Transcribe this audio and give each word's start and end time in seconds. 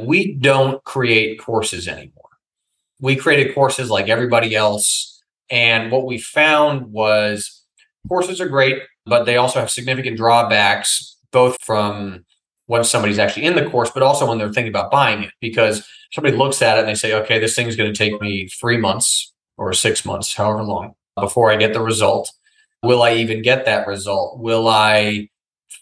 we 0.00 0.34
don't 0.34 0.82
create 0.84 1.40
courses 1.40 1.88
anymore. 1.88 2.12
We 3.00 3.16
created 3.16 3.54
courses 3.54 3.90
like 3.90 4.08
everybody 4.08 4.54
else. 4.54 5.22
And 5.50 5.90
what 5.90 6.06
we 6.06 6.18
found 6.18 6.92
was 6.92 7.64
courses 8.08 8.40
are 8.40 8.48
great, 8.48 8.82
but 9.06 9.24
they 9.24 9.36
also 9.36 9.60
have 9.60 9.70
significant 9.70 10.16
drawbacks, 10.16 11.16
both 11.32 11.56
from 11.62 12.24
when 12.66 12.84
somebody's 12.84 13.18
actually 13.18 13.46
in 13.46 13.54
the 13.56 13.68
course, 13.68 13.90
but 13.90 14.02
also 14.02 14.28
when 14.28 14.38
they're 14.38 14.52
thinking 14.52 14.72
about 14.72 14.90
buying 14.90 15.22
it. 15.22 15.32
Because 15.40 15.86
somebody 16.12 16.36
looks 16.36 16.60
at 16.62 16.76
it 16.76 16.80
and 16.80 16.88
they 16.88 16.94
say, 16.94 17.14
okay, 17.14 17.38
this 17.38 17.56
thing's 17.56 17.76
going 17.76 17.92
to 17.92 17.96
take 17.96 18.20
me 18.20 18.48
three 18.48 18.76
months 18.76 19.32
or 19.56 19.72
six 19.72 20.04
months, 20.04 20.34
however 20.34 20.62
long, 20.62 20.94
before 21.16 21.50
I 21.50 21.56
get 21.56 21.72
the 21.72 21.80
result. 21.80 22.30
Will 22.82 23.02
I 23.02 23.14
even 23.14 23.42
get 23.42 23.64
that 23.64 23.88
result? 23.88 24.38
Will 24.38 24.68
I 24.68 25.28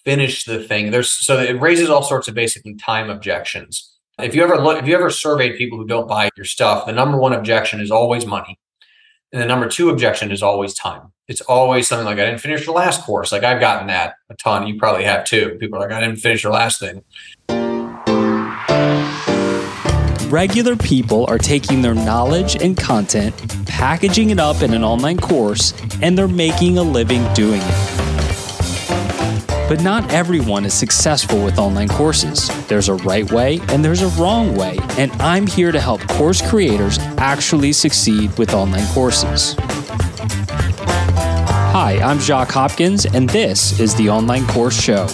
finish 0.05 0.45
the 0.45 0.62
thing? 0.62 0.91
There's 0.91 1.11
so 1.11 1.39
it 1.39 1.61
raises 1.61 1.91
all 1.91 2.03
sorts 2.03 2.29
of 2.29 2.35
basically 2.35 2.75
time 2.75 3.11
objections. 3.11 3.96
If 4.19 4.35
you 4.35 4.43
ever 4.43 4.57
look, 4.57 4.79
if 4.79 4.89
you 4.89 4.95
ever 4.95 5.11
surveyed 5.11 5.59
people 5.59 5.77
who 5.77 5.87
don't 5.87 6.09
buy 6.09 6.30
your 6.38 6.47
stuff, 6.47 6.87
the 6.87 6.93
number 6.93 7.19
one 7.19 7.34
objection 7.34 7.83
is 7.83 7.91
always 7.91 8.25
money. 8.25 8.59
And 9.30 9.42
the 9.42 9.47
number 9.47 9.69
two 9.69 9.91
objection 9.91 10.33
is 10.33 10.42
always 10.42 10.73
time. 10.73 11.12
It's 11.29 11.42
always 11.42 11.87
something 11.87 12.06
like, 12.06 12.19
I 12.19 12.25
didn't 12.25 12.41
finish 12.41 12.65
the 12.65 12.73
last 12.73 13.02
course. 13.02 13.30
Like 13.30 13.45
I've 13.45 13.61
gotten 13.61 13.89
that 13.89 14.15
a 14.30 14.34
ton. 14.37 14.66
You 14.66 14.79
probably 14.79 15.05
have 15.05 15.27
too. 15.27 15.59
People 15.61 15.77
are 15.77 15.83
like, 15.83 15.92
I 15.92 16.01
didn't 16.01 16.16
finish 16.16 16.45
your 16.45 16.52
last 16.55 16.80
thing. 16.80 17.05
Regular 20.30 20.77
people 20.77 21.27
are 21.28 21.37
taking 21.37 21.83
their 21.83 21.95
knowledge 21.95 22.56
and 22.56 22.75
content, 22.75 23.34
packaging 23.67 24.30
it 24.30 24.39
up 24.39 24.62
in 24.62 24.73
an 24.73 24.83
online 24.83 25.19
course, 25.19 25.75
and 26.01 26.17
they're 26.17 26.27
making 26.27 26.78
a 26.78 26.83
living 26.83 27.30
doing 27.34 27.61
it. 27.62 28.05
But 29.69 29.83
not 29.83 30.12
everyone 30.12 30.65
is 30.65 30.75
successful 30.75 31.45
with 31.45 31.59
online 31.59 31.88
courses. 31.88 32.48
There's 32.69 32.88
a 32.88 32.95
right 32.95 33.29
way 33.33 33.59
and 33.70 33.84
there's 33.84 34.01
a 34.01 34.06
wrong 34.11 34.55
way, 34.55 34.79
and 34.91 35.11
I'm 35.15 35.45
here 35.45 35.73
to 35.73 35.80
help 35.80 36.01
course 36.06 36.41
creators 36.41 37.01
actually 37.19 37.73
succeed 37.73 38.39
with 38.39 38.55
online 38.55 38.87
courses. 38.94 39.56
Hi, 41.75 41.98
I'm 42.00 42.20
Jacques 42.20 42.53
Hopkins, 42.53 43.06
and 43.06 43.28
this 43.28 43.81
is 43.81 43.92
the 43.97 44.09
Online 44.09 44.47
Course 44.47 44.81
Show. 44.81 45.09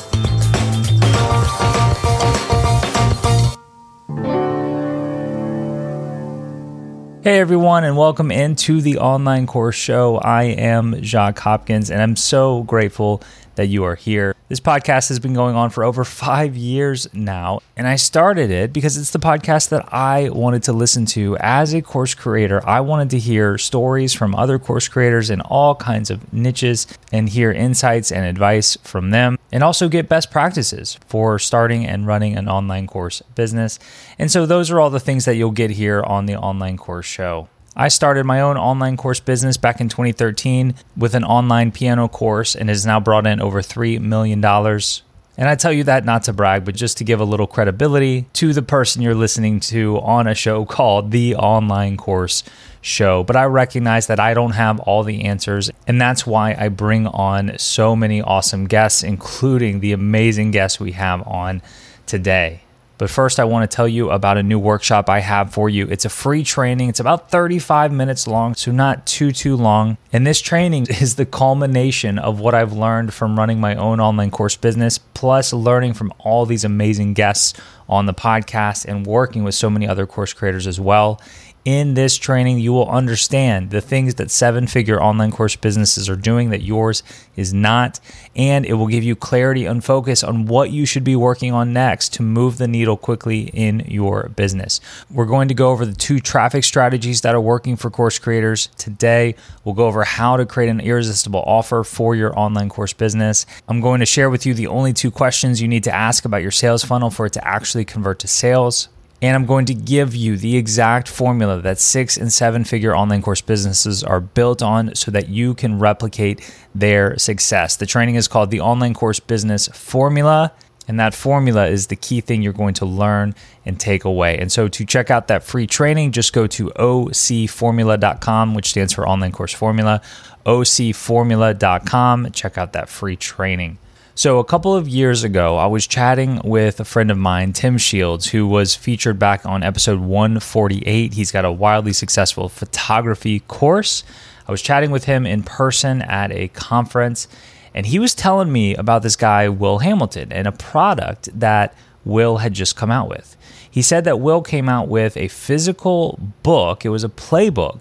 Hey 7.23 7.39
everyone, 7.39 7.85
and 7.85 7.97
welcome 7.97 8.31
into 8.31 8.83
the 8.83 8.99
Online 8.99 9.47
Course 9.47 9.77
Show. 9.77 10.17
I 10.19 10.43
am 10.43 11.01
Jacques 11.03 11.39
Hopkins, 11.39 11.91
and 11.91 12.03
I'm 12.03 12.17
so 12.17 12.65
grateful 12.65 13.23
that 13.55 13.69
you 13.69 13.85
are 13.85 13.95
here. 13.95 14.35
This 14.53 14.61
podcast 14.61 15.09
has 15.09 15.19
been 15.19 15.33
going 15.33 15.57
on 15.57 15.71
for 15.71 15.83
over 15.83 16.05
five 16.05 16.59
years 16.59 17.09
now, 17.15 17.61
and 17.75 17.89
I 17.89 17.97
started 17.97 18.51
it 18.51 18.71
because 18.71 18.99
it's 18.99 19.09
the 19.09 19.19
podcast 19.19 19.71
that 19.71 19.91
I 19.95 20.29
wanted 20.29 20.65
to 20.65 20.75
listen 20.75 21.07
to 21.07 21.39
as 21.39 21.73
a 21.73 21.81
course 21.81 22.13
creator. 22.13 22.61
I 22.69 22.81
wanted 22.81 23.09
to 23.13 23.19
hear 23.19 23.57
stories 23.57 24.13
from 24.13 24.35
other 24.35 24.59
course 24.59 24.89
creators 24.89 25.31
in 25.31 25.41
all 25.41 25.75
kinds 25.75 26.11
of 26.11 26.35
niches 26.35 26.87
and 27.11 27.31
hear 27.31 27.51
insights 27.51 28.13
and 28.13 28.27
advice 28.27 28.77
from 28.83 29.09
them, 29.09 29.39
and 29.51 29.65
also 29.65 29.89
get 29.89 30.11
best 30.11 30.31
practices 30.31 30.99
for 31.07 31.39
starting 31.39 31.87
and 31.87 32.07
running 32.07 32.37
an 32.37 32.47
online 32.47 32.87
course 32.87 33.23
business. 33.35 33.79
And 34.19 34.31
so, 34.31 34.45
those 34.45 34.71
are 34.71 34.79
all 34.79 34.91
the 34.91 35.01
things 35.01 35.25
that 35.25 35.37
you'll 35.37 35.53
get 35.53 35.71
here 35.71 36.03
on 36.03 36.27
the 36.27 36.37
online 36.37 36.77
course 36.77 37.07
show. 37.07 37.49
I 37.75 37.89
started 37.89 38.27
my 38.27 38.41
own 38.41 38.59
online 38.59 38.99
course 38.99 39.21
business 39.21 39.57
back 39.57 39.81
in 39.81 39.89
2013 39.89 40.75
with 40.95 41.15
an 41.15 41.25
online 41.25 41.73
piano 41.73 42.07
course 42.07 42.55
and 42.55 42.69
has 42.69 42.85
now 42.85 43.01
brought 43.01 43.27
in 43.27 43.41
over 43.41 43.63
$3 43.63 43.99
million. 43.99 44.45
And 44.45 45.49
I 45.49 45.55
tell 45.55 45.73
you 45.73 45.85
that 45.85 46.05
not 46.05 46.25
to 46.25 46.35
brag, 46.35 46.67
but 46.67 46.75
just 46.75 46.99
to 46.99 47.05
give 47.05 47.19
a 47.21 47.25
little 47.25 47.47
credibility 47.47 48.27
to 48.35 48.53
the 48.53 48.61
person 48.61 49.01
you're 49.01 49.15
listening 49.15 49.59
to 49.61 49.99
on 50.01 50.27
a 50.27 50.35
show 50.35 50.65
called 50.67 51.11
The 51.11 51.35
Online 51.37 51.97
Course 51.97 52.45
Show. 52.83 53.25
But 53.25 53.37
I 53.37 53.45
recognize 53.45 54.07
that 54.09 54.21
I 54.21 54.35
don't 54.35 54.53
have 54.53 54.79
all 54.81 55.03
the 55.03 55.25
answers, 55.25 55.71
and 55.87 55.99
that's 55.99 56.27
why 56.27 56.55
I 56.59 56.69
bring 56.69 57.07
on 57.07 57.57
so 57.57 57.97
many 57.97 58.21
awesome 58.21 58.67
guests, 58.67 59.03
including 59.03 59.81
the 59.81 59.93
amazing 59.93 60.51
guests 60.51 60.79
we 60.79 60.93
have 60.93 61.27
on 61.27 61.63
today. 62.05 62.65
But 63.03 63.11
first, 63.11 63.41
I 63.41 63.45
want 63.45 63.69
to 63.69 63.77
tell 63.77 63.89
you 63.89 64.11
about 64.11 64.39
a 64.39 64.45
new 64.45 64.61
workshop 64.61 65.11
I 65.11 65.19
have 65.19 65.53
for 65.53 65.69
you. 65.69 65.89
It's 65.89 66.05
a 66.05 66.09
free 66.09 66.45
training. 66.45 66.89
It's 66.89 67.01
about 67.01 67.33
35 67.33 67.91
minutes 67.91 68.29
long, 68.29 68.55
so 68.55 68.71
not 68.71 69.07
too, 69.07 69.33
too 69.33 69.57
long. 69.57 69.97
And 70.13 70.25
this 70.25 70.41
training 70.41 70.87
is 71.01 71.17
the 71.17 71.27
culmination 71.27 72.21
of 72.21 72.39
what 72.39 72.55
I've 72.55 72.73
learned 72.73 73.13
from 73.13 73.37
running 73.37 73.59
my 73.59 73.75
own 73.75 73.99
online 73.99 74.31
course 74.31 74.55
business, 74.55 74.99
plus 74.99 75.53
learning 75.53 75.95
from 75.95 76.15
all 76.21 76.47
these 76.47 76.63
amazing 76.63 77.15
guests 77.15 77.61
on 77.89 78.07
the 78.07 78.15
podcast 78.15 78.85
and 78.85 79.05
working 79.05 79.43
with 79.43 79.57
so 79.57 79.69
many 79.69 79.89
other 79.89 80.07
course 80.07 80.33
creators 80.33 80.69
as 80.69 80.79
well. 80.79 81.21
In 81.65 81.95
this 81.95 82.17
training, 82.17 82.59
you 82.59 82.73
will 82.73 82.89
understand 82.89 83.71
the 83.71 83.81
things 83.81 84.17
that 84.17 84.33
seven 84.33 84.67
figure 84.67 85.01
online 85.01 85.31
course 85.31 85.55
businesses 85.55 86.09
are 86.09 86.17
doing 86.17 86.51
that 86.51 86.63
yours 86.63 87.05
is 87.37 87.55
not, 87.55 88.01
and 88.35 88.67
it 88.67 88.73
will 88.73 88.89
give 88.89 89.05
you 89.05 89.15
clarity 89.15 89.65
and 89.65 89.85
focus 89.85 90.25
on 90.25 90.47
what 90.47 90.73
you 90.73 90.85
should 90.85 91.05
be 91.05 91.15
working 91.15 91.53
on 91.53 91.73
next 91.73 92.15
to 92.15 92.23
move 92.25 92.59
the 92.59 92.67
needle 92.67 92.97
quickly 92.97 93.43
in 93.43 93.79
your 93.87 94.29
business. 94.31 94.81
We're 95.09 95.25
going 95.25 95.47
to 95.47 95.55
go 95.55 95.71
over 95.71 95.87
the 95.87 95.95
two 95.95 96.19
traffic 96.19 96.65
strategies 96.65 97.21
that 97.21 97.33
are 97.33 97.41
working 97.41 97.77
for 97.77 97.91
course 97.91 98.19
creators 98.19 98.67
today. 98.77 99.37
We'll 99.63 99.77
go 99.77 99.87
over 99.87 100.03
how 100.03 100.39
to 100.39 100.45
create 100.45 100.69
an 100.69 100.81
irresistible 100.81 101.45
offer 101.47 101.85
for 101.85 102.17
your 102.17 102.37
online 102.37 102.71
course 102.71 102.93
business. 102.93 103.47
I'm 103.69 103.81
going 103.81 104.01
to 104.01 104.07
share 104.07 104.31
with 104.31 104.45
you 104.47 104.53
the 104.53 104.67
only 104.67 104.93
two 104.93 105.13
questions 105.13 105.63
you 105.63 105.69
need 105.69 105.85
to 105.85 105.95
ask 105.95 106.25
about 106.25 106.43
your 106.43 106.51
sales 106.51 106.83
funnel 106.83 107.11
for 107.11 107.27
it 107.27 107.35
to 107.35 107.47
actually 107.47 107.85
convert 107.85 108.19
to 108.19 108.27
sales. 108.27 108.89
And 109.23 109.37
I'm 109.37 109.47
going 109.47 109.67
to 109.67 109.75
give 109.75 110.17
you 110.17 110.37
the 110.37 110.57
exact 110.57 111.07
formula 111.07 111.61
that 111.63 111.79
six 111.79 112.17
and 112.17 112.33
seven 112.33 112.65
figure 112.65 112.95
online 112.95 113.23
course 113.23 113.41
businesses 113.41 114.03
are 114.03 114.21
built 114.21 114.63
on 114.63 114.97
so 114.97 115.13
that 115.13 115.29
you 115.29 115.55
can 115.55 115.79
replicate 115.79 116.41
their 116.75 117.17
success. 117.17 117.77
The 117.77 117.87
training 117.87 118.17
is 118.17 118.27
called 118.27 118.51
the 118.51 118.61
Online 118.61 118.95
Course 118.95 119.21
Business 119.21 119.69
Formula. 119.69 120.53
And 120.89 120.99
that 120.99 121.15
formula 121.15 121.69
is 121.69 121.87
the 121.87 121.95
key 121.95 122.21
thing 122.21 122.43
you're 122.43 122.53
going 122.53 122.75
to 122.75 122.85
learn 122.85 123.37
and 123.65 123.79
take 123.79 124.05
away. 124.05 124.37
And 124.39 124.51
so 124.51 124.67
to 124.67 124.85
check 124.85 125.13
out 125.13 125.29
that 125.29 125.45
free 125.45 125.69
training, 125.69 126.11
just 126.11 126.33
go 126.33 126.49
to 126.49 126.71
ocformula.com, 126.71 128.55
which 128.55 128.71
stands 128.71 128.93
for 128.93 129.09
Online 129.09 129.31
Course 129.31 129.55
Formula, 129.55 130.03
ocformula.com. 130.45 132.33
Check 132.33 132.59
out 132.59 132.73
that 132.73 132.89
free 132.89 133.15
training. 133.15 133.79
So, 134.23 134.39
a 134.39 134.45
couple 134.45 134.73
of 134.73 134.87
years 134.87 135.25
ago, 135.25 135.57
I 135.57 135.67
was 135.67 135.85
chatting 135.85 136.41
with 136.45 136.79
a 136.79 136.85
friend 136.85 137.11
of 137.11 137.19
mine, 137.19 137.53
Tim 137.53 137.77
Shields, 137.77 138.29
who 138.29 138.47
was 138.47 138.77
featured 138.77 139.19
back 139.19 139.45
on 139.45 139.65
episode 139.65 139.99
148. 139.99 141.15
He's 141.15 141.33
got 141.33 141.45
a 141.45 141.51
wildly 141.51 141.93
successful 141.93 142.49
photography 142.49 143.41
course. 143.41 144.05
I 144.47 144.53
was 144.53 144.63
chatting 144.63 144.93
with 144.93 145.07
him 145.07 145.27
in 145.27 145.43
person 145.43 146.03
at 146.03 146.31
a 146.31 146.47
conference, 146.47 147.27
and 147.75 147.85
he 147.85 147.99
was 147.99 148.15
telling 148.15 148.53
me 148.53 148.77
about 148.77 149.03
this 149.03 149.17
guy, 149.17 149.49
Will 149.49 149.79
Hamilton, 149.79 150.31
and 150.31 150.47
a 150.47 150.53
product 150.53 151.29
that 151.41 151.75
Will 152.05 152.37
had 152.37 152.55
just 152.55 152.77
come 152.77 152.93
out 152.93 153.09
with. 153.09 153.37
He 153.69 153.83
said 153.83 154.05
that 154.05 154.21
Will 154.21 154.43
came 154.43 154.69
out 154.69 154.87
with 154.87 155.17
a 155.17 155.27
physical 155.27 156.21
book, 156.45 156.85
it 156.85 156.91
was 156.91 157.03
a 157.03 157.09
playbook, 157.09 157.81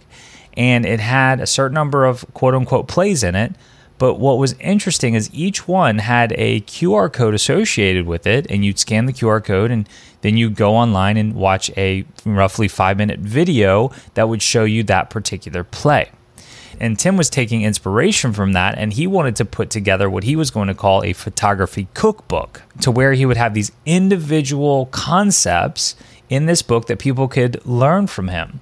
and 0.58 0.88
it 0.88 1.02
had 1.02 1.40
a 1.40 1.46
certain 1.46 1.75
number 1.75 2.03
of 2.03 2.25
quote 2.34 2.56
unquote 2.56 2.88
plays 2.88 3.22
in 3.22 3.35
it 3.35 3.53
but 4.02 4.16
what 4.16 4.40
was 4.40 4.54
interesting 4.54 5.14
is 5.14 5.30
each 5.32 5.68
one 5.68 6.00
had 6.00 6.34
a 6.36 6.62
QR 6.62 7.14
code 7.14 7.36
associated 7.36 8.08
with 8.08 8.26
it, 8.26 8.48
and 8.50 8.66
you'd 8.66 8.80
scan 8.80 9.06
the 9.06 9.14
QR 9.14 9.44
code, 9.44 9.70
and 9.70 9.88
then 10.22 10.38
you'd 10.38 10.56
go 10.56 10.76
online 10.76 11.18
and 11.18 11.36
watch 11.36 11.70
a 11.78 12.04
roughly 12.26 12.68
five 12.68 12.98
minute 12.98 13.20
video 13.20 13.92
that 14.16 14.28
would 14.28 14.42
show 14.42 14.64
you 14.64 14.82
that 14.82 15.12
particular 15.12 15.64
play. 15.64 16.10
And 16.80 16.98
Tim 16.98 17.16
was 17.16 17.30
taking 17.30 17.62
inspiration 17.62 18.34
from 18.34 18.54
that, 18.54 18.76
and 18.76 18.92
he 18.92 19.06
wanted 19.06 19.36
to 19.36 19.46
put 19.46 19.70
together 19.70 20.10
what 20.10 20.24
he 20.24 20.36
was 20.36 20.50
going 20.50 20.68
to 20.68 20.74
call 20.74 21.04
a 21.04 21.14
photography 21.14 21.88
cookbook, 21.94 22.64
to 22.82 22.90
where 22.90 23.14
he 23.14 23.28
would 23.28 23.38
have 23.38 23.54
these 23.54 23.72
individual 23.86 24.88
concepts 24.88 25.96
in 26.28 26.48
this 26.48 26.64
book 26.64 26.88
that 26.88 26.98
people 26.98 27.28
could 27.28 27.64
learn 27.68 28.08
from 28.08 28.30
him. 28.30 28.62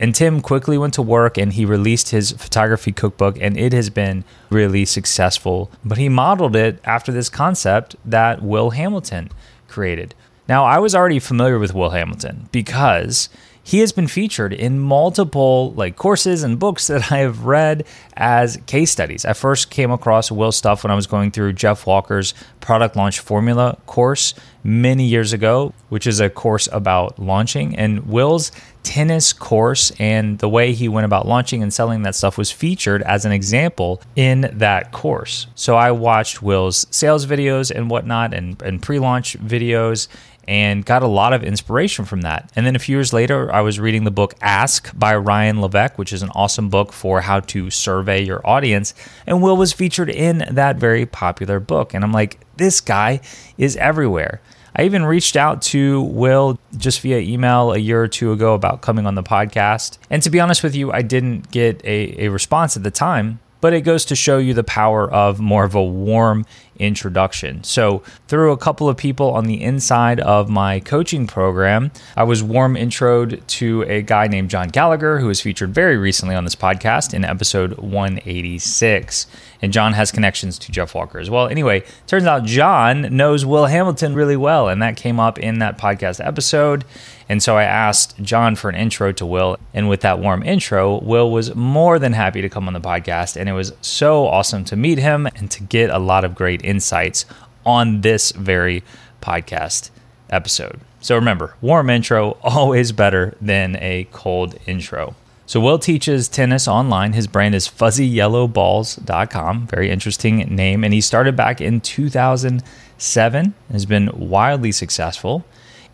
And 0.00 0.14
Tim 0.14 0.40
quickly 0.40 0.78
went 0.78 0.94
to 0.94 1.02
work 1.02 1.36
and 1.36 1.52
he 1.52 1.64
released 1.64 2.10
his 2.10 2.32
photography 2.32 2.92
cookbook, 2.92 3.36
and 3.40 3.58
it 3.58 3.72
has 3.72 3.90
been 3.90 4.24
really 4.50 4.84
successful. 4.84 5.70
But 5.84 5.98
he 5.98 6.08
modeled 6.08 6.54
it 6.54 6.80
after 6.84 7.10
this 7.10 7.28
concept 7.28 7.96
that 8.04 8.42
Will 8.42 8.70
Hamilton 8.70 9.30
created. 9.66 10.14
Now, 10.48 10.64
I 10.64 10.78
was 10.78 10.94
already 10.94 11.18
familiar 11.18 11.58
with 11.58 11.74
Will 11.74 11.90
Hamilton 11.90 12.48
because 12.52 13.28
he 13.68 13.80
has 13.80 13.92
been 13.92 14.08
featured 14.08 14.54
in 14.54 14.78
multiple 14.78 15.74
like 15.74 15.94
courses 15.94 16.42
and 16.42 16.58
books 16.58 16.86
that 16.86 17.12
I 17.12 17.18
have 17.18 17.44
read 17.44 17.84
as 18.16 18.56
case 18.64 18.90
studies. 18.90 19.26
I 19.26 19.34
first 19.34 19.68
came 19.68 19.90
across 19.90 20.32
Will's 20.32 20.56
stuff 20.56 20.84
when 20.84 20.90
I 20.90 20.94
was 20.94 21.06
going 21.06 21.32
through 21.32 21.52
Jeff 21.52 21.86
Walker's 21.86 22.32
product 22.60 22.96
launch 22.96 23.18
formula 23.18 23.76
course 23.84 24.32
many 24.64 25.04
years 25.04 25.34
ago, 25.34 25.74
which 25.90 26.06
is 26.06 26.18
a 26.18 26.30
course 26.30 26.66
about 26.72 27.18
launching. 27.18 27.76
And 27.76 28.06
Will's 28.06 28.52
tennis 28.84 29.34
course 29.34 29.92
and 29.98 30.38
the 30.38 30.48
way 30.48 30.72
he 30.72 30.88
went 30.88 31.04
about 31.04 31.28
launching 31.28 31.62
and 31.62 31.70
selling 31.70 32.04
that 32.04 32.14
stuff 32.14 32.38
was 32.38 32.50
featured 32.50 33.02
as 33.02 33.26
an 33.26 33.32
example 33.32 34.00
in 34.16 34.50
that 34.54 34.92
course. 34.92 35.46
So 35.54 35.76
I 35.76 35.90
watched 35.90 36.40
Will's 36.40 36.86
sales 36.90 37.26
videos 37.26 37.70
and 37.70 37.90
whatnot 37.90 38.32
and, 38.32 38.60
and 38.62 38.80
pre 38.80 38.98
launch 38.98 39.38
videos 39.40 40.08
and 40.48 40.82
got 40.82 41.02
a 41.02 41.06
lot 41.06 41.34
of 41.34 41.44
inspiration 41.44 42.06
from 42.06 42.22
that. 42.22 42.50
And 42.56 42.64
then 42.64 42.74
a 42.74 42.78
few 42.78 42.96
years 42.96 43.12
later, 43.12 43.52
I 43.52 43.60
was 43.60 43.78
reading 43.78 44.04
the 44.04 44.10
book 44.10 44.34
Ask 44.40 44.98
by 44.98 45.14
Ryan 45.14 45.60
Levesque, 45.60 45.98
which 45.98 46.10
is 46.10 46.22
an 46.22 46.30
awesome 46.30 46.70
book 46.70 46.90
for 46.94 47.20
how 47.20 47.40
to 47.40 47.68
survey 47.68 48.24
your 48.24 48.40
audience. 48.46 48.94
And 49.26 49.42
Will 49.42 49.58
was 49.58 49.74
featured 49.74 50.08
in 50.08 50.46
that 50.50 50.76
very 50.76 51.04
popular 51.04 51.60
book. 51.60 51.92
And 51.92 52.02
I'm 52.02 52.12
like, 52.12 52.40
this 52.56 52.80
guy 52.80 53.20
is 53.58 53.76
everywhere. 53.76 54.40
I 54.74 54.84
even 54.84 55.04
reached 55.04 55.36
out 55.36 55.60
to 55.62 56.00
Will 56.00 56.58
just 56.78 57.02
via 57.02 57.18
email 57.18 57.72
a 57.72 57.78
year 57.78 58.02
or 58.02 58.08
two 58.08 58.32
ago 58.32 58.54
about 58.54 58.80
coming 58.80 59.06
on 59.06 59.16
the 59.16 59.22
podcast. 59.22 59.98
And 60.08 60.22
to 60.22 60.30
be 60.30 60.40
honest 60.40 60.62
with 60.62 60.74
you, 60.74 60.90
I 60.90 61.02
didn't 61.02 61.50
get 61.50 61.84
a, 61.84 62.24
a 62.24 62.28
response 62.30 62.74
at 62.74 62.84
the 62.84 62.90
time, 62.90 63.40
but 63.60 63.74
it 63.74 63.82
goes 63.82 64.06
to 64.06 64.16
show 64.16 64.38
you 64.38 64.54
the 64.54 64.64
power 64.64 65.10
of 65.10 65.40
more 65.40 65.64
of 65.64 65.74
a 65.74 65.84
warm 65.84 66.46
introduction. 66.78 67.64
So, 67.64 68.02
through 68.28 68.52
a 68.52 68.56
couple 68.56 68.88
of 68.88 68.96
people 68.96 69.30
on 69.32 69.46
the 69.46 69.62
inside 69.62 70.20
of 70.20 70.48
my 70.48 70.80
coaching 70.80 71.26
program, 71.26 71.90
I 72.16 72.24
was 72.24 72.42
warm 72.42 72.74
introed 72.74 73.46
to 73.46 73.82
a 73.82 74.02
guy 74.02 74.26
named 74.26 74.50
John 74.50 74.68
Gallagher, 74.68 75.18
who 75.18 75.26
was 75.26 75.40
featured 75.40 75.74
very 75.74 75.96
recently 75.96 76.34
on 76.34 76.44
this 76.44 76.56
podcast 76.56 77.14
in 77.14 77.24
episode 77.24 77.78
186. 77.78 79.26
And 79.60 79.72
John 79.72 79.92
has 79.94 80.12
connections 80.12 80.58
to 80.60 80.72
Jeff 80.72 80.94
Walker 80.94 81.18
as 81.18 81.30
well. 81.30 81.48
Anyway, 81.48 81.84
turns 82.06 82.26
out 82.26 82.44
John 82.44 83.16
knows 83.16 83.44
Will 83.44 83.66
Hamilton 83.66 84.14
really 84.14 84.36
well, 84.36 84.68
and 84.68 84.80
that 84.82 84.96
came 84.96 85.18
up 85.18 85.38
in 85.38 85.58
that 85.58 85.78
podcast 85.78 86.24
episode. 86.24 86.84
And 87.28 87.42
so 87.42 87.56
I 87.56 87.64
asked 87.64 88.20
John 88.22 88.56
for 88.56 88.70
an 88.70 88.74
intro 88.74 89.12
to 89.12 89.26
Will. 89.26 89.58
And 89.74 89.88
with 89.88 90.00
that 90.00 90.18
warm 90.18 90.42
intro, 90.42 90.98
Will 91.00 91.30
was 91.30 91.54
more 91.54 91.98
than 91.98 92.14
happy 92.14 92.40
to 92.40 92.48
come 92.48 92.66
on 92.66 92.72
the 92.72 92.80
podcast. 92.80 93.36
And 93.36 93.48
it 93.48 93.52
was 93.52 93.72
so 93.82 94.26
awesome 94.26 94.64
to 94.66 94.76
meet 94.76 94.98
him 94.98 95.26
and 95.36 95.50
to 95.50 95.62
get 95.62 95.90
a 95.90 95.98
lot 95.98 96.24
of 96.24 96.34
great 96.34 96.64
insights 96.68 97.24
on 97.64 98.02
this 98.02 98.32
very 98.32 98.84
podcast 99.20 99.90
episode. 100.30 100.80
So 101.00 101.14
remember, 101.14 101.54
warm 101.60 101.90
intro 101.90 102.36
always 102.42 102.92
better 102.92 103.34
than 103.40 103.76
a 103.76 104.06
cold 104.12 104.58
intro. 104.66 105.14
So 105.46 105.60
Will 105.60 105.78
teaches 105.78 106.28
tennis 106.28 106.68
online. 106.68 107.14
His 107.14 107.26
brand 107.26 107.54
is 107.54 107.68
fuzzyyellowballs.com. 107.68 109.66
Very 109.68 109.90
interesting 109.90 110.38
name. 110.54 110.84
And 110.84 110.92
he 110.92 111.00
started 111.00 111.36
back 111.36 111.62
in 111.62 111.80
2007 111.80 113.54
has 113.72 113.86
been 113.86 114.10
wildly 114.12 114.72
successful. 114.72 115.46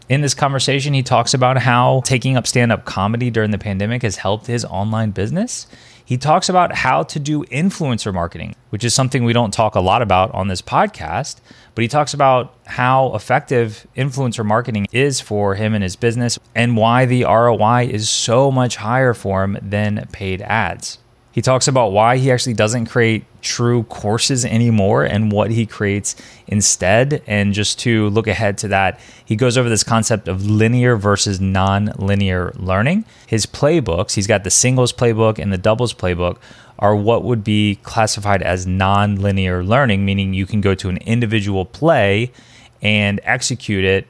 In 0.08 0.22
this 0.22 0.34
conversation, 0.34 0.92
he 0.92 1.04
talks 1.04 1.34
about 1.34 1.58
how 1.58 2.02
taking 2.04 2.36
up 2.36 2.48
stand 2.48 2.72
up 2.72 2.84
comedy 2.84 3.30
during 3.30 3.52
the 3.52 3.58
pandemic 3.58 4.02
has 4.02 4.16
helped 4.16 4.48
his 4.48 4.64
online 4.64 5.12
business. 5.12 5.68
He 6.06 6.18
talks 6.18 6.50
about 6.50 6.74
how 6.74 7.02
to 7.04 7.18
do 7.18 7.44
influencer 7.44 8.12
marketing, 8.12 8.54
which 8.68 8.84
is 8.84 8.92
something 8.92 9.24
we 9.24 9.32
don't 9.32 9.54
talk 9.54 9.74
a 9.74 9.80
lot 9.80 10.02
about 10.02 10.30
on 10.32 10.48
this 10.48 10.60
podcast. 10.60 11.36
But 11.74 11.82
he 11.82 11.88
talks 11.88 12.12
about 12.12 12.54
how 12.66 13.14
effective 13.14 13.86
influencer 13.96 14.44
marketing 14.44 14.86
is 14.92 15.20
for 15.20 15.54
him 15.54 15.74
and 15.74 15.82
his 15.82 15.96
business 15.96 16.38
and 16.54 16.76
why 16.76 17.06
the 17.06 17.24
ROI 17.24 17.86
is 17.90 18.10
so 18.10 18.50
much 18.50 18.76
higher 18.76 19.14
for 19.14 19.44
him 19.44 19.58
than 19.62 20.06
paid 20.12 20.42
ads. 20.42 20.98
He 21.34 21.42
talks 21.42 21.66
about 21.66 21.90
why 21.90 22.18
he 22.18 22.30
actually 22.30 22.54
doesn't 22.54 22.86
create 22.86 23.24
true 23.42 23.82
courses 23.82 24.44
anymore 24.44 25.02
and 25.02 25.32
what 25.32 25.50
he 25.50 25.66
creates 25.66 26.14
instead. 26.46 27.24
And 27.26 27.52
just 27.52 27.80
to 27.80 28.08
look 28.10 28.28
ahead 28.28 28.56
to 28.58 28.68
that, 28.68 29.00
he 29.24 29.34
goes 29.34 29.58
over 29.58 29.68
this 29.68 29.82
concept 29.82 30.28
of 30.28 30.46
linear 30.46 30.94
versus 30.94 31.40
non 31.40 31.86
linear 31.98 32.52
learning. 32.54 33.04
His 33.26 33.46
playbooks, 33.46 34.14
he's 34.14 34.28
got 34.28 34.44
the 34.44 34.50
singles 34.50 34.92
playbook 34.92 35.40
and 35.40 35.52
the 35.52 35.58
doubles 35.58 35.92
playbook, 35.92 36.36
are 36.78 36.94
what 36.94 37.24
would 37.24 37.42
be 37.42 37.80
classified 37.82 38.40
as 38.40 38.64
non 38.64 39.16
linear 39.16 39.64
learning, 39.64 40.04
meaning 40.04 40.34
you 40.34 40.46
can 40.46 40.60
go 40.60 40.76
to 40.76 40.88
an 40.88 40.98
individual 40.98 41.64
play 41.64 42.30
and 42.80 43.18
execute 43.24 43.84
it 43.84 44.06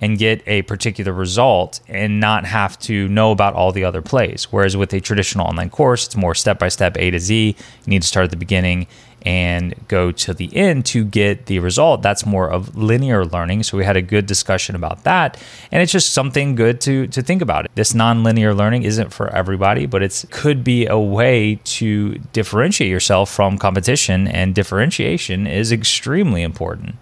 and 0.00 0.18
get 0.18 0.42
a 0.46 0.62
particular 0.62 1.12
result 1.12 1.80
and 1.88 2.20
not 2.20 2.44
have 2.44 2.78
to 2.80 3.08
know 3.08 3.30
about 3.30 3.54
all 3.54 3.72
the 3.72 3.84
other 3.84 4.02
plays. 4.02 4.44
Whereas 4.50 4.76
with 4.76 4.92
a 4.92 5.00
traditional 5.00 5.46
online 5.46 5.70
course, 5.70 6.06
it's 6.06 6.16
more 6.16 6.34
step 6.34 6.58
by 6.58 6.68
step 6.68 6.96
A 6.98 7.10
to 7.10 7.18
Z. 7.18 7.48
You 7.48 7.54
need 7.90 8.02
to 8.02 8.08
start 8.08 8.24
at 8.24 8.30
the 8.30 8.36
beginning 8.36 8.86
and 9.26 9.74
go 9.88 10.12
to 10.12 10.32
the 10.32 10.56
end 10.56 10.86
to 10.86 11.04
get 11.04 11.46
the 11.46 11.58
result. 11.58 12.00
That's 12.00 12.24
more 12.24 12.48
of 12.48 12.76
linear 12.76 13.24
learning. 13.24 13.64
So 13.64 13.76
we 13.76 13.84
had 13.84 13.96
a 13.96 14.02
good 14.02 14.24
discussion 14.26 14.76
about 14.76 15.02
that. 15.02 15.42
And 15.72 15.82
it's 15.82 15.90
just 15.90 16.12
something 16.12 16.54
good 16.54 16.80
to, 16.82 17.08
to 17.08 17.22
think 17.22 17.42
about. 17.42 17.66
This 17.74 17.92
non-linear 17.92 18.54
learning 18.54 18.84
isn't 18.84 19.12
for 19.12 19.28
everybody, 19.30 19.86
but 19.86 20.00
it 20.00 20.24
could 20.30 20.62
be 20.62 20.86
a 20.86 20.98
way 20.98 21.58
to 21.64 22.18
differentiate 22.32 22.88
yourself 22.88 23.28
from 23.28 23.58
competition. 23.58 24.28
And 24.28 24.54
differentiation 24.54 25.48
is 25.48 25.72
extremely 25.72 26.42
important. 26.42 26.94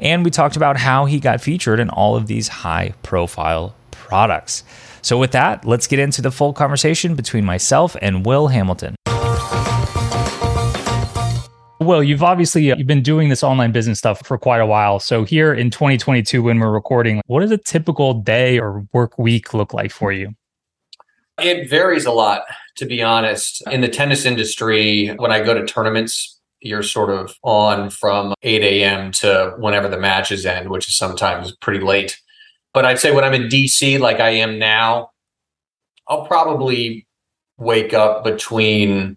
And 0.00 0.24
we 0.24 0.30
talked 0.30 0.56
about 0.56 0.76
how 0.76 1.06
he 1.06 1.18
got 1.18 1.40
featured 1.40 1.80
in 1.80 1.90
all 1.90 2.16
of 2.16 2.26
these 2.26 2.48
high 2.48 2.94
profile 3.02 3.74
products. 3.90 4.62
So, 5.02 5.18
with 5.18 5.32
that, 5.32 5.64
let's 5.64 5.86
get 5.86 5.98
into 5.98 6.22
the 6.22 6.30
full 6.30 6.52
conversation 6.52 7.14
between 7.14 7.44
myself 7.44 7.96
and 8.00 8.24
Will 8.24 8.48
Hamilton. 8.48 8.94
Will, 11.80 12.02
you've 12.02 12.22
obviously 12.22 12.70
uh, 12.70 12.76
you've 12.76 12.86
been 12.86 13.02
doing 13.02 13.28
this 13.28 13.42
online 13.42 13.72
business 13.72 13.98
stuff 13.98 14.26
for 14.26 14.36
quite 14.36 14.60
a 14.60 14.66
while. 14.66 14.98
So 14.98 15.24
here 15.24 15.54
in 15.54 15.70
2022 15.70 16.42
when 16.42 16.58
we're 16.58 16.70
recording, 16.70 17.22
what 17.26 17.40
does 17.40 17.50
a 17.50 17.56
typical 17.56 18.14
day 18.14 18.58
or 18.58 18.86
work 18.92 19.18
week 19.18 19.54
look 19.54 19.72
like 19.72 19.92
for 19.92 20.12
you? 20.12 20.34
It 21.38 21.70
varies 21.70 22.04
a 22.04 22.10
lot, 22.10 22.42
to 22.76 22.84
be 22.84 23.00
honest. 23.00 23.62
In 23.68 23.80
the 23.80 23.88
tennis 23.88 24.26
industry, 24.26 25.14
when 25.18 25.30
I 25.30 25.40
go 25.40 25.54
to 25.54 25.64
tournaments, 25.64 26.37
you're 26.60 26.82
sort 26.82 27.10
of 27.10 27.34
on 27.42 27.90
from 27.90 28.34
8 28.42 28.62
a.m. 28.62 29.12
to 29.12 29.54
whenever 29.58 29.88
the 29.88 29.98
matches 29.98 30.44
end, 30.44 30.70
which 30.70 30.88
is 30.88 30.96
sometimes 30.96 31.54
pretty 31.60 31.84
late. 31.84 32.18
But 32.74 32.84
I'd 32.84 32.98
say 32.98 33.12
when 33.12 33.24
I'm 33.24 33.34
in 33.34 33.48
DC, 33.48 33.98
like 33.98 34.20
I 34.20 34.30
am 34.30 34.58
now, 34.58 35.10
I'll 36.08 36.26
probably 36.26 37.06
wake 37.58 37.92
up 37.92 38.24
between 38.24 39.16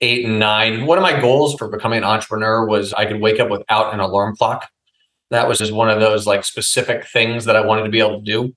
eight 0.00 0.24
and 0.24 0.38
nine. 0.38 0.86
One 0.86 0.98
of 0.98 1.02
my 1.02 1.20
goals 1.20 1.54
for 1.54 1.68
becoming 1.68 1.98
an 1.98 2.04
entrepreneur 2.04 2.66
was 2.66 2.92
I 2.92 3.06
could 3.06 3.20
wake 3.20 3.40
up 3.40 3.48
without 3.48 3.94
an 3.94 4.00
alarm 4.00 4.36
clock. 4.36 4.68
That 5.30 5.48
was 5.48 5.58
just 5.58 5.72
one 5.72 5.88
of 5.88 6.00
those 6.00 6.26
like 6.26 6.44
specific 6.44 7.06
things 7.06 7.44
that 7.46 7.56
I 7.56 7.64
wanted 7.64 7.84
to 7.84 7.90
be 7.90 8.00
able 8.00 8.18
to 8.18 8.24
do. 8.24 8.54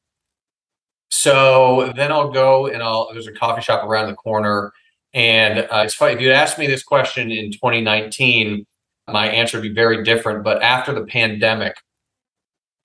So 1.10 1.94
then 1.96 2.12
I'll 2.12 2.32
go 2.32 2.68
and 2.68 2.82
I'll, 2.84 3.14
there's 3.14 3.28
a 3.28 3.32
coffee 3.32 3.62
shop 3.62 3.84
around 3.84 4.08
the 4.08 4.16
corner 4.16 4.74
and 5.16 5.60
uh, 5.60 5.84
it's 5.86 5.94
funny, 5.94 6.14
if 6.14 6.20
you'd 6.20 6.34
asked 6.34 6.60
me 6.60 6.68
this 6.68 6.84
question 6.84 7.32
in 7.32 7.50
2019, 7.50 8.66
my 9.08 9.28
answer 9.30 9.58
would 9.58 9.64
be 9.64 9.74
very 9.74 10.04
different. 10.04 10.44
But 10.44 10.62
after 10.62 10.94
the 10.94 11.06
pandemic, 11.06 11.78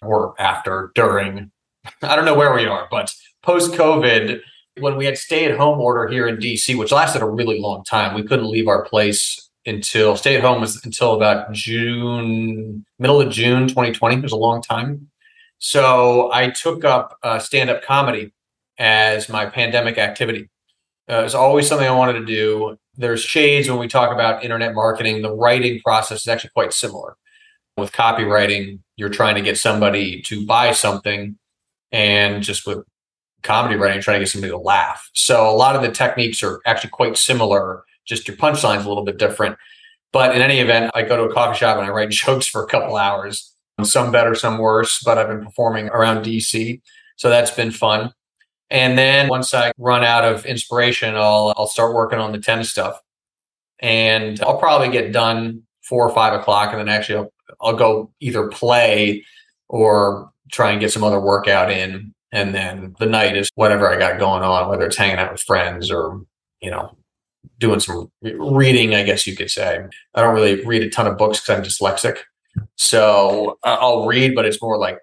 or 0.00 0.41
after, 0.41 0.93
during, 0.94 1.50
I 2.03 2.15
don't 2.15 2.25
know 2.25 2.37
where 2.37 2.55
we 2.55 2.67
are, 2.67 2.87
but 2.88 3.12
post 3.43 3.73
COVID, 3.73 4.41
when 4.79 4.96
we 4.96 5.06
had 5.06 5.19
stay 5.19 5.44
at 5.44 5.58
home 5.58 5.81
order 5.81 6.06
here 6.06 6.29
in 6.29 6.37
DC, 6.37 6.79
which 6.79 6.93
lasted 6.93 7.20
a 7.20 7.29
really 7.29 7.58
long 7.58 7.82
time, 7.82 8.15
we 8.15 8.22
couldn't 8.22 8.49
leave 8.49 8.69
our 8.69 8.84
place 8.84 9.51
until 9.67 10.17
stay 10.17 10.37
at 10.37 10.43
home 10.43 10.60
was 10.60 10.82
until 10.84 11.15
about 11.15 11.51
June, 11.53 12.84
middle 13.01 13.20
of 13.20 13.32
June 13.32 13.67
2020. 13.67 14.17
It 14.17 14.22
was 14.22 14.32
a 14.32 14.37
long 14.37 14.63
time. 14.63 15.10
So 15.58 16.31
I 16.32 16.51
took 16.51 16.84
up 16.84 17.19
uh, 17.25 17.41
stand 17.41 17.70
up 17.70 17.82
comedy 17.82 18.32
as 18.79 19.29
my 19.29 19.46
pandemic 19.46 19.99
activity. 19.99 20.49
Uh, 21.09 21.23
it's 21.25 21.35
always 21.35 21.69
something 21.69 21.87
I 21.87 21.97
wanted 21.97 22.15
to 22.15 22.25
do. 22.25 22.79
There's 22.97 23.23
shades 23.23 23.69
when 23.69 23.79
we 23.79 23.89
talk 23.89 24.13
about 24.13 24.45
internet 24.45 24.75
marketing. 24.75 25.23
The 25.23 25.35
writing 25.35 25.81
process 25.81 26.21
is 26.21 26.29
actually 26.29 26.51
quite 26.55 26.73
similar. 26.73 27.17
With 27.77 27.93
copywriting, 27.93 28.81
you're 28.97 29.09
trying 29.09 29.37
to 29.37 29.41
get 29.41 29.59
somebody 29.59 30.23
to 30.23 30.45
buy 30.47 30.73
something, 30.73 31.39
and 31.93 32.43
just 32.43 32.67
with 32.67 32.85
comedy 33.43 33.77
writing, 33.77 34.01
trying 34.03 34.17
to 34.17 34.25
get 34.25 34.31
somebody 34.31 34.51
to 34.51 34.59
laugh. 34.59 35.09
So 35.15 35.49
a 35.49 35.57
lot 35.57 35.77
of 35.77 35.83
the 35.83 35.91
techniques 35.91 36.43
are 36.43 36.61
actually 36.67 36.91
quite 36.91 37.17
similar. 37.17 37.85
Just 38.05 38.29
your 38.29 38.37
punchline's 38.37 38.85
a 38.85 38.89
little 38.89 39.05
bit 39.05 39.19
different. 39.19 39.57
But 40.13 40.35
in 40.35 40.43
any 40.43 40.59
event, 40.59 40.91
I 40.95 41.03
go 41.03 41.17
to 41.17 41.31
a 41.31 41.33
coffee 41.33 41.59
shop 41.59 41.79
and 41.79 41.87
I 41.87 41.91
write 41.91 42.11
jokes 42.11 42.47
for 42.47 42.63
a 42.63 42.67
couple 42.67 42.97
hours. 42.97 43.55
Some 43.83 44.13
better, 44.13 44.35
some 44.35 44.59
worse. 44.59 45.03
But 45.03 45.19
I've 45.19 45.29
been 45.29 45.45
performing 45.45 45.89
around 45.89 46.25
DC, 46.25 46.81
so 47.17 47.31
that's 47.31 47.51
been 47.51 47.71
fun. 47.71 48.13
And 48.70 48.96
then 48.96 49.29
once 49.29 49.53
I 49.53 49.72
run 49.79 50.05
out 50.05 50.24
of 50.24 50.46
inspiration, 50.46 51.17
I'll 51.17 51.53
I'll 51.56 51.67
start 51.67 51.94
working 51.94 52.19
on 52.19 52.32
the 52.32 52.39
tennis 52.39 52.70
stuff. 52.70 53.00
And 53.81 54.41
I'll 54.43 54.58
probably 54.58 54.91
get 54.91 55.12
done 55.12 55.62
four 55.82 56.08
or 56.08 56.15
five 56.15 56.39
o'clock, 56.39 56.70
and 56.70 56.79
then 56.79 56.89
actually 56.89 57.19
I'll, 57.19 57.32
I'll 57.60 57.77
go 57.77 58.12
either 58.20 58.48
play 58.48 59.24
or 59.69 60.31
try 60.53 60.70
and 60.70 60.81
get 60.81 60.93
some 60.93 61.03
other 61.03 61.20
workout 61.20 61.70
in. 61.70 62.15
And 62.32 62.55
then 62.55 62.94
the 63.00 63.06
night 63.06 63.36
is 63.36 63.50
whatever 63.56 63.91
I 63.91 63.98
got 63.98 64.20
going 64.20 64.44
on, 64.44 64.69
whether 64.69 64.86
it's 64.86 64.96
hanging 64.96 65.19
out 65.19 65.32
with 65.32 65.43
friends 65.43 65.91
or 65.91 66.20
you 66.60 66.70
know 66.70 66.96
doing 67.58 67.81
some 67.81 68.10
reading, 68.22 68.94
I 68.94 69.03
guess 69.03 69.27
you 69.27 69.34
could 69.34 69.50
say. 69.50 69.81
I 70.15 70.20
don't 70.20 70.34
really 70.34 70.65
read 70.65 70.82
a 70.82 70.91
ton 70.91 71.06
of 71.06 71.19
books 71.19 71.41
because 71.41 71.58
I'm 71.58 71.65
dyslexic. 71.65 72.19
So 72.77 73.58
uh, 73.65 73.79
I'll 73.81 74.06
read, 74.06 74.34
but 74.34 74.44
it's 74.44 74.60
more 74.62 74.79
like 74.79 74.98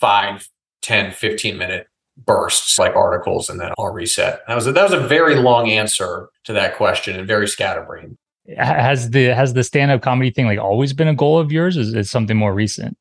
five, 0.00 0.48
10, 0.82 1.12
15 1.12 1.56
minute 1.56 1.86
bursts 2.24 2.78
like 2.78 2.94
articles 2.94 3.48
and 3.48 3.60
then 3.60 3.72
I'll 3.78 3.92
reset. 3.92 4.40
That 4.46 4.54
was 4.54 4.66
a, 4.66 4.72
that 4.72 4.82
was 4.82 4.92
a 4.92 5.06
very 5.06 5.36
long 5.36 5.70
answer 5.70 6.28
to 6.44 6.52
that 6.52 6.76
question 6.76 7.16
and 7.16 7.26
very 7.26 7.48
scatterbrained. 7.48 8.16
Has 8.56 9.10
the 9.10 9.26
has 9.26 9.54
the 9.54 9.62
stand 9.62 9.92
up 9.92 10.02
comedy 10.02 10.30
thing 10.30 10.46
like 10.46 10.58
always 10.58 10.92
been 10.92 11.08
a 11.08 11.14
goal 11.14 11.38
of 11.38 11.52
yours? 11.52 11.76
Is 11.76 11.94
it 11.94 12.06
something 12.06 12.36
more 12.36 12.52
recent? 12.52 12.96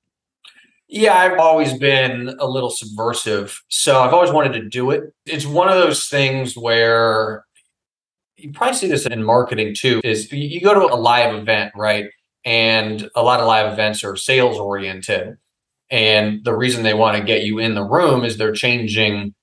Yeah, 0.87 1.15
I've 1.15 1.39
always 1.39 1.73
been 1.73 2.35
a 2.39 2.45
little 2.45 2.69
subversive. 2.69 3.63
So 3.69 4.01
I've 4.01 4.13
always 4.13 4.31
wanted 4.31 4.53
to 4.53 4.67
do 4.67 4.91
it. 4.91 5.13
It's 5.25 5.45
one 5.45 5.69
of 5.69 5.75
those 5.75 6.07
things 6.07 6.57
where 6.57 7.45
you 8.35 8.51
probably 8.51 8.77
see 8.77 8.87
this 8.87 9.05
in 9.05 9.23
marketing 9.23 9.73
too 9.73 10.01
is 10.03 10.31
you 10.31 10.59
go 10.61 10.73
to 10.73 10.93
a 10.93 10.97
live 10.97 11.33
event, 11.33 11.71
right? 11.75 12.09
And 12.43 13.09
a 13.15 13.23
lot 13.23 13.39
of 13.39 13.47
live 13.47 13.71
events 13.71 14.03
are 14.03 14.15
sales 14.15 14.57
oriented. 14.57 15.37
And 15.91 16.43
the 16.45 16.55
reason 16.55 16.83
they 16.83 16.93
want 16.93 17.17
to 17.17 17.23
get 17.23 17.43
you 17.43 17.59
in 17.59 17.75
the 17.75 17.83
room 17.83 18.23
is 18.23 18.37
they're 18.37 18.53
changing 18.53 19.35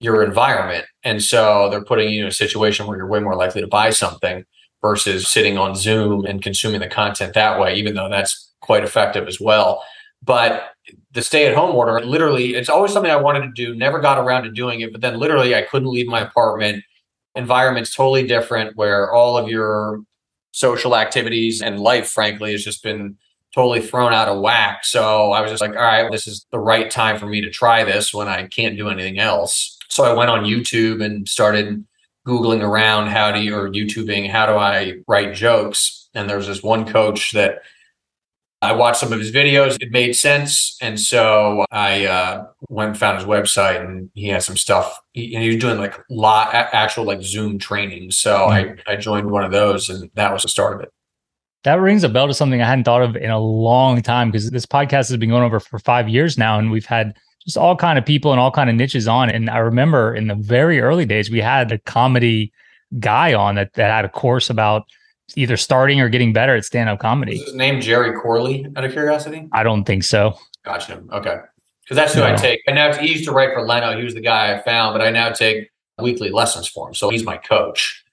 your 0.00 0.22
environment. 0.22 0.84
And 1.04 1.22
so 1.22 1.70
they're 1.70 1.84
putting 1.84 2.12
you 2.12 2.22
in 2.22 2.28
a 2.28 2.32
situation 2.32 2.86
where 2.86 2.96
you're 2.96 3.06
way 3.06 3.20
more 3.20 3.36
likely 3.36 3.60
to 3.60 3.66
buy 3.68 3.90
something 3.90 4.44
versus 4.82 5.28
sitting 5.28 5.56
on 5.56 5.76
Zoom 5.76 6.26
and 6.26 6.42
consuming 6.42 6.80
the 6.80 6.88
content 6.88 7.32
that 7.34 7.58
way, 7.58 7.76
even 7.76 7.94
though 7.94 8.08
that's 8.08 8.52
quite 8.60 8.84
effective 8.84 9.28
as 9.28 9.40
well. 9.40 9.82
But 10.22 10.70
the 11.12 11.22
stay 11.22 11.46
at 11.46 11.54
home 11.54 11.74
order, 11.74 12.04
literally, 12.04 12.54
it's 12.54 12.68
always 12.68 12.92
something 12.92 13.10
I 13.10 13.16
wanted 13.16 13.42
to 13.42 13.52
do, 13.52 13.74
never 13.74 14.00
got 14.00 14.18
around 14.18 14.42
to 14.44 14.50
doing 14.50 14.80
it. 14.80 14.90
But 14.90 15.00
then 15.00 15.18
literally, 15.18 15.54
I 15.54 15.62
couldn't 15.62 15.90
leave 15.90 16.06
my 16.06 16.20
apartment. 16.20 16.82
Environment's 17.34 17.94
totally 17.94 18.26
different 18.26 18.76
where 18.76 19.12
all 19.12 19.36
of 19.36 19.48
your 19.48 20.00
social 20.52 20.96
activities 20.96 21.62
and 21.62 21.80
life, 21.80 22.08
frankly, 22.08 22.52
has 22.52 22.64
just 22.64 22.82
been 22.82 23.16
totally 23.54 23.80
thrown 23.80 24.12
out 24.12 24.28
of 24.28 24.40
whack. 24.40 24.84
So 24.84 25.32
I 25.32 25.40
was 25.40 25.50
just 25.50 25.60
like, 25.60 25.76
all 25.76 25.82
right, 25.82 26.10
this 26.10 26.26
is 26.26 26.44
the 26.50 26.58
right 26.58 26.90
time 26.90 27.18
for 27.18 27.26
me 27.26 27.40
to 27.42 27.50
try 27.50 27.84
this 27.84 28.12
when 28.12 28.26
I 28.26 28.48
can't 28.48 28.76
do 28.76 28.88
anything 28.88 29.18
else. 29.18 29.78
So 29.88 30.04
I 30.04 30.12
went 30.12 30.30
on 30.30 30.44
YouTube 30.44 31.04
and 31.04 31.28
started 31.28 31.84
Googling 32.26 32.62
around 32.62 33.08
how 33.08 33.30
do 33.30 33.40
you, 33.40 33.54
or 33.54 33.70
YouTubing, 33.70 34.28
how 34.30 34.46
do 34.46 34.54
I 34.54 34.94
write 35.06 35.34
jokes? 35.34 36.08
And 36.14 36.28
there's 36.28 36.46
this 36.46 36.62
one 36.62 36.84
coach 36.90 37.32
that 37.32 37.62
I 38.64 38.72
watched 38.72 38.98
some 38.98 39.12
of 39.12 39.20
his 39.20 39.30
videos. 39.30 39.76
It 39.80 39.92
made 39.92 40.14
sense. 40.14 40.76
And 40.80 40.98
so 40.98 41.66
I 41.70 42.06
uh, 42.06 42.46
went 42.70 42.90
and 42.90 42.98
found 42.98 43.18
his 43.18 43.26
website 43.26 43.84
and 43.84 44.10
he 44.14 44.28
had 44.28 44.42
some 44.42 44.56
stuff. 44.56 44.98
He, 45.12 45.36
he 45.36 45.48
was 45.48 45.58
doing 45.58 45.78
like 45.78 46.02
lot 46.08 46.54
actual 46.54 47.04
like 47.04 47.22
Zoom 47.22 47.58
training. 47.58 48.10
So 48.10 48.34
mm-hmm. 48.34 48.80
I, 48.88 48.94
I 48.94 48.96
joined 48.96 49.30
one 49.30 49.44
of 49.44 49.52
those 49.52 49.90
and 49.90 50.10
that 50.14 50.32
was 50.32 50.42
the 50.42 50.48
start 50.48 50.76
of 50.76 50.80
it. 50.80 50.93
That 51.64 51.80
rings 51.80 52.04
a 52.04 52.08
bell 52.08 52.26
to 52.28 52.34
something 52.34 52.60
I 52.60 52.68
hadn't 52.68 52.84
thought 52.84 53.02
of 53.02 53.16
in 53.16 53.30
a 53.30 53.40
long 53.40 54.02
time 54.02 54.30
because 54.30 54.50
this 54.50 54.66
podcast 54.66 55.08
has 55.08 55.16
been 55.16 55.30
going 55.30 55.42
over 55.42 55.58
for 55.60 55.78
five 55.78 56.08
years 56.08 56.38
now 56.38 56.58
and 56.58 56.70
we've 56.70 56.86
had 56.86 57.16
just 57.42 57.56
all 57.56 57.74
kind 57.76 57.98
of 57.98 58.04
people 58.04 58.32
and 58.32 58.40
all 58.40 58.50
kind 58.50 58.70
of 58.70 58.76
niches 58.76 59.08
on. 59.08 59.30
And 59.30 59.48
I 59.50 59.58
remember 59.58 60.14
in 60.14 60.28
the 60.28 60.34
very 60.34 60.80
early 60.80 61.06
days, 61.06 61.30
we 61.30 61.40
had 61.40 61.72
a 61.72 61.78
comedy 61.78 62.52
guy 62.98 63.34
on 63.34 63.54
that, 63.54 63.72
that 63.74 63.90
had 63.90 64.04
a 64.04 64.08
course 64.08 64.50
about 64.50 64.84
either 65.36 65.56
starting 65.56 66.00
or 66.00 66.08
getting 66.10 66.32
better 66.34 66.54
at 66.54 66.64
stand-up 66.64 66.98
comedy. 66.98 67.38
his 67.38 67.54
name 67.54 67.80
Jerry 67.80 68.12
Corley 68.18 68.66
out 68.76 68.84
of 68.84 68.92
curiosity? 68.92 69.48
I 69.52 69.62
don't 69.62 69.84
think 69.84 70.04
so. 70.04 70.38
Gotcha. 70.64 71.02
Okay. 71.12 71.36
Because 71.82 71.96
that's 71.96 72.14
who 72.14 72.20
no. 72.20 72.26
I 72.26 72.34
take. 72.34 72.60
And 72.66 72.76
now 72.76 72.94
he 72.94 73.10
used 73.10 73.24
to 73.24 73.32
write 73.32 73.54
for 73.54 73.66
Leno. 73.66 73.96
He 73.96 74.04
was 74.04 74.14
the 74.14 74.20
guy 74.20 74.54
I 74.54 74.62
found, 74.62 74.94
but 74.94 75.02
I 75.06 75.10
now 75.10 75.30
take 75.30 75.70
weekly 75.98 76.30
lessons 76.30 76.68
for 76.68 76.88
him. 76.88 76.94
So 76.94 77.08
he's 77.08 77.24
my 77.24 77.36
coach. 77.38 78.03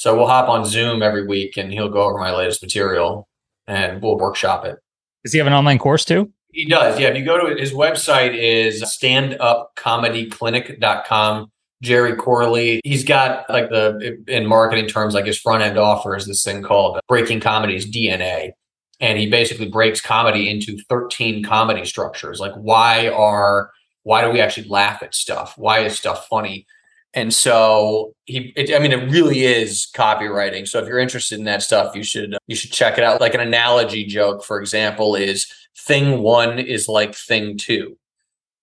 So 0.00 0.16
we'll 0.16 0.26
hop 0.28 0.48
on 0.48 0.64
Zoom 0.64 1.02
every 1.02 1.26
week 1.26 1.58
and 1.58 1.70
he'll 1.70 1.90
go 1.90 2.04
over 2.04 2.16
my 2.16 2.34
latest 2.34 2.62
material 2.62 3.28
and 3.66 4.00
we'll 4.00 4.16
workshop 4.16 4.64
it. 4.64 4.78
Does 5.22 5.34
he 5.34 5.38
have 5.38 5.46
an 5.46 5.52
online 5.52 5.78
course 5.78 6.06
too? 6.06 6.32
He 6.54 6.64
does. 6.64 6.98
Yeah. 6.98 7.08
If 7.08 7.18
you 7.18 7.24
go 7.24 7.38
to 7.38 7.54
his 7.54 7.74
website 7.74 8.34
is 8.34 8.82
standupcomedyclinic.com. 8.82 11.52
Jerry 11.82 12.16
Corley, 12.16 12.80
he's 12.82 13.04
got 13.04 13.44
like 13.50 13.68
the 13.68 14.24
in 14.26 14.46
marketing 14.46 14.86
terms, 14.86 15.12
like 15.12 15.26
his 15.26 15.38
front 15.38 15.62
end 15.62 15.76
offer 15.76 16.16
is 16.16 16.26
this 16.26 16.44
thing 16.44 16.62
called 16.62 16.98
Breaking 17.06 17.40
Comedy's 17.40 17.86
DNA. 17.86 18.52
And 19.00 19.18
he 19.18 19.28
basically 19.28 19.68
breaks 19.68 20.00
comedy 20.00 20.48
into 20.48 20.78
13 20.88 21.44
comedy 21.44 21.84
structures. 21.84 22.40
Like 22.40 22.54
why 22.54 23.08
are 23.08 23.70
why 24.04 24.22
do 24.22 24.30
we 24.30 24.40
actually 24.40 24.68
laugh 24.68 25.02
at 25.02 25.14
stuff? 25.14 25.58
Why 25.58 25.80
is 25.80 25.98
stuff 25.98 26.26
funny? 26.26 26.66
And 27.12 27.34
so 27.34 28.14
he, 28.26 28.52
it, 28.56 28.74
I 28.74 28.78
mean, 28.78 28.92
it 28.92 29.10
really 29.10 29.42
is 29.44 29.88
copywriting. 29.96 30.66
So 30.68 30.78
if 30.78 30.86
you're 30.86 31.00
interested 31.00 31.38
in 31.38 31.44
that 31.46 31.62
stuff, 31.62 31.96
you 31.96 32.04
should 32.04 32.36
you 32.46 32.54
should 32.54 32.70
check 32.70 32.98
it 32.98 33.04
out. 33.04 33.20
Like 33.20 33.34
an 33.34 33.40
analogy 33.40 34.04
joke, 34.04 34.44
for 34.44 34.60
example, 34.60 35.16
is 35.16 35.52
thing 35.76 36.22
one 36.22 36.58
is 36.58 36.88
like 36.88 37.14
thing 37.14 37.58
two. 37.58 37.96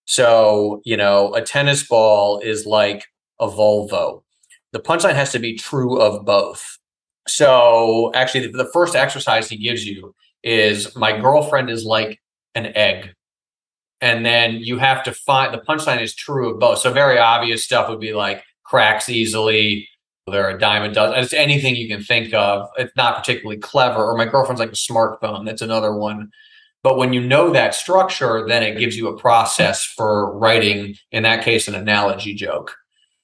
So, 0.05 0.81
you 0.85 0.95
know, 0.95 1.33
a 1.35 1.41
tennis 1.41 1.85
ball 1.85 2.39
is 2.39 2.65
like 2.65 3.05
a 3.39 3.47
Volvo. 3.47 4.23
The 4.71 4.79
punchline 4.79 5.15
has 5.15 5.33
to 5.33 5.39
be 5.39 5.57
true 5.57 5.99
of 5.99 6.25
both. 6.25 6.77
So, 7.27 8.11
actually, 8.15 8.47
the 8.47 8.69
first 8.71 8.95
exercise 8.95 9.49
he 9.49 9.57
gives 9.57 9.85
you 9.85 10.15
is 10.43 10.95
my 10.95 11.19
girlfriend 11.19 11.69
is 11.69 11.83
like 11.83 12.21
an 12.55 12.67
egg. 12.67 13.13
And 13.99 14.25
then 14.25 14.57
you 14.57 14.77
have 14.77 15.03
to 15.03 15.13
find 15.13 15.53
the 15.53 15.59
punchline 15.59 16.01
is 16.01 16.13
true 16.13 16.53
of 16.53 16.59
both. 16.59 16.79
So, 16.79 16.93
very 16.93 17.17
obvious 17.17 17.63
stuff 17.63 17.89
would 17.89 17.99
be 17.99 18.13
like 18.13 18.43
cracks 18.63 19.09
easily. 19.09 19.87
They're 20.27 20.49
a 20.49 20.59
diamond 20.59 20.93
dozen. 20.93 21.19
It's 21.19 21.33
anything 21.33 21.75
you 21.75 21.87
can 21.87 22.03
think 22.03 22.33
of. 22.33 22.67
It's 22.77 22.95
not 22.95 23.17
particularly 23.17 23.59
clever. 23.59 24.03
Or 24.03 24.17
my 24.17 24.25
girlfriend's 24.25 24.59
like 24.59 24.71
a 24.71 24.73
smartphone. 24.73 25.45
That's 25.45 25.61
another 25.61 25.95
one. 25.95 26.31
But 26.83 26.97
when 26.97 27.13
you 27.13 27.21
know 27.21 27.51
that 27.51 27.73
structure, 27.73 28.45
then 28.47 28.61
it 28.61 28.77
gives 28.77 28.95
you 28.95 29.07
a 29.07 29.17
process 29.17 29.83
for 29.83 30.37
writing, 30.37 30.95
in 31.11 31.23
that 31.23 31.43
case, 31.43 31.67
an 31.67 31.75
analogy 31.75 32.33
joke. 32.33 32.75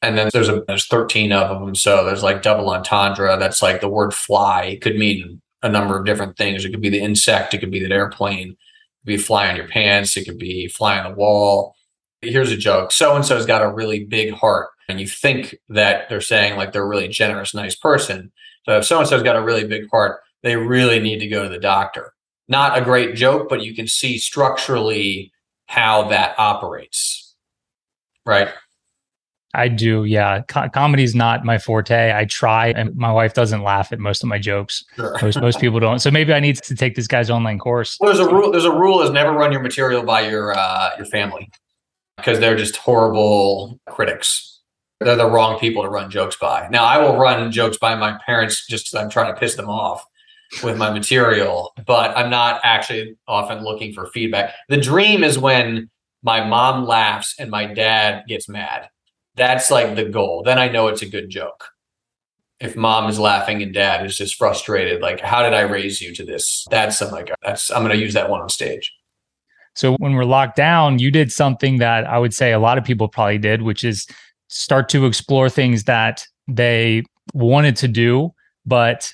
And 0.01 0.17
then 0.17 0.29
there's 0.33 0.49
a 0.49 0.63
there's 0.67 0.87
13 0.87 1.31
of 1.31 1.59
them. 1.59 1.75
So 1.75 2.03
there's 2.03 2.23
like 2.23 2.41
double 2.41 2.69
entendre. 2.69 3.37
That's 3.37 3.61
like 3.61 3.79
the 3.79 3.89
word 3.89 4.13
fly. 4.13 4.63
It 4.63 4.81
could 4.81 4.97
mean 4.97 5.41
a 5.63 5.69
number 5.69 5.97
of 5.97 6.05
different 6.05 6.37
things. 6.37 6.65
It 6.65 6.71
could 6.71 6.81
be 6.81 6.89
the 6.89 7.01
insect, 7.01 7.53
it 7.53 7.59
could 7.59 7.71
be 7.71 7.79
the 7.79 7.93
airplane, 7.93 8.57
be 9.05 9.17
fly 9.17 9.49
on 9.49 9.55
your 9.55 9.67
pants, 9.67 10.15
it 10.17 10.25
could 10.25 10.37
be 10.37 10.67
fly 10.67 10.97
on 10.97 11.11
the 11.11 11.17
wall. 11.17 11.75
Here's 12.21 12.51
a 12.51 12.57
joke. 12.57 12.91
So 12.91 13.15
and 13.15 13.25
so's 13.25 13.45
got 13.45 13.61
a 13.61 13.73
really 13.73 14.05
big 14.05 14.33
heart. 14.33 14.69
And 14.89 14.99
you 14.99 15.07
think 15.07 15.55
that 15.69 16.09
they're 16.09 16.21
saying 16.21 16.57
like 16.57 16.71
they're 16.71 16.83
a 16.83 16.87
really 16.87 17.07
generous, 17.07 17.53
nice 17.53 17.75
person. 17.75 18.31
So 18.65 18.77
if 18.77 18.85
so 18.85 18.99
and 18.99 19.07
so's 19.07 19.23
got 19.23 19.35
a 19.35 19.41
really 19.41 19.65
big 19.65 19.89
heart, 19.89 20.21
they 20.41 20.55
really 20.55 20.99
need 20.99 21.19
to 21.19 21.27
go 21.27 21.43
to 21.43 21.49
the 21.49 21.59
doctor 21.59 22.13
not 22.47 22.77
a 22.77 22.81
great 22.81 23.15
joke, 23.15 23.47
but 23.49 23.63
you 23.63 23.75
can 23.75 23.87
see 23.87 24.17
structurally 24.17 25.31
how 25.67 26.09
that 26.09 26.37
operates. 26.37 27.35
Right. 28.25 28.49
I 29.53 29.67
do. 29.67 30.03
Yeah. 30.05 30.41
Co- 30.47 30.67
Comedy 30.69 31.03
is 31.03 31.13
not 31.13 31.45
my 31.45 31.57
forte. 31.57 32.11
I 32.13 32.25
try 32.25 32.69
and 32.69 32.95
my 32.95 33.11
wife 33.11 33.33
doesn't 33.33 33.61
laugh 33.61 33.91
at 33.91 33.99
most 33.99 34.23
of 34.23 34.29
my 34.29 34.39
jokes. 34.39 34.83
Sure. 34.95 35.15
Most, 35.21 35.39
most 35.39 35.59
people 35.59 35.79
don't. 35.79 35.99
So 35.99 36.09
maybe 36.09 36.33
I 36.33 36.39
need 36.39 36.57
to 36.57 36.75
take 36.75 36.95
this 36.95 37.07
guy's 37.07 37.29
online 37.29 37.59
course. 37.59 37.97
Well, 37.99 38.13
there's 38.13 38.25
a 38.25 38.33
rule. 38.33 38.51
There's 38.51 38.65
a 38.65 38.71
rule 38.71 39.01
is 39.01 39.11
never 39.11 39.31
run 39.31 39.51
your 39.51 39.61
material 39.61 40.03
by 40.03 40.21
your, 40.27 40.57
uh, 40.57 40.89
your 40.97 41.05
family 41.05 41.51
because 42.17 42.39
they're 42.39 42.55
just 42.55 42.77
horrible 42.77 43.79
critics. 43.89 44.61
They're 44.99 45.15
the 45.15 45.29
wrong 45.29 45.59
people 45.59 45.83
to 45.83 45.89
run 45.89 46.09
jokes 46.09 46.35
by. 46.35 46.67
Now 46.71 46.85
I 46.85 46.97
will 46.97 47.17
run 47.17 47.51
jokes 47.51 47.77
by 47.77 47.95
my 47.95 48.17
parents 48.25 48.65
just 48.67 48.85
because 48.85 49.03
I'm 49.03 49.09
trying 49.09 49.33
to 49.33 49.39
piss 49.39 49.55
them 49.55 49.69
off 49.69 50.03
with 50.63 50.77
my 50.77 50.91
material, 50.91 51.73
but 51.85 52.15
I'm 52.17 52.29
not 52.29 52.61
actually 52.63 53.17
often 53.27 53.63
looking 53.63 53.93
for 53.93 54.07
feedback. 54.07 54.53
The 54.69 54.77
dream 54.77 55.23
is 55.23 55.37
when 55.37 55.89
my 56.23 56.45
mom 56.45 56.85
laughs 56.85 57.35
and 57.37 57.51
my 57.51 57.65
dad 57.65 58.23
gets 58.27 58.47
mad. 58.47 58.87
That's 59.35 59.71
like 59.71 59.95
the 59.95 60.05
goal. 60.05 60.43
Then 60.43 60.59
I 60.59 60.69
know 60.69 60.87
it's 60.87 61.01
a 61.01 61.09
good 61.09 61.29
joke. 61.29 61.69
If 62.59 62.75
mom 62.75 63.09
is 63.09 63.19
laughing 63.19 63.61
and 63.61 63.73
dad 63.73 64.05
is 64.05 64.17
just 64.17 64.35
frustrated, 64.35 65.01
like, 65.01 65.19
how 65.19 65.43
did 65.43 65.53
I 65.53 65.61
raise 65.61 66.01
you 66.01 66.13
to 66.15 66.25
this? 66.25 66.65
That's 66.69 67.01
I'm 67.01 67.11
like, 67.11 67.31
that's 67.41 67.71
I'm 67.71 67.81
gonna 67.81 67.95
use 67.95 68.13
that 68.13 68.29
one 68.29 68.41
on 68.41 68.49
stage. 68.49 68.93
So 69.75 69.95
when 69.95 70.13
we're 70.13 70.25
locked 70.25 70.55
down, 70.55 70.99
you 70.99 71.09
did 71.09 71.31
something 71.31 71.79
that 71.79 72.05
I 72.05 72.19
would 72.19 72.33
say 72.33 72.51
a 72.51 72.59
lot 72.59 72.77
of 72.77 72.83
people 72.83 73.07
probably 73.07 73.39
did, 73.39 73.63
which 73.63 73.83
is 73.83 74.07
start 74.47 74.87
to 74.89 75.05
explore 75.05 75.49
things 75.49 75.85
that 75.85 76.27
they 76.47 77.03
wanted 77.33 77.75
to 77.77 77.87
do, 77.87 78.33
but 78.65 79.11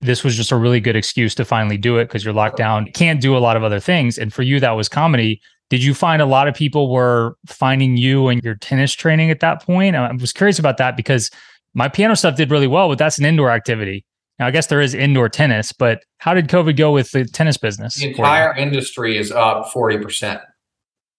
this 0.00 0.24
was 0.24 0.36
just 0.36 0.52
a 0.52 0.56
really 0.56 0.80
good 0.80 0.96
excuse 0.96 1.34
to 1.36 1.44
finally 1.44 1.78
do 1.78 1.96
it 1.98 2.06
because 2.06 2.24
you're 2.24 2.34
locked 2.34 2.56
down, 2.56 2.86
can't 2.92 3.20
do 3.20 3.36
a 3.36 3.38
lot 3.38 3.56
of 3.56 3.62
other 3.62 3.80
things. 3.80 4.18
And 4.18 4.32
for 4.32 4.42
you, 4.42 4.60
that 4.60 4.72
was 4.72 4.88
comedy. 4.88 5.40
Did 5.70 5.82
you 5.82 5.94
find 5.94 6.20
a 6.20 6.26
lot 6.26 6.46
of 6.46 6.54
people 6.54 6.92
were 6.92 7.36
finding 7.46 7.96
you 7.96 8.28
and 8.28 8.42
your 8.42 8.54
tennis 8.56 8.92
training 8.92 9.30
at 9.30 9.40
that 9.40 9.62
point? 9.62 9.96
I 9.96 10.12
was 10.12 10.32
curious 10.32 10.58
about 10.58 10.76
that 10.76 10.96
because 10.96 11.30
my 11.74 11.88
piano 11.88 12.14
stuff 12.14 12.36
did 12.36 12.50
really 12.50 12.66
well, 12.66 12.88
but 12.88 12.98
that's 12.98 13.18
an 13.18 13.24
indoor 13.24 13.50
activity. 13.50 14.04
Now, 14.38 14.46
I 14.46 14.50
guess 14.50 14.66
there 14.66 14.80
is 14.80 14.94
indoor 14.94 15.28
tennis, 15.28 15.72
but 15.72 16.02
how 16.18 16.34
did 16.34 16.48
COVID 16.48 16.76
go 16.76 16.92
with 16.92 17.10
the 17.12 17.24
tennis 17.24 17.56
business? 17.56 17.96
The 17.96 18.08
entire 18.08 18.54
industry 18.54 19.16
is 19.16 19.32
up 19.32 19.66
40% 19.72 20.40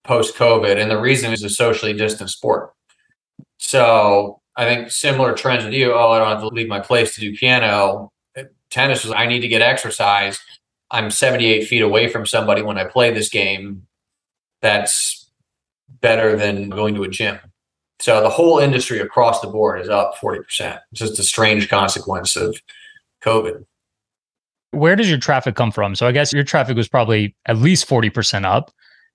post 0.04 0.36
COVID. 0.36 0.80
And 0.80 0.92
the 0.92 1.00
reason 1.00 1.34
is 1.34 1.44
a 1.44 1.50
socially 1.50 1.94
distant 1.94 2.30
sport. 2.30 2.72
So 3.58 4.42
I 4.56 4.66
think 4.66 4.92
similar 4.92 5.34
trends 5.34 5.64
with 5.66 5.74
you. 5.74 5.94
Oh, 5.94 6.12
I 6.12 6.20
don't 6.20 6.28
have 6.28 6.42
to 6.42 6.48
leave 6.48 6.68
my 6.68 6.80
place 6.80 7.16
to 7.16 7.22
do 7.22 7.36
piano 7.36 8.12
tennis 8.75 9.04
was 9.04 9.14
I 9.14 9.25
need 9.25 9.40
to 9.40 9.48
get 9.48 9.62
exercise. 9.62 10.38
I'm 10.92 11.10
78 11.10 11.68
feet 11.68 11.82
away 11.82 12.08
from 12.08 12.25
somebody 12.25 12.62
when 12.62 12.78
I 12.78 12.84
play 12.84 13.12
this 13.12 13.30
game. 13.30 13.88
That's 14.66 15.30
better 16.02 16.36
than 16.36 16.70
going 16.72 16.96
to 16.96 17.04
a 17.04 17.08
gym. 17.08 17.38
So 18.00 18.20
the 18.22 18.30
whole 18.30 18.58
industry 18.58 19.00
across 19.00 19.40
the 19.42 19.48
board 19.48 19.80
is 19.80 19.90
up 19.90 20.16
40%. 20.16 20.40
It's 20.92 21.02
just 21.02 21.20
a 21.20 21.24
strange 21.24 21.70
consequence 21.70 22.36
of 22.36 22.60
COVID. 23.24 23.64
Where 24.72 24.96
does 24.96 25.08
your 25.08 25.20
traffic 25.20 25.54
come 25.56 25.72
from? 25.72 25.94
So 25.94 26.08
I 26.08 26.12
guess 26.12 26.34
your 26.34 26.44
traffic 26.44 26.76
was 26.76 26.88
probably 26.88 27.36
at 27.46 27.58
least 27.58 27.88
40% 27.88 28.44
up. 28.44 28.72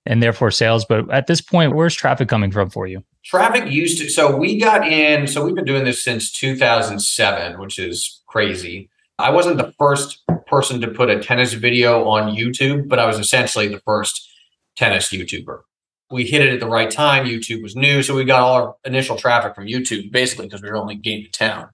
and 0.06 0.22
therefore 0.22 0.50
sales. 0.50 0.84
But 0.84 1.10
at 1.10 1.26
this 1.26 1.40
point, 1.40 1.74
where's 1.74 1.94
traffic 1.94 2.28
coming 2.28 2.50
from 2.50 2.70
for 2.70 2.86
you? 2.86 3.04
Traffic 3.24 3.70
used 3.70 3.98
to, 3.98 4.08
so 4.08 4.34
we 4.34 4.58
got 4.58 4.86
in, 4.86 5.26
so 5.26 5.44
we've 5.44 5.54
been 5.54 5.64
doing 5.64 5.84
this 5.84 6.02
since 6.02 6.32
2007, 6.32 7.60
which 7.60 7.78
is 7.78 8.22
crazy. 8.26 8.88
I 9.18 9.30
wasn't 9.30 9.58
the 9.58 9.74
first 9.78 10.22
person 10.46 10.80
to 10.80 10.88
put 10.88 11.10
a 11.10 11.20
tennis 11.20 11.52
video 11.52 12.08
on 12.08 12.34
YouTube, 12.34 12.88
but 12.88 12.98
I 12.98 13.06
was 13.06 13.18
essentially 13.18 13.68
the 13.68 13.80
first 13.80 14.29
tennis 14.76 15.10
YouTuber. 15.10 15.60
We 16.10 16.24
hit 16.24 16.42
it 16.42 16.52
at 16.52 16.60
the 16.60 16.68
right 16.68 16.90
time. 16.90 17.26
YouTube 17.26 17.62
was 17.62 17.76
new. 17.76 18.02
So 18.02 18.14
we 18.14 18.24
got 18.24 18.40
all 18.40 18.54
our 18.54 18.74
initial 18.84 19.16
traffic 19.16 19.54
from 19.54 19.66
YouTube 19.66 20.10
basically 20.10 20.46
because 20.46 20.62
we 20.62 20.68
were 20.68 20.76
only 20.76 20.96
game 20.96 21.24
to 21.24 21.30
town. 21.30 21.68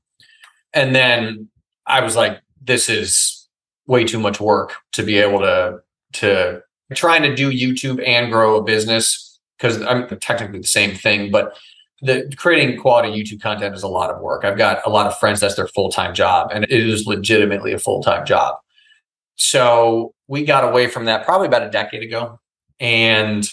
And 0.74 0.94
then 0.94 1.48
I 1.86 2.02
was 2.02 2.16
like, 2.16 2.40
this 2.62 2.88
is 2.88 3.48
way 3.86 4.04
too 4.04 4.18
much 4.18 4.40
work 4.40 4.74
to 4.92 5.02
be 5.02 5.16
able 5.18 5.38
to, 5.38 5.78
to 6.14 6.62
trying 6.94 7.22
to 7.22 7.34
do 7.34 7.50
YouTube 7.50 8.06
and 8.06 8.30
grow 8.30 8.56
a 8.56 8.62
business 8.62 9.38
because 9.56 9.80
I'm 9.82 10.06
technically 10.20 10.60
the 10.60 10.66
same 10.66 10.94
thing, 10.94 11.30
but 11.30 11.56
the 12.02 12.30
creating 12.36 12.78
quality 12.78 13.08
YouTube 13.08 13.40
content 13.40 13.74
is 13.74 13.82
a 13.82 13.88
lot 13.88 14.10
of 14.10 14.20
work. 14.20 14.44
I've 14.44 14.58
got 14.58 14.86
a 14.86 14.90
lot 14.90 15.06
of 15.06 15.18
friends 15.18 15.40
that's 15.40 15.54
their 15.54 15.68
full 15.68 15.90
time 15.90 16.14
job, 16.14 16.50
and 16.52 16.64
it 16.64 16.70
is 16.70 17.06
legitimately 17.06 17.72
a 17.72 17.78
full 17.78 18.02
time 18.02 18.26
job. 18.26 18.56
So 19.36 20.14
we 20.28 20.44
got 20.44 20.64
away 20.64 20.88
from 20.88 21.06
that 21.06 21.24
probably 21.24 21.46
about 21.46 21.62
a 21.62 21.70
decade 21.70 22.02
ago, 22.02 22.38
and 22.80 23.49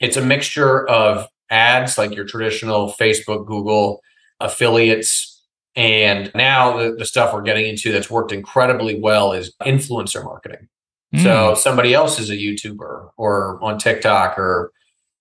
it's 0.00 0.16
a 0.16 0.24
mixture 0.24 0.86
of 0.88 1.26
ads 1.50 1.98
like 1.98 2.14
your 2.14 2.24
traditional 2.24 2.94
Facebook, 3.00 3.46
Google, 3.46 4.00
affiliates, 4.40 5.42
and 5.76 6.30
now 6.34 6.76
the, 6.76 6.92
the 6.92 7.04
stuff 7.04 7.32
we're 7.34 7.42
getting 7.42 7.66
into 7.66 7.92
that's 7.92 8.10
worked 8.10 8.32
incredibly 8.32 8.98
well 9.00 9.32
is 9.32 9.52
influencer 9.62 10.24
marketing. 10.24 10.68
Mm. 11.14 11.22
So 11.22 11.54
somebody 11.54 11.94
else 11.94 12.18
is 12.18 12.30
a 12.30 12.36
YouTuber 12.36 13.10
or 13.16 13.58
on 13.62 13.78
TikTok 13.78 14.38
or 14.38 14.72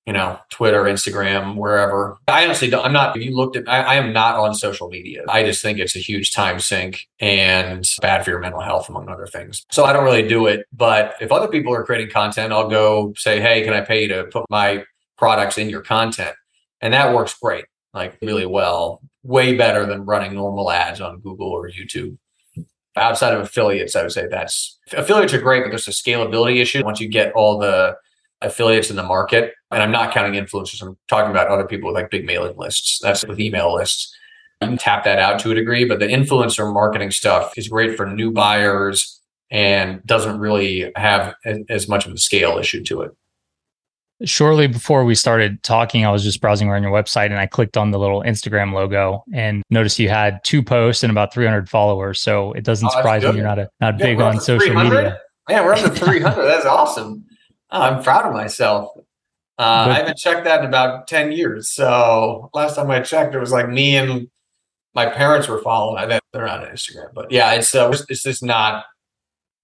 you 0.06 0.12
know, 0.12 0.38
Twitter, 0.50 0.84
Instagram, 0.84 1.56
wherever. 1.56 2.18
I 2.28 2.44
honestly 2.44 2.70
don't, 2.70 2.86
I'm 2.86 2.92
not, 2.92 3.16
if 3.16 3.24
you 3.24 3.36
looked 3.36 3.56
at, 3.56 3.70
I, 3.70 3.82
I, 3.82 3.96
am 3.96 4.12
not 4.12 4.36
on 4.36 4.54
social 4.54 4.90
media. 4.90 5.24
I 5.30 5.44
just 5.44 5.62
think 5.62 5.80
it's 5.80 5.96
a 5.96 6.00
huge 6.00 6.34
time 6.34 6.60
sink 6.60 7.08
and 7.22 7.90
bad 8.02 8.26
for 8.26 8.32
your 8.32 8.40
mental 8.40 8.60
health, 8.60 8.90
among 8.90 9.08
other 9.08 9.28
things. 9.28 9.66
So 9.72 9.86
I 9.86 9.94
don't 9.94 10.04
really 10.04 10.28
do 10.28 10.48
it. 10.48 10.68
But 10.74 11.16
if 11.22 11.32
other 11.32 11.48
people 11.48 11.74
are 11.74 11.86
creating 11.86 12.10
content, 12.10 12.52
I'll 12.52 12.70
go 12.70 13.14
say, 13.16 13.40
hey, 13.40 13.64
can 13.64 13.74
I 13.74 13.82
pay 13.82 14.02
you 14.02 14.08
to 14.10 14.26
put 14.26 14.46
my 14.50 14.84
products 15.18 15.58
in 15.58 15.70
your 15.70 15.82
content? 15.82 16.36
And 16.82 16.94
that 16.94 17.16
works 17.16 17.34
great, 17.42 17.66
like 17.94 18.18
really 18.22 18.46
well, 18.46 19.02
way 19.24 19.56
better 19.56 19.86
than 19.86 20.06
running 20.06 20.34
normal 20.34 20.70
ads 20.70 21.00
on 21.00 21.22
Google 21.22 21.48
or 21.48 21.70
YouTube. 21.70 22.18
Outside 22.98 23.34
of 23.34 23.40
affiliates, 23.40 23.96
I 23.96 24.04
would 24.04 24.12
say 24.12 24.28
that's 24.28 24.78
affiliates 24.92 25.34
are 25.34 25.42
great, 25.42 25.64
but 25.64 25.70
there's 25.70 25.88
a 25.88 25.92
scalability 25.92 26.62
issue. 26.62 26.84
Once 26.84 27.00
you 27.00 27.08
get 27.08 27.32
all 27.34 27.58
the 27.58 27.96
affiliates 28.44 28.90
in 28.90 28.96
the 28.96 29.04
market. 29.04 29.54
And 29.72 29.82
I'm 29.82 29.92
not 29.92 30.14
counting 30.14 30.42
influencers. 30.42 30.82
I'm 30.82 30.98
talking 31.08 31.32
about 31.32 31.48
other 31.48 31.66
people 31.66 31.90
with 31.90 31.96
like 31.96 32.12
big 32.12 32.26
mailing 32.26 32.58
lists. 32.58 33.00
That's 33.02 33.26
with 33.26 33.40
email 33.40 33.74
lists. 33.74 34.16
You 34.62 34.68
can 34.68 34.78
tap 34.78 35.04
that 35.06 35.20
out 35.20 35.40
to 35.42 35.52
a 35.52 35.56
degree, 35.56 35.86
but 35.86 36.00
the 36.00 36.08
influencer 36.08 36.72
marketing 36.72 37.12
stuff 37.12 37.58
is 37.58 37.68
great 37.68 37.98
for 37.98 38.06
new 38.06 38.32
buyers 38.32 39.20
and 39.52 40.04
doesn't 40.06 40.40
really 40.40 40.92
have 40.96 41.36
as 41.70 41.88
much 41.88 42.06
of 42.06 42.14
a 42.14 42.18
scale 42.18 42.58
issue 42.58 42.84
to 42.86 43.02
it. 43.02 43.12
Shortly 44.24 44.68
before 44.68 45.04
we 45.04 45.16
started 45.16 45.62
talking, 45.64 46.06
I 46.06 46.12
was 46.12 46.24
just 46.24 46.40
browsing 46.40 46.70
around 46.70 46.84
your 46.84 46.94
website 46.94 47.26
and 47.26 47.38
I 47.38 47.46
clicked 47.46 47.76
on 47.76 47.92
the 47.92 48.00
little 48.00 48.22
Instagram 48.24 48.74
logo 48.74 49.24
and 49.34 49.64
noticed 49.70 50.00
you 50.00 50.08
had 50.08 50.40
two 50.44 50.64
posts 50.64 51.04
and 51.04 51.12
about 51.12 51.34
300 51.34 51.68
followers. 51.68 52.22
So 52.22 52.54
it 52.54 52.64
doesn't 52.64 52.88
oh, 52.88 52.92
surprise 52.92 53.24
me 53.24 53.36
you're 53.36 53.44
not 53.44 53.60
a, 53.60 53.70
not 53.82 54.00
yeah, 54.00 54.06
big 54.06 54.22
on 54.22 54.40
social 54.40 54.76
media. 54.76 55.20
Yeah, 55.50 55.66
we're 55.66 55.74
up 55.74 55.80
to 55.80 55.90
300. 55.90 56.46
That's 56.46 56.66
awesome. 56.66 57.26
I'm 57.82 58.04
proud 58.04 58.26
of 58.26 58.34
myself. 58.34 58.92
Uh, 59.58 59.88
I 59.90 59.94
haven't 59.94 60.18
checked 60.18 60.46
that 60.46 60.62
in 60.62 60.66
about 60.66 61.08
10 61.08 61.32
years. 61.32 61.72
So 61.72 62.50
last 62.54 62.76
time 62.76 62.90
I 62.90 63.02
checked, 63.02 63.36
it 63.36 63.40
was 63.40 63.52
like 63.52 63.70
me 63.70 63.96
and 63.98 64.28
my 64.96 65.08
parents 65.08 65.48
were 65.48 65.62
following. 65.62 66.04
I 66.04 66.08
think 66.08 66.22
they're 66.32 66.48
on 66.48 66.62
Instagram, 66.66 67.14
but 67.14 67.32
yeah, 67.32 67.54
it's 67.54 67.74
uh, 67.74 67.90
it's 68.10 68.24
just 68.24 68.44
not 68.44 68.86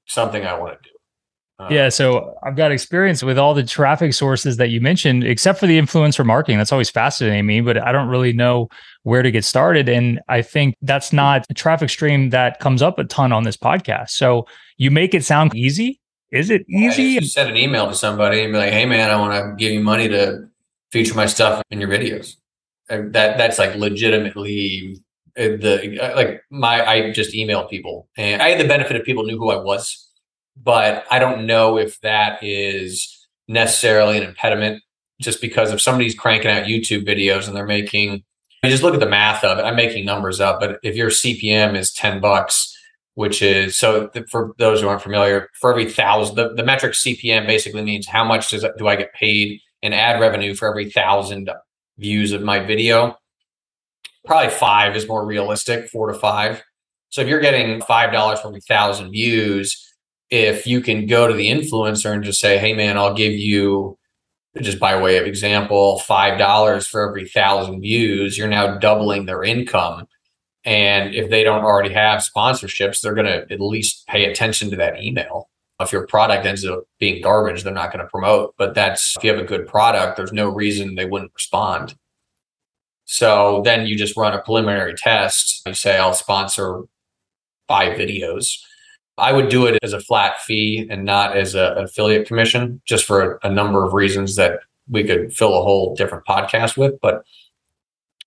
something 0.07 0.45
I 0.45 0.57
want 0.57 0.81
to 0.81 0.89
do. 0.89 0.95
Uh, 1.59 1.67
yeah, 1.69 1.89
so 1.89 2.35
I've 2.41 2.55
got 2.55 2.71
experience 2.71 3.21
with 3.21 3.37
all 3.37 3.53
the 3.53 3.63
traffic 3.63 4.13
sources 4.13 4.57
that 4.57 4.69
you 4.69 4.79
mentioned, 4.79 5.25
except 5.25 5.59
for 5.59 5.67
the 5.67 5.77
influencer 5.77 6.25
marketing. 6.25 6.57
That's 6.57 6.71
always 6.71 6.89
fascinating 6.89 7.45
me, 7.45 7.59
but 7.59 7.77
I 7.77 7.91
don't 7.91 8.07
really 8.07 8.31
know 8.31 8.69
where 9.03 9.21
to 9.21 9.29
get 9.29 9.43
started. 9.43 9.89
And 9.89 10.21
I 10.29 10.41
think 10.41 10.75
that's 10.81 11.11
not 11.11 11.45
a 11.49 11.53
traffic 11.53 11.89
stream 11.89 12.29
that 12.29 12.61
comes 12.61 12.81
up 12.81 12.97
a 12.97 13.03
ton 13.03 13.33
on 13.33 13.43
this 13.43 13.57
podcast. 13.57 14.11
So 14.11 14.47
you 14.77 14.89
make 14.89 15.13
it 15.13 15.25
sound 15.25 15.53
easy, 15.53 15.98
is 16.31 16.49
it 16.49 16.65
easy? 16.69 17.03
You 17.03 17.21
send 17.21 17.49
an 17.49 17.57
email 17.57 17.87
to 17.87 17.95
somebody 17.95 18.43
and 18.43 18.53
be 18.53 18.59
like, 18.59 18.71
"Hey, 18.71 18.85
man, 18.85 19.09
I 19.09 19.15
want 19.15 19.33
to 19.33 19.55
give 19.55 19.73
you 19.73 19.79
money 19.79 20.07
to 20.09 20.47
feature 20.91 21.15
my 21.15 21.25
stuff 21.25 21.63
in 21.71 21.79
your 21.79 21.89
videos." 21.89 22.35
And 22.89 23.13
that 23.13 23.37
that's 23.37 23.57
like 23.57 23.75
legitimately 23.75 25.01
uh, 25.37 25.57
the 25.59 25.99
uh, 25.99 26.15
like 26.15 26.43
my 26.51 26.85
I 26.85 27.11
just 27.11 27.33
emailed 27.33 27.69
people, 27.69 28.07
and 28.15 28.41
I 28.41 28.49
had 28.49 28.59
the 28.59 28.67
benefit 28.67 28.95
of 28.95 29.03
people 29.03 29.23
knew 29.23 29.37
who 29.37 29.49
I 29.49 29.57
was, 29.57 30.07
but 30.61 31.05
I 31.09 31.19
don't 31.19 31.47
know 31.47 31.77
if 31.77 31.99
that 32.01 32.43
is 32.43 33.27
necessarily 33.47 34.17
an 34.17 34.23
impediment. 34.23 34.83
Just 35.21 35.41
because 35.41 35.73
if 35.73 35.81
somebody's 35.81 36.15
cranking 36.15 36.49
out 36.49 36.65
YouTube 36.65 37.05
videos 37.05 37.47
and 37.47 37.55
they're 37.55 37.65
making, 37.65 38.23
I 38.63 38.69
just 38.69 38.83
look 38.83 38.93
at 38.93 39.01
the 39.01 39.09
math 39.09 39.43
of 39.43 39.57
it. 39.59 39.63
I'm 39.63 39.75
making 39.75 40.05
numbers 40.05 40.39
up, 40.39 40.61
but 40.61 40.79
if 40.81 40.95
your 40.95 41.09
CPM 41.09 41.75
is 41.75 41.91
ten 41.91 42.21
bucks 42.21 42.78
which 43.19 43.41
is 43.41 43.75
so 43.75 44.09
for 44.29 44.53
those 44.59 44.79
who 44.79 44.87
aren't 44.87 45.01
familiar, 45.01 45.49
for 45.59 45.69
every 45.71 45.91
thousand, 45.91 46.37
the, 46.37 46.53
the 46.53 46.63
metric 46.63 46.93
CPM 46.93 47.45
basically 47.45 47.81
means 47.81 48.07
how 48.07 48.23
much 48.23 48.49
does 48.49 48.65
do 48.77 48.87
I 48.87 48.95
get 48.95 49.13
paid 49.13 49.59
in 49.81 49.91
ad 49.91 50.21
revenue 50.21 50.55
for 50.55 50.69
every 50.69 50.89
thousand 50.89 51.49
views 51.97 52.31
of 52.31 52.41
my 52.41 52.61
video. 52.61 53.17
Probably 54.23 54.49
five 54.49 54.95
is 54.95 55.05
more 55.05 55.25
realistic, 55.25 55.89
four 55.89 56.09
to 56.09 56.17
five. 56.17 56.63
So 57.09 57.19
if 57.19 57.27
you're 57.27 57.41
getting 57.41 57.81
five 57.81 58.13
dollars 58.13 58.39
for 58.39 58.47
every 58.47 58.61
thousand 58.61 59.11
views, 59.11 59.93
if 60.29 60.65
you 60.65 60.79
can 60.79 61.05
go 61.05 61.27
to 61.27 61.33
the 61.33 61.49
influencer 61.49 62.13
and 62.13 62.23
just 62.23 62.39
say, 62.39 62.57
"Hey, 62.57 62.73
man, 62.73 62.97
I'll 62.97 63.13
give 63.13 63.33
you." 63.33 63.97
Just 64.61 64.79
by 64.79 64.99
way 64.99 65.17
of 65.17 65.27
example, 65.27 65.99
five 65.99 66.39
dollars 66.39 66.87
for 66.87 67.05
every 67.05 67.27
thousand 67.27 67.81
views, 67.81 68.37
you're 68.37 68.47
now 68.47 68.77
doubling 68.77 69.25
their 69.25 69.43
income 69.43 70.07
and 70.65 71.15
if 71.15 71.29
they 71.29 71.43
don't 71.43 71.63
already 71.63 71.93
have 71.93 72.21
sponsorships, 72.21 73.01
they're 73.01 73.13
going 73.13 73.27
to 73.27 73.51
at 73.51 73.61
least 73.61 74.05
pay 74.07 74.25
attention 74.25 74.69
to 74.71 74.75
that 74.77 75.01
email. 75.01 75.49
If 75.79 75.93
your 75.93 76.05
product 76.05 76.45
ends 76.45 76.65
up 76.65 76.83
being 76.99 77.21
garbage, 77.21 77.63
they're 77.63 77.73
not 77.73 77.93
going 77.93 78.03
to 78.03 78.09
promote. 78.09 78.55
But 78.57 78.75
that's 78.75 79.15
if 79.15 79.23
you 79.23 79.31
have 79.31 79.39
a 79.39 79.45
good 79.45 79.65
product, 79.65 80.17
there's 80.17 80.33
no 80.33 80.49
reason 80.49 80.95
they 80.95 81.05
wouldn't 81.05 81.31
respond. 81.33 81.95
So 83.05 83.61
then 83.63 83.87
you 83.87 83.97
just 83.97 84.17
run 84.17 84.33
a 84.33 84.41
preliminary 84.41 84.93
test. 84.95 85.63
You 85.65 85.73
say, 85.73 85.97
I'll 85.97 86.13
sponsor 86.13 86.83
five 87.67 87.97
videos. 87.97 88.59
I 89.17 89.31
would 89.31 89.49
do 89.49 89.65
it 89.65 89.79
as 89.81 89.93
a 89.93 89.99
flat 90.01 90.41
fee 90.41 90.85
and 90.89 91.05
not 91.05 91.35
as 91.35 91.55
a, 91.55 91.73
an 91.77 91.85
affiliate 91.85 92.27
commission, 92.27 92.81
just 92.85 93.05
for 93.05 93.39
a, 93.43 93.47
a 93.47 93.49
number 93.49 93.85
of 93.85 93.93
reasons 93.93 94.35
that 94.35 94.59
we 94.89 95.03
could 95.03 95.33
fill 95.33 95.57
a 95.57 95.63
whole 95.63 95.95
different 95.95 96.25
podcast 96.25 96.77
with. 96.77 96.99
But 97.01 97.23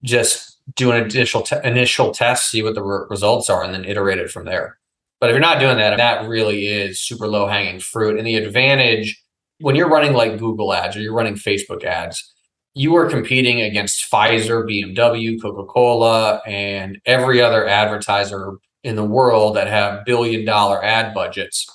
just 0.03 0.52
do 0.77 0.91
an 0.91 1.05
initial 1.05 1.43
te- 1.43 1.57
initial 1.65 2.13
test, 2.13 2.51
see 2.51 2.63
what 2.63 2.75
the 2.75 2.83
re- 2.83 3.07
results 3.11 3.51
are, 3.51 3.63
and 3.63 3.75
then 3.75 3.85
iterate 3.85 4.19
it 4.19 4.31
from 4.31 4.45
there. 4.45 4.79
But 5.21 5.31
if 5.31 5.35
you're 5.35 5.41
not 5.41 5.61
doing 5.61 5.77
that, 5.77 5.97
that 5.97 6.29
really 6.29 6.67
is 6.67 7.01
super 7.01 7.29
low 7.29 7.47
hanging 7.47 7.81
fruit. 7.81 8.19
And 8.19 8.27
the 8.27 8.37
advantage 8.37 9.23
when 9.63 9.77
you're 9.77 9.89
running 9.89 10.13
like 10.13 10.39
Google 10.39 10.75
ads 10.75 10.97
or 10.97 11.01
you're 11.01 11.15
running 11.15 11.35
Facebook 11.35 11.85
ads, 11.85 12.33
you 12.75 12.95
are 12.97 13.09
competing 13.09 13.61
against 13.61 14.11
Pfizer, 14.11 14.65
BMW, 14.65 15.41
Coca 15.41 15.65
Cola, 15.65 16.43
and 16.47 17.01
every 17.07 17.41
other 17.41 17.67
advertiser 17.67 18.55
in 18.83 18.97
the 18.97 19.05
world 19.05 19.55
that 19.57 19.69
have 19.69 20.05
billion 20.05 20.45
dollar 20.45 20.85
ad 20.85 21.15
budgets. 21.15 21.67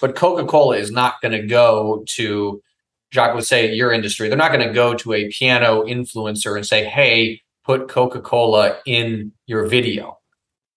But 0.00 0.14
Coca 0.14 0.46
Cola 0.46 0.76
is 0.76 0.90
not 0.90 1.20
going 1.20 1.32
to 1.32 1.46
go 1.46 2.04
to, 2.16 2.62
Jacques 3.12 3.34
would 3.34 3.44
say, 3.44 3.72
your 3.74 3.92
industry. 3.92 4.28
They're 4.28 4.38
not 4.38 4.52
going 4.52 4.66
to 4.66 4.72
go 4.72 4.94
to 4.94 5.12
a 5.12 5.28
piano 5.28 5.82
influencer 5.84 6.56
and 6.56 6.66
say, 6.66 6.84
hey, 6.84 7.42
put 7.66 7.88
Coca 7.88 8.20
Cola 8.20 8.78
in 8.86 9.32
your 9.46 9.66
video. 9.66 10.18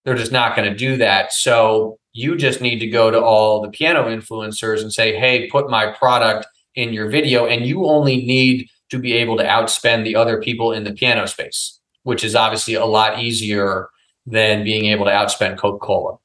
They're 0.03 0.15
just 0.15 0.31
not 0.31 0.55
going 0.55 0.69
to 0.69 0.75
do 0.75 0.97
that. 0.97 1.31
So 1.31 1.99
you 2.13 2.35
just 2.35 2.61
need 2.61 2.79
to 2.79 2.87
go 2.87 3.11
to 3.11 3.21
all 3.21 3.61
the 3.61 3.69
piano 3.69 4.05
influencers 4.05 4.81
and 4.81 4.91
say, 4.91 5.17
hey, 5.17 5.47
put 5.49 5.69
my 5.69 5.91
product 5.91 6.47
in 6.75 6.91
your 6.91 7.07
video. 7.09 7.45
And 7.45 7.65
you 7.65 7.85
only 7.85 8.17
need 8.17 8.67
to 8.89 8.97
be 8.97 9.13
able 9.13 9.37
to 9.37 9.43
outspend 9.43 10.03
the 10.03 10.15
other 10.15 10.41
people 10.41 10.71
in 10.71 10.83
the 10.83 10.93
piano 10.93 11.27
space, 11.27 11.79
which 12.03 12.23
is 12.23 12.35
obviously 12.35 12.73
a 12.73 12.85
lot 12.85 13.19
easier 13.19 13.89
than 14.25 14.63
being 14.63 14.85
able 14.85 15.05
to 15.05 15.11
outspend 15.11 15.59
Coca 15.59 15.85
Cola. 15.85 16.17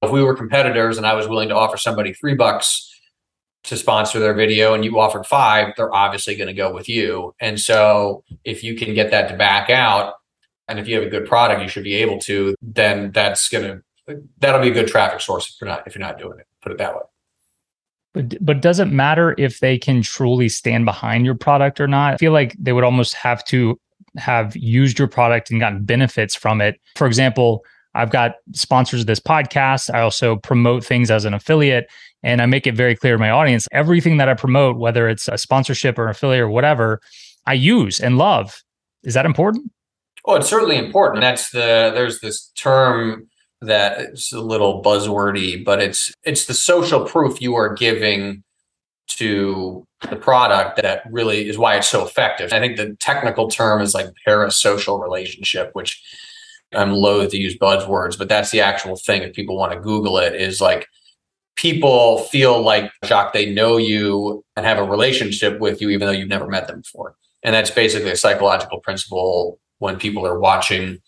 If 0.00 0.10
we 0.10 0.22
were 0.22 0.34
competitors 0.34 0.96
and 0.96 1.06
I 1.06 1.12
was 1.12 1.28
willing 1.28 1.50
to 1.50 1.56
offer 1.56 1.76
somebody 1.76 2.14
three 2.14 2.34
bucks 2.34 2.89
to 3.64 3.76
sponsor 3.76 4.18
their 4.18 4.34
video 4.34 4.74
and 4.74 4.84
you 4.84 4.98
offered 4.98 5.26
five, 5.26 5.74
they're 5.76 5.94
obviously 5.94 6.34
going 6.34 6.48
to 6.48 6.54
go 6.54 6.72
with 6.72 6.88
you. 6.88 7.34
And 7.40 7.60
so 7.60 8.24
if 8.44 8.64
you 8.64 8.74
can 8.74 8.94
get 8.94 9.10
that 9.10 9.28
to 9.28 9.36
back 9.36 9.70
out, 9.70 10.14
and 10.68 10.78
if 10.78 10.88
you 10.88 10.94
have 10.96 11.04
a 11.04 11.10
good 11.10 11.26
product, 11.26 11.62
you 11.62 11.68
should 11.68 11.84
be 11.84 11.94
able 11.94 12.18
to, 12.20 12.54
then 12.62 13.10
that's 13.12 13.48
going 13.48 13.82
to, 14.06 14.22
that'll 14.38 14.62
be 14.62 14.70
a 14.70 14.74
good 14.74 14.88
traffic 14.88 15.20
source 15.20 15.50
if 15.50 15.60
you're 15.60 15.68
not, 15.68 15.86
if 15.86 15.94
you're 15.94 16.00
not 16.00 16.18
doing 16.18 16.38
it, 16.38 16.46
put 16.62 16.72
it 16.72 16.78
that 16.78 16.94
way. 16.94 17.02
But 18.12 18.44
but 18.44 18.60
does 18.60 18.80
it 18.80 18.86
matter 18.86 19.34
if 19.38 19.60
they 19.60 19.78
can 19.78 20.02
truly 20.02 20.48
stand 20.48 20.84
behind 20.84 21.24
your 21.24 21.36
product 21.36 21.80
or 21.80 21.86
not? 21.86 22.14
I 22.14 22.16
feel 22.16 22.32
like 22.32 22.56
they 22.58 22.72
would 22.72 22.82
almost 22.82 23.14
have 23.14 23.44
to 23.46 23.78
have 24.16 24.56
used 24.56 24.98
your 24.98 25.06
product 25.06 25.50
and 25.50 25.60
gotten 25.60 25.84
benefits 25.84 26.34
from 26.34 26.60
it. 26.60 26.80
For 26.96 27.06
example, 27.06 27.64
I've 27.94 28.10
got 28.10 28.34
sponsors 28.52 29.00
of 29.00 29.06
this 29.06 29.20
podcast. 29.20 29.92
I 29.94 30.00
also 30.00 30.36
promote 30.36 30.84
things 30.84 31.10
as 31.10 31.24
an 31.24 31.34
affiliate 31.34 31.88
and 32.22 32.42
I 32.42 32.46
make 32.46 32.66
it 32.66 32.74
very 32.74 32.96
clear 32.96 33.14
to 33.14 33.18
my 33.18 33.30
audience 33.30 33.66
everything 33.72 34.18
that 34.18 34.28
I 34.28 34.34
promote, 34.34 34.78
whether 34.78 35.08
it's 35.08 35.28
a 35.28 35.38
sponsorship 35.38 35.98
or 35.98 36.08
affiliate 36.08 36.42
or 36.42 36.50
whatever, 36.50 37.00
I 37.46 37.54
use 37.54 38.00
and 38.00 38.18
love. 38.18 38.62
Is 39.02 39.14
that 39.14 39.26
important? 39.26 39.70
Oh, 40.26 40.34
it's 40.34 40.48
certainly 40.48 40.76
important. 40.76 41.22
That's 41.22 41.50
the 41.50 41.90
there's 41.94 42.20
this 42.20 42.50
term 42.56 43.28
that 43.62 44.00
it's 44.00 44.32
a 44.32 44.40
little 44.40 44.82
buzzwordy, 44.82 45.64
but 45.64 45.82
it's 45.82 46.12
it's 46.24 46.46
the 46.46 46.54
social 46.54 47.04
proof 47.04 47.40
you 47.40 47.54
are 47.54 47.74
giving 47.74 48.42
to 49.08 49.84
the 50.08 50.16
product 50.16 50.80
that 50.80 51.02
really 51.10 51.48
is 51.48 51.58
why 51.58 51.76
it's 51.76 51.88
so 51.88 52.04
effective. 52.04 52.52
I 52.52 52.60
think 52.60 52.76
the 52.76 52.96
technical 53.00 53.48
term 53.48 53.82
is 53.82 53.94
like 53.94 54.06
parasocial 54.26 55.02
relationship, 55.02 55.70
which 55.72 56.00
I'm 56.72 56.92
loath 56.92 57.30
to 57.30 57.36
use 57.36 57.58
buzzwords, 57.58 58.16
but 58.16 58.28
that's 58.28 58.50
the 58.50 58.60
actual 58.60 58.96
thing. 58.96 59.22
If 59.22 59.34
people 59.34 59.56
want 59.56 59.72
to 59.72 59.80
Google 59.80 60.18
it, 60.18 60.34
is 60.34 60.60
like 60.60 60.86
people 61.56 62.18
feel 62.24 62.62
like 62.62 62.90
Jacques, 63.04 63.32
they 63.32 63.52
know 63.52 63.76
you 63.76 64.44
and 64.56 64.64
have 64.64 64.78
a 64.78 64.84
relationship 64.84 65.60
with 65.60 65.80
you, 65.80 65.90
even 65.90 66.06
though 66.06 66.12
you've 66.12 66.28
never 66.28 66.46
met 66.46 66.66
them 66.66 66.80
before. 66.80 67.16
And 67.42 67.54
that's 67.54 67.70
basically 67.70 68.10
a 68.10 68.16
psychological 68.16 68.80
principle 68.80 69.58
when 69.78 69.98
people 69.98 70.26
are 70.26 70.38
watching, 70.38 70.98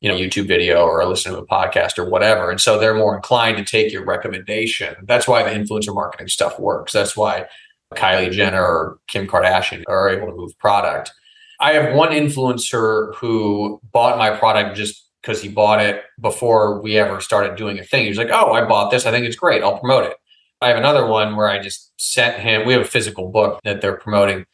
you 0.00 0.08
know, 0.08 0.16
YouTube 0.16 0.46
video 0.46 0.84
or 0.84 1.04
listening 1.06 1.36
to 1.36 1.42
a 1.42 1.46
podcast 1.46 1.98
or 1.98 2.08
whatever. 2.08 2.50
And 2.50 2.60
so 2.60 2.78
they're 2.78 2.94
more 2.94 3.16
inclined 3.16 3.58
to 3.58 3.64
take 3.64 3.92
your 3.92 4.04
recommendation. 4.04 4.94
That's 5.04 5.28
why 5.28 5.42
the 5.42 5.50
influencer 5.50 5.94
marketing 5.94 6.28
stuff 6.28 6.58
works. 6.58 6.92
That's 6.92 7.16
why 7.16 7.46
Kylie 7.94 8.32
Jenner 8.32 8.62
or 8.62 8.98
Kim 9.08 9.26
Kardashian 9.26 9.84
are 9.86 10.08
able 10.08 10.26
to 10.28 10.34
move 10.34 10.58
product. 10.58 11.12
I 11.60 11.72
have 11.74 11.94
one 11.94 12.10
influencer 12.10 13.14
who 13.14 13.80
bought 13.92 14.18
my 14.18 14.30
product 14.36 14.76
just 14.76 15.03
because 15.24 15.40
he 15.40 15.48
bought 15.48 15.80
it 15.80 16.02
before 16.20 16.82
we 16.82 16.98
ever 16.98 17.20
started 17.20 17.56
doing 17.56 17.78
a 17.78 17.84
thing. 17.84 18.02
He 18.02 18.08
was 18.10 18.18
like, 18.18 18.30
Oh, 18.30 18.52
I 18.52 18.66
bought 18.66 18.90
this. 18.90 19.06
I 19.06 19.10
think 19.10 19.24
it's 19.24 19.36
great. 19.36 19.62
I'll 19.62 19.78
promote 19.78 20.04
it. 20.04 20.16
I 20.60 20.68
have 20.68 20.76
another 20.76 21.06
one 21.06 21.34
where 21.34 21.48
I 21.48 21.58
just 21.58 21.92
sent 21.96 22.38
him, 22.40 22.66
we 22.66 22.74
have 22.74 22.82
a 22.82 22.86
physical 22.86 23.30
book 23.30 23.60
that 23.64 23.80
they're 23.80 23.96
promoting 23.96 24.44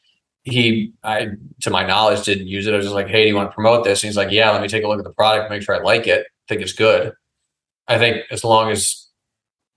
he 0.42 0.92
I 1.02 1.28
to 1.62 1.70
my 1.70 1.84
knowledge 1.84 2.24
didn't 2.24 2.46
use 2.46 2.66
it. 2.66 2.72
I 2.72 2.76
was 2.76 2.86
just 2.86 2.94
like, 2.94 3.08
hey, 3.08 3.24
do 3.24 3.28
you 3.28 3.36
want 3.36 3.50
to 3.50 3.54
promote 3.54 3.84
this? 3.84 4.02
And 4.02 4.08
he's 4.08 4.16
like, 4.16 4.30
yeah, 4.30 4.50
let 4.50 4.62
me 4.62 4.68
take 4.68 4.84
a 4.84 4.88
look 4.88 4.98
at 4.98 5.04
the 5.04 5.12
product, 5.12 5.50
make 5.50 5.62
sure 5.62 5.74
I 5.74 5.82
like 5.82 6.06
it, 6.06 6.26
think 6.48 6.62
it's 6.62 6.72
good. 6.72 7.12
I 7.88 7.98
think 7.98 8.24
as 8.30 8.44
long 8.44 8.70
as 8.70 9.08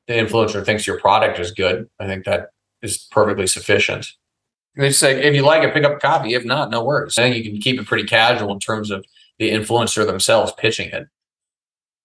the 0.08 0.14
influencer 0.14 0.66
thinks 0.66 0.88
your 0.88 1.00
product 1.00 1.40
is 1.40 1.52
good, 1.52 1.90
I 2.00 2.08
think 2.08 2.26
that 2.26 2.50
is 2.82 3.08
perfectly 3.12 3.48
sufficient. 3.48 4.08
It's 4.76 5.02
like 5.02 5.18
if 5.18 5.36
you 5.36 5.44
like 5.44 5.64
it, 5.64 5.74
pick 5.74 5.84
up 5.84 5.98
a 5.98 6.00
copy. 6.00 6.34
If 6.34 6.46
not, 6.46 6.72
no 6.72 6.84
worries. 6.84 7.18
I 7.18 7.24
think 7.24 7.36
you 7.36 7.52
can 7.52 7.62
keep 7.62 7.80
it 7.80 7.86
pretty 7.86 8.06
casual 8.06 8.52
in 8.54 8.60
terms 8.60 8.90
of 8.90 9.06
the 9.40 9.52
influencer 9.52 10.06
themselves 10.06 10.54
pitching 10.58 10.90
it. 10.90 11.08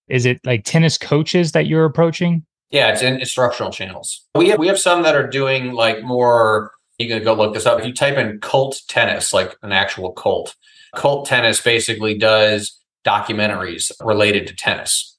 Is 0.09 0.25
it 0.25 0.41
like 0.45 0.64
tennis 0.64 0.97
coaches 0.97 1.53
that 1.53 1.67
you're 1.67 1.85
approaching? 1.85 2.45
Yeah, 2.71 2.93
it's 2.93 3.03
in 3.03 3.21
instructional 3.21 3.73
channels. 3.73 4.27
We 4.35 4.49
have 4.49 4.59
we 4.59 4.69
have 4.69 4.79
some 4.79 5.03
that 5.03 5.14
are 5.14 5.27
doing 5.27 5.73
like 5.73 6.03
more 6.03 6.73
you 6.99 7.09
can 7.09 7.23
go 7.23 7.35
look 7.35 7.55
this 7.55 7.67
up. 7.67 7.79
If 7.79 7.87
you 7.87 7.95
type 7.95 8.17
in 8.17 8.41
cult 8.41 8.83
tennis, 8.88 9.33
like 9.33 9.57
an 9.62 9.73
actual 9.73 10.12
cult, 10.12 10.55
cult 10.97 11.27
tennis 11.27 11.61
basically 11.61 12.19
does 12.19 12.79
documentaries 13.07 13.93
related 14.05 14.47
to 14.49 14.55
tennis. 14.55 15.17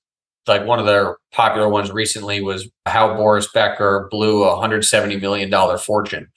Like 0.48 0.66
one 0.66 0.80
of 0.80 0.86
their 0.86 1.18
popular 1.32 1.70
ones 1.70 1.92
recently 1.92 2.42
was 2.42 2.70
how 2.86 3.16
Boris 3.16 3.48
Becker 3.52 4.08
blew 4.12 4.44
a 4.44 4.56
$170 4.56 5.22
million 5.22 5.78
fortune. 5.78 6.28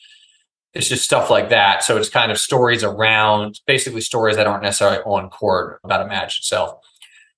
It's 0.75 0.89
just 0.89 1.05
stuff 1.05 1.29
like 1.29 1.51
that. 1.51 1.85
So 1.85 1.97
it's 1.97 2.09
kind 2.09 2.33
of 2.33 2.39
stories 2.39 2.83
around, 2.83 3.61
basically 3.67 4.01
stories 4.01 4.37
that 4.37 4.47
aren't 4.47 4.63
necessarily 4.63 4.99
on 4.99 5.29
court 5.29 5.81
about 5.85 6.05
a 6.05 6.09
match 6.09 6.39
itself. 6.39 6.79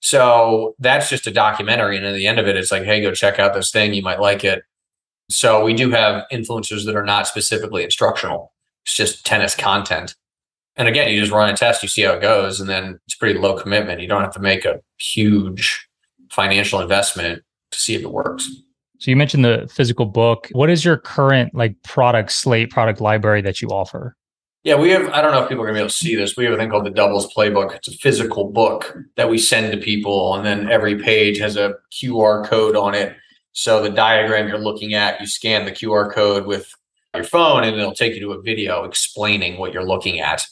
So 0.01 0.77
that's 0.79 1.09
just 1.09 1.27
a 1.27 1.33
documentary. 1.33 1.97
And 1.97 2.07
at 2.07 2.14
the 2.14 2.27
end 2.27 2.38
of 2.38 2.47
it, 2.47 2.57
it's 2.57 2.70
like, 2.70 2.85
hey, 2.85 3.01
go 3.01 3.12
check 3.12 3.38
out 3.38 3.55
this 3.55 3.70
thing. 3.70 3.94
You 3.94 4.03
might 4.03 4.20
like 4.20 4.44
it. 4.44 4.62
So 5.31 5.64
we 5.64 5.75
do 5.75 5.90
have 5.90 6.25
influencers 6.33 6.85
that 6.85 6.94
are 6.94 7.05
not 7.05 7.27
specifically 7.27 7.83
instructional. 7.83 8.53
It's 8.85 8.94
just 8.94 9.25
tennis 9.25 9.57
content. 9.57 10.14
And 10.77 10.88
again, 10.88 11.11
you 11.11 11.20
just 11.20 11.33
run 11.33 11.49
a 11.49 11.57
test, 11.57 11.83
you 11.83 11.88
see 11.88 12.03
how 12.03 12.14
it 12.14 12.20
goes, 12.20 12.61
and 12.61 12.68
then 12.68 12.99
it's 13.07 13.14
pretty 13.14 13.38
low 13.38 13.57
commitment. 13.57 14.01
You 14.01 14.09
don't 14.09 14.23
have 14.23 14.35
to 14.35 14.40
make 14.40 14.64
a 14.64 14.81
huge 14.99 15.88
financial 16.31 16.81
investment 16.81 17.42
to 17.70 17.79
see 17.79 17.94
if 17.94 18.03
it 18.03 18.11
works. 18.11 18.51
So 19.05 19.11
you 19.11 19.17
mentioned 19.17 19.45
the 19.45 19.69
physical 19.71 20.07
book. 20.07 20.49
What 20.53 20.71
is 20.71 20.83
your 20.83 20.97
current 20.97 21.55
like 21.55 21.83
product 21.83 22.33
slate, 22.33 22.71
product 22.71 23.03
library 23.03 23.43
that 23.43 23.61
you 23.61 23.69
offer? 23.69 24.17
Yeah, 24.62 24.77
we 24.77 24.88
have, 24.90 25.11
I 25.11 25.21
don't 25.21 25.33
know 25.33 25.43
if 25.43 25.49
people 25.51 25.62
are 25.62 25.67
going 25.67 25.75
to 25.75 25.81
be 25.81 25.83
able 25.83 25.90
to 25.90 25.95
see 25.95 26.14
this. 26.14 26.38
We 26.38 26.47
have 26.47 26.55
a 26.55 26.57
thing 26.57 26.71
called 26.71 26.87
the 26.87 26.90
Doubles 26.90 27.31
Playbook. 27.35 27.75
It's 27.75 27.88
a 27.88 27.93
physical 27.99 28.51
book 28.51 28.97
that 29.17 29.29
we 29.29 29.37
send 29.37 29.73
to 29.73 29.79
people. 29.79 30.35
And 30.37 30.47
then 30.47 30.73
every 30.73 30.99
page 30.99 31.38
has 31.38 31.57
a 31.57 31.75
QR 31.93 32.47
code 32.47 32.77
on 32.77 32.95
it 32.95 33.14
so 33.55 33.81
the 33.81 33.90
diagram 33.90 34.49
you're 34.49 34.59
looking 34.59 34.95
at, 34.95 35.21
you 35.21 35.29
scan 35.29 35.64
the 35.64 35.71
QR 35.71 36.12
code 36.12 36.45
with 36.45 36.75
your 37.14 37.23
phone 37.23 37.62
and 37.62 37.77
it'll 37.77 37.95
take 37.95 38.14
you 38.14 38.21
to 38.21 38.33
a 38.33 38.43
video 38.43 38.83
explaining 38.83 39.59
what 39.59 39.73
you're 39.73 39.87
looking 39.87 40.19
at. 40.19 40.45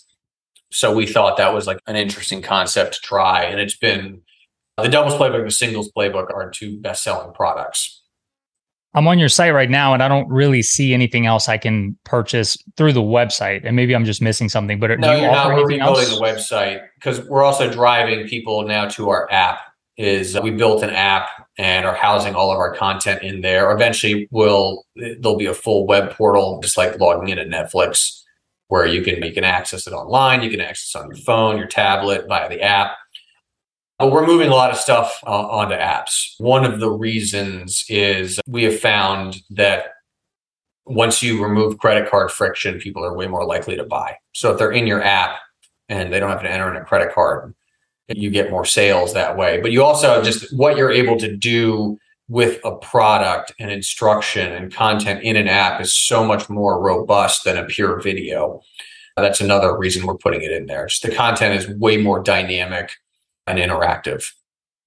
So 0.71 0.95
we 0.95 1.07
thought 1.07 1.37
that 1.37 1.53
was 1.53 1.67
like 1.67 1.81
an 1.89 1.97
interesting 1.97 2.43
concept 2.43 2.95
to 2.95 3.01
try. 3.01 3.43
And 3.43 3.61
it's 3.61 3.77
been 3.77 4.23
the 4.77 4.89
doubles 4.89 5.15
playbook 5.15 5.41
and 5.41 5.49
the 5.49 5.51
singles 5.51 5.91
playbook 5.91 6.33
are 6.33 6.49
two 6.49 6.81
best 6.81 7.03
selling 7.03 7.35
products. 7.35 8.02
I'm 8.95 9.09
on 9.09 9.19
your 9.19 9.29
site 9.29 9.55
right 9.55 9.71
now 9.71 9.95
and 9.95 10.03
I 10.03 10.09
don't 10.09 10.29
really 10.29 10.63
see 10.63 10.93
anything 10.93 11.27
else 11.27 11.49
I 11.49 11.57
can 11.57 11.97
purchase 12.05 12.59
through 12.77 12.93
the 12.93 13.03
website. 13.03 13.63
And 13.65 13.75
maybe 13.75 13.95
I'm 13.95 14.05
just 14.05 14.21
missing 14.21 14.49
something, 14.49 14.79
but 14.79 14.99
no, 15.01 15.15
you 15.15 15.23
you're 15.23 15.33
not. 15.33 15.49
We're 15.49 15.67
rebuilding 15.67 16.11
the 16.11 16.21
website 16.21 16.87
because 16.97 17.27
we're 17.29 17.43
also 17.43 17.71
driving 17.71 18.29
people 18.29 18.67
now 18.67 18.89
to 18.89 19.09
our 19.09 19.31
app 19.33 19.61
is 19.97 20.39
we 20.41 20.51
built 20.51 20.83
an 20.83 20.91
app 20.91 21.29
and 21.59 21.87
are 21.87 21.95
housing 21.95 22.35
all 22.35 22.51
of 22.51 22.59
our 22.59 22.75
content 22.75 23.23
in 23.23 23.41
there. 23.41 23.71
Eventually, 23.71 24.29
will 24.31 24.87
there'll 24.97 25.37
be 25.37 25.47
a 25.47 25.55
full 25.55 25.87
web 25.87 26.11
portal, 26.11 26.61
just 26.63 26.77
like 26.77 26.99
logging 26.99 27.29
into 27.29 27.45
Netflix, 27.45 28.23
where 28.69 28.87
you 28.87 29.03
can 29.03 29.23
you 29.23 29.33
can 29.33 29.45
access 29.45 29.87
it 29.87 29.93
online, 29.93 30.43
you 30.43 30.51
can 30.51 30.61
access 30.61 30.95
it 30.95 31.05
on 31.05 31.09
your 31.09 31.19
phone, 31.19 31.59
your 31.59 31.67
tablet 31.67 32.27
via 32.27 32.49
the 32.49 32.63
app. 32.63 32.93
We're 34.11 34.27
moving 34.27 34.49
a 34.49 34.55
lot 34.55 34.71
of 34.71 34.77
stuff 34.77 35.21
uh, 35.27 35.31
onto 35.49 35.75
apps. 35.75 36.35
One 36.39 36.65
of 36.65 36.81
the 36.81 36.91
reasons 36.91 37.85
is 37.89 38.41
we 38.47 38.65
have 38.65 38.79
found 38.79 39.41
that 39.51 39.87
once 40.87 41.23
you 41.23 41.43
remove 41.43 41.79
credit 41.79 42.11
card 42.11 42.31
friction, 42.31 42.79
people 42.79 43.05
are 43.05 43.17
way 43.17 43.27
more 43.27 43.47
likely 43.47 43.77
to 43.77 43.85
buy. 43.85 44.17
So 44.33 44.51
if 44.51 44.59
they're 44.59 44.73
in 44.73 44.87
your 44.87 45.03
app 45.03 45.39
and 45.89 46.13
they 46.13 46.19
don't 46.19 46.31
have 46.31 46.43
to 46.43 46.51
enter 46.51 46.71
in 46.71 46.77
a 46.77 46.85
credit 46.85 47.15
card, 47.15 47.55
you 48.09 48.31
get 48.31 48.51
more 48.51 48.65
sales 48.65 49.15
that 49.15 49.37
way. 49.37 49.61
But 49.61 49.73
you 49.73 49.85
also 49.85 50.23
just 50.23 50.55
what 50.57 50.77
you're 50.77 50.91
able 50.91 51.17
to 51.19 51.37
do 51.37 51.99
with 52.29 52.61
a 52.65 52.75
product 52.77 53.53
and 53.59 53.71
instruction 53.71 54.53
and 54.53 54.73
content 54.73 55.23
in 55.23 55.37
an 55.37 55.49
app 55.49 55.81
is 55.81 55.93
so 55.93 56.25
much 56.25 56.49
more 56.49 56.83
robust 56.83 57.45
than 57.45 57.57
a 57.57 57.65
pure 57.65 58.01
video. 58.01 58.61
That's 59.17 59.41
another 59.41 59.77
reason 59.77 60.07
we're 60.07 60.17
putting 60.17 60.43
it 60.43 60.51
in 60.51 60.67
there. 60.67 60.87
Just 60.87 61.03
the 61.03 61.15
content 61.15 61.55
is 61.55 61.69
way 61.79 61.99
more 61.99 62.23
dynamic 62.23 62.97
and 63.47 63.59
interactive. 63.59 64.31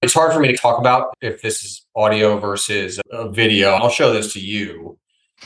It's 0.02 0.14
hard 0.14 0.32
for 0.32 0.40
me 0.40 0.48
to 0.48 0.56
talk 0.56 0.78
about 0.78 1.14
if 1.20 1.42
this 1.42 1.64
is 1.64 1.84
audio 1.94 2.38
versus 2.38 3.00
a 3.10 3.30
video. 3.30 3.70
I'll 3.70 3.88
show 3.88 4.12
this 4.12 4.32
to 4.34 4.40
you 4.40 4.98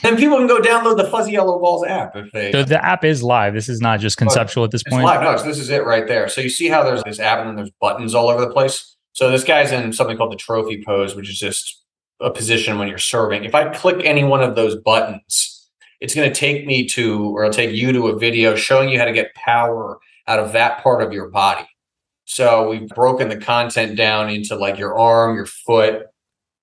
then 0.02 0.16
people 0.16 0.38
can 0.38 0.46
go 0.46 0.60
download 0.60 0.96
the 0.96 1.08
Fuzzy 1.10 1.32
Yellow 1.32 1.58
Balls 1.58 1.84
app 1.84 2.14
if 2.16 2.30
they. 2.32 2.52
So 2.52 2.64
the 2.64 2.82
app 2.84 3.04
is 3.04 3.22
live. 3.22 3.54
This 3.54 3.68
is 3.68 3.80
not 3.80 4.00
just 4.00 4.16
conceptual 4.16 4.64
at 4.64 4.70
this 4.70 4.82
point. 4.84 5.04
Live. 5.04 5.22
No, 5.22 5.42
this 5.42 5.58
is 5.58 5.68
it 5.68 5.84
right 5.84 6.06
there. 6.06 6.28
So 6.28 6.40
you 6.40 6.48
see 6.48 6.68
how 6.68 6.82
there's 6.84 7.02
this 7.04 7.18
app 7.18 7.40
and 7.40 7.48
then 7.48 7.56
there's 7.56 7.72
buttons 7.80 8.14
all 8.14 8.28
over 8.28 8.40
the 8.40 8.50
place. 8.50 8.96
So 9.12 9.30
this 9.30 9.44
guy's 9.44 9.72
in 9.72 9.92
something 9.92 10.16
called 10.16 10.32
the 10.32 10.36
trophy 10.36 10.82
pose, 10.84 11.16
which 11.16 11.28
is 11.28 11.38
just 11.38 11.82
a 12.20 12.30
position 12.30 12.78
when 12.78 12.88
you're 12.88 12.98
serving. 12.98 13.44
If 13.44 13.54
I 13.54 13.68
click 13.70 14.04
any 14.04 14.24
one 14.24 14.42
of 14.42 14.54
those 14.54 14.76
buttons, 14.76 15.68
it's 16.00 16.14
going 16.14 16.32
to 16.32 16.34
take 16.34 16.66
me 16.66 16.86
to, 16.88 17.36
or 17.36 17.44
it'll 17.44 17.52
take 17.52 17.74
you 17.74 17.92
to 17.92 18.08
a 18.08 18.18
video 18.18 18.54
showing 18.54 18.88
you 18.88 18.98
how 18.98 19.04
to 19.04 19.12
get 19.12 19.34
power 19.34 19.98
out 20.28 20.38
of 20.38 20.52
that 20.52 20.82
part 20.82 21.02
of 21.02 21.12
your 21.12 21.28
body. 21.28 21.68
So 22.30 22.70
we've 22.70 22.86
broken 22.86 23.28
the 23.28 23.36
content 23.36 23.96
down 23.96 24.30
into 24.30 24.54
like 24.54 24.78
your 24.78 24.96
arm, 24.96 25.34
your 25.34 25.46
foot, 25.46 26.06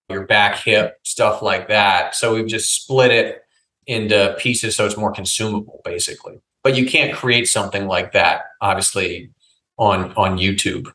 your 0.07 0.25
back, 0.25 0.59
hip, 0.59 0.97
stuff 1.03 1.41
like 1.41 1.67
that. 1.67 2.15
So 2.15 2.33
we've 2.33 2.47
just 2.47 2.73
split 2.73 3.11
it 3.11 3.41
into 3.85 4.33
pieces 4.39 4.77
so 4.77 4.85
it's 4.85 4.95
more 4.95 5.11
consumable, 5.11 5.81
basically. 5.83 6.39
But 6.63 6.77
you 6.77 6.85
can't 6.85 7.13
create 7.13 7.49
something 7.49 7.85
like 7.85 8.13
that, 8.13 8.43
obviously, 8.61 9.29
on 9.77 10.13
on 10.13 10.37
YouTube 10.37 10.89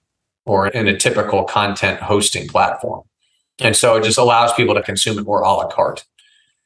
or 0.47 0.69
in 0.69 0.89
a 0.89 0.97
typical 0.97 1.45
content 1.45 2.01
hosting 2.01 2.49
platform. 2.49 3.03
And 3.59 3.77
so 3.77 3.97
it 3.97 4.05
just 4.05 4.17
allows 4.17 4.55
people 4.55 4.75
to 4.75 4.83
consume 4.83 5.19
it 5.19 5.27
more 5.27 5.43
a 5.43 5.53
la 5.53 5.69
carte. 5.69 6.07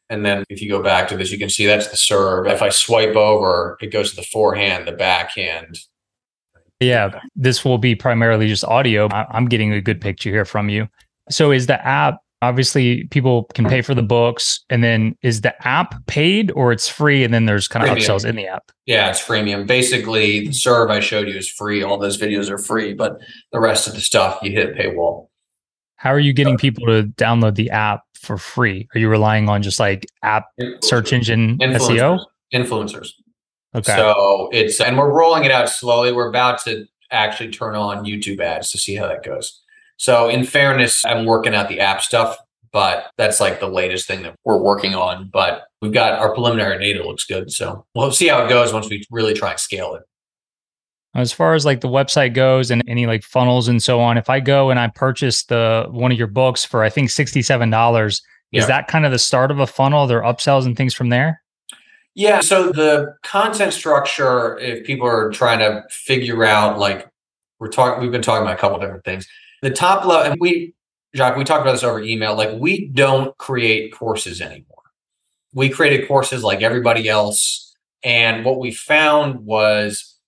And 0.09 0.25
then 0.25 0.45
if 0.49 0.63
you 0.63 0.69
go 0.71 0.81
back 0.81 1.09
to 1.09 1.17
this, 1.17 1.33
you 1.33 1.39
can 1.39 1.51
see 1.51 1.67
that's 1.67 1.89
the 1.89 1.97
serve. 1.97 2.47
If 2.47 2.63
I 2.63 2.69
swipe 2.69 3.17
over, 3.17 3.77
it 3.81 3.89
goes 3.89 4.11
to 4.11 4.17
the 4.17 4.23
forehand, 4.23 4.87
the 4.87 4.93
backhand. 4.93 5.81
Yeah, 6.81 7.21
this 7.35 7.65
will 7.65 7.79
be 7.79 7.95
primarily 7.95 8.49
just 8.49 8.65
audio. 8.65 9.09
I'm 9.11 9.47
getting 9.47 9.73
a 9.73 9.81
good 9.81 10.01
picture 10.01 10.31
here 10.31 10.45
from 10.45 10.69
you. 10.69 10.89
So 11.31 11.51
is 11.51 11.67
the 11.67 11.85
app 11.87 12.19
Obviously, 12.43 13.05
people 13.05 13.45
can 13.55 13.65
pay 13.65 13.81
for 13.81 13.95
the 13.95 14.03
books, 14.03 14.63
and 14.69 14.85
then 14.85 15.17
is 15.23 15.41
the 15.41 15.67
app 15.67 15.95
paid 16.07 16.51
or 16.51 16.71
it's 16.71 16.87
free? 16.87 17.25
And 17.25 17.33
then 17.33 17.47
there's 17.47 17.67
kind 17.67 17.89
of 17.89 17.97
upsells 17.97 18.29
in 18.29 18.37
the 18.37 18.47
app. 18.47 18.71
Yeah, 18.85 19.09
it's 19.09 19.21
freemium. 19.21 19.67
Basically, 19.67 20.49
the 20.49 20.53
serve 20.53 20.91
I 20.91 21.01
showed 21.01 21.29
you 21.29 21.35
is 21.35 21.49
free. 21.49 21.83
All 21.83 21.97
those 21.97 22.21
videos 22.21 22.51
are 22.51 22.59
free, 22.59 22.93
but 22.93 23.19
the 23.53 23.61
rest 23.61 23.87
of 23.87 23.95
the 23.95 24.03
stuff 24.03 24.39
you 24.43 24.53
hit 24.53 24.77
paywall. 24.77 25.29
How 25.97 26.11
are 26.11 26.21
you 26.21 26.35
getting 26.35 26.59
people 26.59 26.85
to 26.87 27.05
download 27.17 27.55
the 27.55 27.71
app 27.71 28.03
for 28.21 28.37
free? 28.37 28.87
Are 28.95 28.99
you 28.99 29.09
relying 29.09 29.49
on 29.49 29.63
just 29.63 29.81
like 29.81 30.07
app 30.23 30.45
search 30.83 31.15
engine 31.15 31.57
SEO? 31.59 32.23
Influencers. 32.53 33.13
Okay. 33.77 33.95
So 33.95 34.49
it's 34.53 34.81
and 34.81 34.97
we're 34.99 35.13
rolling 35.13 35.45
it 35.45 35.51
out 35.53 35.69
slowly. 35.69 36.13
We're 36.13 36.29
about 36.29 36.63
to 36.65 36.87
actually 37.11 37.51
turn 37.51 37.77
on 37.77 38.05
YouTube 38.05 38.41
ads 38.41 38.71
to 38.73 38.79
see 38.79 38.95
how 38.97 39.07
that 39.07 39.23
goes. 39.23 39.63
So 39.99 40.29
in 40.29 40.45
fairness, 40.45 41.05
I'm 41.05 41.25
working 41.27 41.55
out 41.55 41.69
the 41.69 41.81
app 41.81 42.03
stuff, 42.03 42.37
but 42.73 43.11
that's 43.17 43.39
like 43.41 43.61
the 43.61 43.69
latest 43.69 44.07
thing 44.09 44.23
that 44.23 44.35
we're 44.45 44.59
working 44.59 44.95
on. 44.95 45.29
But 45.33 45.65
we've 45.81 45.93
got 45.93 46.19
our 46.19 46.33
preliminary 46.35 46.79
data 46.79 47.07
looks 47.07 47.25
good. 47.25 47.53
So 47.53 47.87
we'll 47.95 48.13
see 48.13 48.29
how 48.29 48.45
it 48.45 48.49
goes 48.49 48.73
once 48.73 48.89
we 48.91 49.05
really 49.11 49.35
try 49.35 49.51
and 49.53 49.61
scale 49.61 49.95
it. 49.95 50.03
as 51.15 51.33
far 51.33 51.55
as 51.55 51.65
like 51.65 51.81
the 51.81 51.89
website 51.89 52.35
goes 52.35 52.71
and 52.71 52.83
any 52.89 53.07
like 53.07 53.23
funnels 53.23 53.69
and 53.69 53.83
so 53.83 54.01
on, 54.01 54.19
if 54.19 54.29
I 54.29 54.41
go 54.41 54.71
and 54.71 54.79
I 54.79 54.89
purchase 54.89 55.45
the 55.45 55.87
one 55.91 56.13
of 56.13 56.19
your 56.19 56.27
books 56.29 56.65
for 56.65 56.83
I 56.83 56.91
think 56.91 57.11
sixty-seven 57.11 57.71
dollars, 57.71 58.21
Yeah. 58.53 58.61
is 58.63 58.67
that 58.69 58.89
kind 58.89 59.07
of 59.07 59.13
the 59.13 59.19
start 59.19 59.51
of 59.51 59.59
a 59.61 59.67
funnel? 59.67 60.01
Are 60.01 60.09
there 60.09 60.23
upsells 60.23 60.67
and 60.67 60.77
things 60.77 60.93
from 60.95 61.09
there? 61.11 61.43
Yeah. 62.17 62.41
So 62.41 62.73
the 62.73 63.15
content 63.23 63.75
structure, 63.75 64.59
if 64.59 64.87
people 64.87 65.07
are 65.07 65.31
trying 65.31 65.59
to 65.59 65.85
figure 65.91 66.45
out, 66.45 66.79
like 66.79 67.07
we're 67.61 67.69
talking, 67.69 68.03
we've 68.03 68.11
been 68.11 68.23
talking 68.23 68.43
about 68.43 68.57
a 68.57 68.59
couple 68.59 68.79
different 68.79 69.05
things. 69.05 69.29
The 69.61 69.71
top 69.71 70.07
level, 70.07 70.33
and 70.33 70.41
we, 70.41 70.75
Jacques, 71.15 71.37
we 71.37 71.45
talked 71.45 71.61
about 71.61 71.73
this 71.73 71.85
over 71.85 72.01
email. 72.01 72.35
Like 72.35 72.59
we 72.59 72.87
don't 72.89 73.37
create 73.37 73.93
courses 73.93 74.41
anymore. 74.41 74.65
We 75.53 75.69
created 75.69 76.09
courses 76.09 76.43
like 76.43 76.63
everybody 76.63 77.07
else, 77.07 77.75
and 78.03 78.47
what 78.47 78.59
we 78.61 78.71
found 78.71 79.41
was 79.41 80.19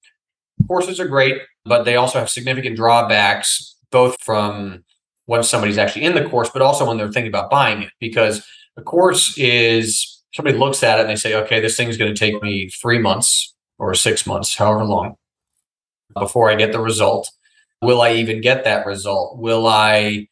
courses 0.66 1.00
are 1.00 1.08
great, 1.08 1.40
but 1.64 1.84
they 1.84 1.96
also 1.96 2.18
have 2.18 2.28
significant 2.28 2.76
drawbacks, 2.76 3.76
both 3.90 4.20
from 4.22 4.84
when 5.24 5.42
somebody's 5.42 5.78
actually 5.78 6.04
in 6.04 6.14
the 6.14 6.28
course, 6.28 6.50
but 6.50 6.60
also 6.60 6.86
when 6.86 6.98
they're 6.98 7.12
thinking 7.12 7.30
about 7.30 7.50
buying 7.50 7.82
it, 7.82 7.92
because 7.98 8.46
the 8.76 8.82
course 8.82 9.36
is 9.38 10.17
somebody 10.34 10.56
looks 10.56 10.82
at 10.82 10.98
it 10.98 11.02
and 11.02 11.10
they 11.10 11.16
say, 11.16 11.34
okay, 11.34 11.60
this 11.60 11.76
thing's 11.76 11.96
going 11.96 12.14
to 12.14 12.18
take 12.18 12.42
me 12.42 12.68
three 12.68 12.98
months 12.98 13.54
or 13.78 13.94
six 13.94 14.26
months, 14.26 14.56
however 14.56 14.84
long, 14.84 15.16
before 16.14 16.50
I 16.50 16.54
get 16.54 16.72
the 16.72 16.80
result. 16.80 17.30
Will 17.80 18.00
I 18.02 18.12
even 18.12 18.40
get 18.40 18.64
that 18.64 18.86
result? 18.86 19.38
Will 19.38 19.66
I 19.66 20.28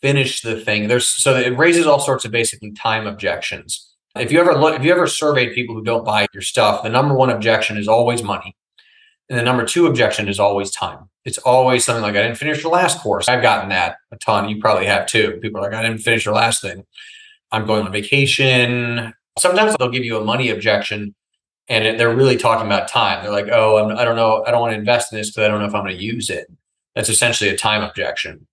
finish 0.00 0.42
the 0.42 0.60
thing? 0.60 0.86
There's 0.86 1.06
so 1.06 1.34
it 1.34 1.58
raises 1.58 1.86
all 1.86 1.98
sorts 1.98 2.24
of 2.24 2.30
basically 2.30 2.70
time 2.72 3.06
objections. 3.06 3.90
If 4.16 4.30
you 4.30 4.38
ever 4.38 4.54
look, 4.54 4.78
if 4.78 4.84
you 4.84 4.92
ever 4.92 5.08
surveyed 5.08 5.54
people 5.54 5.74
who 5.74 5.82
don't 5.82 6.04
buy 6.04 6.26
your 6.32 6.42
stuff, 6.42 6.84
the 6.84 6.88
number 6.88 7.14
one 7.14 7.30
objection 7.30 7.76
is 7.76 7.88
always 7.88 8.22
money. 8.22 8.54
And 9.28 9.38
the 9.38 9.42
number 9.42 9.64
two 9.64 9.86
objection 9.86 10.28
is 10.28 10.38
always 10.38 10.70
time. 10.70 11.08
It's 11.24 11.38
always 11.38 11.84
something 11.84 12.02
like, 12.02 12.14
I 12.14 12.22
didn't 12.22 12.36
finish 12.36 12.62
your 12.62 12.70
last 12.70 13.00
course. 13.00 13.28
I've 13.28 13.42
gotten 13.42 13.70
that 13.70 13.96
a 14.12 14.16
ton. 14.18 14.48
You 14.48 14.60
probably 14.60 14.86
have 14.86 15.06
too. 15.06 15.38
People 15.42 15.60
are 15.60 15.64
like, 15.64 15.74
I 15.74 15.82
didn't 15.82 16.02
finish 16.02 16.26
your 16.26 16.34
last 16.34 16.60
thing. 16.60 16.84
I'm 17.50 17.66
going 17.66 17.86
on 17.86 17.92
vacation. 17.92 19.14
Sometimes 19.38 19.74
they'll 19.76 19.90
give 19.90 20.04
you 20.04 20.16
a 20.16 20.24
money 20.24 20.50
objection 20.50 21.14
and 21.68 21.98
they're 21.98 22.14
really 22.14 22.36
talking 22.36 22.66
about 22.66 22.88
time. 22.88 23.22
They're 23.22 23.32
like, 23.32 23.48
oh, 23.50 23.78
I'm, 23.78 23.96
I 23.96 24.04
don't 24.04 24.16
know. 24.16 24.44
I 24.46 24.50
don't 24.50 24.60
want 24.60 24.72
to 24.72 24.78
invest 24.78 25.12
in 25.12 25.18
this 25.18 25.30
because 25.30 25.44
I 25.44 25.48
don't 25.48 25.60
know 25.60 25.66
if 25.66 25.74
I'm 25.74 25.82
going 25.82 25.96
to 25.96 26.02
use 26.02 26.30
it. 26.30 26.46
That's 26.94 27.08
essentially 27.08 27.50
a 27.50 27.56
time 27.56 27.82
objection, 27.82 28.46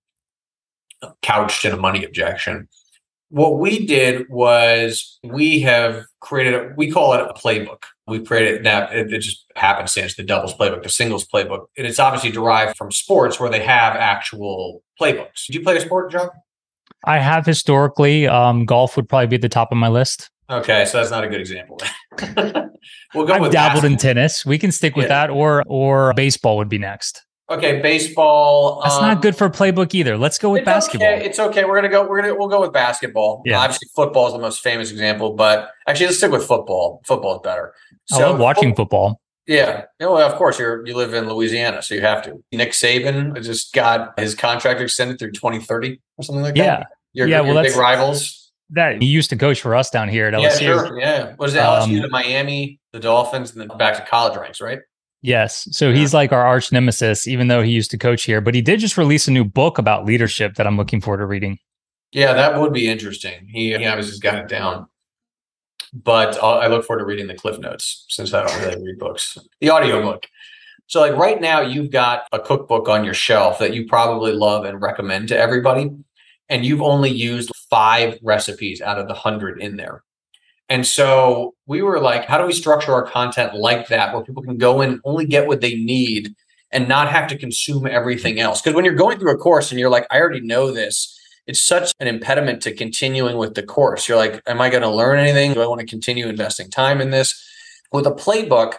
couched 1.22 1.64
in 1.64 1.72
a 1.72 1.76
money 1.76 2.04
objection. 2.04 2.68
What 3.28 3.58
we 3.58 3.86
did 3.86 4.28
was 4.28 5.18
we 5.22 5.60
have 5.60 6.04
created, 6.20 6.54
a, 6.54 6.74
we 6.76 6.90
call 6.90 7.14
it 7.14 7.20
a 7.20 7.32
playbook. 7.32 7.84
We 8.06 8.22
created 8.22 8.64
that, 8.64 8.92
it, 8.92 9.12
it 9.12 9.20
just 9.20 9.46
happenstance, 9.56 10.16
the 10.16 10.24
doubles 10.24 10.54
playbook, 10.54 10.82
the 10.82 10.88
singles 10.88 11.26
playbook. 11.26 11.66
And 11.78 11.86
it's 11.86 12.00
obviously 12.00 12.30
derived 12.30 12.76
from 12.76 12.90
sports 12.90 13.38
where 13.38 13.48
they 13.48 13.62
have 13.62 13.94
actual 13.94 14.82
playbooks. 15.00 15.46
Did 15.46 15.54
you 15.54 15.62
play 15.62 15.76
a 15.76 15.80
sport, 15.80 16.10
John? 16.10 16.28
I 17.04 17.18
have 17.18 17.46
historically. 17.46 18.26
Um, 18.26 18.66
golf 18.66 18.96
would 18.96 19.08
probably 19.08 19.28
be 19.28 19.36
at 19.36 19.42
the 19.42 19.48
top 19.48 19.72
of 19.72 19.78
my 19.78 19.88
list. 19.88 20.30
Okay, 20.50 20.84
so 20.84 20.98
that's 20.98 21.10
not 21.10 21.24
a 21.24 21.28
good 21.28 21.40
example. 21.40 21.78
we'll 23.14 23.26
go 23.26 23.34
I've 23.34 23.40
with 23.40 23.52
dabbled 23.52 23.84
in 23.84 23.96
tennis. 23.96 24.44
We 24.44 24.58
can 24.58 24.72
stick 24.72 24.96
with 24.96 25.04
Yeah. 25.04 25.26
that, 25.26 25.30
or 25.30 25.62
or 25.66 26.12
baseball 26.14 26.56
would 26.58 26.68
be 26.68 26.78
next. 26.78 27.24
Okay, 27.50 27.80
baseball. 27.80 28.80
That's 28.82 28.96
um, 28.96 29.02
not 29.02 29.22
good 29.22 29.36
for 29.36 29.48
playbook 29.50 29.94
either. 29.94 30.16
Let's 30.16 30.38
go 30.38 30.50
with 30.50 30.60
it's 30.60 30.66
basketball. 30.66 31.08
Okay. 31.08 31.24
It's 31.24 31.38
okay. 31.38 31.64
We're 31.64 31.76
gonna 31.76 31.88
go. 31.88 32.06
We're 32.06 32.22
gonna 32.22 32.34
we'll 32.34 32.48
go 32.48 32.60
with 32.60 32.72
basketball. 32.72 33.42
Yeah. 33.44 33.58
Obviously, 33.58 33.88
football 33.94 34.26
is 34.28 34.32
the 34.32 34.38
most 34.38 34.62
famous 34.62 34.90
example, 34.90 35.34
but 35.34 35.70
actually, 35.86 36.06
let's 36.06 36.18
stick 36.18 36.30
with 36.32 36.46
football. 36.46 37.02
Football 37.06 37.36
is 37.36 37.40
better. 37.44 37.74
I 38.12 38.18
love 38.18 38.38
watching 38.38 38.74
football. 38.74 39.20
Yeah. 39.46 39.84
Yeah, 39.98 40.06
Well, 40.06 40.18
of 40.18 40.34
course, 40.36 40.58
you're 40.58 40.86
you 40.86 40.96
live 40.96 41.14
in 41.14 41.28
Louisiana, 41.28 41.82
so 41.82 41.94
you 41.94 42.00
have 42.00 42.22
to. 42.24 42.42
Nick 42.52 42.70
Saban 42.70 43.34
just 43.42 43.72
got 43.72 44.18
his 44.18 44.34
contract 44.34 44.80
extended 44.80 45.18
through 45.18 45.32
2030 45.32 46.00
or 46.16 46.24
something 46.24 46.42
like 46.42 46.56
Yeah, 46.56 46.64
that. 46.78 46.86
Your, 47.12 47.26
Yeah, 47.26 47.42
your 47.42 47.54
well, 47.54 47.62
big 47.64 47.76
rivals. 47.76 48.41
That 48.72 49.00
he 49.00 49.06
used 49.08 49.30
to 49.30 49.36
coach 49.36 49.60
for 49.60 49.74
us 49.74 49.90
down 49.90 50.08
here 50.08 50.26
at 50.26 50.38
Yeah, 50.40 50.48
LSU. 50.48 50.58
sure. 50.58 50.98
Yeah. 50.98 51.32
What 51.36 51.48
is 51.48 51.54
it? 51.54 51.58
LSU 51.60 51.96
Um, 51.98 52.02
to 52.02 52.08
Miami, 52.08 52.80
the 52.92 53.00
Dolphins, 53.00 53.52
and 53.52 53.60
then 53.60 53.76
back 53.78 53.96
to 53.96 54.02
college 54.02 54.36
ranks, 54.36 54.60
right? 54.60 54.80
Yes. 55.22 55.68
So 55.70 55.88
Yeah. 55.90 55.96
he's 55.96 56.12
like 56.14 56.32
our 56.32 56.44
arch 56.44 56.72
nemesis, 56.72 57.28
even 57.28 57.48
though 57.48 57.62
he 57.62 57.70
used 57.70 57.90
to 57.92 57.98
coach 57.98 58.24
here. 58.24 58.40
But 58.40 58.54
he 58.54 58.60
did 58.62 58.80
just 58.80 58.98
release 58.98 59.28
a 59.28 59.30
new 59.30 59.44
book 59.44 59.78
about 59.78 60.04
leadership 60.04 60.54
that 60.56 60.66
I'm 60.66 60.76
looking 60.76 61.00
forward 61.00 61.18
to 61.18 61.26
reading. 61.26 61.58
Yeah, 62.10 62.32
that 62.34 62.58
would 62.60 62.72
be 62.72 62.88
interesting. 62.88 63.48
He, 63.50 63.68
he 63.68 63.86
obviously 63.86 64.12
has 64.12 64.18
got 64.20 64.34
it 64.38 64.48
down. 64.48 64.86
But 65.94 66.42
I'll, 66.42 66.58
I 66.58 66.66
look 66.68 66.84
forward 66.84 67.00
to 67.00 67.06
reading 67.06 67.26
the 67.26 67.34
cliff 67.34 67.58
notes 67.58 68.06
since 68.08 68.32
I 68.32 68.44
don't 68.44 68.60
really 68.62 68.82
read 68.82 68.98
books. 68.98 69.36
The 69.60 69.70
audiobook. 69.70 70.26
So, 70.86 71.00
like 71.00 71.16
right 71.16 71.40
now, 71.40 71.60
you've 71.60 71.90
got 71.90 72.26
a 72.32 72.38
cookbook 72.40 72.88
on 72.88 73.04
your 73.04 73.14
shelf 73.14 73.58
that 73.60 73.74
you 73.74 73.86
probably 73.86 74.32
love 74.32 74.64
and 74.64 74.80
recommend 74.80 75.28
to 75.28 75.38
everybody. 75.38 75.90
And 76.48 76.64
you've 76.66 76.82
only 76.82 77.10
used 77.10 77.50
five 77.72 78.18
recipes 78.22 78.82
out 78.82 78.98
of 78.98 79.08
the 79.08 79.14
hundred 79.14 79.58
in 79.58 79.78
there. 79.78 80.02
And 80.68 80.86
so 80.86 81.54
we 81.66 81.80
were 81.80 82.00
like, 82.00 82.26
how 82.26 82.36
do 82.36 82.44
we 82.44 82.52
structure 82.52 82.92
our 82.92 83.02
content 83.02 83.54
like 83.54 83.88
that 83.88 84.12
where 84.12 84.22
people 84.22 84.42
can 84.42 84.58
go 84.58 84.82
in, 84.82 85.00
only 85.04 85.24
get 85.24 85.46
what 85.46 85.62
they 85.62 85.74
need 85.76 86.34
and 86.70 86.86
not 86.86 87.10
have 87.10 87.28
to 87.28 87.38
consume 87.38 87.86
everything 87.86 88.38
else? 88.38 88.60
Because 88.60 88.74
when 88.74 88.84
you're 88.84 88.94
going 88.94 89.18
through 89.18 89.32
a 89.32 89.38
course 89.38 89.70
and 89.70 89.80
you're 89.80 89.88
like, 89.88 90.06
I 90.10 90.20
already 90.20 90.42
know 90.42 90.70
this, 90.70 91.18
it's 91.46 91.64
such 91.64 91.92
an 91.98 92.08
impediment 92.08 92.62
to 92.62 92.74
continuing 92.74 93.38
with 93.38 93.54
the 93.54 93.62
course. 93.62 94.06
You're 94.06 94.18
like, 94.18 94.42
am 94.46 94.60
I 94.60 94.68
going 94.68 94.82
to 94.82 94.90
learn 94.90 95.18
anything? 95.18 95.54
Do 95.54 95.62
I 95.62 95.66
want 95.66 95.80
to 95.80 95.86
continue 95.86 96.28
investing 96.28 96.70
time 96.70 97.00
in 97.00 97.10
this? 97.10 97.42
With 97.90 98.06
a 98.06 98.12
playbook, 98.12 98.74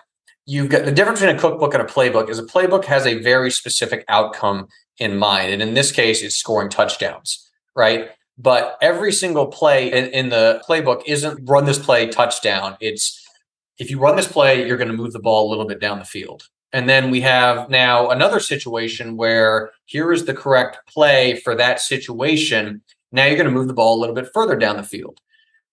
you've 0.45 0.69
got 0.69 0.85
the 0.85 0.91
difference 0.91 1.19
between 1.19 1.35
a 1.35 1.39
cookbook 1.39 1.73
and 1.73 1.81
a 1.81 1.87
playbook 1.87 2.29
is 2.29 2.37
a 2.37 2.43
playbook 2.43 2.85
has 2.85 3.07
a 3.07 3.21
very 3.21 3.49
specific 3.49 4.05
outcome 4.07 4.67
in 4.99 5.17
mind. 5.17 5.51
And 5.51 5.63
in 5.63 5.73
this 5.73 5.91
case, 5.91 6.21
it's 6.21 6.35
scoring 6.35 6.69
touchdowns, 6.69 7.49
right? 7.75 8.09
But 8.37 8.77
every 8.81 9.11
single 9.11 9.47
play 9.47 9.91
in, 9.91 10.05
in 10.07 10.29
the 10.29 10.61
playbook 10.67 11.03
isn't 11.05 11.47
run 11.47 11.65
this 11.65 11.79
play 11.79 12.07
touchdown. 12.07 12.77
It's 12.79 13.19
if 13.77 13.89
you 13.91 13.99
run 13.99 14.15
this 14.15 14.31
play, 14.31 14.65
you're 14.65 14.77
going 14.77 14.89
to 14.89 14.97
move 14.97 15.13
the 15.13 15.19
ball 15.19 15.47
a 15.47 15.49
little 15.49 15.65
bit 15.65 15.79
down 15.79 15.99
the 15.99 16.05
field. 16.05 16.47
And 16.71 16.89
then 16.89 17.11
we 17.11 17.21
have 17.21 17.69
now 17.69 18.09
another 18.09 18.39
situation 18.39 19.15
where 19.15 19.71
here 19.85 20.11
is 20.11 20.25
the 20.25 20.33
correct 20.33 20.79
play 20.87 21.35
for 21.35 21.55
that 21.55 21.79
situation. 21.79 22.81
Now 23.11 23.25
you're 23.25 23.35
going 23.35 23.45
to 23.45 23.51
move 23.51 23.67
the 23.67 23.75
ball 23.75 23.97
a 23.97 24.01
little 24.01 24.15
bit 24.15 24.29
further 24.33 24.55
down 24.55 24.77
the 24.77 24.83
field. 24.83 25.19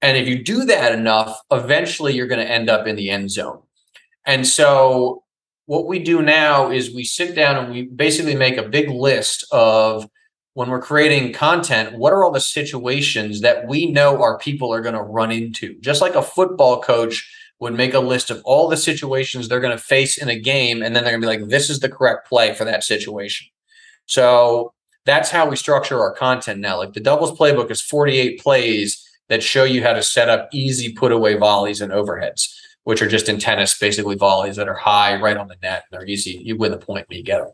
And 0.03 0.17
if 0.17 0.29
you 0.29 0.43
do 0.43 0.65
that 0.65 0.93
enough, 0.93 1.41
eventually 1.51 2.15
you're 2.15 2.27
going 2.27 2.45
to 2.45 2.51
end 2.51 2.69
up 2.69 2.87
in 2.87 2.97
the 2.97 3.11
end 3.11 3.31
zone. 3.31 3.63
And 4.27 4.47
so 4.47 5.25
what 5.67 5.87
we 5.87 5.99
do 5.99 6.21
now 6.21 6.71
is 6.71 6.95
we 6.95 7.05
sit 7.05 7.35
down 7.35 7.57
and 7.57 7.73
we 7.73 7.83
basically 7.85 8.35
make 8.35 8.57
a 8.57 8.69
big 8.69 8.91
list 8.91 9.47
of 9.53 10.07
when 10.55 10.69
we're 10.69 10.83
creating 10.83 11.33
content, 11.33 11.97
what 11.97 12.13
are 12.13 12.25
all 12.25 12.33
the 12.33 12.41
situations 12.41 13.41
that 13.41 13.69
we 13.69 13.91
know 13.91 14.21
our 14.21 14.39
people 14.39 14.73
are 14.73 14.81
going 14.81 14.95
to 14.95 15.03
run 15.03 15.31
into? 15.31 15.79
Just 15.81 16.01
like 16.01 16.15
a 16.15 16.23
football 16.23 16.81
coach 16.81 17.29
would 17.61 17.75
make 17.75 17.95
a 17.95 18.01
list 18.01 18.31
of 18.31 18.43
all 18.45 18.69
the 18.69 18.77
situations 18.77 19.49
they're 19.49 19.61
going 19.61 19.77
to 19.77 19.83
face 19.83 20.19
in 20.19 20.29
a 20.29 20.39
game, 20.39 20.83
and 20.83 20.97
then 20.97 21.05
they're 21.05 21.13
going 21.13 21.21
to 21.21 21.27
be 21.27 21.39
like, 21.39 21.49
this 21.51 21.71
is 21.71 21.81
the 21.81 21.89
correct 21.89 22.29
play 22.29 22.55
for 22.55 22.65
that 22.65 22.83
situation. 22.83 23.47
So 24.07 24.73
that's 25.07 25.31
how 25.31 25.49
we 25.49 25.57
structure 25.57 26.01
our 26.01 26.13
content 26.13 26.61
now. 26.61 26.79
Like 26.79 26.95
the 26.95 27.01
doubles 27.01 27.39
playbook 27.39 27.71
is 27.71 27.81
48 27.81 28.41
plays 28.41 29.07
that 29.29 29.43
show 29.43 29.65
you 29.65 29.83
how 29.83 29.93
to 29.93 30.03
set 30.03 30.29
up 30.29 30.49
easy 30.53 30.93
put 30.93 31.13
away 31.13 31.37
volleys 31.37 31.81
and 31.81 31.93
overheads, 31.93 32.49
which 32.85 33.01
are 33.01 33.09
just 33.09 33.29
in 33.29 33.39
tennis, 33.39 33.79
basically 33.79 34.17
volleys 34.17 34.57
that 34.57 34.69
are 34.69 34.75
high 34.75 35.21
right 35.21 35.37
on 35.37 35.49
the 35.49 35.57
net. 35.63 35.85
And 35.91 36.01
they're 36.01 36.07
easy. 36.07 36.41
You 36.43 36.57
win 36.57 36.73
the 36.73 36.79
point 36.79 37.09
when 37.09 37.19
you 37.19 37.25
get 37.25 37.39
them. 37.39 37.53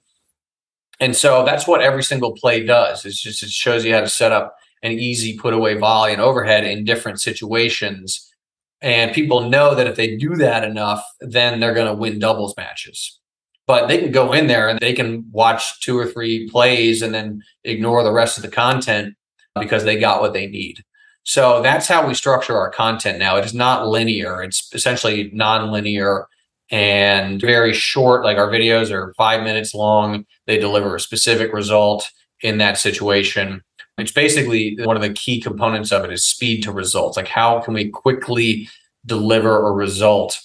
And 1.01 1.15
so 1.15 1.45
that's 1.45 1.67
what 1.67 1.83
every 1.83 2.03
single 2.03 2.33
play 2.33 2.65
does. 2.65 3.05
It's 3.05 3.21
just 3.21 3.43
it 3.43 3.51
shows 3.51 3.85
you 3.85 3.93
how 3.95 4.01
to 4.01 4.09
set 4.09 4.33
up 4.33 4.57
an 4.83 4.93
easy 4.93 5.37
put 5.39 5.55
away 5.55 5.75
volley 5.75 6.13
and 6.13 6.21
overhead 6.21 6.65
in 6.65 6.85
different 6.85 7.21
situations. 7.21 8.33
And 8.81 9.13
people 9.13 9.49
know 9.49 9.75
that 9.75 9.87
if 9.87 9.97
they 9.97 10.17
do 10.17 10.37
that 10.37 10.65
enough, 10.65 11.05
then 11.21 11.61
they're 11.61 11.75
going 11.75 11.87
to 11.87 11.95
win 11.95 12.19
doubles 12.19 12.55
matches. 12.57 13.19
But 13.67 13.89
they 13.89 13.99
can 13.99 14.13
go 14.13 14.33
in 14.33 14.47
there 14.47 14.69
and 14.69 14.79
they 14.79 14.93
can 14.93 15.29
watch 15.33 15.81
two 15.81 15.99
or 15.99 16.07
three 16.07 16.49
plays 16.49 17.03
and 17.03 17.13
then 17.13 17.43
ignore 17.65 18.03
the 18.05 18.13
rest 18.13 18.37
of 18.39 18.43
the 18.43 18.51
content. 18.51 19.15
because 19.61 19.85
they 19.85 19.99
got 19.99 20.21
what 20.21 20.33
they 20.33 20.47
need. 20.47 20.83
So 21.25 21.61
that's 21.63 21.89
how 21.89 22.07
we 22.07 22.15
structure 22.15 22.57
our 22.57 22.71
content 22.71 23.19
now. 23.19 23.37
It 23.37 23.45
is 23.45 23.55
not 23.55 23.89
linear. 23.89 24.43
It's 24.43 24.71
essentially 24.73 25.31
non-linear 25.33 26.27
and 26.71 27.41
very 27.41 27.73
short. 27.73 28.25
Like 28.25 28.39
our 28.39 28.49
videos 28.49 28.91
are 28.91 29.13
five 29.17 29.43
minutes 29.43 29.75
long. 29.75 30.25
They 30.47 30.59
deliver 30.59 30.95
a 30.95 31.01
specific 31.01 31.53
result 31.53 32.11
in 32.43 32.59
that 32.59 32.79
situation. 32.79 33.63
It's 33.99 34.13
basically 34.13 34.77
one 34.83 34.97
of 34.97 35.03
the 35.03 35.13
key 35.13 35.41
components 35.41 35.91
of 35.91 36.05
it 36.05 36.13
is 36.13 36.25
speed 36.25 36.63
to 36.63 36.73
results. 36.73 37.17
Like 37.17 37.29
how 37.29 37.61
can 37.61 37.75
we 37.75 37.89
quickly 37.89 38.69
deliver 39.07 39.67
a 39.67 39.73
result? 39.73 40.39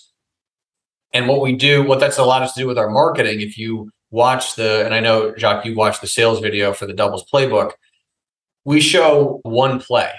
And 1.13 1.27
what 1.27 1.41
we 1.41 1.55
do, 1.55 1.83
what 1.83 1.99
that's 1.99 2.17
allowed 2.17 2.43
us 2.43 2.53
to 2.53 2.61
do 2.61 2.67
with 2.67 2.77
our 2.77 2.89
marketing, 2.89 3.41
if 3.41 3.57
you 3.57 3.91
watch 4.11 4.55
the, 4.55 4.85
and 4.85 4.93
I 4.93 5.01
know 5.01 5.35
Jacques, 5.35 5.65
you 5.65 5.75
watched 5.75 6.01
the 6.01 6.07
sales 6.07 6.39
video 6.39 6.73
for 6.73 6.85
the 6.85 6.93
doubles 6.93 7.25
playbook, 7.31 7.73
we 8.63 8.79
show 8.79 9.39
one 9.43 9.79
play. 9.79 10.11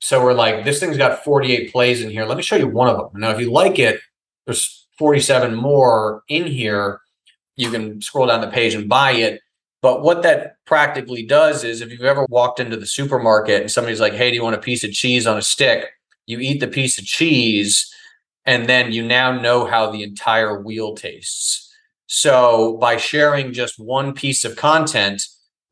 So 0.00 0.22
we're 0.22 0.34
like, 0.34 0.64
this 0.64 0.78
thing's 0.78 0.96
got 0.96 1.24
48 1.24 1.72
plays 1.72 2.02
in 2.02 2.10
here. 2.10 2.24
Let 2.24 2.36
me 2.36 2.42
show 2.42 2.56
you 2.56 2.68
one 2.68 2.88
of 2.88 2.96
them. 2.96 3.20
Now, 3.20 3.30
if 3.30 3.40
you 3.40 3.50
like 3.50 3.78
it, 3.78 4.00
there's 4.46 4.86
47 4.98 5.54
more 5.54 6.22
in 6.28 6.46
here. 6.46 7.00
You 7.58 7.70
can 7.72 8.00
scroll 8.00 8.28
down 8.28 8.40
the 8.40 8.46
page 8.46 8.74
and 8.74 8.88
buy 8.88 9.12
it. 9.12 9.40
But 9.82 10.02
what 10.02 10.22
that 10.22 10.56
practically 10.64 11.26
does 11.26 11.64
is 11.64 11.80
if 11.80 11.90
you've 11.90 12.02
ever 12.02 12.24
walked 12.30 12.60
into 12.60 12.76
the 12.76 12.86
supermarket 12.86 13.60
and 13.60 13.70
somebody's 13.70 14.00
like, 14.00 14.12
hey, 14.12 14.30
do 14.30 14.36
you 14.36 14.42
want 14.44 14.54
a 14.54 14.60
piece 14.60 14.84
of 14.84 14.92
cheese 14.92 15.26
on 15.26 15.36
a 15.36 15.42
stick? 15.42 15.90
You 16.26 16.38
eat 16.38 16.60
the 16.60 16.68
piece 16.68 16.98
of 16.98 17.04
cheese, 17.04 17.92
and 18.44 18.68
then 18.68 18.92
you 18.92 19.04
now 19.04 19.32
know 19.32 19.66
how 19.66 19.90
the 19.90 20.04
entire 20.04 20.60
wheel 20.62 20.94
tastes. 20.94 21.74
So 22.06 22.76
by 22.80 22.96
sharing 22.96 23.52
just 23.52 23.78
one 23.78 24.14
piece 24.14 24.44
of 24.44 24.56
content, 24.56 25.22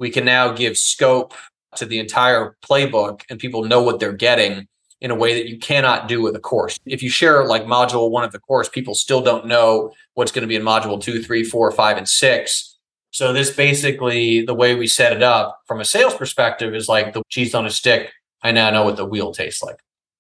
we 0.00 0.10
can 0.10 0.24
now 0.24 0.52
give 0.52 0.76
scope 0.76 1.34
to 1.76 1.86
the 1.86 1.98
entire 1.98 2.56
playbook 2.64 3.22
and 3.30 3.38
people 3.38 3.64
know 3.64 3.82
what 3.82 4.00
they're 4.00 4.12
getting 4.12 4.66
in 5.00 5.10
a 5.10 5.14
way 5.14 5.34
that 5.34 5.48
you 5.48 5.58
cannot 5.58 6.08
do 6.08 6.22
with 6.22 6.34
a 6.34 6.40
course. 6.40 6.78
If 6.86 7.02
you 7.02 7.10
share 7.10 7.44
like 7.44 7.64
module 7.64 8.10
one 8.10 8.24
of 8.24 8.32
the 8.32 8.38
course, 8.38 8.68
people 8.68 8.94
still 8.94 9.20
don't 9.20 9.46
know 9.46 9.92
what's 10.14 10.32
going 10.32 10.42
to 10.42 10.48
be 10.48 10.56
in 10.56 10.62
module 10.62 11.00
two, 11.00 11.22
three, 11.22 11.44
four, 11.44 11.70
five, 11.70 11.96
and 11.96 12.08
six. 12.08 12.76
So 13.12 13.32
this 13.32 13.50
basically 13.50 14.42
the 14.44 14.54
way 14.54 14.74
we 14.74 14.86
set 14.86 15.12
it 15.12 15.22
up 15.22 15.60
from 15.66 15.80
a 15.80 15.84
sales 15.84 16.14
perspective 16.14 16.74
is 16.74 16.88
like 16.88 17.12
the 17.12 17.22
cheese 17.28 17.54
on 17.54 17.66
a 17.66 17.70
stick. 17.70 18.10
I 18.42 18.52
now 18.52 18.70
know 18.70 18.84
what 18.84 18.96
the 18.96 19.04
wheel 19.04 19.32
tastes 19.32 19.62
like. 19.62 19.76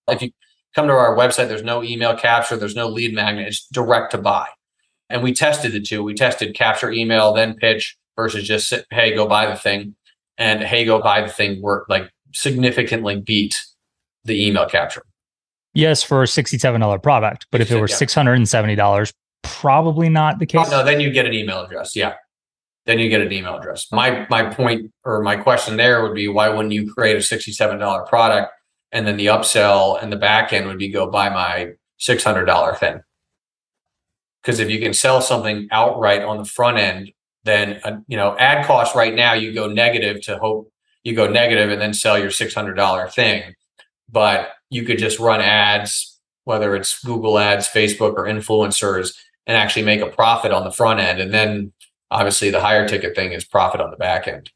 If 0.08 0.22
you 0.22 0.30
come 0.74 0.86
to 0.86 0.92
our 0.92 1.16
website, 1.16 1.48
there's 1.48 1.62
no 1.62 1.82
email 1.82 2.16
capture, 2.16 2.56
there's 2.56 2.76
no 2.76 2.88
lead 2.88 3.14
magnet, 3.14 3.48
it's 3.48 3.66
direct 3.68 4.12
to 4.12 4.18
buy. 4.18 4.46
And 5.08 5.22
we 5.22 5.32
tested 5.32 5.72
the 5.72 5.80
two. 5.80 6.02
We 6.02 6.14
tested 6.14 6.54
capture 6.54 6.90
email, 6.90 7.32
then 7.32 7.54
pitch 7.54 7.96
versus 8.16 8.46
just 8.46 8.72
hey, 8.90 9.14
go 9.14 9.26
buy 9.26 9.46
the 9.46 9.56
thing 9.56 9.94
and 10.38 10.62
hey 10.62 10.84
go 10.84 11.00
buy 11.00 11.22
the 11.22 11.28
thing 11.28 11.62
work 11.62 11.86
like 11.88 12.10
significantly 12.32 13.20
beat 13.20 13.64
the 14.26 14.46
email 14.46 14.66
capture? 14.66 15.02
Yes 15.74 16.02
for 16.02 16.22
a 16.22 16.26
$67 16.26 17.02
product 17.02 17.46
but 17.50 17.60
if 17.60 17.70
it 17.70 17.80
were 17.80 17.86
$670 17.86 19.12
probably 19.42 20.08
not 20.08 20.38
the 20.38 20.46
case. 20.46 20.66
Oh, 20.66 20.70
no 20.70 20.84
then 20.84 21.00
you 21.00 21.10
get 21.10 21.26
an 21.26 21.34
email 21.34 21.62
address 21.62 21.94
yeah. 21.96 22.14
Then 22.86 23.00
you 23.00 23.08
get 23.08 23.20
an 23.20 23.32
email 23.32 23.56
address. 23.56 23.90
My 23.90 24.26
my 24.30 24.44
point 24.44 24.92
or 25.04 25.22
my 25.22 25.36
question 25.36 25.76
there 25.76 26.02
would 26.02 26.14
be 26.14 26.28
why 26.28 26.48
wouldn't 26.48 26.72
you 26.72 26.92
create 26.92 27.16
a 27.16 27.20
$67 27.20 28.06
product 28.06 28.52
and 28.92 29.06
then 29.06 29.16
the 29.16 29.26
upsell 29.26 30.02
and 30.02 30.12
the 30.12 30.16
back 30.16 30.52
end 30.52 30.66
would 30.66 30.78
be 30.78 30.88
go 30.88 31.10
buy 31.10 31.28
my 31.28 31.72
$600 32.00 32.78
thing? 32.78 33.00
Because 34.42 34.60
if 34.60 34.70
you 34.70 34.78
can 34.78 34.94
sell 34.94 35.20
something 35.20 35.68
outright 35.72 36.22
on 36.22 36.38
the 36.38 36.44
front 36.44 36.78
end 36.78 37.12
then 37.46 37.80
uh, 37.84 37.96
you 38.06 38.16
know 38.16 38.36
ad 38.38 38.66
cost 38.66 38.94
right 38.94 39.14
now 39.14 39.32
you 39.32 39.54
go 39.54 39.66
negative 39.66 40.20
to 40.20 40.36
hope 40.36 40.70
you 41.04 41.14
go 41.14 41.28
negative 41.28 41.70
and 41.70 41.80
then 41.80 41.94
sell 41.94 42.18
your 42.18 42.30
$600 42.30 43.12
thing 43.14 43.54
but 44.10 44.50
you 44.70 44.82
could 44.84 44.98
just 44.98 45.18
run 45.18 45.40
ads 45.40 46.18
whether 46.44 46.74
it's 46.74 47.02
google 47.04 47.38
ads 47.38 47.68
facebook 47.68 48.14
or 48.14 48.24
influencers 48.24 49.16
and 49.46 49.56
actually 49.56 49.84
make 49.84 50.00
a 50.00 50.06
profit 50.06 50.52
on 50.52 50.64
the 50.64 50.72
front 50.72 51.00
end 51.00 51.20
and 51.20 51.32
then 51.32 51.72
obviously 52.10 52.50
the 52.50 52.60
higher 52.60 52.88
ticket 52.88 53.14
thing 53.14 53.32
is 53.32 53.44
profit 53.44 53.80
on 53.80 53.90
the 53.90 53.96
back 53.96 54.26
end 54.28 54.50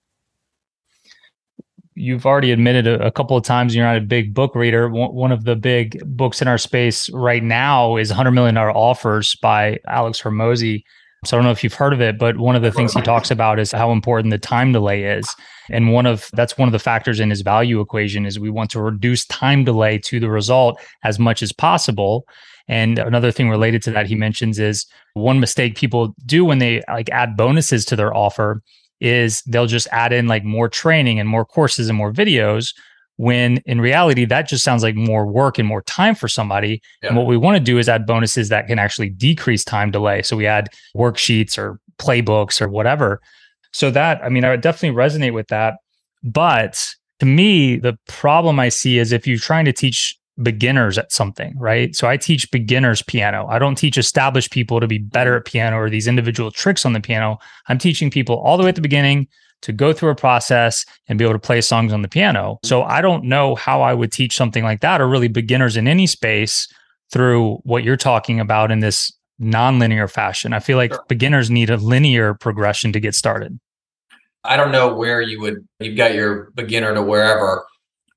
you've 2.01 2.27
already 2.27 2.51
admitted 2.51 2.87
a, 2.87 3.11
couple 3.11 3.37
of 3.37 3.45
times 3.45 3.75
you're 3.75 3.85
not 3.85 3.97
a 3.97 4.01
big 4.01 4.33
book 4.33 4.55
reader. 4.55 4.89
One, 4.89 5.15
one, 5.15 5.33
of 5.33 5.45
the 5.45 5.55
big 5.55 6.01
books 6.07 6.41
in 6.41 6.49
our 6.49 6.59
space 6.59 7.11
right 7.11 7.43
now 7.43 7.97
is 7.97 8.11
$100 8.11 8.33
million 8.33 8.57
offers 8.57 9.37
by 9.37 9.79
Alex 9.87 10.21
Hormozi. 10.23 10.83
So 11.25 11.37
I 11.37 11.39
don't 11.39 11.45
know 11.45 11.51
if 11.51 11.63
you've 11.63 11.75
heard 11.75 11.93
of 11.93 12.01
it, 12.01 12.19
but 12.19 12.39
one 12.39 12.57
of 12.57 12.63
the 12.63 12.73
things 12.73 12.95
he 12.95 13.03
talks 13.03 13.31
about 13.31 13.59
is 13.59 13.73
how 13.73 13.93
important 13.93 14.31
the 14.31 14.39
time 14.39 14.73
delay 14.73 15.05
is. 15.05 15.37
And 15.69 15.93
one 15.93 16.07
of 16.07 16.31
that's 16.33 16.57
one 16.57 16.67
of 16.67 16.73
the 16.73 16.79
factors 16.79 17.21
in 17.21 17.29
his 17.29 17.43
value 17.43 17.81
equation 17.81 18.25
is 18.25 18.39
we 18.39 18.49
want 18.49 18.71
to 18.71 18.81
reduce 18.81 19.27
time 19.27 19.65
delay 19.65 19.99
to 19.99 20.19
the 20.19 20.31
result 20.31 20.81
as 21.05 21.19
much 21.19 21.43
as 21.43 21.53
possible. 21.53 22.27
And 22.69 22.99
another 22.99 23.31
thing 23.33 23.51
related 23.51 23.83
to 23.83 23.91
that 23.91 24.07
he 24.07 24.15
mentions 24.15 24.59
is 24.59 24.87
one 25.13 25.41
mistake 25.41 25.77
people 25.77 26.15
do 26.25 26.43
when 26.43 26.59
they 26.59 26.83
like 26.89 27.11
add 27.11 27.37
bonuses 27.37 27.85
to 27.87 27.97
their 27.97 28.17
offer 28.17 28.63
is 29.01 29.43
they'll 29.43 29.67
just 29.67 29.89
add 29.93 30.15
in 30.15 30.27
like 30.27 30.45
more 30.45 30.69
training 30.69 31.21
and 31.21 31.29
more 31.29 31.45
courses 31.45 31.91
and 31.91 31.99
more 31.99 32.13
videos 32.13 32.73
when 33.21 33.59
in 33.67 33.83
reality 33.83 34.25
that 34.25 34.49
just 34.49 34.65
sounds 34.65 34.83
like 34.83 34.95
more 34.95 35.27
work 35.27 35.59
and 35.59 35.69
more 35.69 35.83
time 35.83 36.15
for 36.15 36.27
somebody. 36.27 36.81
Yeah. 37.03 37.11
and 37.11 37.19
what 37.19 37.27
we 37.27 37.37
want 37.37 37.59
to 37.59 37.63
do 37.63 37.77
is 37.77 37.87
add 37.87 38.07
bonuses 38.07 38.49
that 38.49 38.67
can 38.67 38.79
actually 38.79 39.11
decrease 39.11 39.63
time 39.63 39.91
delay. 39.91 40.23
So 40.23 40.39
we 40.39 40.47
add 40.47 40.71
worksheets 40.97 41.59
or 41.59 41.79
playbooks 41.99 42.63
or 42.63 42.69
whatever. 42.71 43.21
So 43.75 43.91
that 43.91 44.25
i 44.25 44.31
mean 44.31 44.47
i 44.47 44.49
would 44.49 44.63
definitely 44.63 44.97
resonate 44.97 45.35
with 45.35 45.49
that. 45.49 45.75
But 46.23 46.89
to 47.19 47.27
me 47.27 47.77
the 47.77 47.99
problem 48.09 48.59
i 48.59 48.71
see 48.71 48.99
is 48.99 49.13
if 49.13 49.27
you're 49.27 49.37
trying 49.37 49.67
to 49.67 49.73
teach 49.73 50.17
beginners 50.43 50.97
at 50.97 51.13
something 51.13 51.55
right? 51.59 51.95
So 51.95 52.09
i 52.09 52.17
teach 52.17 52.51
beginners 52.51 53.03
piano. 53.03 53.47
I 53.51 53.59
don't 53.59 53.77
teach 53.77 53.99
established 53.99 54.51
people 54.51 54.81
to 54.81 54.87
be 54.87 54.97
better 54.97 55.37
at 55.37 55.45
piano 55.45 55.77
or 55.77 55.91
these 55.91 56.09
individual 56.09 56.51
tricks 56.51 56.87
on 56.87 56.95
the 56.95 57.01
piano. 57.01 57.37
I'm 57.69 57.77
teaching 57.77 58.11
people 58.11 58.37
all 58.37 58.57
the 58.57 58.63
way 58.63 58.71
at 58.71 58.77
the 58.77 58.81
beginning 58.81 59.29
to 59.63 59.73
go 59.73 59.93
through 59.93 60.11
a 60.11 60.15
process 60.15 60.85
and 61.09 61.19
be 61.19 61.25
able 61.25 61.35
to 61.35 61.39
play 61.39 61.61
songs 61.61 61.93
on 61.93 62.03
the 62.03 62.09
piano. 62.09 62.59
So 62.65 62.83
I 62.83 63.01
don't 63.01 63.25
know 63.25 63.55
how 63.55 63.83
I 63.83 63.95
would 63.95 64.13
teach 64.13 64.37
something 64.37 64.65
like 64.65 64.81
that 64.81 65.01
or 65.01 65.09
really 65.09 65.29
beginners 65.29 65.77
in 65.77 65.87
any 65.87 66.07
space 66.07 66.67
through 67.13 67.57
what 67.65 67.85
you're 67.85 67.97
talking 67.97 68.41
about 68.41 68.71
in 68.71 68.81
this 68.81 69.13
non-linear 69.39 70.09
fashion. 70.09 70.53
I 70.53 70.61
feel 70.61 70.77
like 70.77 70.93
sure. 70.93 71.05
beginners 71.09 71.51
need 71.51 71.71
a 71.71 71.77
linear 71.77 72.35
progression 72.35 72.93
to 72.93 73.01
get 73.01 73.15
started. 73.15 73.59
I 74.45 74.57
don't 74.57 74.73
know 74.73 74.95
where 74.95 75.21
you 75.21 75.41
would 75.41 75.67
you've 75.81 75.97
got 75.97 76.15
your 76.15 76.51
beginner 76.55 76.95
to 76.95 77.03
wherever. 77.03 77.67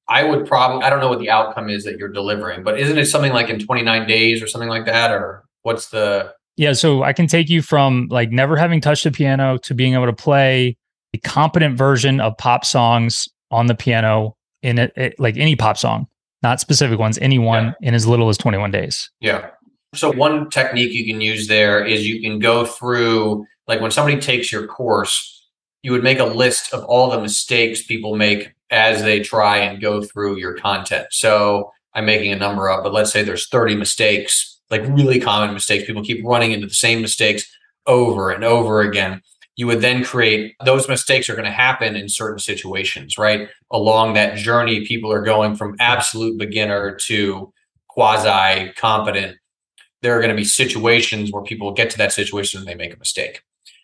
I 0.08 0.24
would 0.24 0.46
probably 0.46 0.84
I 0.84 0.90
don't 0.90 1.00
know 1.00 1.10
what 1.10 1.20
the 1.20 1.30
outcome 1.30 1.70
is 1.70 1.84
that 1.86 1.98
you're 1.98 2.10
delivering, 2.10 2.64
but 2.64 2.80
isn't 2.80 2.98
it 2.98 3.06
something 3.06 3.34
like 3.34 3.50
in 3.50 3.60
29 3.60 4.08
days 4.08 4.42
or 4.42 4.48
something 4.48 4.70
like 4.70 4.86
that 4.86 5.12
or 5.12 5.44
what's 5.64 5.90
the 5.90 6.34
Yeah, 6.56 6.74
so 6.74 7.04
I 7.04 7.14
can 7.14 7.28
take 7.28 7.50
you 7.50 7.62
from 7.62 8.08
like 8.10 8.32
never 8.32 8.56
having 8.56 8.80
touched 8.80 9.06
a 9.06 9.12
piano 9.12 9.58
to 9.60 9.74
being 9.74 9.96
able 9.96 10.06
to 10.06 10.14
play 10.14 10.78
a 11.14 11.18
competent 11.20 11.78
version 11.78 12.20
of 12.20 12.38
pop 12.38 12.66
songs 12.66 13.28
on 13.52 13.68
the 13.68 13.76
piano 13.76 14.36
in 14.62 14.80
it, 14.80 14.94
it 14.96 15.20
like 15.20 15.38
any 15.38 15.56
pop 15.56 15.78
song, 15.78 16.08
not 16.42 16.60
specific 16.60 17.00
ones, 17.00 17.18
anyone 17.20 17.76
yeah. 17.82 17.90
in 17.90 17.94
as 17.94 18.08
little 18.08 18.30
as 18.30 18.38
21 18.38 18.72
days. 18.72 19.10
Yeah. 19.20 19.50
So 19.94 20.12
one 20.12 20.50
technique 20.50 20.92
you 20.92 21.06
can 21.06 21.22
use 21.22 21.48
there 21.48 21.86
is 21.86 22.08
you 22.08 22.22
can 22.22 22.40
go 22.40 22.66
through 22.66 23.46
like 23.68 23.80
when 23.80 23.92
somebody 23.92 24.20
takes 24.20 24.52
your 24.52 24.66
course, 24.68 25.48
you 25.84 25.92
would 25.92 26.04
make 26.04 26.20
a 26.20 26.26
list 26.26 26.74
of 26.74 26.84
all 26.86 27.12
the 27.12 27.22
mistakes 27.22 27.84
people 27.84 28.16
make 28.16 28.52
as 28.72 29.04
they 29.04 29.20
try 29.20 29.58
and 29.58 29.82
go 29.82 30.02
through 30.02 30.38
your 30.38 30.58
content. 30.58 31.08
So 31.12 31.72
I'm 31.94 32.06
making 32.06 32.32
a 32.32 32.38
number 32.38 32.70
up, 32.70 32.84
but 32.84 32.94
let's 32.94 33.12
say 33.12 33.22
there's 33.22 33.48
30 33.50 33.76
mistakes, 33.76 34.60
like 34.72 34.82
really 34.88 35.20
common 35.20 35.54
mistakes. 35.54 35.86
People 35.86 36.04
keep 36.04 36.26
running 36.26 36.52
into 36.52 36.66
the 36.66 36.74
same 36.74 37.02
mistakes 37.02 37.46
over 37.86 38.32
and 38.32 38.44
over 38.44 38.82
again 38.82 39.22
you 39.56 39.68
would 39.68 39.82
then 39.82 40.04
create 40.04 40.56
those 40.66 40.90
mistakes 40.90 41.30
are 41.30 41.36
going 41.36 41.46
to 41.46 41.52
happen 41.52 41.96
in 41.96 42.10
certain 42.10 42.40
situations, 42.40 43.18
right? 43.18 43.50
Along 43.72 44.14
that 44.14 44.38
journey, 44.38 44.86
people 44.86 45.12
are 45.12 45.22
going 45.22 45.56
from 45.56 45.76
absolute 45.80 46.38
beginner 46.38 46.96
to 47.06 47.54
quasi 47.88 48.72
competent. 48.74 49.38
There 50.02 50.18
are 50.18 50.20
going 50.20 50.32
to 50.32 50.36
be 50.36 50.44
situations 50.44 51.32
where 51.32 51.44
people 51.44 51.72
get 51.72 51.90
to 51.92 51.98
that 52.00 52.12
situation 52.12 52.60
and 52.60 52.68
they 52.68 52.76
make 52.76 52.94
a 52.94 53.00
mistake. 53.00 53.42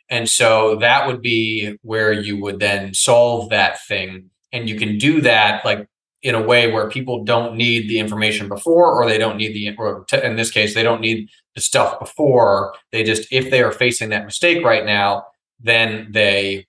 And 0.10 0.28
so 0.28 0.76
that 0.78 1.06
would 1.06 1.22
be 1.22 1.78
where 1.84 2.12
you 2.12 2.42
would 2.42 2.60
then 2.60 2.94
solve 2.96 3.50
that 3.50 3.86
thing. 3.86 4.32
And 4.52 4.68
you 4.68 4.78
can 4.80 4.98
do 4.98 5.22
that 5.22 5.64
like 5.64 5.88
in 6.24 6.36
a 6.36 6.42
way 6.42 6.72
where 6.72 6.90
people 6.90 7.24
don't 7.24 7.56
need 7.56 7.88
the 7.88 8.00
information 8.00 8.50
before, 8.50 8.92
or 8.92 9.08
they 9.08 9.18
don't 9.18 9.38
need 9.38 9.54
the, 9.54 9.74
or 9.78 10.06
in 10.22 10.36
this 10.36 10.52
case, 10.52 10.74
they 10.74 10.84
don't 10.84 11.00
need 11.00 11.30
the 11.56 11.62
stuff 11.62 12.00
before. 12.00 12.74
They 12.92 13.04
just, 13.04 13.32
if 13.32 13.52
they 13.52 13.62
are 13.62 13.72
facing 13.72 14.10
that 14.10 14.26
mistake 14.26 14.66
right 14.66 14.86
now, 14.86 15.26
then 15.60 16.08
they 16.12 16.66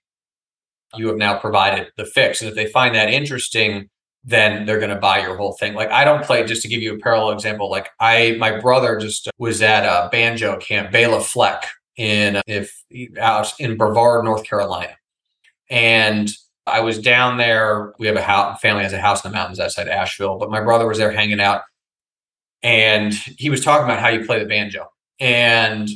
you 0.95 1.07
have 1.07 1.17
now 1.17 1.37
provided 1.37 1.87
the 1.95 2.05
fix. 2.05 2.41
And 2.41 2.49
if 2.49 2.55
they 2.55 2.65
find 2.65 2.93
that 2.95 3.09
interesting, 3.09 3.89
then 4.23 4.65
they're 4.65 4.79
going 4.79 4.93
to 4.93 4.97
buy 4.97 5.21
your 5.21 5.37
whole 5.37 5.53
thing. 5.53 5.73
Like 5.73 5.89
I 5.89 6.03
don't 6.03 6.23
play 6.23 6.45
just 6.45 6.61
to 6.63 6.67
give 6.67 6.81
you 6.81 6.95
a 6.95 6.99
parallel 6.99 7.31
example. 7.31 7.69
Like 7.69 7.89
I, 7.99 8.35
my 8.39 8.59
brother 8.59 8.99
just 8.99 9.29
was 9.37 9.61
at 9.61 9.85
a 9.85 10.09
banjo 10.09 10.57
camp, 10.57 10.91
Bela 10.91 11.21
Fleck 11.21 11.65
in 11.97 12.41
if 12.47 12.83
out 13.19 13.53
in 13.59 13.77
Brevard, 13.77 14.25
North 14.25 14.43
Carolina, 14.43 14.95
and 15.69 16.29
I 16.67 16.81
was 16.81 16.99
down 16.99 17.37
there. 17.37 17.93
We 17.99 18.07
have 18.07 18.15
a 18.15 18.21
house, 18.21 18.59
family 18.59 18.83
has 18.83 18.93
a 18.93 19.01
house 19.01 19.23
in 19.23 19.31
the 19.31 19.37
mountains 19.37 19.59
outside 19.59 19.87
Asheville, 19.87 20.37
but 20.37 20.51
my 20.51 20.61
brother 20.61 20.87
was 20.87 20.97
there 20.97 21.11
hanging 21.11 21.39
out 21.39 21.63
and 22.63 23.13
he 23.13 23.49
was 23.49 23.63
talking 23.63 23.85
about 23.85 23.99
how 23.99 24.09
you 24.09 24.25
play 24.25 24.39
the 24.39 24.45
banjo. 24.45 24.87
And 25.19 25.89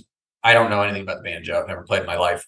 I 0.43 0.53
don't 0.53 0.69
know 0.69 0.81
anything 0.81 1.03
about 1.03 1.17
the 1.17 1.29
banjo. 1.29 1.59
I've 1.59 1.67
never 1.67 1.83
played 1.83 2.01
in 2.01 2.07
my 2.07 2.17
life. 2.17 2.45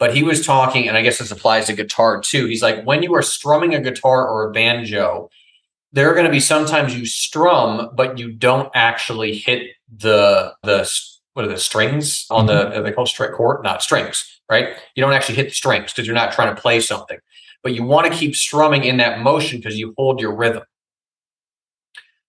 But 0.00 0.16
he 0.16 0.22
was 0.22 0.44
talking, 0.44 0.88
and 0.88 0.96
I 0.96 1.02
guess 1.02 1.18
this 1.18 1.30
applies 1.30 1.66
to 1.66 1.74
guitar 1.74 2.20
too. 2.22 2.46
He's 2.46 2.62
like, 2.62 2.82
when 2.84 3.02
you 3.02 3.14
are 3.14 3.22
strumming 3.22 3.74
a 3.74 3.80
guitar 3.80 4.26
or 4.26 4.48
a 4.48 4.52
banjo, 4.52 5.28
there 5.92 6.10
are 6.10 6.14
going 6.14 6.24
to 6.24 6.32
be 6.32 6.40
sometimes 6.40 6.96
you 6.96 7.04
strum, 7.04 7.90
but 7.94 8.18
you 8.18 8.32
don't 8.32 8.70
actually 8.74 9.36
hit 9.36 9.68
the 9.94 10.54
the 10.62 10.90
what 11.34 11.44
are 11.44 11.48
the 11.48 11.58
strings 11.58 12.26
on 12.30 12.46
the 12.46 12.52
mm-hmm. 12.54 12.78
are 12.78 12.82
they 12.82 12.92
called 12.92 13.08
string 13.08 13.32
chord? 13.32 13.62
Not 13.62 13.82
strings, 13.82 14.40
right? 14.50 14.74
You 14.94 15.02
don't 15.02 15.12
actually 15.12 15.36
hit 15.36 15.50
the 15.50 15.54
strings 15.54 15.92
because 15.92 16.06
you're 16.06 16.16
not 16.16 16.32
trying 16.32 16.54
to 16.54 16.60
play 16.60 16.80
something. 16.80 17.18
But 17.62 17.74
you 17.74 17.84
want 17.84 18.10
to 18.10 18.18
keep 18.18 18.34
strumming 18.34 18.84
in 18.84 18.96
that 18.96 19.20
motion 19.20 19.58
because 19.58 19.78
you 19.78 19.92
hold 19.98 20.18
your 20.18 20.34
rhythm. 20.34 20.62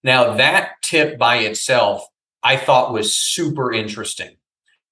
Now, 0.04 0.34
that 0.34 0.74
tip 0.82 1.18
by 1.18 1.38
itself, 1.38 2.06
I 2.44 2.58
thought 2.58 2.92
was 2.92 3.16
super 3.16 3.72
interesting. 3.72 4.36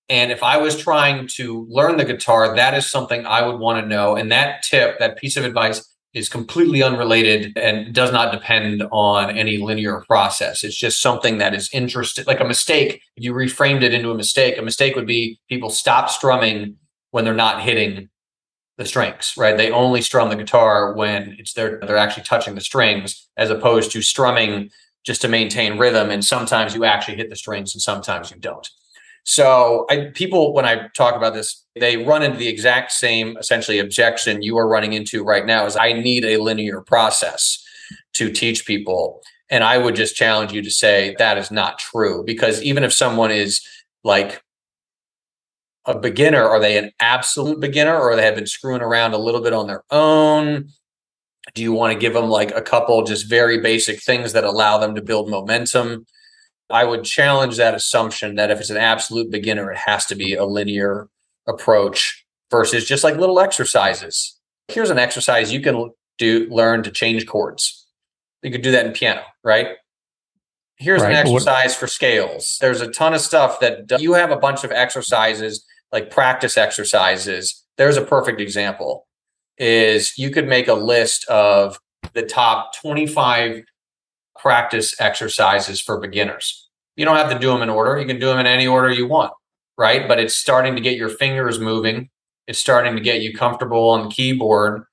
And 0.09 0.31
if 0.31 0.41
I 0.41 0.57
was 0.57 0.75
trying 0.75 1.27
to 1.35 1.67
learn 1.69 1.97
the 1.97 2.05
guitar, 2.05 2.55
that 2.55 2.73
is 2.73 2.89
something 2.89 3.25
I 3.25 3.45
would 3.45 3.59
want 3.59 3.81
to 3.81 3.87
know. 3.87 4.15
And 4.15 4.31
that 4.31 4.63
tip, 4.63 4.97
that 4.99 5.17
piece 5.17 5.37
of 5.37 5.45
advice, 5.45 5.85
is 6.13 6.27
completely 6.27 6.81
unrelated 6.81 7.55
and 7.55 7.93
does 7.93 8.11
not 8.11 8.31
depend 8.31 8.83
on 8.91 9.37
any 9.37 9.57
linear 9.57 10.03
process. 10.07 10.63
It's 10.63 10.75
just 10.75 11.01
something 11.01 11.37
that 11.37 11.53
is 11.53 11.69
interesting, 11.71 12.25
like 12.25 12.39
a 12.39 12.45
mistake. 12.45 13.01
If 13.15 13.23
you 13.23 13.33
reframed 13.33 13.83
it 13.83 13.93
into 13.93 14.09
a 14.09 14.15
mistake, 14.15 14.57
a 14.57 14.63
mistake 14.63 14.95
would 14.95 15.05
be 15.05 15.39
people 15.49 15.69
stop 15.69 16.09
strumming 16.09 16.77
when 17.11 17.25
they're 17.25 17.33
not 17.35 17.61
hitting 17.61 18.09
the 18.79 18.85
strings, 18.85 19.33
right? 19.37 19.55
They 19.55 19.71
only 19.71 20.01
strum 20.01 20.29
the 20.29 20.35
guitar 20.35 20.93
when 20.93 21.35
it's 21.37 21.53
they're 21.53 21.79
they're 21.85 21.97
actually 21.97 22.23
touching 22.23 22.55
the 22.55 22.61
strings, 22.61 23.29
as 23.37 23.51
opposed 23.51 23.91
to 23.91 24.01
strumming 24.01 24.71
just 25.05 25.21
to 25.21 25.27
maintain 25.27 25.77
rhythm. 25.77 26.09
And 26.09 26.25
sometimes 26.25 26.73
you 26.73 26.85
actually 26.85 27.17
hit 27.17 27.29
the 27.29 27.35
strings 27.35 27.75
and 27.75 27.81
sometimes 27.81 28.31
you 28.31 28.37
don't. 28.37 28.67
So 29.23 29.85
I, 29.89 30.11
people, 30.13 30.53
when 30.53 30.65
I 30.65 30.87
talk 30.95 31.15
about 31.15 31.33
this, 31.33 31.65
they 31.79 31.97
run 31.97 32.23
into 32.23 32.37
the 32.37 32.47
exact 32.47 32.91
same 32.91 33.37
essentially 33.37 33.79
objection 33.79 34.41
you 34.41 34.57
are 34.57 34.67
running 34.67 34.93
into 34.93 35.23
right 35.23 35.45
now 35.45 35.65
is 35.65 35.75
I 35.75 35.93
need 35.93 36.25
a 36.25 36.37
linear 36.37 36.81
process 36.81 37.63
to 38.13 38.31
teach 38.31 38.65
people. 38.65 39.21
And 39.49 39.63
I 39.63 39.77
would 39.77 39.95
just 39.95 40.15
challenge 40.15 40.51
you 40.51 40.61
to 40.61 40.71
say 40.71 41.15
that 41.17 41.37
is 41.37 41.51
not 41.51 41.79
true 41.79 42.23
because 42.25 42.61
even 42.61 42.83
if 42.83 42.93
someone 42.93 43.31
is 43.31 43.61
like 44.03 44.43
a 45.85 45.97
beginner, 45.97 46.43
are 46.43 46.59
they 46.59 46.77
an 46.77 46.91
absolute 46.99 47.59
beginner 47.59 47.99
or 47.99 48.15
they 48.15 48.25
have 48.25 48.35
been 48.35 48.45
screwing 48.45 48.81
around 48.81 49.13
a 49.13 49.17
little 49.17 49.41
bit 49.41 49.53
on 49.53 49.67
their 49.67 49.83
own? 49.91 50.69
Do 51.55 51.63
you 51.63 51.73
want 51.73 51.93
to 51.93 51.99
give 51.99 52.13
them 52.13 52.29
like 52.29 52.51
a 52.51 52.61
couple 52.61 53.03
just 53.03 53.29
very 53.29 53.59
basic 53.59 54.01
things 54.01 54.33
that 54.33 54.43
allow 54.43 54.77
them 54.77 54.95
to 54.95 55.01
build 55.01 55.29
momentum? 55.29 56.05
I 56.69 56.85
would 56.85 57.03
challenge 57.03 57.57
that 57.57 57.73
assumption 57.73 58.35
that 58.35 58.51
if 58.51 58.59
it's 58.59 58.69
an 58.69 58.77
absolute 58.77 59.31
beginner, 59.31 59.71
it 59.71 59.77
has 59.77 60.05
to 60.07 60.15
be 60.15 60.35
a 60.35 60.45
linear 60.45 61.07
approach 61.47 62.25
versus 62.51 62.85
just 62.85 63.03
like 63.03 63.17
little 63.17 63.39
exercises. 63.39 64.37
Here's 64.67 64.89
an 64.89 64.99
exercise 64.99 65.51
you 65.51 65.61
can 65.61 65.91
do 66.17 66.47
learn 66.49 66.83
to 66.83 66.91
change 66.91 67.25
chords. 67.25 67.87
You 68.43 68.51
could 68.51 68.61
do 68.61 68.71
that 68.71 68.85
in 68.85 68.93
piano, 68.93 69.23
right? 69.43 69.69
Here's 70.75 71.01
right. 71.01 71.11
an 71.11 71.17
exercise 71.17 71.75
for 71.75 71.87
scales. 71.87 72.57
There's 72.61 72.81
a 72.81 72.89
ton 72.89 73.13
of 73.13 73.21
stuff 73.21 73.59
that 73.59 73.99
you 73.99 74.13
have 74.13 74.31
a 74.31 74.37
bunch 74.37 74.63
of 74.63 74.71
exercises 74.71 75.65
like 75.91 76.11
practice 76.11 76.57
exercises. 76.57 77.65
There's 77.77 77.97
a 77.97 78.05
perfect 78.05 78.39
example 78.39 79.07
is 79.57 80.17
you 80.17 80.29
could 80.29 80.47
make 80.47 80.67
a 80.67 80.73
list 80.73 81.27
of 81.27 81.79
the 82.13 82.21
top 82.23 82.73
25 82.81 83.63
practice 84.41 84.99
exercises 84.99 85.79
for 85.79 85.99
beginners. 85.99 86.69
You 86.95 87.05
don't 87.05 87.17
have 87.17 87.31
to 87.31 87.39
do 87.39 87.49
them 87.49 87.61
in 87.61 87.69
order. 87.69 87.99
You 87.99 88.07
can 88.07 88.19
do 88.19 88.27
them 88.27 88.39
in 88.39 88.47
any 88.47 88.67
order 88.67 88.89
you 88.89 89.07
want, 89.07 89.33
right? 89.77 90.07
But 90.07 90.19
it's 90.19 90.35
starting 90.35 90.75
to 90.75 90.81
get 90.81 90.97
your 90.97 91.09
fingers 91.09 91.59
moving. 91.59 92.09
It's 92.47 92.59
starting 92.59 92.95
to 92.95 93.01
get 93.01 93.21
you 93.21 93.35
comfortable 93.35 93.89
on 93.89 94.03
the 94.03 94.13
keyboard, 94.13 94.83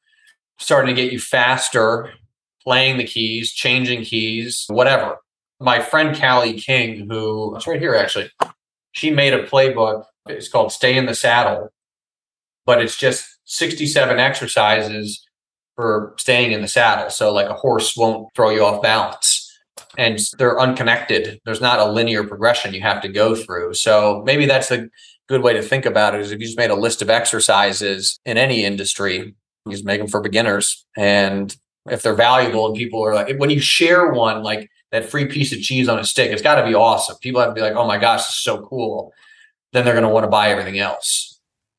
starting 0.59 0.95
to 0.95 1.03
get 1.03 1.13
you 1.13 1.19
faster 1.19 2.13
playing 2.67 2.97
the 2.97 3.05
keys, 3.05 3.53
changing 3.53 4.03
keys, 4.03 4.65
whatever. 4.69 5.19
My 5.61 5.81
friend 5.81 6.19
Callie 6.19 6.55
King, 6.55 7.09
who 7.09 7.55
it's 7.55 7.67
right 7.67 7.81
here 7.81 7.95
actually, 7.95 8.31
she 8.93 9.11
made 9.11 9.33
a 9.33 9.47
playbook. 9.47 10.05
It's 10.29 10.49
called 10.49 10.73
Stay 10.73 10.97
in 10.97 11.07
the 11.07 11.15
Saddle, 11.15 11.71
but 12.67 12.83
it's 12.83 12.97
just 12.97 13.39
67 13.45 14.19
exercises 14.19 15.26
for 15.77 16.15
staying 16.19 16.53
in 16.53 16.63
the 16.63 16.69
saddle. 16.69 17.11
So, 17.11 17.33
like 17.33 17.49
a 17.49 17.55
horse 17.55 17.97
won't 17.97 18.35
throw 18.35 18.51
you 18.51 18.65
off 18.65 18.83
balance. 18.83 19.43
And 19.99 20.19
they're 20.39 20.59
unconnected. 20.59 21.41
There's 21.45 21.61
not 21.61 21.79
a 21.79 21.91
linear 21.91 22.25
progression 22.25 22.75
you 22.75 22.83
have 22.83 23.01
to 23.03 23.09
go 23.09 23.35
through. 23.35 23.75
So, 23.75 24.23
maybe 24.27 24.47
that's 24.47 24.71
a 24.71 24.89
good 25.29 25.43
way 25.43 25.53
to 25.53 25.63
think 25.63 25.87
about 25.87 26.15
it 26.15 26.21
is 26.21 26.33
if 26.33 26.41
you 26.41 26.47
just 26.47 26.59
made 26.59 26.71
a 26.71 26.75
list 26.75 27.03
of 27.03 27.11
exercises 27.11 28.19
in 28.25 28.39
any 28.39 28.65
industry, 28.65 29.35
you 29.65 29.73
just 29.73 29.85
make 29.85 30.01
them 30.01 30.09
for 30.09 30.21
beginners. 30.21 30.85
And 30.97 31.55
if 31.91 32.03
they're 32.03 32.15
valuable 32.15 32.67
and 32.67 32.77
people 32.77 33.05
are 33.05 33.15
like, 33.15 33.37
when 33.39 33.51
you 33.51 33.61
share 33.61 34.13
one, 34.13 34.43
like 34.43 34.71
that 34.93 35.11
free 35.11 35.27
piece 35.27 35.53
of 35.53 35.61
cheese 35.61 35.89
on 35.89 35.99
a 35.99 36.05
stick, 36.05 36.31
it's 36.31 36.43
got 36.43 36.61
to 36.61 36.67
be 36.67 36.75
awesome. 36.75 37.17
People 37.21 37.41
have 37.41 37.51
to 37.51 37.55
be 37.55 37.61
like, 37.61 37.75
oh 37.75 37.87
my 37.87 37.99
gosh, 37.99 38.21
this 38.21 38.37
is 38.37 38.43
so 38.43 38.65
cool. 38.67 39.13
Then 39.73 39.85
they're 39.85 39.95
going 39.95 40.05
to 40.05 40.11
want 40.11 40.25
to 40.25 40.31
buy 40.31 40.51
everything 40.51 40.79
else 40.79 41.36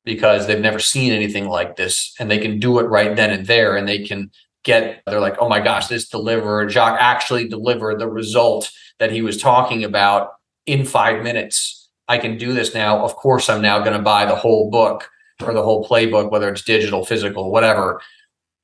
because 0.08 0.48
they've 0.48 0.62
never 0.62 0.80
seen 0.80 1.12
anything 1.12 1.50
like 1.50 1.76
this 1.76 2.16
and 2.18 2.32
they 2.32 2.40
can 2.40 2.60
do 2.60 2.80
it 2.80 2.84
right 2.84 3.16
then 3.18 3.30
and 3.30 3.46
there 3.46 3.76
and 3.76 3.88
they 3.88 4.00
can 4.00 4.32
get 4.64 5.04
they're 5.06 5.20
like 5.20 5.36
oh 5.40 5.50
my 5.50 5.60
gosh 5.60 5.88
this 5.88 6.08
delivered. 6.08 6.72
Jacques 6.72 7.00
actually 7.00 7.48
delivered 7.48 8.00
the 8.00 8.10
result 8.10 8.72
that 9.00 9.12
he 9.12 9.22
was 9.22 9.40
talking 9.40 9.84
about 9.84 10.32
in 10.66 10.86
five 10.86 11.22
minutes. 11.22 11.90
I 12.08 12.18
can 12.18 12.38
do 12.38 12.54
this 12.54 12.74
now. 12.74 13.04
Of 13.04 13.16
course 13.16 13.50
i'm 13.50 13.62
now 13.62 13.80
going 13.80 13.98
to 13.98 14.02
buy 14.02 14.26
the 14.26 14.36
whole 14.36 14.72
book 14.72 15.10
or 15.44 15.54
the 15.54 15.62
whole 15.62 15.88
playbook 15.88 16.32
whether 16.32 16.50
it's 16.50 16.64
digital 16.64 17.06
physical 17.06 17.52
whatever 17.52 18.02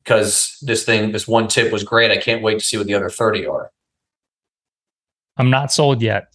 because 0.04 0.58
this 0.62 0.86
thing 0.86 1.12
this 1.12 1.28
one 1.28 1.50
tip 1.50 1.72
was 1.72 1.84
great. 1.84 2.10
I 2.10 2.18
can't 2.18 2.41
wait 2.41 2.60
to 2.60 2.66
see 2.66 2.78
what 2.78 2.88
the 2.88 2.94
other 2.94 3.10
30 3.10 3.46
are. 3.48 3.70
I'm 5.36 5.50
not 5.50 5.74
sold 5.74 6.02
yet. 6.02 6.34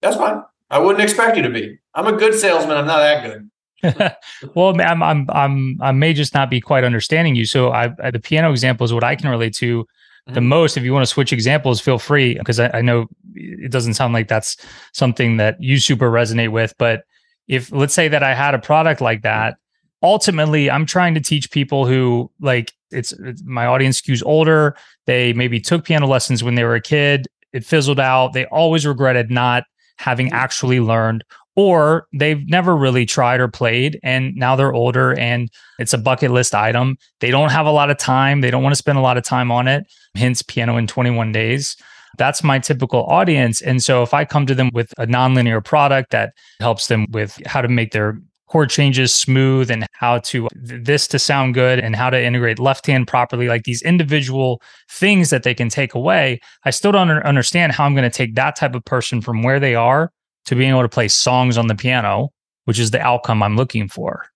That's 0.00 0.16
fine. 0.16 0.42
I 0.70 0.78
wouldn't 0.78 1.02
expect 1.02 1.36
you 1.36 1.42
to 1.42 1.50
be. 1.50 1.78
I'm 1.94 2.06
a 2.06 2.16
good 2.16 2.34
salesman. 2.34 2.76
I'm 2.76 2.86
not 2.86 2.98
that 2.98 3.24
good 3.24 3.47
well, 4.54 4.80
I'm, 4.80 5.02
I'm, 5.02 5.26
I'm, 5.30 5.78
I 5.80 5.92
may 5.92 6.12
just 6.12 6.34
not 6.34 6.50
be 6.50 6.60
quite 6.60 6.84
understanding 6.84 7.34
you. 7.34 7.44
So, 7.44 7.70
I, 7.70 7.88
the 8.10 8.20
piano 8.20 8.50
example 8.50 8.84
is 8.84 8.92
what 8.92 9.04
I 9.04 9.14
can 9.14 9.28
relate 9.30 9.54
to 9.56 9.84
mm-hmm. 10.28 10.34
the 10.34 10.40
most. 10.40 10.76
If 10.76 10.84
you 10.84 10.92
want 10.92 11.02
to 11.02 11.12
switch 11.12 11.32
examples, 11.32 11.80
feel 11.80 11.98
free 11.98 12.34
because 12.34 12.60
I, 12.60 12.70
I, 12.74 12.80
know 12.80 13.06
it 13.34 13.70
doesn't 13.70 13.94
sound 13.94 14.14
like 14.14 14.28
that's 14.28 14.56
something 14.92 15.36
that 15.36 15.60
you 15.60 15.78
super 15.78 16.10
resonate 16.10 16.50
with. 16.50 16.74
But 16.78 17.02
if 17.46 17.72
let's 17.72 17.94
say 17.94 18.08
that 18.08 18.22
I 18.22 18.34
had 18.34 18.54
a 18.54 18.58
product 18.58 19.00
like 19.00 19.22
that, 19.22 19.56
ultimately, 20.02 20.70
I'm 20.70 20.86
trying 20.86 21.14
to 21.14 21.20
teach 21.20 21.50
people 21.50 21.86
who 21.86 22.30
like 22.40 22.72
it's, 22.90 23.12
it's 23.12 23.42
my 23.44 23.66
audience 23.66 24.00
skews 24.00 24.22
older. 24.24 24.76
They 25.06 25.32
maybe 25.32 25.60
took 25.60 25.84
piano 25.84 26.06
lessons 26.06 26.42
when 26.42 26.54
they 26.54 26.64
were 26.64 26.74
a 26.74 26.80
kid. 26.80 27.26
It 27.52 27.64
fizzled 27.64 28.00
out. 28.00 28.32
They 28.32 28.46
always 28.46 28.86
regretted 28.86 29.30
not 29.30 29.64
having 29.96 30.26
mm-hmm. 30.26 30.36
actually 30.36 30.80
learned 30.80 31.24
or 31.58 32.06
they've 32.12 32.48
never 32.48 32.76
really 32.76 33.04
tried 33.04 33.40
or 33.40 33.48
played 33.48 33.98
and 34.04 34.32
now 34.36 34.54
they're 34.54 34.72
older 34.72 35.18
and 35.18 35.50
it's 35.80 35.92
a 35.92 35.98
bucket 35.98 36.30
list 36.30 36.54
item. 36.54 36.96
They 37.18 37.32
don't 37.32 37.50
have 37.50 37.66
a 37.66 37.72
lot 37.72 37.90
of 37.90 37.98
time, 37.98 38.42
they 38.42 38.50
don't 38.52 38.62
want 38.62 38.76
to 38.76 38.78
spend 38.78 38.96
a 38.96 39.00
lot 39.00 39.16
of 39.16 39.24
time 39.24 39.50
on 39.50 39.66
it, 39.66 39.84
hence 40.14 40.40
piano 40.40 40.76
in 40.76 40.86
21 40.86 41.32
days. 41.32 41.76
That's 42.16 42.44
my 42.44 42.60
typical 42.60 43.02
audience. 43.06 43.60
And 43.60 43.82
so 43.82 44.04
if 44.04 44.14
I 44.14 44.24
come 44.24 44.46
to 44.46 44.54
them 44.54 44.70
with 44.72 44.94
a 44.98 45.06
nonlinear 45.08 45.64
product 45.64 46.12
that 46.12 46.32
helps 46.60 46.86
them 46.86 47.06
with 47.10 47.36
how 47.44 47.60
to 47.60 47.66
make 47.66 47.90
their 47.90 48.20
chord 48.46 48.70
changes 48.70 49.12
smooth 49.12 49.68
and 49.68 49.84
how 49.94 50.18
to 50.18 50.46
this 50.54 51.08
to 51.08 51.18
sound 51.18 51.54
good 51.54 51.80
and 51.80 51.96
how 51.96 52.08
to 52.08 52.22
integrate 52.22 52.60
left 52.60 52.86
hand 52.86 53.08
properly 53.08 53.48
like 53.48 53.64
these 53.64 53.82
individual 53.82 54.62
things 54.88 55.30
that 55.30 55.42
they 55.42 55.52
can 55.52 55.68
take 55.68 55.92
away 55.92 56.40
i 56.64 56.70
still 56.70 56.90
don't 56.90 57.10
understand 57.10 57.72
how 57.72 57.84
i'm 57.84 57.94
going 57.94 58.10
to 58.10 58.16
take 58.16 58.34
that 58.36 58.56
type 58.56 58.74
of 58.74 58.82
person 58.86 59.20
from 59.20 59.42
where 59.42 59.60
they 59.60 59.74
are 59.74 60.10
to 60.46 60.54
being 60.54 60.70
able 60.70 60.82
to 60.82 60.88
play 60.88 61.08
songs 61.08 61.58
on 61.58 61.66
the 61.66 61.74
piano, 61.74 62.30
which 62.64 62.78
is 62.78 62.90
the 62.90 63.00
outcome 63.00 63.42
I'm 63.42 63.56
looking 63.56 63.88
for? 63.88 64.26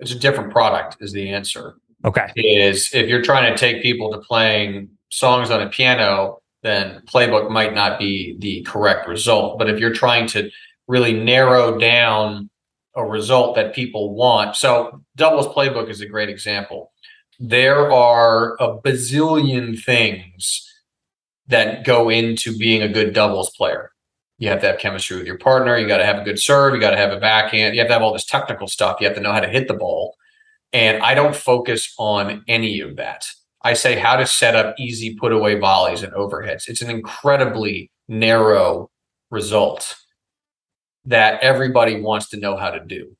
It's 0.00 0.12
a 0.12 0.18
different 0.18 0.52
product, 0.52 0.96
is 1.00 1.12
the 1.12 1.30
answer. 1.30 1.74
Okay. 2.04 2.30
Is 2.36 2.90
if 2.94 3.08
you're 3.08 3.22
trying 3.22 3.52
to 3.52 3.58
take 3.58 3.82
people 3.82 4.12
to 4.12 4.18
playing 4.18 4.90
songs 5.10 5.50
on 5.50 5.60
a 5.60 5.68
piano, 5.68 6.38
then 6.62 7.02
playbook 7.06 7.50
might 7.50 7.74
not 7.74 7.98
be 7.98 8.36
the 8.38 8.62
correct 8.62 9.08
result. 9.08 9.58
But 9.58 9.68
if 9.68 9.78
you're 9.78 9.92
trying 9.92 10.26
to 10.28 10.50
really 10.86 11.12
narrow 11.12 11.78
down 11.78 12.50
a 12.94 13.04
result 13.04 13.56
that 13.56 13.74
people 13.74 14.14
want, 14.14 14.56
so 14.56 15.02
doubles 15.16 15.46
playbook 15.48 15.88
is 15.88 16.00
a 16.00 16.06
great 16.06 16.28
example. 16.28 16.92
There 17.40 17.90
are 17.92 18.56
a 18.60 18.76
bazillion 18.78 19.80
things 19.80 20.64
that 21.46 21.84
go 21.84 22.08
into 22.08 22.56
being 22.56 22.82
a 22.82 22.88
good 22.88 23.12
doubles 23.12 23.50
player 23.50 23.90
you 24.38 24.48
have 24.48 24.60
to 24.60 24.68
have 24.68 24.78
chemistry 24.78 25.16
with 25.16 25.26
your 25.26 25.38
partner. 25.38 25.76
You 25.76 25.88
got 25.88 25.98
to 25.98 26.06
have 26.06 26.18
a 26.18 26.24
good 26.24 26.40
serve. 26.40 26.74
You 26.74 26.80
got 26.80 26.90
to 26.90 26.96
have 26.96 27.12
a 27.12 27.20
backhand. 27.20 27.74
You 27.74 27.80
have 27.80 27.88
to 27.88 27.94
have 27.94 28.02
all 28.02 28.12
this 28.12 28.24
technical 28.24 28.68
stuff. 28.68 28.98
You 29.00 29.06
have 29.06 29.16
to 29.16 29.22
know 29.22 29.32
how 29.32 29.40
to 29.40 29.48
hit 29.48 29.68
the 29.68 29.74
ball. 29.74 30.16
And 30.72 31.02
I 31.02 31.14
don't 31.14 31.34
focus 31.34 31.92
on 31.98 32.44
any 32.46 32.80
of 32.80 32.96
that. 32.96 33.26
I 33.62 33.72
say 33.72 33.98
how 33.98 34.16
to 34.16 34.26
set 34.26 34.54
up 34.54 34.76
easy 34.78 35.16
put 35.16 35.32
away 35.32 35.58
volleys 35.58 36.02
and 36.02 36.12
overheads. 36.12 36.68
It's 36.68 36.82
an 36.82 36.90
incredibly 36.90 37.90
narrow 38.06 38.90
result 39.30 39.96
that 41.04 41.42
everybody 41.42 42.00
wants 42.00 42.28
to 42.30 42.36
know 42.36 42.56
how 42.56 42.70
to 42.70 42.80
do 42.80 43.16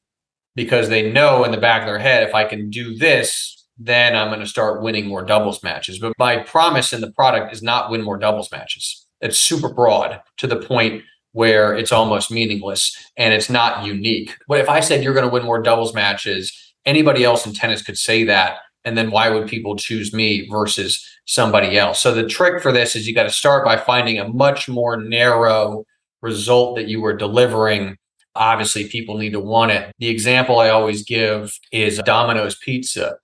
because 0.55 0.89
they 0.89 1.11
know 1.11 1.43
in 1.45 1.51
the 1.51 1.57
back 1.57 1.83
of 1.83 1.87
their 1.87 1.99
head 1.99 2.23
if 2.23 2.35
I 2.35 2.45
can 2.45 2.71
do 2.71 2.97
this, 2.97 3.67
then 3.79 4.15
I'm 4.15 4.29
going 4.29 4.41
to 4.41 4.47
start 4.47 4.83
winning 4.83 5.07
more 5.07 5.25
doubles 5.25 5.63
matches. 5.63 5.99
But 5.99 6.13
my 6.19 6.39
promise 6.39 6.93
in 6.93 7.01
the 7.01 7.13
product 7.13 7.53
is 7.53 7.63
not 7.63 7.91
win 7.91 8.03
more 8.03 8.19
doubles 8.19 8.51
matches. 8.53 9.08
It's 9.21 9.39
super 9.39 9.69
broad 9.69 10.21
to 10.39 10.47
the 10.47 10.57
point 10.57 11.03
where 11.33 11.77
it's 11.77 11.93
almost 11.93 12.31
meaningless 12.31 12.97
and 13.17 13.35
it's 13.35 13.51
not 13.51 13.85
unique. 13.85 14.37
But 14.47 14.61
if 14.61 14.69
I 14.69 14.81
said 14.81 15.03
you're 15.03 15.15
going 15.15 15.27
to 15.27 15.33
win 15.33 15.45
more 15.45 15.63
doubles 15.63 15.95
matches, 15.95 16.53
anybody 16.85 17.25
else 17.25 17.47
in 17.47 17.53
tennis 17.53 17.83
could 17.83 17.99
say 17.99 18.25
that. 18.25 18.59
And 18.85 18.97
then 18.97 19.11
why 19.11 19.29
would 19.29 19.49
people 19.49 19.77
choose 19.77 20.15
me 20.15 20.49
versus 20.49 21.05
somebody 21.27 21.77
else? 21.77 22.01
So 22.01 22.15
the 22.15 22.27
trick 22.27 22.63
for 22.63 22.73
this 22.73 22.97
is 22.97 23.07
you 23.07 23.15
got 23.15 23.25
to 23.25 23.31
start 23.31 23.65
by 23.65 23.77
finding 23.77 24.19
a 24.19 24.29
much 24.29 24.69
more 24.69 24.97
narrow 24.97 25.85
result 26.23 26.77
that 26.77 26.89
you 26.89 27.01
were 27.01 27.17
delivering. 27.17 27.97
Obviously, 28.35 28.89
people 28.89 29.19
need 29.19 29.33
to 29.33 29.41
want 29.41 29.73
it. 29.73 29.93
The 29.99 30.09
example 30.09 30.59
I 30.59 30.71
always 30.71 31.03
give 31.03 31.59
is 31.73 31.99
Domino's 31.99 32.57
Pizza. 32.57 33.19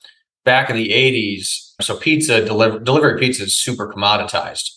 Back 0.45 0.69
in 0.69 0.77
the 0.77 0.91
80s, 0.91 1.73
so 1.81 1.97
pizza 1.97 2.45
deliver, 2.45 2.79
delivery 2.79 3.19
pizza 3.19 3.45
is 3.45 3.57
super 3.57 3.91
commoditized 3.91 4.71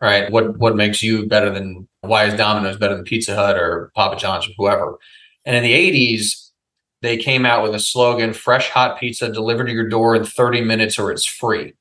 right? 0.00 0.30
What 0.30 0.58
what 0.58 0.76
makes 0.76 1.02
you 1.02 1.26
better 1.26 1.50
than 1.50 1.88
why 2.00 2.24
is 2.24 2.34
Domino's 2.34 2.76
better 2.76 2.94
than 2.94 3.04
Pizza 3.04 3.34
Hut 3.34 3.56
or 3.56 3.90
Papa 3.94 4.16
John's 4.16 4.48
or 4.48 4.52
whoever? 4.56 4.98
And 5.44 5.56
in 5.56 5.62
the 5.62 5.72
80s, 5.72 6.50
they 7.02 7.16
came 7.16 7.46
out 7.46 7.62
with 7.62 7.74
a 7.74 7.80
slogan, 7.80 8.32
fresh 8.32 8.68
hot 8.68 8.98
pizza 8.98 9.30
delivered 9.30 9.66
to 9.66 9.72
your 9.72 9.88
door 9.88 10.16
in 10.16 10.24
30 10.24 10.62
minutes 10.62 10.98
or 10.98 11.10
it's 11.10 11.24
free. 11.24 11.74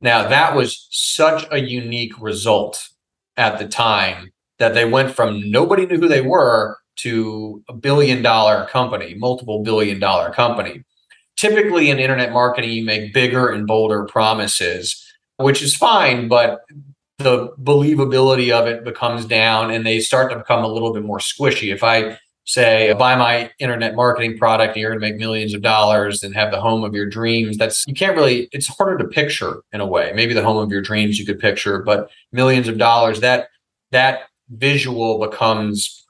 Now 0.00 0.28
that 0.28 0.54
was 0.54 0.86
such 0.90 1.46
a 1.50 1.58
unique 1.58 2.20
result 2.20 2.88
at 3.36 3.58
the 3.58 3.68
time 3.68 4.32
that 4.58 4.74
they 4.74 4.84
went 4.84 5.14
from 5.14 5.50
nobody 5.50 5.86
knew 5.86 5.98
who 5.98 6.08
they 6.08 6.20
were 6.20 6.76
to 6.96 7.62
a 7.68 7.72
billion 7.72 8.22
dollar 8.22 8.66
company, 8.66 9.14
multiple 9.14 9.62
billion 9.62 9.98
dollar 9.98 10.30
company. 10.32 10.84
Typically 11.36 11.88
in 11.88 11.98
internet 11.98 12.32
marketing, 12.32 12.70
you 12.70 12.84
make 12.84 13.14
bigger 13.14 13.48
and 13.48 13.66
bolder 13.66 14.04
promises, 14.04 15.02
which 15.38 15.62
is 15.62 15.74
fine, 15.74 16.28
but 16.28 16.60
the 17.22 17.50
believability 17.62 18.50
of 18.50 18.66
it 18.66 18.84
becomes 18.84 19.24
down 19.24 19.70
and 19.70 19.86
they 19.86 20.00
start 20.00 20.30
to 20.32 20.38
become 20.38 20.64
a 20.64 20.68
little 20.68 20.92
bit 20.92 21.04
more 21.04 21.18
squishy. 21.18 21.72
If 21.72 21.84
I 21.84 22.18
say 22.50 22.92
buy 22.94 23.14
my 23.14 23.50
internet 23.58 23.94
marketing 23.94 24.36
product 24.36 24.74
and 24.74 24.80
you're 24.80 24.90
going 24.90 25.00
to 25.00 25.06
make 25.08 25.20
millions 25.20 25.54
of 25.54 25.62
dollars 25.62 26.22
and 26.22 26.34
have 26.34 26.50
the 26.50 26.60
home 26.60 26.82
of 26.82 26.94
your 26.94 27.06
dreams 27.06 27.56
that's 27.56 27.84
you 27.86 27.94
can't 27.94 28.16
really 28.16 28.48
it's 28.50 28.66
harder 28.66 28.98
to 28.98 29.04
picture 29.04 29.62
in 29.72 29.80
a 29.80 29.86
way 29.86 30.10
maybe 30.16 30.34
the 30.34 30.42
home 30.42 30.56
of 30.56 30.70
your 30.70 30.80
dreams 30.80 31.18
you 31.18 31.26
could 31.26 31.38
picture 31.38 31.80
but 31.80 32.10
millions 32.32 32.66
of 32.66 32.76
dollars 32.76 33.20
that 33.20 33.48
that 33.92 34.22
visual 34.48 35.20
becomes 35.20 36.04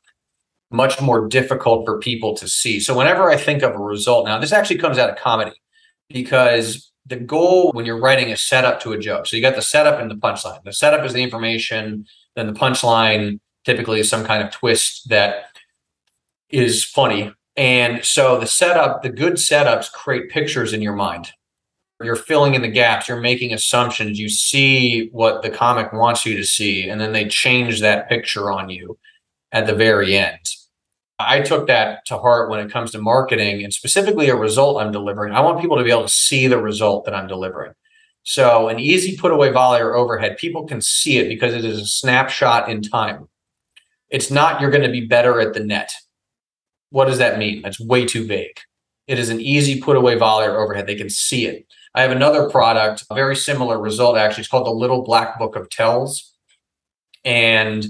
much 0.71 1.01
more 1.01 1.29
difficult 1.29 1.85
for 1.85 1.99
people 1.99 2.35
to 2.35 2.49
see 2.49 2.81
so 2.81 2.97
whenever 2.97 3.29
i 3.29 3.37
think 3.37 3.63
of 3.63 3.75
a 3.75 3.79
result 3.79 4.25
now 4.25 4.39
this 4.39 4.53
actually 4.53 4.79
comes 4.79 4.97
out 4.97 5.11
of 5.11 5.17
comedy 5.17 5.53
because 6.09 6.90
the 7.11 7.17
goal 7.17 7.73
when 7.73 7.85
you're 7.85 8.01
writing 8.01 8.33
a 8.33 8.37
setup 8.37 8.81
to 8.81 8.93
a 8.93 8.99
joke. 8.99 9.27
So 9.27 9.37
you 9.37 9.43
got 9.43 9.57
the 9.57 9.63
setup 9.63 10.01
and 10.01 10.11
the 10.11 10.15
punchline. 10.15 10.63
The 10.65 10.73
setup 10.73 11.05
is 11.05 11.13
the 11.13 11.23
information, 11.23 12.07
then 12.37 12.47
the 12.47 12.59
punchline 12.59 13.41
typically 13.65 14.01
is 14.01 14.09
some 14.09 14.25
kind 14.25 14.43
of 14.43 14.51
twist 14.51 15.09
that 15.11 15.47
is 16.49 16.85
funny. 16.85 17.35
And 17.57 18.05
so 18.05 18.39
the 18.39 18.47
setup, 18.47 19.03
the 19.03 19.11
good 19.11 19.35
setups 19.35 19.93
create 19.93 20.31
pictures 20.31 20.73
in 20.73 20.81
your 20.81 20.95
mind. 20.95 21.33
You're 22.03 22.17
filling 22.17 22.55
in 22.55 22.63
the 22.63 22.69
gaps, 22.69 23.09
you're 23.09 23.21
making 23.21 23.53
assumptions, 23.53 24.19
you 24.19 24.31
see 24.31 25.09
what 25.13 25.43
the 25.43 25.51
comic 25.51 25.93
wants 25.93 26.25
you 26.25 26.35
to 26.37 26.45
see, 26.45 26.89
and 26.89 26.99
then 26.99 27.13
they 27.13 27.27
change 27.27 27.81
that 27.81 28.09
picture 28.09 28.51
on 28.51 28.71
you 28.71 28.99
at 29.53 29.67
the 29.67 29.75
very 29.75 30.17
end. 30.17 30.39
I 31.29 31.41
took 31.41 31.67
that 31.67 32.05
to 32.07 32.19
heart 32.19 32.51
when 32.51 32.61
it 32.61 32.73
comes 32.73 32.93
to 32.93 33.01
marketing 33.01 33.63
and 33.65 33.73
specifically 33.73 34.29
a 34.29 34.37
result 34.37 34.81
I'm 34.81 34.93
delivering. 34.93 35.33
I 35.33 35.41
want 35.41 35.61
people 35.61 35.77
to 35.77 35.85
be 35.85 35.91
able 35.91 36.03
to 36.03 36.09
see 36.09 36.47
the 36.47 36.61
result 36.61 37.05
that 37.05 37.15
I'm 37.15 37.27
delivering. 37.27 37.73
So, 38.23 38.69
an 38.69 38.79
easy 38.79 39.17
put 39.17 39.33
away 39.33 39.51
volley 39.51 39.81
or 39.81 39.95
overhead, 39.95 40.37
people 40.37 40.67
can 40.67 40.83
see 40.83 41.19
it 41.19 41.29
because 41.29 41.55
it 41.55 41.65
is 41.65 41.81
a 41.81 41.87
snapshot 41.87 42.69
in 42.69 42.83
time. 42.83 43.29
It's 44.11 44.31
not 44.31 44.61
you're 44.61 44.71
going 44.71 44.83
to 44.83 44.91
be 44.91 45.07
better 45.07 45.41
at 45.41 45.55
the 45.55 45.61
net. 45.61 45.93
What 46.91 47.07
does 47.07 47.19
that 47.19 47.39
mean? 47.39 47.63
That's 47.63 47.81
way 47.81 48.05
too 48.05 48.27
vague. 48.27 48.59
It 49.07 49.19
is 49.19 49.31
an 49.31 49.41
easy 49.41 49.81
put 49.81 49.97
away 49.97 50.17
volley 50.17 50.47
or 50.47 50.59
overhead. 50.59 50.87
They 50.87 50.97
can 50.97 51.11
see 51.11 51.47
it. 51.47 51.67
I 51.95 52.03
have 52.03 52.13
another 52.13 52.49
product, 52.49 53.05
a 53.11 53.15
very 53.15 53.35
similar 53.37 53.81
result 53.81 54.17
actually. 54.17 54.43
It's 54.43 54.51
called 54.51 54.67
the 54.67 54.71
Little 54.71 55.03
Black 55.03 55.39
Book 55.39 55.57
of 55.57 55.71
Tells. 55.71 56.33
And 57.25 57.87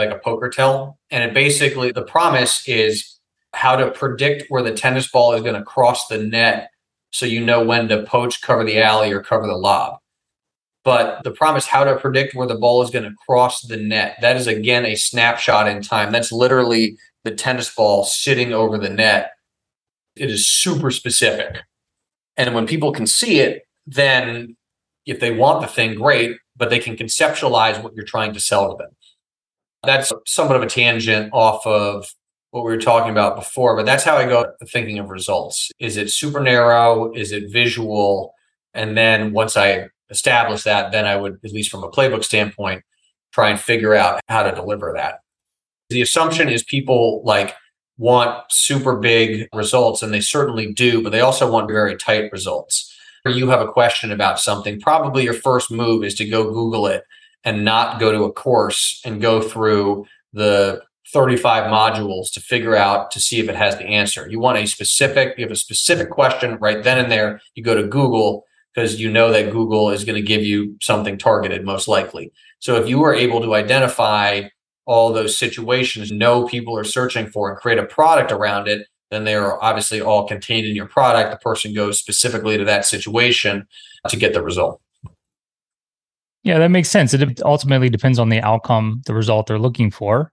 like 0.00 0.10
a 0.10 0.18
poker 0.18 0.48
tell. 0.48 0.98
And 1.10 1.22
it 1.22 1.34
basically, 1.34 1.92
the 1.92 2.02
promise 2.02 2.66
is 2.68 3.18
how 3.52 3.76
to 3.76 3.90
predict 3.90 4.44
where 4.48 4.62
the 4.62 4.72
tennis 4.72 5.10
ball 5.10 5.32
is 5.32 5.42
going 5.42 5.54
to 5.54 5.62
cross 5.62 6.06
the 6.08 6.18
net 6.18 6.70
so 7.10 7.26
you 7.26 7.44
know 7.44 7.64
when 7.64 7.88
to 7.88 8.04
poach, 8.04 8.40
cover 8.40 8.64
the 8.64 8.80
alley, 8.80 9.12
or 9.12 9.20
cover 9.20 9.46
the 9.46 9.56
lob. 9.56 9.98
But 10.84 11.22
the 11.24 11.32
promise 11.32 11.66
how 11.66 11.84
to 11.84 11.96
predict 11.96 12.34
where 12.34 12.46
the 12.46 12.54
ball 12.54 12.82
is 12.82 12.90
going 12.90 13.04
to 13.04 13.16
cross 13.26 13.62
the 13.62 13.76
net. 13.76 14.16
That 14.20 14.36
is 14.36 14.46
again 14.46 14.86
a 14.86 14.94
snapshot 14.94 15.68
in 15.68 15.82
time. 15.82 16.12
That's 16.12 16.32
literally 16.32 16.96
the 17.24 17.32
tennis 17.32 17.72
ball 17.74 18.04
sitting 18.04 18.52
over 18.52 18.78
the 18.78 18.88
net. 18.88 19.32
It 20.16 20.30
is 20.30 20.46
super 20.46 20.90
specific. 20.90 21.58
And 22.36 22.54
when 22.54 22.66
people 22.66 22.92
can 22.92 23.06
see 23.06 23.40
it, 23.40 23.64
then 23.86 24.56
if 25.04 25.20
they 25.20 25.32
want 25.32 25.60
the 25.60 25.66
thing, 25.66 25.96
great, 25.96 26.36
but 26.56 26.70
they 26.70 26.78
can 26.78 26.96
conceptualize 26.96 27.82
what 27.82 27.94
you're 27.94 28.04
trying 28.04 28.32
to 28.32 28.40
sell 28.40 28.70
to 28.70 28.82
them. 28.82 28.90
That's 29.84 30.12
somewhat 30.26 30.56
of 30.56 30.62
a 30.62 30.66
tangent 30.66 31.30
off 31.32 31.66
of 31.66 32.06
what 32.50 32.64
we 32.64 32.70
were 32.70 32.80
talking 32.80 33.10
about 33.10 33.36
before, 33.36 33.76
but 33.76 33.86
that's 33.86 34.04
how 34.04 34.16
I 34.16 34.26
go 34.26 34.52
thinking 34.72 34.98
of 34.98 35.08
results. 35.08 35.70
Is 35.78 35.96
it 35.96 36.10
super 36.10 36.40
narrow? 36.40 37.12
Is 37.14 37.32
it 37.32 37.52
visual? 37.52 38.34
And 38.74 38.96
then 38.96 39.32
once 39.32 39.56
I 39.56 39.88
establish 40.10 40.64
that, 40.64 40.92
then 40.92 41.06
I 41.06 41.16
would, 41.16 41.38
at 41.44 41.52
least 41.52 41.70
from 41.70 41.84
a 41.84 41.90
playbook 41.90 42.24
standpoint, 42.24 42.82
try 43.32 43.50
and 43.50 43.60
figure 43.60 43.94
out 43.94 44.20
how 44.28 44.42
to 44.42 44.52
deliver 44.52 44.92
that. 44.96 45.20
The 45.88 46.02
assumption 46.02 46.48
is 46.48 46.62
people 46.64 47.22
like 47.24 47.54
want 47.98 48.44
super 48.50 48.96
big 48.96 49.48
results, 49.54 50.02
and 50.02 50.12
they 50.12 50.20
certainly 50.20 50.72
do, 50.72 51.02
but 51.02 51.10
they 51.10 51.20
also 51.20 51.50
want 51.50 51.70
very 51.70 51.96
tight 51.96 52.32
results. 52.32 52.92
Or 53.24 53.30
you 53.30 53.48
have 53.50 53.60
a 53.60 53.70
question 53.70 54.10
about 54.10 54.40
something, 54.40 54.80
probably 54.80 55.24
your 55.24 55.34
first 55.34 55.70
move 55.70 56.02
is 56.02 56.14
to 56.16 56.28
go 56.28 56.44
Google 56.44 56.86
it 56.86 57.04
and 57.44 57.64
not 57.64 58.00
go 58.00 58.12
to 58.12 58.24
a 58.24 58.32
course 58.32 59.00
and 59.04 59.20
go 59.20 59.40
through 59.40 60.06
the 60.32 60.82
35 61.12 61.64
modules 61.64 62.32
to 62.32 62.40
figure 62.40 62.76
out 62.76 63.10
to 63.10 63.20
see 63.20 63.40
if 63.40 63.48
it 63.48 63.56
has 63.56 63.76
the 63.76 63.84
answer. 63.84 64.28
You 64.28 64.38
want 64.38 64.58
a 64.58 64.66
specific, 64.66 65.36
you 65.36 65.44
have 65.44 65.52
a 65.52 65.56
specific 65.56 66.10
question 66.10 66.56
right 66.60 66.82
then 66.82 66.98
and 66.98 67.10
there. 67.10 67.40
You 67.54 67.64
go 67.64 67.74
to 67.74 67.86
Google 67.86 68.44
because 68.74 69.00
you 69.00 69.10
know 69.10 69.32
that 69.32 69.50
Google 69.50 69.90
is 69.90 70.04
going 70.04 70.20
to 70.20 70.26
give 70.26 70.42
you 70.42 70.76
something 70.80 71.18
targeted 71.18 71.64
most 71.64 71.88
likely. 71.88 72.32
So 72.60 72.76
if 72.76 72.88
you 72.88 73.02
are 73.02 73.14
able 73.14 73.40
to 73.40 73.54
identify 73.54 74.42
all 74.86 75.12
those 75.12 75.36
situations, 75.36 76.12
know 76.12 76.46
people 76.46 76.76
are 76.76 76.84
searching 76.84 77.26
for 77.26 77.50
and 77.50 77.58
create 77.58 77.78
a 77.78 77.86
product 77.86 78.30
around 78.30 78.68
it, 78.68 78.86
then 79.10 79.24
they 79.24 79.34
are 79.34 79.62
obviously 79.62 80.00
all 80.00 80.28
contained 80.28 80.66
in 80.66 80.76
your 80.76 80.86
product. 80.86 81.32
The 81.32 81.38
person 81.38 81.74
goes 81.74 81.98
specifically 81.98 82.56
to 82.56 82.64
that 82.64 82.84
situation 82.84 83.66
to 84.08 84.16
get 84.16 84.32
the 84.32 84.42
result. 84.42 84.80
Yeah, 86.42 86.58
that 86.58 86.70
makes 86.70 86.88
sense. 86.88 87.12
It 87.12 87.42
ultimately 87.42 87.90
depends 87.90 88.18
on 88.18 88.30
the 88.30 88.40
outcome, 88.40 89.02
the 89.06 89.14
result 89.14 89.46
they're 89.46 89.58
looking 89.58 89.90
for. 89.90 90.32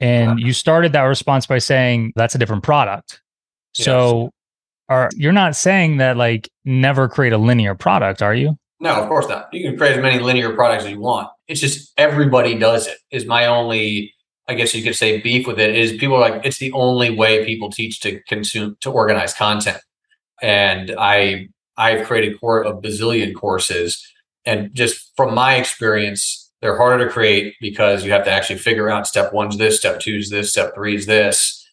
And 0.00 0.40
you 0.40 0.54
started 0.54 0.94
that 0.94 1.02
response 1.02 1.46
by 1.46 1.58
saying 1.58 2.14
that's 2.16 2.34
a 2.34 2.38
different 2.38 2.62
product. 2.62 3.20
Yes. 3.76 3.84
So 3.84 4.30
are 4.88 5.10
you're 5.14 5.32
not 5.32 5.54
saying 5.54 5.98
that 5.98 6.16
like 6.16 6.48
never 6.64 7.06
create 7.06 7.34
a 7.34 7.38
linear 7.38 7.74
product, 7.74 8.22
are 8.22 8.34
you? 8.34 8.56
No, 8.80 8.94
of 8.94 9.08
course 9.08 9.28
not. 9.28 9.52
You 9.52 9.62
can 9.68 9.76
create 9.76 9.98
as 9.98 10.02
many 10.02 10.18
linear 10.18 10.54
products 10.54 10.84
as 10.84 10.90
you 10.90 11.00
want. 11.00 11.28
It's 11.48 11.60
just 11.60 11.92
everybody 11.98 12.58
does 12.58 12.86
it. 12.86 12.96
Is 13.10 13.26
my 13.26 13.44
only 13.46 14.14
I 14.48 14.54
guess 14.54 14.74
you 14.74 14.82
could 14.82 14.96
say 14.96 15.20
beef 15.20 15.46
with 15.46 15.60
it 15.60 15.76
is 15.76 15.92
people 15.92 16.16
are 16.16 16.30
like 16.30 16.46
it's 16.46 16.58
the 16.58 16.72
only 16.72 17.10
way 17.10 17.44
people 17.44 17.70
teach 17.70 18.00
to 18.00 18.20
consume 18.22 18.78
to 18.80 18.90
organize 18.90 19.34
content. 19.34 19.78
And 20.40 20.94
I 20.98 21.48
I've 21.76 22.06
created 22.06 22.34
a 22.34 22.38
bazillion 22.38 23.34
courses 23.34 24.02
and 24.44 24.74
just 24.74 25.12
from 25.16 25.34
my 25.34 25.56
experience, 25.56 26.50
they're 26.60 26.76
harder 26.76 27.06
to 27.06 27.12
create 27.12 27.54
because 27.60 28.04
you 28.04 28.12
have 28.12 28.24
to 28.24 28.30
actually 28.30 28.58
figure 28.58 28.90
out 28.90 29.06
step 29.06 29.32
one's 29.32 29.56
this, 29.56 29.78
step 29.78 30.00
two's 30.00 30.30
this, 30.30 30.50
step 30.50 30.74
three's 30.74 31.06
this, 31.06 31.66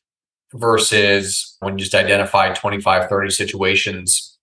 versus 0.53 1.57
when 1.59 1.74
you 1.74 1.84
just 1.84 1.95
identify 1.95 2.53
25, 2.53 3.09
30 3.09 3.30
situations 3.32 4.38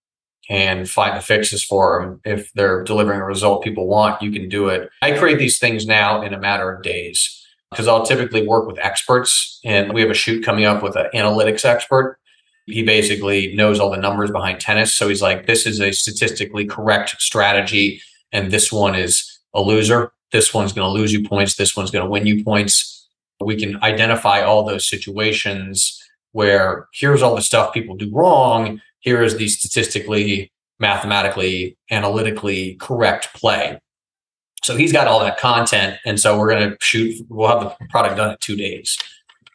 and 0.51 0.91
find 0.91 1.17
the 1.17 1.23
fixes 1.23 1.65
for 1.65 2.03
them. 2.03 2.21
If 2.25 2.53
they're 2.53 2.85
delivering 2.85 3.21
a 3.21 3.25
result 3.25 3.65
people 3.65 3.87
want, 3.87 4.21
you 4.21 4.31
can 4.31 4.49
do 4.51 4.69
it. 4.69 4.91
I 5.01 5.17
create 5.17 5.39
these 5.39 5.59
things 5.59 5.87
now 5.87 6.21
in 6.21 6.35
a 6.35 6.39
matter 6.39 6.71
of 6.71 6.83
days 6.83 7.41
because 7.71 7.89
I'll 7.89 8.05
typically 8.05 8.47
work 8.47 8.67
with 8.67 8.79
experts 8.79 9.59
and 9.65 9.95
we 9.95 10.03
have 10.03 10.11
a 10.11 10.15
shoot 10.15 10.45
coming 10.45 10.67
up 10.67 10.83
with 10.83 10.97
an 10.97 11.07
analytics 11.15 11.65
expert 11.65 12.19
He 12.67 12.83
basically 12.83 13.55
knows 13.55 13.81
all 13.81 13.91
the 13.91 13.97
numbers 13.97 14.31
behind 14.31 14.61
tennis. 14.61 14.95
So 14.95 15.09
he's 15.09 15.23
like, 15.23 15.47
this 15.47 15.67
is 15.67 15.81
a 15.81 15.93
statistically 15.93 16.67
correct 16.67 17.17
strategy. 17.21 18.03
And 18.35 18.51
this 18.51 18.71
one 18.71 18.95
is 18.95 19.39
a 19.55 19.63
loser. 19.63 20.13
This 20.33 20.53
one's 20.53 20.75
going 20.75 20.87
to 20.87 20.93
lose 20.93 21.13
you 21.13 21.27
points. 21.27 21.55
This 21.55 21.75
one's 21.75 21.91
going 21.91 22.05
to 22.05 22.11
win 22.11 22.27
you 22.27 22.45
points. 22.45 23.09
We 23.41 23.57
can 23.57 23.83
identify 23.83 24.43
all 24.43 24.65
those 24.65 24.87
situations 24.87 26.03
where 26.33 26.89
here's 26.93 27.23
all 27.23 27.37
the 27.37 27.43
stuff 27.43 27.73
people 27.73 27.97
do 27.97 28.11
wrong. 28.13 28.81
Here 28.99 29.23
is 29.23 29.37
the 29.37 29.47
statistically, 29.49 30.53
mathematically, 30.81 31.79
analytically 31.91 32.75
correct 32.75 33.33
play. 33.35 33.79
So 34.65 34.77
he's 34.77 34.93
got 34.93 35.07
all 35.07 35.21
that 35.21 35.39
content. 35.39 35.99
And 36.05 36.19
so 36.19 36.39
we're 36.39 36.51
going 36.51 36.71
to 36.71 36.77
shoot, 36.81 37.25
we'll 37.29 37.49
have 37.49 37.61
the 37.61 37.87
product 37.91 38.17
done 38.17 38.31
in 38.31 38.37
two 38.41 38.57
days. 38.57 38.99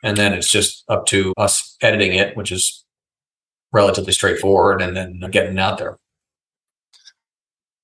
And 0.03 0.15
then 0.15 0.33
it's 0.33 0.49
just 0.49 0.85
up 0.87 1.05
to 1.07 1.33
us 1.35 1.75
editing 1.81 2.13
it, 2.13 2.37
which 2.37 2.51
is 2.51 2.85
relatively 3.73 4.13
straightforward, 4.13 4.81
and 4.81 4.95
then 4.95 5.19
getting 5.31 5.53
it 5.53 5.59
out 5.59 5.77
there. 5.77 5.97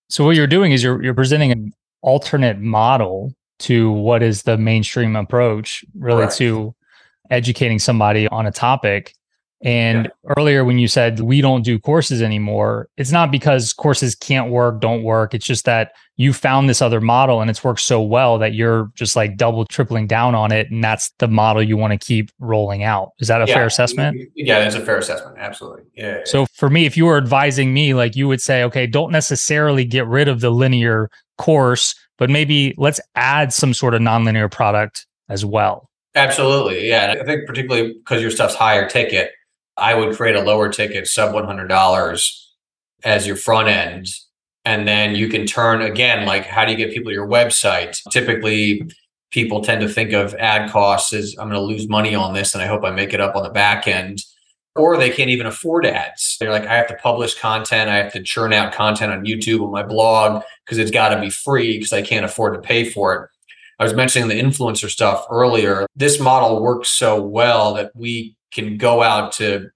So 0.09 0.23
what 0.23 0.35
you're 0.35 0.47
doing 0.47 0.71
is 0.71 0.83
you're 0.83 1.03
you're 1.03 1.13
presenting 1.13 1.51
an 1.51 1.73
alternate 2.01 2.59
model 2.59 3.33
to 3.59 3.91
what 3.91 4.21
is 4.21 4.43
the 4.43 4.57
mainstream 4.57 5.15
approach, 5.15 5.83
really 5.97 6.23
Correct. 6.23 6.37
to 6.37 6.75
educating 7.31 7.79
somebody 7.79 8.27
on 8.27 8.45
a 8.45 8.51
topic. 8.51 9.15
And 9.63 10.11
earlier 10.37 10.63
when 10.65 10.77
you 10.77 10.87
said 10.87 11.21
we 11.21 11.41
don't 11.41 11.63
do 11.63 11.79
courses 11.79 12.21
anymore, 12.21 12.87
it's 12.97 13.11
not 13.11 13.31
because 13.31 13.73
courses 13.73 14.13
can't 14.13 14.51
work, 14.51 14.79
don't 14.81 15.01
work. 15.03 15.33
It's 15.33 15.45
just 15.45 15.65
that 15.65 15.91
you 16.17 16.33
found 16.33 16.69
this 16.69 16.81
other 16.81 17.01
model 17.01 17.41
and 17.41 17.49
it's 17.49 17.63
worked 17.63 17.79
so 17.79 18.01
well 18.01 18.37
that 18.37 18.53
you're 18.53 18.91
just 18.95 19.15
like 19.15 19.37
double 19.37 19.65
tripling 19.65 20.07
down 20.07 20.35
on 20.35 20.51
it 20.51 20.69
and 20.69 20.83
that's 20.83 21.11
the 21.19 21.27
model 21.27 21.63
you 21.63 21.77
want 21.77 21.99
to 21.99 22.05
keep 22.05 22.31
rolling 22.39 22.83
out. 22.83 23.11
Is 23.19 23.27
that 23.27 23.41
a 23.41 23.45
Yeah. 23.47 23.53
fair 23.55 23.65
assessment? 23.65 24.17
Yeah, 24.35 24.59
that's 24.59 24.75
a 24.75 24.81
fair 24.81 24.97
assessment. 24.97 25.37
Absolutely. 25.39 25.83
Yeah. 25.95 26.19
So 26.25 26.45
for 26.53 26.69
me, 26.69 26.85
if 26.85 26.95
you 26.95 27.05
were 27.05 27.17
advising 27.17 27.73
me, 27.73 27.93
like 27.93 28.15
you 28.15 28.27
would 28.27 28.41
say, 28.41 28.63
okay, 28.63 28.85
don't 28.87 29.11
necessarily 29.11 29.83
get 29.85 30.05
rid 30.05 30.27
of 30.27 30.41
the 30.41 30.51
linear 30.51 31.09
course, 31.37 31.95
but 32.17 32.29
maybe 32.29 32.73
let's 32.77 32.99
add 33.15 33.51
some 33.51 33.73
sort 33.73 33.93
of 33.93 34.01
nonlinear 34.01 34.51
product 34.51 35.07
as 35.27 35.43
well. 35.43 35.89
Absolutely. 36.13 36.87
Yeah. 36.87 37.11
And 37.11 37.21
I 37.21 37.25
think 37.25 37.45
particularly 37.47 37.93
because 37.93 38.21
your 38.21 38.31
stuff's 38.31 38.55
higher 38.55 38.87
ticket, 38.87 39.31
I 39.77 39.93
would 39.93 40.15
create 40.15 40.35
a 40.35 40.41
lower 40.41 40.69
ticket 40.69 41.07
sub 41.07 41.33
$100 41.33 42.45
as 43.03 43.27
your 43.27 43.35
front 43.35 43.67
end. 43.67 44.07
And 44.63 44.87
then 44.87 45.15
you 45.15 45.29
can 45.29 45.45
turn 45.45 45.81
again, 45.81 46.25
like 46.25 46.45
how 46.45 46.65
do 46.65 46.71
you 46.71 46.77
get 46.77 46.91
people 46.91 47.11
to 47.11 47.13
your 47.13 47.27
website? 47.27 47.99
Typically, 48.11 48.81
people 49.31 49.61
tend 49.61 49.81
to 49.81 49.89
think 49.89 50.13
of 50.13 50.33
ad 50.35 50.71
costs 50.71 51.13
as 51.13 51.35
I'm 51.37 51.49
going 51.49 51.59
to 51.59 51.65
lose 51.65 51.87
money 51.87 52.15
on 52.15 52.33
this 52.33 52.53
and 52.53 52.63
I 52.63 52.67
hope 52.67 52.83
I 52.83 52.91
make 52.91 53.13
it 53.13 53.21
up 53.21 53.35
on 53.35 53.43
the 53.43 53.49
back 53.49 53.87
end. 53.87 54.23
Or 54.77 54.97
they 54.97 55.09
can't 55.09 55.29
even 55.29 55.45
afford 55.45 55.85
ads. 55.85 56.35
They're 56.37 56.51
like, 56.51 56.65
I 56.65 56.75
have 56.75 56.87
to 56.87 56.95
publish 56.95 57.39
content. 57.39 57.89
I 57.89 57.95
have 57.95 58.11
to 58.11 58.21
churn 58.21 58.51
out 58.51 58.73
content 58.73 59.13
on 59.13 59.23
YouTube 59.23 59.63
on 59.63 59.71
my 59.71 59.83
blog 59.83 60.43
because 60.65 60.79
it's 60.79 60.91
got 60.91 61.15
to 61.15 61.21
be 61.21 61.29
free 61.29 61.77
because 61.77 61.93
I 61.93 62.01
can't 62.01 62.25
afford 62.25 62.55
to 62.55 62.59
pay 62.59 62.89
for 62.89 63.15
it. 63.15 63.29
I 63.79 63.83
was 63.83 63.93
mentioning 63.93 64.27
the 64.27 64.41
influencer 64.41 64.89
stuff 64.89 65.25
earlier. 65.29 65.85
This 65.95 66.19
model 66.19 66.61
works 66.61 66.89
so 66.89 67.21
well 67.21 67.73
that 67.75 67.91
we 67.95 68.34
can 68.55 68.77
go 68.77 69.03
out 69.03 69.33
to 69.33 69.69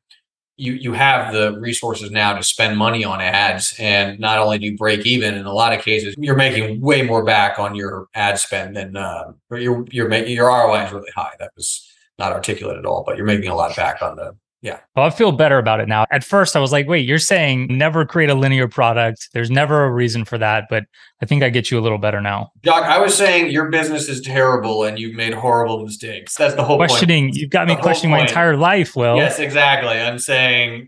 you 0.58 0.74
you 0.74 0.94
have 0.94 1.34
the 1.34 1.58
resources 1.60 2.12
now 2.12 2.36
to 2.36 2.44
spend 2.44 2.78
money 2.78 3.04
on 3.06 3.22
ads. 3.22 3.74
And 3.80 4.20
not 4.20 4.40
only 4.40 4.58
do 4.58 4.66
you 4.66 4.78
break 4.78 5.06
even 5.06 5.36
in 5.36 5.46
a 5.46 5.54
lot 5.54 5.74
of 5.74 5.82
cases 5.84 6.16
you're 6.18 6.36
making 6.36 6.82
way 6.82 7.02
more 7.02 7.24
back 7.24 7.60
on 7.60 7.76
your 7.76 8.08
ad 8.16 8.40
spend 8.40 8.76
than 8.76 8.98
um, 8.98 9.36
you're 9.52 9.86
you're 9.92 10.10
making 10.10 10.36
your 10.36 10.48
ROI 10.48 10.86
is 10.86 10.92
really 10.92 11.12
high. 11.16 11.34
That 11.40 11.52
was 11.56 11.88
not 12.18 12.34
articulate 12.34 12.78
at 12.78 12.86
all 12.86 13.04
but 13.06 13.16
you're 13.16 13.26
making 13.26 13.50
a 13.50 13.56
lot 13.56 13.76
back 13.76 14.02
on 14.02 14.16
the 14.16 14.36
yeah 14.62 14.80
Well, 14.96 15.06
I 15.06 15.10
feel 15.10 15.32
better 15.32 15.58
about 15.58 15.80
it 15.80 15.88
now. 15.88 16.06
At 16.12 16.24
first, 16.24 16.56
I 16.56 16.60
was 16.60 16.72
like, 16.72 16.88
wait, 16.88 17.08
you're 17.08 17.18
saying 17.18 17.68
never 17.70 18.06
create 18.06 18.30
a 18.30 18.36
linear 18.36 18.68
product. 18.68 19.30
There's 19.34 19.50
never 19.50 19.86
a 19.86 19.92
reason 19.92 20.26
for 20.26 20.38
that. 20.38 20.66
But 20.70 20.86
I 21.22 21.26
think 21.26 21.44
I 21.44 21.50
get 21.50 21.72
you 21.72 21.80
a 21.80 21.82
little 21.82 21.98
better 21.98 22.22
now. 22.22 22.52
Doc 22.62 22.84
I 22.84 23.00
was 23.00 23.16
saying 23.16 23.52
your 23.52 23.70
business 23.70 24.10
is 24.10 24.22
terrible 24.22 24.84
and 24.84 25.00
you've 25.00 25.16
made 25.16 25.34
horrible 25.34 25.84
mistakes 25.84 26.36
that's 26.36 26.56
the 26.56 26.64
whole 26.64 26.78
point 26.78 26.90
questioning, 26.90 27.30
you've 27.34 27.50
got 27.50 27.68
me 27.68 27.76
The 27.76 27.82
questioning 27.82 28.12
my 28.12 28.22
entire 28.22 28.58
life, 28.58 28.96
Will. 28.96 29.16
Yes, 29.16 29.40
exactly. 29.40 30.00
I'm 30.00 30.20
saying 30.20 30.88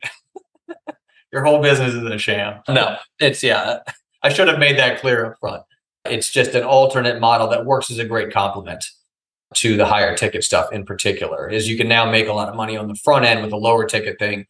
your 1.32 1.44
whole 1.44 1.62
business 1.62 1.94
is 1.94 2.04
a 2.04 2.18
sham. 2.18 2.62
No, 2.68 2.98
it's 3.20 3.44
yeah. 3.44 3.80
I 4.24 4.30
should 4.30 4.48
have 4.48 4.60
made 4.60 4.78
that 4.78 5.00
clear 5.00 5.26
up 5.26 5.38
front. 5.40 5.64
It's 6.06 6.32
just 6.32 6.56
an 6.56 6.64
alternate 6.64 7.20
model 7.20 7.48
that 7.50 7.66
works 7.66 7.92
as 7.92 8.00
a 8.00 8.06
great 8.06 8.34
complement 8.34 8.86
to 9.56 9.76
the 9.78 9.86
higher 9.86 10.16
ticket 10.16 10.44
stuff 10.44 10.72
in 10.72 10.86
particular. 10.86 11.50
Is 11.50 11.68
you 11.70 11.78
can 11.78 11.88
now 11.88 12.10
make 12.10 12.28
a 12.28 12.34
lot 12.34 12.50
of 12.50 12.56
money 12.56 12.78
on 12.78 12.88
the 12.88 12.96
front 12.96 13.26
end 13.26 13.42
with 13.44 13.52
a 13.52 13.58
lower 13.58 13.86
ticket 13.86 14.18
thing 14.20 14.46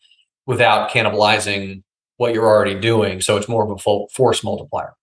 without 0.46 0.90
cannibalizing 0.90 1.84
what 2.18 2.34
you're 2.34 2.48
already 2.48 2.80
doing. 2.80 3.22
So 3.22 3.38
it's 3.38 3.48
more 3.48 3.64
of 3.64 3.72
a 3.72 3.78
full 3.78 4.08
force 4.14 4.44
multiplier. 4.44 4.94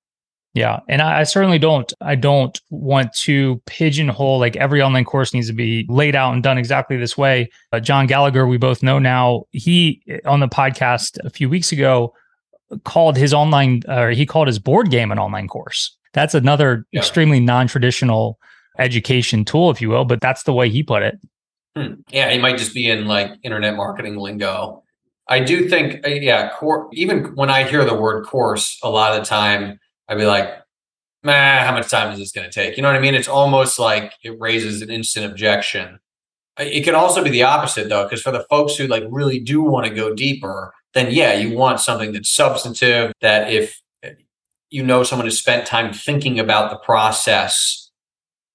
Yeah, 0.55 0.81
and 0.89 1.03
I, 1.03 1.21
I 1.21 1.23
certainly 1.25 1.59
don't. 1.59 1.93
I 2.01 2.15
don't 2.15 2.59
want 2.71 3.13
to 3.15 3.61
pigeonhole 3.67 4.39
like 4.39 4.57
every 4.57 4.83
online 4.83 5.05
course 5.05 5.35
needs 5.35 5.47
to 5.49 5.53
be 5.53 5.85
laid 5.89 6.17
out 6.17 6.33
and 6.33 6.43
done 6.43 6.59
exactly 6.59 6.97
this 6.97 7.19
way. 7.19 7.51
Uh, 7.73 7.81
John 7.81 8.07
Gallagher, 8.07 8.47
we 8.47 8.57
both 8.57 8.83
know 8.83 8.99
now. 8.99 9.45
He 9.51 10.03
on 10.25 10.41
the 10.41 10.49
podcast 10.49 11.19
a 11.25 11.31
few 11.31 11.49
weeks 11.49 11.71
ago 11.71 12.15
called 12.85 13.17
his 13.17 13.33
online, 13.35 13.83
or 13.89 14.11
he 14.11 14.27
called 14.27 14.47
his 14.49 14.59
board 14.59 14.91
game 14.91 15.13
an 15.13 15.19
online 15.19 15.49
course. 15.49 15.97
That's 16.15 16.35
another 16.35 16.87
Yeah. 16.93 17.01
extremely 17.01 17.41
non-traditional 17.41 18.39
education 18.79 19.45
tool, 19.45 19.71
if 19.71 19.81
you 19.81 19.89
will, 19.89 20.05
but 20.05 20.21
that's 20.21 20.45
the 20.45 20.53
way 20.53 20.69
he 20.69 20.83
put 20.83 21.03
it. 21.03 21.19
Hmm. 21.77 21.95
Yeah, 22.11 22.29
it 22.29 22.41
might 22.41 22.59
just 22.59 22.75
be 22.75 22.89
in 22.91 23.07
like 23.07 23.33
internet 23.43 23.77
marketing 23.77 24.17
lingo. 24.17 24.83
I 25.29 25.41
do 25.41 25.69
think, 25.69 26.07
uh, 26.07 26.11
yeah, 26.11 26.51
cor- 26.57 26.89
even 26.93 27.35
when 27.35 27.51
I 27.51 27.65
hear 27.65 27.85
the 27.85 27.95
word 27.95 28.25
course, 28.25 28.79
a 28.83 28.89
lot 28.89 29.13
of 29.13 29.21
the 29.21 29.27
time 29.27 29.79
I'd 30.09 30.17
be 30.17 30.25
like, 30.25 30.49
man, 31.23 31.67
how 31.67 31.75
much 31.75 31.91
time 31.91 32.13
is 32.13 32.19
this 32.19 32.33
going 32.33 32.49
to 32.49 32.53
take? 32.53 32.77
You 32.77 32.83
know 32.83 32.89
what 32.89 32.97
I 32.97 33.01
mean? 33.01 33.15
It's 33.15 33.29
almost 33.29 33.79
like 33.79 34.15
it 34.23 34.39
raises 34.41 34.81
an 34.81 34.91
instant 34.91 35.27
objection. 35.27 35.99
It 36.59 36.83
can 36.85 36.95
also 36.95 37.23
be 37.23 37.31
the 37.31 37.45
opposite 37.45 37.89
though, 37.89 38.05
because 38.05 38.23
for 38.23 38.33
the 38.33 38.47
folks 38.51 38.77
who 38.77 38.87
like 38.87 39.05
really 39.09 39.39
do 39.39 39.63
want 39.63 39.87
to 39.87 39.95
go 39.95 40.15
deeper, 40.15 40.73
then 40.95 41.13
yeah, 41.13 41.35
you 41.35 41.57
want 41.57 41.79
something 41.81 42.13
that's 42.13 42.31
substantive. 42.31 43.13
That 43.21 43.53
if 43.53 43.81
uh, 44.05 44.11
you 44.71 44.83
know 44.83 45.05
someone 45.05 45.27
has 45.27 45.39
spent 45.39 45.67
time 45.67 45.93
thinking 45.93 46.41
about 46.41 46.71
the 46.71 46.79
process 46.79 47.88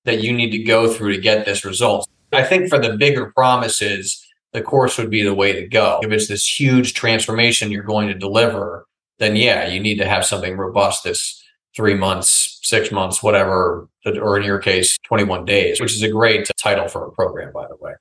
that 0.06 0.22
you 0.22 0.34
need 0.34 0.52
to 0.52 0.60
go 0.64 0.92
through 0.92 1.14
to 1.16 1.22
get 1.22 1.46
this 1.46 1.64
result. 1.66 2.08
I 2.32 2.44
think 2.44 2.70
for 2.70 2.80
the 2.80 2.98
bigger 2.98 3.32
promises, 3.32 4.20
the 4.54 4.62
course 4.62 4.98
would 4.98 5.10
be 5.10 5.24
the 5.24 5.34
way 5.34 5.54
to 5.54 5.68
go. 5.68 6.00
If 6.04 6.12
it's 6.12 6.28
this 6.28 6.60
huge 6.60 6.94
transformation 6.94 7.72
you're 7.72 7.84
going 7.84 8.08
to 8.08 8.14
deliver, 8.14 8.86
then 9.20 9.36
yeah, 9.36 9.68
you 9.68 9.80
need 9.80 9.98
to 10.00 10.06
have 10.08 10.26
something 10.26 10.58
robust 10.58 11.04
that's 11.04 11.42
three 11.76 11.94
months, 11.96 12.60
six 12.64 12.92
months, 12.92 13.24
whatever, 13.24 13.88
or 14.06 14.38
in 14.38 14.44
your 14.44 14.60
case, 14.60 14.98
21 15.06 15.46
days, 15.46 15.80
which 15.80 15.94
is 15.94 16.04
a 16.04 16.10
great 16.10 16.50
title 16.58 16.88
for 16.88 17.08
a 17.08 17.12
program, 17.12 17.52
by 17.54 17.68
the 17.68 17.76
way. 17.80 17.94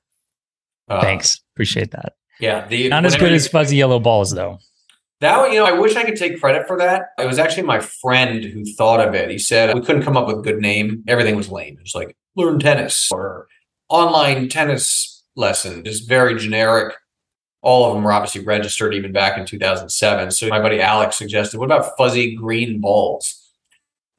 Uh, 0.89 1.01
Thanks, 1.01 1.41
appreciate 1.55 1.91
that. 1.91 2.13
Yeah. 2.39 2.67
The, 2.67 2.89
Not 2.89 3.05
as 3.05 3.15
good 3.15 3.29
you- 3.29 3.35
as 3.35 3.47
fuzzy 3.47 3.77
yellow 3.77 3.99
balls, 3.99 4.31
though. 4.31 4.59
That 5.23 5.51
you 5.51 5.59
know, 5.59 5.65
I 5.65 5.73
wish 5.73 5.95
I 5.95 6.03
could 6.03 6.15
take 6.15 6.39
credit 6.39 6.67
for 6.67 6.77
that. 6.77 7.09
It 7.17 7.27
was 7.27 7.39
actually 7.39 7.63
my 7.63 7.79
friend 7.79 8.43
who 8.43 8.63
thought 8.75 9.05
of 9.05 9.15
it. 9.15 9.29
He 9.29 9.39
said 9.39 9.73
we 9.73 9.81
couldn't 9.81 10.03
come 10.03 10.17
up 10.17 10.27
with 10.27 10.39
a 10.39 10.41
good 10.41 10.59
name. 10.59 11.03
Everything 11.07 11.35
was 11.35 11.49
lame. 11.49 11.77
It's 11.81 11.95
like 11.95 12.15
learn 12.35 12.59
tennis 12.59 13.09
or 13.11 13.47
online 13.89 14.49
tennis 14.49 15.23
lesson, 15.35 15.83
just 15.83 16.07
very 16.07 16.37
generic. 16.37 16.95
All 17.61 17.85
of 17.85 17.93
them 17.93 18.03
were 18.03 18.11
obviously 18.11 18.43
registered 18.43 18.93
even 18.93 19.13
back 19.13 19.37
in 19.37 19.45
2007. 19.45 20.31
So 20.31 20.49
my 20.49 20.59
buddy 20.59 20.81
Alex 20.81 21.15
suggested, 21.17 21.59
what 21.59 21.65
about 21.65 21.97
fuzzy 21.97 22.35
green 22.35 22.81
balls? 22.81 23.39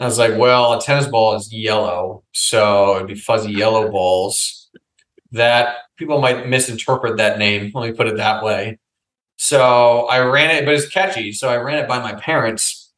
I 0.01 0.07
was 0.07 0.19
like, 0.19 0.37
well, 0.37 0.73
a 0.73 0.81
tennis 0.81 1.07
ball 1.07 1.35
is 1.35 1.53
yellow, 1.53 2.25
so 2.33 2.97
it'd 2.97 3.09
be 3.09 3.15
fuzzy 3.15 3.53
yellow 3.53 3.91
balls. 3.91 4.71
That 5.33 5.77
people 5.97 6.21
might 6.21 6.49
misinterpret 6.49 7.17
that 7.19 7.39
name. 7.39 7.71
Let 7.75 7.91
me 7.91 7.97
put 7.97 8.07
it 8.07 8.17
that 8.17 8.43
way. 8.43 8.79
So 9.37 10.07
I 10.07 10.21
ran 10.21 10.51
it, 10.55 10.65
but 10.65 10.75
it's 10.75 10.89
catchy. 10.89 11.33
So 11.33 11.49
I 11.49 11.57
ran 11.57 11.79
it 11.79 11.89
by 11.89 11.99
my 11.99 12.15
parents, 12.15 12.93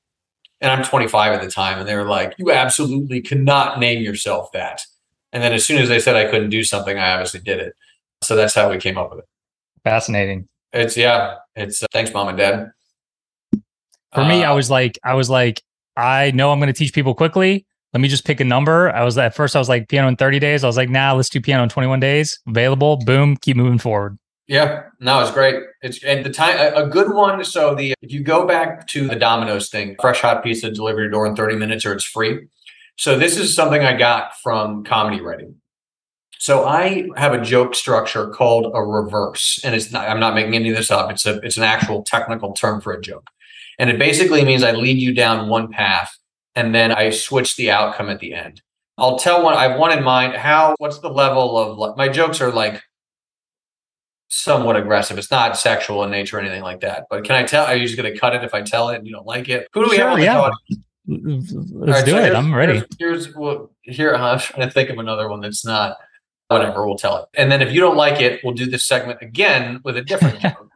and 0.60 0.70
I'm 0.70 0.84
25 0.84 1.32
at 1.34 1.42
the 1.42 1.50
time, 1.50 1.78
and 1.78 1.88
they 1.88 1.94
were 1.96 2.04
like, 2.08 2.34
"You 2.38 2.52
absolutely 2.52 3.20
cannot 3.20 3.78
name 3.80 4.02
yourself 4.02 4.52
that." 4.52 4.82
And 5.32 5.42
then 5.42 5.52
as 5.52 5.64
soon 5.64 5.78
as 5.78 5.88
they 5.88 5.98
said 5.98 6.16
I 6.16 6.30
couldn't 6.30 6.50
do 6.50 6.62
something, 6.64 6.98
I 6.98 7.12
obviously 7.12 7.40
did 7.40 7.58
it. 7.58 7.74
So 8.22 8.36
that's 8.36 8.54
how 8.54 8.70
we 8.70 8.78
came 8.78 8.96
up 8.98 9.10
with 9.10 9.20
it. 9.20 9.24
Fascinating. 9.84 10.48
It's 10.72 10.96
yeah, 10.96 11.36
it's 11.54 11.82
uh, 11.82 11.86
thanks, 11.92 12.12
mom 12.12 12.28
and 12.28 12.38
dad. 12.38 12.70
For 14.12 14.24
me, 14.24 14.44
I 14.44 14.52
Uh, 14.52 14.56
was 14.56 14.70
like, 14.70 14.98
I 15.04 15.14
was 15.14 15.28
like, 15.28 15.62
I 15.96 16.30
know 16.32 16.50
I'm 16.52 16.58
going 16.58 16.72
to 16.72 16.78
teach 16.78 16.92
people 16.94 17.14
quickly. 17.14 17.66
Let 17.92 18.00
me 18.00 18.08
just 18.08 18.24
pick 18.24 18.40
a 18.40 18.44
number. 18.44 18.90
I 18.90 19.04
was 19.04 19.16
at 19.18 19.34
first, 19.34 19.56
I 19.56 19.58
was 19.58 19.68
like 19.68 19.88
piano 19.88 20.08
in 20.08 20.16
30 20.16 20.38
days. 20.38 20.64
I 20.64 20.66
was 20.66 20.76
like, 20.76 20.88
nah, 20.90 21.12
let's 21.12 21.28
do 21.28 21.40
piano 21.40 21.62
in 21.62 21.68
21 21.68 22.00
days. 22.00 22.38
Available. 22.46 22.98
Boom. 22.98 23.36
Keep 23.38 23.56
moving 23.56 23.78
forward. 23.78 24.18
Yeah, 24.48 24.84
no, 25.00 25.20
it's 25.20 25.32
great. 25.32 25.56
It's 25.82 26.04
at 26.04 26.22
the 26.22 26.30
time 26.30 26.56
a, 26.58 26.84
a 26.84 26.88
good 26.88 27.12
one. 27.12 27.42
So 27.44 27.74
the 27.74 27.94
if 28.00 28.12
you 28.12 28.22
go 28.22 28.46
back 28.46 28.86
to 28.88 29.08
the 29.08 29.16
Domino's 29.16 29.70
thing, 29.70 29.96
fresh 30.00 30.20
hot 30.20 30.44
pizza 30.44 30.70
delivered 30.70 30.98
to 30.98 31.02
your 31.04 31.10
door 31.10 31.26
in 31.26 31.34
30 31.34 31.56
minutes 31.56 31.84
or 31.84 31.92
it's 31.92 32.04
free. 32.04 32.46
So 32.96 33.18
this 33.18 33.36
is 33.36 33.54
something 33.54 33.82
I 33.82 33.96
got 33.96 34.38
from 34.42 34.84
comedy 34.84 35.20
writing. 35.20 35.56
So 36.38 36.64
I 36.64 37.08
have 37.16 37.32
a 37.32 37.40
joke 37.40 37.74
structure 37.74 38.28
called 38.28 38.70
a 38.74 38.82
reverse, 38.82 39.58
and 39.64 39.74
it's 39.74 39.90
not, 39.90 40.08
I'm 40.08 40.20
not 40.20 40.34
making 40.34 40.54
any 40.54 40.70
of 40.70 40.76
this 40.76 40.90
up. 40.90 41.10
It's 41.10 41.26
a 41.26 41.38
it's 41.40 41.56
an 41.56 41.64
actual 41.64 42.02
technical 42.02 42.52
term 42.52 42.80
for 42.80 42.92
a 42.92 43.00
joke, 43.00 43.28
and 43.78 43.90
it 43.90 43.98
basically 43.98 44.44
means 44.44 44.62
I 44.62 44.72
lead 44.72 44.98
you 44.98 45.12
down 45.12 45.48
one 45.48 45.72
path, 45.72 46.16
and 46.54 46.74
then 46.74 46.92
I 46.92 47.10
switch 47.10 47.56
the 47.56 47.70
outcome 47.70 48.08
at 48.10 48.20
the 48.20 48.34
end. 48.34 48.62
I'll 48.98 49.18
tell 49.18 49.42
one 49.42 49.54
I 49.54 49.68
have 49.68 49.78
one 49.78 49.96
in 49.96 50.04
mind. 50.04 50.34
How 50.34 50.76
what's 50.78 51.00
the 51.00 51.10
level 51.10 51.58
of 51.58 51.96
my 51.96 52.08
jokes 52.08 52.40
are 52.40 52.52
like 52.52 52.82
somewhat 54.28 54.76
aggressive. 54.76 55.18
It's 55.18 55.30
not 55.30 55.56
sexual 55.56 56.02
in 56.04 56.10
nature 56.10 56.36
or 56.36 56.40
anything 56.40 56.62
like 56.62 56.80
that. 56.80 57.06
But 57.10 57.24
can 57.24 57.36
I 57.36 57.44
tell? 57.44 57.66
Are 57.66 57.76
you 57.76 57.86
just 57.86 57.96
going 57.96 58.12
to 58.12 58.18
cut 58.18 58.34
it 58.34 58.44
if 58.44 58.54
I 58.54 58.62
tell 58.62 58.88
it 58.88 58.96
and 58.96 59.06
you 59.06 59.12
don't 59.12 59.26
like 59.26 59.48
it? 59.48 59.68
Who 59.72 59.84
do 59.84 59.90
we 59.90 59.96
Sure, 59.96 60.10
have 60.10 60.18
yeah. 60.18 60.50
Let's 61.08 61.52
right, 61.52 62.04
do 62.04 62.12
so 62.12 62.18
it. 62.18 62.34
I'm 62.34 62.52
ready. 62.52 62.82
Here's, 62.98 63.26
here's 63.26 63.34
well, 63.34 63.70
here. 63.82 64.14
I'm 64.16 64.38
trying 64.38 64.66
to 64.66 64.72
think 64.72 64.90
of 64.90 64.98
another 64.98 65.28
one 65.28 65.40
that's 65.40 65.64
not. 65.64 65.96
Whatever, 66.48 66.86
we'll 66.86 66.96
tell 66.96 67.16
it. 67.16 67.28
And 67.36 67.50
then 67.50 67.60
if 67.60 67.72
you 67.72 67.80
don't 67.80 67.96
like 67.96 68.20
it, 68.20 68.40
we'll 68.44 68.54
do 68.54 68.66
this 68.66 68.86
segment 68.86 69.18
again 69.20 69.80
with 69.82 69.96
a 69.96 70.02
different 70.02 70.38
joke. 70.40 70.68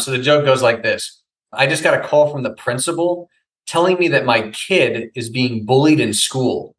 So 0.00 0.12
the 0.12 0.18
joke 0.18 0.46
goes 0.46 0.62
like 0.62 0.82
this: 0.82 1.22
I 1.52 1.66
just 1.66 1.82
got 1.82 1.92
a 1.92 2.06
call 2.06 2.30
from 2.30 2.42
the 2.42 2.54
principal 2.54 3.28
telling 3.66 3.98
me 3.98 4.08
that 4.08 4.24
my 4.24 4.50
kid 4.50 5.10
is 5.14 5.28
being 5.28 5.64
bullied 5.64 6.00
in 6.00 6.14
school. 6.14 6.74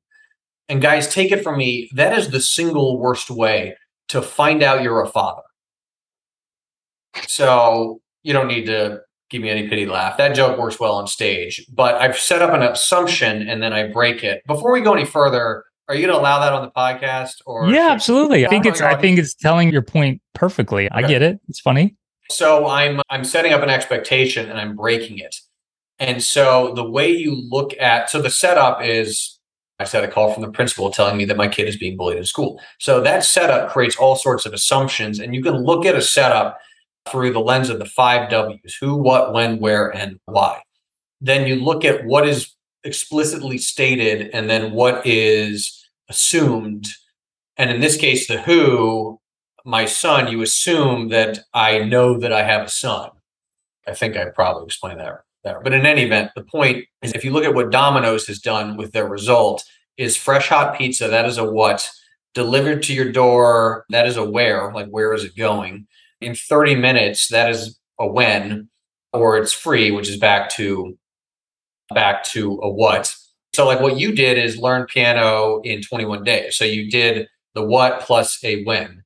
And 0.69 0.82
guys, 0.82 1.07
take 1.07 1.32
it 1.32 1.43
from 1.43 1.57
me, 1.57 1.89
that 1.93 2.17
is 2.17 2.30
the 2.30 2.41
single 2.41 2.97
worst 2.97 3.30
way 3.30 3.76
to 4.10 4.22
find 4.22 4.64
out 4.64 4.84
you're 4.84 5.01
a 5.01 5.08
father. 5.08 5.41
So 7.28 8.01
you 8.24 8.34
don't 8.34 8.47
need 8.47 8.66
to 8.66 9.01
give 9.30 9.41
me 9.41 9.49
any 9.49 9.68
pity 9.68 9.86
laugh. 9.86 10.18
That 10.18 10.36
joke 10.36 10.58
works 10.58 10.80
well 10.80 10.93
on 10.93 11.08
stage, 11.08 11.66
but 11.74 11.95
I've 11.95 12.18
set 12.18 12.41
up 12.41 12.53
an 12.53 12.62
assumption 12.62 13.47
and 13.47 13.62
then 13.62 13.74
I 13.74 13.88
break 13.88 14.24
it. 14.24 14.41
Before 14.47 14.72
we 14.72 14.82
go 14.82 14.93
any 14.93 15.06
further, 15.06 15.64
are 15.88 15.95
you 15.95 16.01
going 16.01 16.14
to 16.14 16.20
allow 16.20 16.39
that 16.39 16.53
on 16.53 16.64
the 16.64 16.72
podcast 16.72 17.36
or 17.45 17.70
Yeah, 17.70 17.89
absolutely. 17.91 18.45
I 18.45 18.49
think 18.49 18.66
it's 18.66 18.82
I 18.82 18.95
think 18.95 19.20
it's 19.20 19.34
telling 19.36 19.72
your 19.72 19.82
point 19.82 20.22
perfectly. 20.34 20.89
I 20.91 21.03
get 21.03 21.22
it. 21.22 21.39
It's 21.47 21.60
funny. 21.60 21.95
So 22.30 22.68
I'm 22.68 23.01
I'm 23.10 23.24
setting 23.24 23.53
up 23.53 23.62
an 23.62 23.70
expectation 23.70 24.49
and 24.49 24.60
I'm 24.60 24.76
breaking 24.76 25.20
it. 25.20 25.36
And 25.99 26.24
so 26.24 26.74
the 26.76 26.89
way 26.89 27.10
you 27.10 27.47
look 27.49 27.74
at 27.80 28.10
so 28.10 28.22
the 28.22 28.32
setup 28.32 28.84
is 28.84 29.35
I 29.80 29.84
said 29.84 30.03
a 30.03 30.11
call 30.11 30.34
from 30.34 30.43
the 30.43 30.51
principal 30.51 30.89
telling 30.89 31.17
me 31.17 31.26
that 31.26 31.38
my 31.38 31.47
kid 31.47 31.67
is 31.67 31.78
being 31.78 31.97
bullied 31.97 32.17
in 32.17 32.26
school. 32.26 32.61
So 32.80 33.01
that 33.01 33.26
setup 33.26 33.71
creates 33.71 33.97
all 33.97 34.15
sorts 34.15 34.45
of 34.45 34.53
assumptions 34.53 35.19
and 35.19 35.36
you 35.36 35.43
can 35.43 35.55
look 35.55 35.86
at 35.86 35.95
a 35.95 36.01
setup 36.01 36.59
through 37.09 37.34
the 37.34 37.39
lens 37.39 37.69
of 37.69 37.80
the 37.80 37.86
five 37.86 38.30
W's, 38.30 38.76
who, 38.80 38.95
what, 38.95 39.34
when, 39.34 39.59
where 39.59 39.89
and 39.89 40.19
why. 40.26 40.61
Then 41.19 41.45
you 41.45 41.55
look 41.55 41.84
at 41.84 42.05
what 42.05 42.28
is 42.28 42.53
explicitly 42.84 43.57
stated 43.57 44.30
and 44.34 44.49
then 44.49 44.71
what 44.71 45.05
is 45.05 45.86
assumed. 46.09 46.88
And 47.57 47.69
in 47.69 47.82
this 47.82 47.97
case 47.97 48.28
the 48.28 48.41
who 48.41 49.19
my 49.65 49.86
son, 49.86 50.32
you 50.32 50.41
assume 50.41 51.09
that 51.09 51.39
I 51.53 51.80
know 51.80 52.17
that 52.19 52.32
I 52.32 52.43
have 52.43 52.67
a 52.67 52.69
son. 52.69 53.09
I 53.88 53.93
think 53.93 54.15
I 54.15 54.26
probably 54.26 54.65
explained 54.65 54.99
that 54.99 55.24
better. 55.46 55.62
But 55.64 55.74
in 55.74 55.86
any 55.86 56.04
event, 56.04 56.32
the 56.36 56.43
point 56.43 56.86
is 57.02 57.14
if 57.14 57.24
you 57.24 57.32
look 57.32 57.46
at 57.46 57.54
what 57.54 57.72
Domino's 57.72 58.28
has 58.28 58.39
done 58.39 58.76
with 58.76 58.91
their 58.91 59.08
result, 59.08 59.64
is 59.98 60.18
fresh 60.18 60.50
hot 60.50 60.78
pizza, 60.78 61.08
that 61.08 61.26
is 61.26 61.38
a 61.38 61.50
what, 61.50 61.89
delivered 62.34 62.84
to 62.84 62.93
your 62.93 63.10
door, 63.10 63.86
that 63.89 64.06
is 64.06 64.18
a 64.18 64.30
where, 64.30 64.74
like 64.74 64.88
where 64.88 65.14
is 65.14 65.24
it 65.24 65.38
going? 65.38 65.88
In 66.20 66.36
30 66.36 66.76
minutes, 66.76 67.30
that 67.30 67.50
is 67.50 67.80
a 67.98 68.06
when, 68.06 68.70
or 69.14 69.38
it's 69.38 69.54
free, 69.54 69.91
which 69.91 70.10
is 70.10 70.18
back 70.18 70.50
to 70.52 70.98
back 71.93 72.26
to 72.26 72.60
a 72.62 72.70
what. 72.70 73.16
So 73.54 73.66
like 73.66 73.80
what 73.80 73.98
you 73.98 74.14
did 74.14 74.38
is 74.38 74.58
learn 74.58 74.86
piano 74.86 75.62
in 75.64 75.82
21 75.82 76.26
days. 76.26 76.58
So 76.58 76.66
you 76.66 76.91
did 76.91 77.30
the 77.54 77.64
what 77.64 78.02
plus 78.02 78.43
a 78.43 78.66
when 78.66 79.06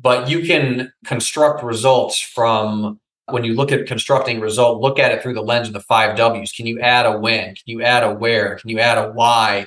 but 0.00 0.28
you 0.28 0.46
can 0.46 0.92
construct 1.04 1.62
results 1.62 2.20
from 2.20 3.00
when 3.30 3.44
you 3.44 3.54
look 3.54 3.72
at 3.72 3.86
constructing 3.86 4.38
a 4.38 4.40
result 4.40 4.80
look 4.80 4.98
at 4.98 5.12
it 5.12 5.22
through 5.22 5.34
the 5.34 5.42
lens 5.42 5.68
of 5.68 5.74
the 5.74 5.80
five 5.80 6.16
w's. 6.16 6.52
Can 6.52 6.66
you 6.66 6.80
add 6.80 7.06
a 7.06 7.18
when? 7.18 7.54
Can 7.54 7.64
you 7.66 7.82
add 7.82 8.02
a 8.02 8.12
where? 8.12 8.56
Can 8.56 8.70
you 8.70 8.78
add 8.78 8.98
a 8.98 9.10
why 9.12 9.66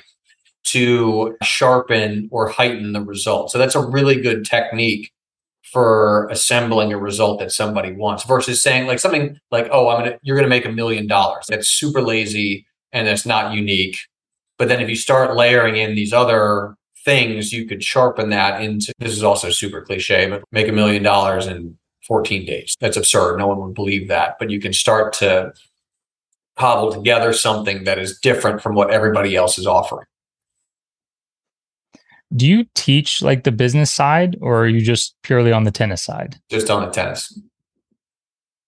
to 0.64 1.36
sharpen 1.42 2.28
or 2.30 2.48
heighten 2.48 2.92
the 2.92 3.02
result? 3.02 3.50
So 3.50 3.58
that's 3.58 3.74
a 3.74 3.84
really 3.84 4.20
good 4.20 4.44
technique 4.44 5.12
for 5.72 6.28
assembling 6.28 6.92
a 6.92 6.98
result 6.98 7.38
that 7.40 7.50
somebody 7.50 7.92
wants 7.92 8.24
versus 8.24 8.62
saying 8.62 8.86
like 8.86 8.98
something 8.98 9.38
like 9.50 9.68
oh 9.72 9.88
i'm 9.88 10.04
gonna 10.04 10.18
you're 10.22 10.36
gonna 10.36 10.48
make 10.48 10.66
a 10.66 10.72
million 10.72 11.06
dollars. 11.06 11.46
That's 11.48 11.68
super 11.68 12.02
lazy 12.02 12.66
and 12.92 13.06
that's 13.06 13.26
not 13.26 13.54
unique. 13.54 13.96
But 14.58 14.68
then 14.68 14.80
if 14.80 14.88
you 14.88 14.96
start 14.96 15.34
layering 15.34 15.76
in 15.76 15.94
these 15.94 16.12
other 16.12 16.76
things, 17.04 17.52
you 17.52 17.66
could 17.66 17.82
sharpen 17.82 18.30
that 18.30 18.60
into 18.60 18.92
this 18.98 19.12
is 19.12 19.24
also 19.24 19.50
super 19.50 19.82
cliche, 19.82 20.28
but 20.28 20.42
make 20.52 20.68
a 20.68 20.72
million 20.72 21.02
dollars 21.02 21.46
in 21.46 21.76
14 22.06 22.44
days. 22.44 22.76
That's 22.80 22.96
absurd. 22.96 23.38
No 23.38 23.46
one 23.46 23.60
would 23.60 23.74
believe 23.74 24.08
that. 24.08 24.36
But 24.38 24.50
you 24.50 24.60
can 24.60 24.72
start 24.72 25.12
to 25.14 25.52
cobble 26.56 26.92
together 26.92 27.32
something 27.32 27.84
that 27.84 27.98
is 27.98 28.18
different 28.18 28.62
from 28.62 28.74
what 28.74 28.90
everybody 28.90 29.36
else 29.36 29.58
is 29.58 29.66
offering. 29.66 30.06
Do 32.34 32.46
you 32.46 32.64
teach 32.74 33.20
like 33.22 33.44
the 33.44 33.52
business 33.52 33.92
side 33.92 34.36
or 34.40 34.62
are 34.62 34.68
you 34.68 34.80
just 34.80 35.14
purely 35.22 35.52
on 35.52 35.64
the 35.64 35.70
tennis 35.70 36.02
side? 36.02 36.36
Just 36.50 36.70
on 36.70 36.84
the 36.84 36.90
tennis. 36.90 37.38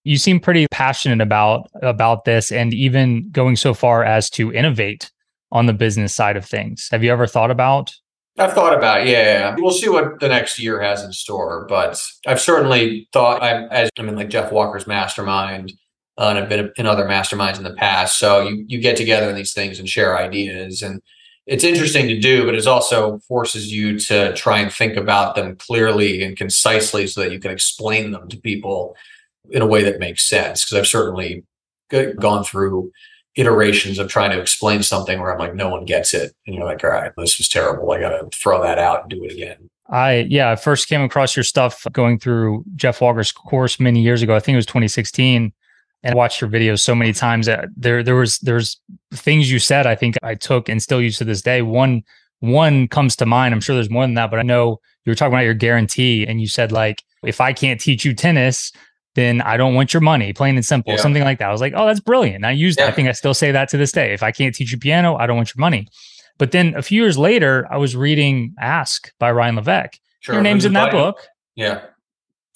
You 0.04 0.18
seem 0.18 0.38
pretty 0.38 0.66
passionate 0.70 1.22
about 1.22 1.70
about 1.82 2.26
this 2.26 2.52
and 2.52 2.74
even 2.74 3.30
going 3.30 3.56
so 3.56 3.72
far 3.72 4.04
as 4.04 4.28
to 4.30 4.52
innovate 4.52 5.10
on 5.50 5.64
the 5.64 5.72
business 5.72 6.14
side 6.14 6.36
of 6.36 6.44
things. 6.44 6.88
Have 6.90 7.02
you 7.02 7.10
ever 7.10 7.26
thought 7.26 7.50
about 7.50 7.94
I've 8.36 8.52
thought 8.52 8.76
about 8.76 9.02
it. 9.02 9.08
Yeah, 9.08 9.54
we'll 9.58 9.70
see 9.70 9.88
what 9.88 10.18
the 10.18 10.28
next 10.28 10.58
year 10.58 10.80
has 10.82 11.04
in 11.04 11.12
store. 11.12 11.66
But 11.68 12.02
I've 12.26 12.40
certainly 12.40 13.08
thought. 13.12 13.42
I'm 13.42 13.68
as 13.70 13.90
I'm 13.98 14.08
in 14.08 14.16
like 14.16 14.28
Jeff 14.28 14.50
Walker's 14.50 14.86
mastermind, 14.86 15.72
uh, 16.18 16.28
and 16.30 16.38
I've 16.38 16.48
been 16.48 16.72
in 16.76 16.86
other 16.86 17.04
masterminds 17.04 17.58
in 17.58 17.64
the 17.64 17.74
past. 17.74 18.18
So 18.18 18.42
you 18.42 18.64
you 18.66 18.80
get 18.80 18.96
together 18.96 19.28
in 19.28 19.36
these 19.36 19.52
things 19.52 19.78
and 19.78 19.88
share 19.88 20.18
ideas, 20.18 20.82
and 20.82 21.00
it's 21.46 21.62
interesting 21.62 22.08
to 22.08 22.18
do, 22.18 22.44
but 22.44 22.54
it 22.54 22.66
also 22.66 23.18
forces 23.28 23.72
you 23.72 23.98
to 24.00 24.34
try 24.34 24.58
and 24.58 24.72
think 24.72 24.96
about 24.96 25.36
them 25.36 25.54
clearly 25.56 26.24
and 26.24 26.36
concisely, 26.36 27.06
so 27.06 27.20
that 27.20 27.32
you 27.32 27.38
can 27.38 27.52
explain 27.52 28.10
them 28.10 28.28
to 28.28 28.36
people 28.36 28.96
in 29.50 29.62
a 29.62 29.66
way 29.66 29.84
that 29.84 30.00
makes 30.00 30.28
sense. 30.28 30.64
Because 30.64 30.78
I've 30.78 30.88
certainly 30.88 31.44
gone 32.18 32.42
through 32.42 32.90
iterations 33.36 33.98
of 33.98 34.08
trying 34.08 34.30
to 34.30 34.40
explain 34.40 34.82
something 34.82 35.20
where 35.20 35.32
I'm 35.32 35.38
like, 35.38 35.54
no 35.54 35.68
one 35.68 35.84
gets 35.84 36.14
it. 36.14 36.34
And 36.46 36.54
you're 36.54 36.64
like, 36.64 36.84
all 36.84 36.90
right, 36.90 37.12
this 37.16 37.38
was 37.38 37.48
terrible. 37.48 37.90
I 37.92 38.00
got 38.00 38.10
to 38.10 38.28
throw 38.36 38.62
that 38.62 38.78
out 38.78 39.02
and 39.02 39.10
do 39.10 39.24
it 39.24 39.32
again. 39.32 39.70
I 39.90 40.26
yeah, 40.30 40.50
I 40.50 40.56
first 40.56 40.88
came 40.88 41.02
across 41.02 41.36
your 41.36 41.42
stuff 41.42 41.86
going 41.92 42.18
through 42.18 42.64
Jeff 42.74 43.00
Walker's 43.00 43.32
course 43.32 43.78
many 43.78 44.00
years 44.00 44.22
ago. 44.22 44.34
I 44.34 44.40
think 44.40 44.54
it 44.54 44.56
was 44.56 44.66
2016, 44.66 45.52
and 46.02 46.14
watched 46.14 46.40
your 46.40 46.48
videos 46.48 46.80
so 46.80 46.94
many 46.94 47.12
times 47.12 47.46
that 47.46 47.68
there 47.76 48.02
there 48.02 48.14
was 48.14 48.38
there's 48.38 48.80
things 49.12 49.50
you 49.50 49.58
said 49.58 49.86
I 49.86 49.94
think 49.94 50.16
I 50.22 50.36
took 50.36 50.70
and 50.70 50.82
still 50.82 51.02
use 51.02 51.18
to 51.18 51.24
this 51.24 51.42
day. 51.42 51.60
One 51.60 52.02
one 52.40 52.88
comes 52.88 53.14
to 53.16 53.26
mind. 53.26 53.52
I'm 53.52 53.60
sure 53.60 53.74
there's 53.74 53.90
more 53.90 54.04
than 54.04 54.14
that, 54.14 54.30
but 54.30 54.38
I 54.38 54.42
know 54.42 54.80
you 55.04 55.10
were 55.10 55.14
talking 55.14 55.34
about 55.34 55.44
your 55.44 55.54
guarantee, 55.54 56.26
and 56.26 56.40
you 56.40 56.48
said 56.48 56.72
like 56.72 57.02
if 57.22 57.42
I 57.42 57.52
can't 57.52 57.80
teach 57.80 58.06
you 58.06 58.14
tennis, 58.14 58.72
then 59.14 59.40
I 59.42 59.56
don't 59.56 59.74
want 59.74 59.92
your 59.94 60.00
money, 60.00 60.32
plain 60.32 60.56
and 60.56 60.64
simple, 60.64 60.92
Yeah. 60.92 60.98
something 60.98 61.22
like 61.22 61.38
that. 61.38 61.48
I 61.48 61.52
was 61.52 61.60
like, 61.60 61.72
oh, 61.76 61.86
that's 61.86 62.00
brilliant. 62.00 62.44
I 62.44 62.50
used, 62.50 62.80
I 62.80 62.90
think 62.90 63.08
I 63.08 63.12
still 63.12 63.34
say 63.34 63.52
that 63.52 63.68
to 63.70 63.76
this 63.76 63.92
day. 63.92 64.12
If 64.12 64.22
I 64.22 64.32
can't 64.32 64.54
teach 64.54 64.72
you 64.72 64.78
piano, 64.78 65.16
I 65.16 65.26
don't 65.26 65.36
want 65.36 65.54
your 65.54 65.60
money. 65.60 65.86
But 66.38 66.50
then 66.50 66.74
a 66.76 66.82
few 66.82 67.00
years 67.00 67.16
later, 67.16 67.66
I 67.70 67.76
was 67.76 67.94
reading 67.94 68.54
Ask 68.60 69.12
by 69.20 69.30
Ryan 69.30 69.56
Levesque. 69.56 69.98
Sure. 70.20 70.34
Your 70.34 70.42
name's 70.42 70.64
in 70.64 70.72
that 70.72 70.90
book. 70.90 71.18
Yeah. 71.54 71.82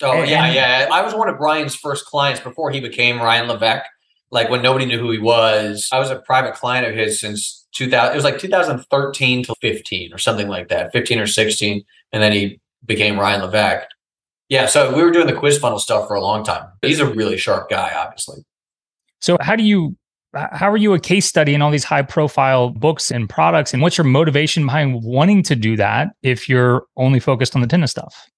Oh, 0.03 0.13
And- 0.21 0.31
yeah, 0.31 0.53
yeah. 0.53 0.89
I 0.93 1.03
was 1.03 1.15
one 1.15 1.29
of 1.29 1.39
Ryan's 1.39 1.75
first 1.77 2.07
clients 2.07 2.41
before 2.41 2.71
he 2.71 2.81
became 2.81 3.19
Ryan 3.21 3.47
Levesque. 3.49 3.87
Like 4.31 4.51
when 4.51 4.61
nobody 4.63 4.85
knew 4.85 4.99
who 4.99 5.11
he 5.11 5.19
was. 5.19 5.89
I 5.93 5.99
was 5.99 6.11
a 6.11 6.17
private 6.17 6.55
client 6.55 6.87
of 6.87 6.95
his 6.95 7.19
since 7.21 7.67
2000. 7.73 8.13
It 8.13 8.15
was 8.15 8.25
like 8.25 8.39
2013 8.39 9.45
to 9.45 9.55
15 9.61 10.13
or 10.13 10.19
something 10.19 10.49
like 10.49 10.69
that, 10.69 10.93
15 10.93 11.19
or 11.21 11.27
16. 11.27 11.83
And 12.13 12.23
then 12.23 12.33
he 12.33 12.61
became 12.85 13.19
Ryan 13.19 13.43
Levesque. 13.43 13.89
Yeah. 14.49 14.67
So 14.67 14.95
we 14.95 15.03
were 15.03 15.11
doing 15.11 15.27
the 15.27 15.35
quiz 15.35 15.59
funnel 15.59 15.79
stuff 15.79 16.09
for 16.09 16.15
a 16.15 16.21
long 16.21 16.45
time. 16.45 16.69
He's 16.83 17.01
a 17.01 17.07
really 17.07 17.37
sharp 17.37 17.69
guy, 17.69 17.93
obviously. 17.95 18.45
So 19.21 19.37
how 19.41 19.57
do 19.57 19.63
you 19.63 19.97
how 20.35 20.71
are 20.71 20.77
you 20.77 20.93
a 20.93 21.01
case 21.01 21.27
study 21.27 21.55
in 21.55 21.63
all 21.63 21.71
these 21.71 21.85
high 21.85 22.03
profile 22.03 22.69
books 22.71 23.11
and 23.11 23.29
products 23.29 23.73
and 23.73 23.83
what's 23.83 23.97
your 23.97 24.05
motivation 24.05 24.67
behind 24.67 25.03
wanting 25.03 25.43
to 25.45 25.57
do 25.57 25.77
that 25.77 26.09
if 26.23 26.49
you're 26.49 26.85
only 26.97 27.19
focused 27.19 27.55
on 27.55 27.63
the 27.63 27.67
tennis 27.67 27.91
stuff? 27.91 28.29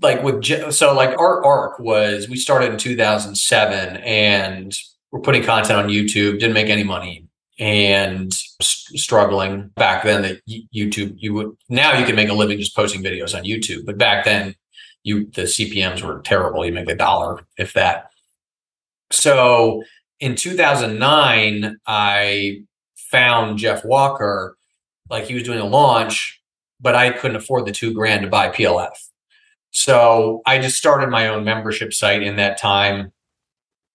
like 0.00 0.22
with 0.22 0.44
so 0.72 0.94
like 0.94 1.18
our 1.18 1.44
arc 1.44 1.78
was 1.78 2.28
we 2.28 2.36
started 2.36 2.72
in 2.72 2.78
2007 2.78 3.96
and 3.98 4.74
we're 5.10 5.20
putting 5.20 5.42
content 5.42 5.78
on 5.78 5.88
youtube 5.88 6.38
didn't 6.38 6.54
make 6.54 6.68
any 6.68 6.84
money 6.84 7.26
and 7.58 8.32
struggling 8.32 9.68
back 9.76 10.02
then 10.04 10.22
that 10.22 10.40
youtube 10.74 11.14
you 11.16 11.34
would 11.34 11.50
now 11.68 11.98
you 11.98 12.06
can 12.06 12.16
make 12.16 12.28
a 12.28 12.34
living 12.34 12.58
just 12.58 12.74
posting 12.74 13.02
videos 13.02 13.36
on 13.36 13.44
youtube 13.44 13.84
but 13.84 13.98
back 13.98 14.24
then 14.24 14.54
you 15.04 15.26
the 15.34 15.42
cpms 15.42 16.02
were 16.02 16.20
terrible 16.20 16.64
you 16.64 16.72
make 16.72 16.88
a 16.88 16.94
dollar 16.94 17.40
if 17.58 17.72
that 17.72 18.10
so 19.10 19.82
in 20.20 20.34
2009 20.34 21.76
i 21.86 22.62
found 22.94 23.58
jeff 23.58 23.84
walker 23.84 24.56
like 25.10 25.24
he 25.24 25.34
was 25.34 25.42
doing 25.42 25.58
a 25.58 25.66
launch 25.66 26.42
but 26.82 26.96
I 26.96 27.10
couldn't 27.10 27.36
afford 27.36 27.64
the 27.64 27.72
two 27.72 27.94
grand 27.94 28.22
to 28.22 28.28
buy 28.28 28.48
PLF. 28.48 28.90
So 29.70 30.42
I 30.44 30.58
just 30.58 30.76
started 30.76 31.08
my 31.08 31.28
own 31.28 31.44
membership 31.44 31.94
site 31.94 32.22
in 32.22 32.36
that 32.36 32.58
time. 32.58 33.12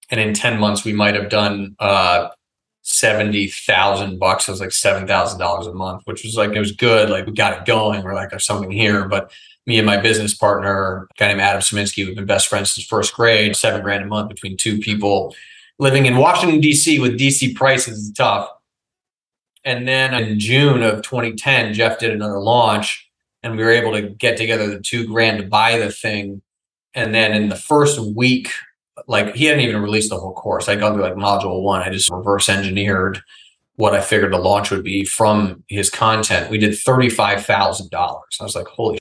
And 0.10 0.20
in 0.22 0.34
10 0.34 0.58
months, 0.58 0.86
we 0.86 0.93
might 0.93 1.14
have 1.14 1.30
done 1.30 1.76
uh, 1.80 2.30
70,000 2.84 4.18
bucks. 4.18 4.47
It 4.47 4.51
was 4.51 4.62
like 4.62 4.70
$7,000 4.70 5.70
a 5.70 5.74
month, 5.74 6.01
which 6.05 6.24
was 6.24 6.36
like, 6.36 6.53
it 6.53 6.60
was 6.60 6.72
good. 6.72 7.10
Like 7.10 7.26
we 7.26 7.34
got 7.34 7.60
it 7.60 7.66
going. 7.66 8.03
We're 8.03 8.16
like, 8.16 8.30
there's 8.30 8.45
something 8.45 8.72
here. 8.72 9.08
But 9.08 9.32
me 9.68 9.78
and 9.78 9.86
my 9.86 9.97
business 9.97 10.34
partner, 10.34 11.03
a 11.03 11.20
guy 11.20 11.28
named 11.28 11.41
Adam 11.41 11.61
Saminsky, 11.61 12.05
we've 12.05 12.15
been 12.15 12.26
best 12.26 12.47
friends 12.47 12.74
since 12.74 12.88
first 12.88 13.13
grade, 13.13 13.55
seven 13.55 13.84
grand 13.84 14.03
a 14.03 14.07
month 14.07 14.30
between 14.30 14.57
two 14.57 14.80
people 14.80 15.36
living 15.80 16.05
in 16.05 16.18
Washington, 16.18 16.59
D.C. 16.59 16.99
with 16.99 17.18
D.C. 17.18 17.53
prices 17.53 17.99
is 17.99 18.11
tough. 18.13 18.49
And 19.63 19.88
then 19.88 20.13
in 20.13 20.39
June 20.39 20.82
of 20.82 21.01
2010, 21.01 21.74
Jeff 21.74 21.99
did 21.99 22.11
another 22.11 22.39
launch 22.39 23.09
and 23.43 23.55
we 23.55 23.63
were 23.63 23.72
able 23.72 23.91
to 23.93 24.01
get 24.01 24.38
together 24.38 24.68
the 24.68 24.80
two 24.80 25.05
grand 25.05 25.39
to 25.39 25.47
buy 25.47 25.78
the 25.78 25.91
thing. 25.91 26.41
And 26.93 27.13
then 27.13 27.34
in 27.34 27.49
the 27.49 27.55
first 27.55 27.99
week, 27.99 28.49
like 29.07 29.36
he 29.36 29.45
hadn't 29.45 29.63
even 29.63 29.82
released 29.82 30.09
the 30.09 30.18
whole 30.18 30.34
course. 30.34 30.68
I'd 30.68 30.80
gone 30.80 30.93
through 30.93 31.03
like 31.03 31.15
module 31.15 31.61
one. 31.61 31.82
I 31.82 31.89
just 31.89 32.09
reverse 32.09 32.49
engineered 32.49 33.22
what 33.76 33.93
I 33.93 34.01
figured 34.01 34.34
the 34.34 34.39
launch 34.39 34.72
would 34.72 34.84
be 34.84 35.05
from 35.05 35.63
his 35.68 35.89
content. 35.89 36.49
We 36.49 36.57
did 36.57 36.72
$35,000. 36.72 37.89
I 37.93 38.43
was 38.43 38.55
like, 38.55 38.68
holy. 38.68 38.97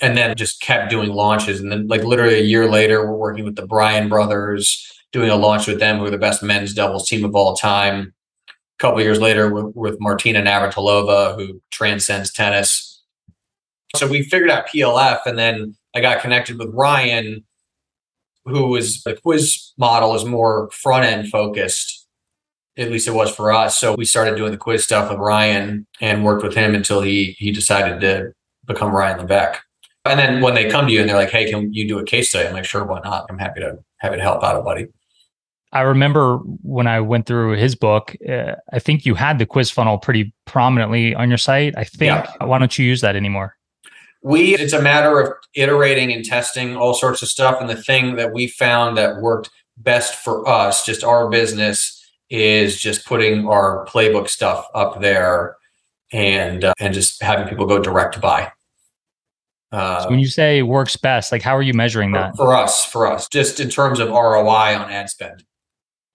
And 0.00 0.16
then 0.16 0.36
just 0.36 0.60
kept 0.60 0.90
doing 0.90 1.10
launches. 1.10 1.60
And 1.60 1.72
then, 1.72 1.86
like, 1.86 2.04
literally 2.04 2.38
a 2.38 2.42
year 2.42 2.68
later, 2.68 3.06
we're 3.06 3.16
working 3.16 3.44
with 3.44 3.56
the 3.56 3.66
Bryan 3.66 4.08
brothers, 4.08 4.92
doing 5.12 5.30
a 5.30 5.36
launch 5.36 5.66
with 5.66 5.80
them, 5.80 5.98
who 5.98 6.04
are 6.04 6.10
the 6.10 6.18
best 6.18 6.42
men's 6.42 6.74
doubles 6.74 7.08
team 7.08 7.24
of 7.24 7.34
all 7.34 7.56
time. 7.56 8.12
A 8.48 8.52
couple 8.78 9.00
years 9.00 9.20
later, 9.20 9.52
with, 9.52 9.74
with 9.74 9.96
Martina 9.98 10.42
Navratilova, 10.42 11.36
who 11.36 11.62
transcends 11.70 12.30
tennis 12.30 12.96
so 13.94 14.06
we 14.06 14.22
figured 14.22 14.50
out 14.50 14.68
PLF, 14.68 15.20
and 15.26 15.38
then 15.38 15.76
I 15.94 16.00
got 16.00 16.20
connected 16.20 16.58
with 16.58 16.70
Ryan, 16.72 17.44
who 18.44 18.68
was 18.68 19.02
the 19.02 19.16
quiz 19.16 19.72
model 19.78 20.14
is 20.14 20.24
more 20.24 20.70
front 20.70 21.04
end 21.04 21.28
focused. 21.28 22.06
At 22.76 22.90
least 22.90 23.08
it 23.08 23.14
was 23.14 23.34
for 23.34 23.52
us. 23.52 23.78
So 23.78 23.94
we 23.94 24.04
started 24.04 24.36
doing 24.36 24.52
the 24.52 24.58
quiz 24.58 24.84
stuff 24.84 25.10
with 25.10 25.18
Ryan 25.18 25.86
and 26.00 26.24
worked 26.24 26.42
with 26.42 26.54
him 26.54 26.74
until 26.74 27.00
he 27.00 27.34
he 27.38 27.50
decided 27.50 28.00
to 28.02 28.32
become 28.66 28.94
Ryan 28.94 29.20
Levesque. 29.20 29.62
And 30.06 30.18
then 30.18 30.40
when 30.40 30.54
they 30.54 30.68
come 30.68 30.86
to 30.86 30.92
you 30.92 31.00
and 31.00 31.08
they're 31.08 31.16
like, 31.16 31.30
"Hey, 31.30 31.50
can 31.50 31.72
you 31.72 31.88
do 31.88 31.98
a 31.98 32.04
case 32.04 32.30
study?" 32.30 32.48
I'm 32.48 32.54
like, 32.54 32.64
"Sure, 32.64 32.84
why 32.84 33.00
not? 33.04 33.26
I'm 33.28 33.38
happy 33.38 33.60
to 33.60 33.78
happy 33.98 34.16
to 34.16 34.22
help 34.22 34.42
out 34.42 34.56
a 34.56 34.62
buddy." 34.62 34.86
I 35.72 35.82
remember 35.82 36.38
when 36.62 36.86
I 36.86 37.00
went 37.00 37.26
through 37.26 37.56
his 37.56 37.74
book, 37.74 38.16
uh, 38.28 38.54
I 38.72 38.78
think 38.78 39.04
you 39.04 39.14
had 39.14 39.38
the 39.38 39.46
quiz 39.46 39.70
funnel 39.70 39.98
pretty 39.98 40.32
prominently 40.44 41.14
on 41.14 41.28
your 41.28 41.38
site. 41.38 41.74
I 41.76 41.84
think. 41.84 42.24
Yeah. 42.24 42.44
Why 42.44 42.58
don't 42.58 42.78
you 42.78 42.86
use 42.86 43.00
that 43.02 43.16
anymore? 43.16 43.56
we 44.26 44.56
it's 44.56 44.72
a 44.72 44.82
matter 44.82 45.20
of 45.20 45.32
iterating 45.54 46.12
and 46.12 46.24
testing 46.24 46.76
all 46.76 46.94
sorts 46.94 47.22
of 47.22 47.28
stuff 47.28 47.60
and 47.60 47.70
the 47.70 47.80
thing 47.80 48.16
that 48.16 48.32
we 48.32 48.48
found 48.48 48.96
that 48.96 49.20
worked 49.22 49.50
best 49.76 50.16
for 50.16 50.46
us 50.48 50.84
just 50.84 51.04
our 51.04 51.28
business 51.28 52.04
is 52.28 52.80
just 52.80 53.06
putting 53.06 53.46
our 53.46 53.86
playbook 53.86 54.28
stuff 54.28 54.66
up 54.74 55.00
there 55.00 55.56
and 56.12 56.64
uh, 56.64 56.74
and 56.80 56.92
just 56.92 57.22
having 57.22 57.46
people 57.46 57.66
go 57.66 57.78
direct 57.78 58.20
buy 58.20 58.50
uh, 59.72 60.02
so 60.02 60.10
when 60.10 60.18
you 60.18 60.28
say 60.28 60.62
works 60.62 60.96
best 60.96 61.32
like 61.32 61.42
how 61.42 61.56
are 61.56 61.62
you 61.62 61.74
measuring 61.74 62.12
for, 62.12 62.18
that 62.18 62.36
for 62.36 62.54
us 62.54 62.84
for 62.84 63.06
us 63.06 63.28
just 63.28 63.60
in 63.60 63.68
terms 63.68 63.98
of 63.98 64.08
roi 64.08 64.74
on 64.74 64.90
ad 64.90 65.08
spend 65.08 65.44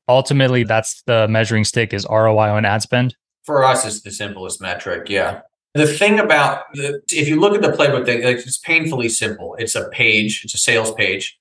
ultimately 0.07 0.63
that's 0.63 1.03
the 1.03 1.27
measuring 1.27 1.63
stick 1.63 1.93
is 1.93 2.05
roi 2.09 2.49
on 2.49 2.65
ad 2.65 2.81
spend 2.81 3.15
for 3.43 3.63
us 3.63 3.85
it's 3.85 4.01
the 4.01 4.11
simplest 4.11 4.61
metric 4.61 5.09
yeah 5.09 5.41
the 5.73 5.87
thing 5.87 6.19
about 6.19 6.65
the, 6.73 7.01
if 7.09 7.27
you 7.27 7.39
look 7.39 7.55
at 7.55 7.61
the 7.61 7.69
playbook, 7.69 8.05
thing, 8.05 8.21
it's 8.21 8.57
painfully 8.57 9.07
simple. 9.07 9.55
It's 9.57 9.75
a 9.75 9.87
page, 9.89 10.41
it's 10.43 10.53
a 10.53 10.57
sales 10.57 10.93
page 10.93 11.39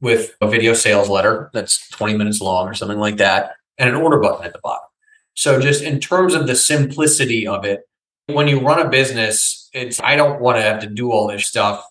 with 0.00 0.36
a 0.40 0.48
video 0.48 0.74
sales 0.74 1.08
letter 1.08 1.48
that's 1.52 1.88
20 1.90 2.16
minutes 2.16 2.40
long 2.40 2.66
or 2.68 2.74
something 2.74 2.98
like 2.98 3.18
that, 3.18 3.52
and 3.78 3.88
an 3.88 3.94
order 3.94 4.18
button 4.18 4.44
at 4.44 4.52
the 4.52 4.58
bottom. 4.62 4.88
So, 5.34 5.60
just 5.60 5.82
in 5.82 6.00
terms 6.00 6.34
of 6.34 6.46
the 6.46 6.56
simplicity 6.56 7.46
of 7.46 7.64
it, 7.64 7.82
when 8.26 8.48
you 8.48 8.60
run 8.60 8.84
a 8.84 8.88
business, 8.88 9.68
it's 9.72 10.00
I 10.00 10.16
don't 10.16 10.40
want 10.40 10.58
to 10.58 10.62
have 10.62 10.80
to 10.80 10.86
do 10.86 11.10
all 11.10 11.28
this 11.28 11.46
stuff, 11.46 11.84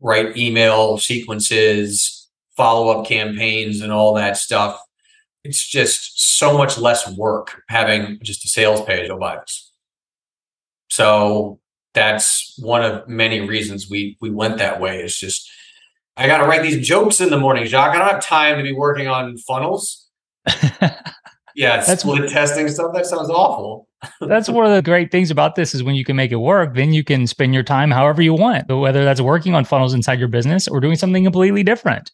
write 0.00 0.36
email 0.36 0.98
sequences, 0.98 2.28
follow 2.56 2.88
up 2.88 3.06
campaigns, 3.06 3.80
and 3.80 3.92
all 3.92 4.14
that 4.14 4.36
stuff. 4.36 4.80
It's 5.44 5.66
just 5.66 6.36
so 6.36 6.56
much 6.58 6.78
less 6.78 7.10
work 7.16 7.62
having 7.68 8.18
just 8.22 8.44
a 8.44 8.48
sales 8.48 8.82
page. 8.82 9.08
Oh, 9.10 9.18
buy 9.18 9.38
so 10.90 11.60
that's 11.94 12.54
one 12.58 12.84
of 12.84 13.08
many 13.08 13.40
reasons 13.40 13.88
we 13.88 14.16
we 14.20 14.30
went 14.30 14.58
that 14.58 14.80
way. 14.80 15.02
It's 15.02 15.18
just 15.18 15.48
I 16.16 16.26
got 16.26 16.38
to 16.38 16.44
write 16.46 16.62
these 16.62 16.86
jokes 16.86 17.20
in 17.20 17.30
the 17.30 17.38
morning, 17.38 17.64
Jacques. 17.66 17.94
I 17.94 17.98
don't 17.98 18.10
have 18.10 18.24
time 18.24 18.56
to 18.56 18.64
be 18.64 18.72
working 18.72 19.06
on 19.06 19.36
funnels. 19.38 20.08
yeah, 21.58 21.84
that's 21.84 22.02
split 22.02 22.30
testing 22.30 22.68
stuff. 22.68 22.94
That 22.94 23.04
sounds 23.04 23.28
awful. 23.28 23.88
that's 24.20 24.48
one 24.48 24.64
of 24.64 24.72
the 24.72 24.80
great 24.80 25.10
things 25.10 25.28
about 25.28 25.56
this 25.56 25.74
is 25.74 25.82
when 25.82 25.96
you 25.96 26.04
can 26.04 26.14
make 26.14 26.30
it 26.30 26.36
work, 26.36 26.76
then 26.76 26.92
you 26.92 27.02
can 27.02 27.26
spend 27.26 27.52
your 27.52 27.64
time 27.64 27.90
however 27.90 28.22
you 28.22 28.32
want, 28.32 28.68
whether 28.68 29.04
that's 29.04 29.20
working 29.20 29.56
on 29.56 29.64
funnels 29.64 29.92
inside 29.92 30.20
your 30.20 30.28
business 30.28 30.68
or 30.68 30.78
doing 30.78 30.94
something 30.94 31.24
completely 31.24 31.64
different. 31.64 32.12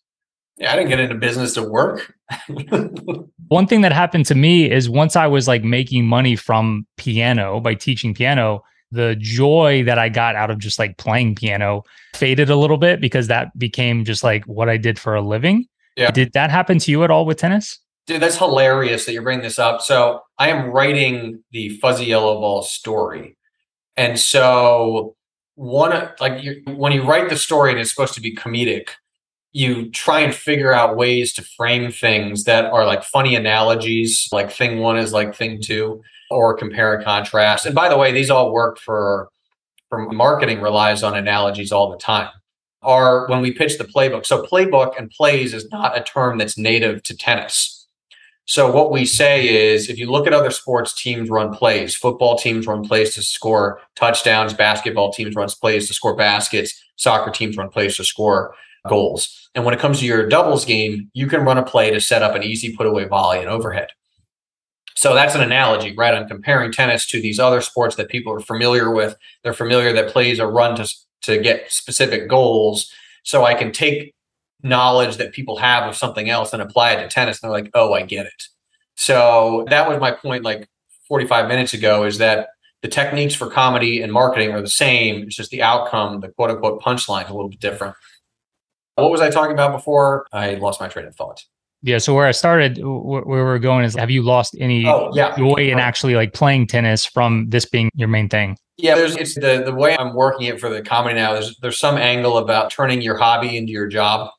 Yeah, 0.56 0.72
I 0.72 0.76
didn't 0.76 0.88
get 0.88 1.00
into 1.00 1.16
business 1.16 1.52
to 1.54 1.62
work. 1.62 2.14
One 3.48 3.66
thing 3.66 3.82
that 3.82 3.92
happened 3.92 4.24
to 4.26 4.34
me 4.34 4.70
is 4.70 4.88
once 4.88 5.14
I 5.14 5.26
was 5.26 5.46
like 5.46 5.62
making 5.62 6.06
money 6.06 6.36
from 6.36 6.86
piano 6.96 7.60
by 7.60 7.74
teaching 7.74 8.14
piano, 8.14 8.62
the 8.92 9.14
joy 9.18 9.82
that 9.84 9.98
I 9.98 10.08
got 10.08 10.36
out 10.36 10.50
of 10.50 10.58
just 10.58 10.78
like 10.78 10.96
playing 10.96 11.34
piano 11.34 11.82
faded 12.14 12.48
a 12.48 12.56
little 12.56 12.78
bit 12.78 12.98
because 12.98 13.26
that 13.26 13.58
became 13.58 14.06
just 14.06 14.24
like 14.24 14.46
what 14.46 14.70
I 14.70 14.78
did 14.78 14.98
for 14.98 15.14
a 15.14 15.20
living. 15.20 15.66
Yeah. 15.96 16.10
Did 16.12 16.32
that 16.32 16.50
happen 16.50 16.78
to 16.78 16.90
you 16.90 17.04
at 17.04 17.10
all 17.10 17.26
with 17.26 17.36
tennis? 17.36 17.78
Dude, 18.06 18.20
that's 18.20 18.36
hilarious 18.36 19.06
that 19.06 19.12
you're 19.12 19.22
bringing 19.22 19.44
this 19.44 19.58
up. 19.58 19.80
So 19.80 20.20
I 20.38 20.50
am 20.50 20.70
writing 20.70 21.42
the 21.52 21.70
fuzzy 21.78 22.06
yellow 22.06 22.38
ball 22.38 22.62
story. 22.62 23.36
And 23.96 24.18
so 24.18 25.16
one 25.54 26.10
like 26.20 26.42
you, 26.42 26.62
when 26.66 26.92
you 26.92 27.02
write 27.04 27.30
the 27.30 27.36
story 27.36 27.70
and 27.70 27.80
it's 27.80 27.90
supposed 27.90 28.14
to 28.14 28.20
be 28.20 28.34
comedic, 28.34 28.90
you 29.52 29.90
try 29.90 30.20
and 30.20 30.34
figure 30.34 30.72
out 30.72 30.96
ways 30.96 31.32
to 31.32 31.42
frame 31.42 31.90
things 31.90 32.44
that 32.44 32.66
are 32.66 32.84
like 32.84 33.04
funny 33.04 33.36
analogies, 33.36 34.28
like 34.32 34.50
thing 34.50 34.80
one 34.80 34.98
is 34.98 35.12
like 35.12 35.34
thing 35.34 35.60
two, 35.62 36.02
or 36.30 36.56
compare 36.56 36.94
and 36.94 37.04
contrast. 37.04 37.64
And 37.64 37.74
by 37.74 37.88
the 37.88 37.96
way, 37.96 38.12
these 38.12 38.30
all 38.30 38.52
work 38.52 38.78
for 38.78 39.28
for 39.88 40.10
marketing 40.10 40.60
relies 40.60 41.02
on 41.02 41.16
analogies 41.16 41.70
all 41.70 41.90
the 41.90 41.98
time. 41.98 42.30
Are 42.82 43.28
when 43.28 43.40
we 43.40 43.52
pitch 43.52 43.78
the 43.78 43.84
playbook. 43.84 44.26
So 44.26 44.42
playbook 44.42 44.98
and 44.98 45.08
plays 45.10 45.54
is 45.54 45.68
not 45.70 45.96
a 45.96 46.02
term 46.02 46.36
that's 46.36 46.58
native 46.58 47.02
to 47.04 47.16
tennis. 47.16 47.83
So 48.46 48.70
what 48.70 48.92
we 48.92 49.06
say 49.06 49.48
is 49.48 49.88
if 49.88 49.98
you 49.98 50.10
look 50.10 50.26
at 50.26 50.34
other 50.34 50.50
sports 50.50 50.92
teams 50.92 51.30
run 51.30 51.54
plays, 51.54 51.96
football 51.96 52.36
teams 52.36 52.66
run 52.66 52.86
plays 52.86 53.14
to 53.14 53.22
score 53.22 53.80
touchdowns, 53.94 54.52
basketball 54.52 55.12
teams 55.12 55.34
run 55.34 55.48
plays 55.48 55.88
to 55.88 55.94
score 55.94 56.14
baskets, 56.14 56.74
soccer 56.96 57.30
teams 57.30 57.56
run 57.56 57.70
plays 57.70 57.96
to 57.96 58.04
score 58.04 58.54
goals. 58.86 59.48
And 59.54 59.64
when 59.64 59.72
it 59.72 59.80
comes 59.80 60.00
to 60.00 60.06
your 60.06 60.28
doubles 60.28 60.64
game, 60.64 61.10
you 61.14 61.26
can 61.26 61.40
run 61.44 61.56
a 61.56 61.62
play 61.62 61.90
to 61.90 62.00
set 62.00 62.22
up 62.22 62.34
an 62.34 62.42
easy 62.42 62.76
put 62.76 62.86
away 62.86 63.06
volley 63.06 63.38
and 63.38 63.48
overhead. 63.48 63.88
So 64.94 65.14
that's 65.14 65.34
an 65.34 65.40
analogy, 65.40 65.94
right? 65.96 66.14
I'm 66.14 66.28
comparing 66.28 66.70
tennis 66.70 67.06
to 67.08 67.20
these 67.20 67.40
other 67.40 67.60
sports 67.60 67.96
that 67.96 68.08
people 68.08 68.32
are 68.32 68.40
familiar 68.40 68.90
with. 68.90 69.16
They're 69.42 69.52
familiar 69.54 69.92
that 69.92 70.12
plays 70.12 70.38
are 70.38 70.50
run 70.50 70.76
to, 70.76 70.88
to 71.22 71.38
get 71.38 71.72
specific 71.72 72.28
goals. 72.28 72.92
So 73.22 73.44
I 73.44 73.54
can 73.54 73.72
take 73.72 74.14
knowledge 74.64 75.18
that 75.18 75.32
people 75.32 75.56
have 75.58 75.88
of 75.88 75.94
something 75.94 76.28
else 76.28 76.52
and 76.52 76.62
apply 76.62 76.92
it 76.92 77.02
to 77.02 77.08
tennis. 77.08 77.40
And 77.42 77.48
they're 77.48 77.62
like, 77.62 77.70
oh, 77.74 77.92
I 77.92 78.02
get 78.02 78.26
it. 78.26 78.44
So 78.96 79.66
that 79.68 79.88
was 79.88 80.00
my 80.00 80.10
point 80.10 80.42
like 80.42 80.68
45 81.06 81.48
minutes 81.48 81.74
ago 81.74 82.04
is 82.04 82.18
that 82.18 82.48
the 82.82 82.88
techniques 82.88 83.34
for 83.34 83.48
comedy 83.48 84.02
and 84.02 84.12
marketing 84.12 84.50
are 84.50 84.60
the 84.60 84.68
same. 84.68 85.24
It's 85.24 85.36
just 85.36 85.50
the 85.50 85.62
outcome, 85.62 86.20
the 86.20 86.28
quote 86.28 86.50
unquote 86.50 86.82
punchline 86.82 87.24
is 87.24 87.30
a 87.30 87.34
little 87.34 87.50
bit 87.50 87.60
different. 87.60 87.94
What 88.96 89.10
was 89.10 89.20
I 89.20 89.30
talking 89.30 89.52
about 89.52 89.72
before? 89.72 90.26
I 90.32 90.54
lost 90.54 90.80
my 90.80 90.88
train 90.88 91.06
of 91.06 91.14
thought. 91.14 91.44
Yeah. 91.82 91.98
So 91.98 92.14
where 92.14 92.26
I 92.26 92.30
started, 92.30 92.78
where 92.78 93.24
we're 93.24 93.58
going 93.58 93.84
is, 93.84 93.94
have 93.96 94.10
you 94.10 94.22
lost 94.22 94.56
any 94.58 94.86
oh, 94.86 95.10
yeah. 95.14 95.36
joy 95.36 95.56
in 95.56 95.78
actually 95.78 96.14
like 96.14 96.32
playing 96.32 96.66
tennis 96.66 97.04
from 97.04 97.46
this 97.50 97.66
being 97.66 97.90
your 97.94 98.08
main 98.08 98.28
thing? 98.28 98.56
Yeah, 98.76 98.94
there's 98.96 99.14
it's 99.16 99.34
the 99.34 99.62
the 99.64 99.74
way 99.74 99.96
I'm 99.96 100.14
working 100.14 100.46
it 100.46 100.58
for 100.58 100.68
the 100.68 100.82
comedy 100.82 101.14
now. 101.14 101.32
There's 101.34 101.56
there's 101.58 101.78
some 101.78 101.96
angle 101.96 102.38
about 102.38 102.70
turning 102.70 103.02
your 103.02 103.16
hobby 103.16 103.56
into 103.56 103.70
your 103.70 103.86
job, 103.86 104.30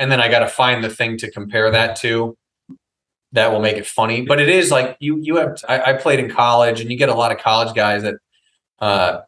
and 0.00 0.10
then 0.10 0.20
I 0.20 0.28
got 0.28 0.40
to 0.40 0.48
find 0.48 0.82
the 0.82 0.88
thing 0.88 1.18
to 1.18 1.30
compare 1.30 1.70
that 1.70 1.94
to 1.96 2.36
that 3.32 3.52
will 3.52 3.60
make 3.60 3.76
it 3.76 3.86
funny. 3.86 4.22
But 4.22 4.40
it 4.40 4.48
is 4.48 4.72
like 4.72 4.96
you 4.98 5.18
you 5.18 5.36
have 5.36 5.62
I, 5.68 5.80
I 5.80 5.92
played 5.92 6.18
in 6.18 6.28
college, 6.28 6.80
and 6.80 6.90
you 6.90 6.96
get 6.96 7.10
a 7.10 7.14
lot 7.14 7.30
of 7.30 7.38
college 7.38 7.74
guys 7.74 8.02
that 8.02 8.14
uh, 8.80 9.20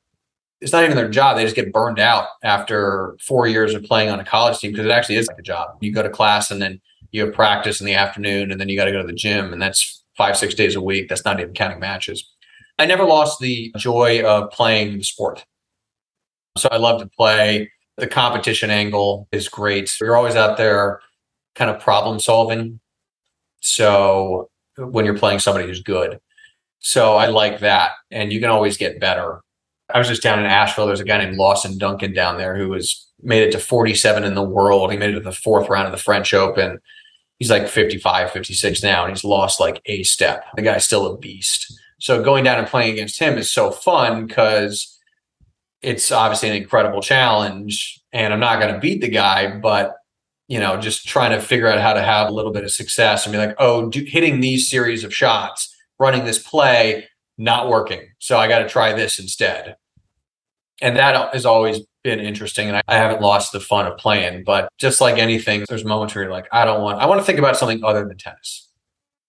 it's 0.63 0.73
not 0.73 0.85
even 0.85 0.97
their 0.97 1.11
job. 1.11 1.37
They 1.37 1.45
just 1.45 1.55
get 1.55 1.73
burned 1.73 2.01
out 2.01 2.29
after 2.43 3.17
four 3.21 3.47
years 3.47 3.75
of 3.75 3.85
playing 3.85 4.11
on 4.11 4.19
a 4.19 4.25
college 4.25 4.59
team 4.59 4.73
because 4.73 4.87
it 4.87 4.91
actually 4.91 5.17
is 5.17 5.29
like 5.29 5.39
a 5.39 5.43
job. 5.43 5.77
You 5.81 5.93
go 5.93 6.03
to 6.03 6.09
class 6.09 6.51
and 6.51 6.63
then 6.63 6.81
you 7.11 7.27
have 7.27 7.35
practice 7.35 7.81
in 7.81 7.87
the 7.87 7.95
afternoon 7.95 8.51
and 8.51 8.61
then 8.61 8.69
you 8.69 8.77
got 8.77 8.87
to 8.87 8.93
go 8.93 9.03
to 9.03 9.07
the 9.07 9.13
gym 9.13 9.53
and 9.53 9.61
that's 9.61 10.03
five, 10.17 10.37
six 10.37 10.55
days 10.55 10.75
a 10.75 10.81
week. 10.81 11.09
That's 11.09 11.25
not 11.25 11.39
even 11.41 11.53
counting 11.53 11.81
matches. 11.81 12.25
I 12.79 12.87
never 12.87 13.05
lost 13.05 13.41
the 13.41 13.73
joy 13.77 14.25
of 14.25 14.51
playing 14.51 14.97
the 14.97 15.05
sport. 15.05 15.45
So 16.57 16.69
I 16.71 16.79
love 16.79 17.01
to 17.01 17.09
play. 17.09 17.71
The 17.97 18.07
competition 18.07 18.71
angle 18.71 19.29
is 19.33 19.49
great. 19.49 19.89
So 19.89 20.05
You're 20.05 20.17
always 20.17 20.37
out 20.37 20.57
there 20.57 21.01
kind 21.55 21.71
of 21.71 21.81
problem 21.81 22.19
solving. 22.19 22.81
So 23.61 24.51
when 24.77 25.05
you're 25.05 25.19
playing 25.19 25.39
somebody 25.39 25.67
who's 25.67 25.83
good. 25.83 26.21
So 26.81 27.15
I 27.17 27.27
like 27.27 27.61
that. 27.61 27.93
And 28.11 28.33
you 28.33 28.41
can 28.41 28.51
always 28.51 28.77
get 28.77 29.01
better. 29.01 29.41
I 29.93 29.99
was 29.99 30.09
just 30.09 30.23
down 30.23 30.39
in 30.39 30.47
Asheville. 30.47 30.87
There's 30.87 31.01
a 31.01 31.05
guy 31.05 31.23
named 31.23 31.37
Lawson 31.37 31.79
Duncan 31.79 32.13
down 32.13 32.39
there 32.39 32.57
who 32.57 32.69
was 32.69 33.07
made 33.23 33.43
it 33.43 33.53
to 33.53 33.59
47 33.59 34.25
in 34.25 34.35
the 34.35 34.43
world. 34.43 34.91
He 34.91 34.99
made 34.99 35.11
it 35.11 35.15
to 35.15 35.21
the 35.21 35.33
fourth 35.33 35.69
round 35.69 35.87
of 35.87 35.93
the 35.93 35.99
French 35.99 36.35
Open. 36.35 36.79
He's 37.39 37.51
like 37.51 37.69
55, 37.69 38.31
56 38.31 38.83
now, 38.83 39.05
and 39.05 39.13
he's 39.13 39.25
lost 39.25 39.61
like 39.61 39.83
a 39.87 40.03
step. 40.05 40.45
The 40.57 40.63
guy's 40.63 40.85
still 40.85 41.07
a 41.07 41.19
beast. 41.19 41.79
So 41.99 42.23
going 42.23 42.45
down 42.45 42.59
and 42.59 42.69
playing 42.69 42.93
against 42.93 43.19
him 43.19 43.37
is 43.39 43.53
so 43.53 43.71
fun 43.71 44.27
because 44.27 44.99
it's 45.83 46.13
obviously 46.13 46.49
an 46.49 46.57
incredible 46.57 47.03
challenge. 47.03 48.01
And 48.13 48.33
I'm 48.33 48.41
not 48.41 48.61
going 48.61 48.73
to 48.73 48.81
beat 48.81 49.01
the 49.01 49.09
guy, 49.09 49.59
but 49.59 49.97
you 50.49 50.59
know, 50.59 50.77
just 50.77 51.07
trying 51.07 51.31
to 51.31 51.41
figure 51.41 51.69
out 51.69 51.81
how 51.81 51.95
to 51.95 52.03
have 52.03 52.29
a 52.29 52.33
little 52.33 52.53
bit 52.53 52.65
of 52.65 52.71
success 52.71 53.25
and 53.25 53.33
be 53.33 53.39
like, 53.39 53.55
oh, 53.59 53.89
do, 53.89 54.05
hitting 54.05 54.41
these 54.41 54.69
series 54.69 55.03
of 55.05 55.15
shots, 55.15 55.75
running 55.99 56.25
this 56.25 56.39
play, 56.39 57.09
not 57.39 57.69
working. 57.69 58.09
So 58.19 58.37
I 58.37 58.49
got 58.49 58.59
to 58.59 58.69
try 58.69 58.93
this 58.93 59.19
instead. 59.19 59.77
And 60.83 60.97
that 60.97 61.33
has 61.33 61.47
always 61.47 61.81
been 62.05 62.21
interesting. 62.21 62.69
And 62.69 62.77
I, 62.77 62.83
I 62.89 62.97
haven't 62.97 63.23
lost 63.23 63.53
the 63.53 63.61
fun 63.61 63.87
of 63.87 63.97
playing. 63.97 64.45
But 64.45 64.69
just 64.79 65.01
like 65.01 65.17
anything, 65.17 65.65
there's 65.69 65.85
moments 65.85 66.15
where 66.15 66.25
you're 66.25 66.33
like, 66.33 66.49
I 66.53 66.65
don't 66.65 66.83
want, 66.83 67.01
I 67.01 67.07
want 67.07 67.21
to 67.21 67.25
think 67.25 67.39
about 67.39 67.57
something 67.57 67.83
other 67.83 68.07
than 68.07 68.19
tennis. 68.19 68.69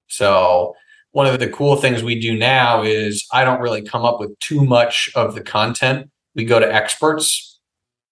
So 0.07 0.75
one 1.11 1.27
of 1.27 1.39
the 1.39 1.49
cool 1.49 1.75
things 1.75 2.03
we 2.03 2.19
do 2.19 2.35
now 2.35 2.83
is 2.83 3.25
I 3.31 3.43
don't 3.45 3.61
really 3.61 3.83
come 3.83 4.03
up 4.03 4.19
with 4.19 4.37
too 4.39 4.65
much 4.65 5.09
of 5.15 5.35
the 5.35 5.41
content. 5.41 6.09
We 6.35 6.45
go 6.45 6.59
to 6.59 6.73
experts 6.73 7.53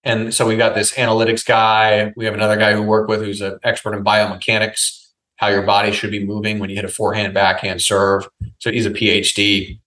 and 0.04 0.34
so 0.34 0.46
we've 0.46 0.58
got 0.58 0.74
this 0.74 0.94
analytics 0.94 1.46
guy. 1.46 2.12
We 2.16 2.24
have 2.24 2.34
another 2.34 2.56
guy 2.56 2.72
who 2.72 2.82
we 2.82 2.88
work 2.88 3.08
with 3.08 3.20
who's 3.20 3.40
an 3.40 3.58
expert 3.62 3.94
in 3.94 4.04
biomechanics, 4.04 5.06
how 5.36 5.48
your 5.48 5.62
body 5.62 5.92
should 5.92 6.10
be 6.10 6.24
moving 6.24 6.58
when 6.58 6.70
you 6.70 6.76
hit 6.76 6.84
a 6.84 6.88
forehand, 6.88 7.34
backhand 7.34 7.80
serve. 7.80 8.28
So 8.58 8.72
he's 8.72 8.86
a 8.86 8.90
PhD. 8.90 9.78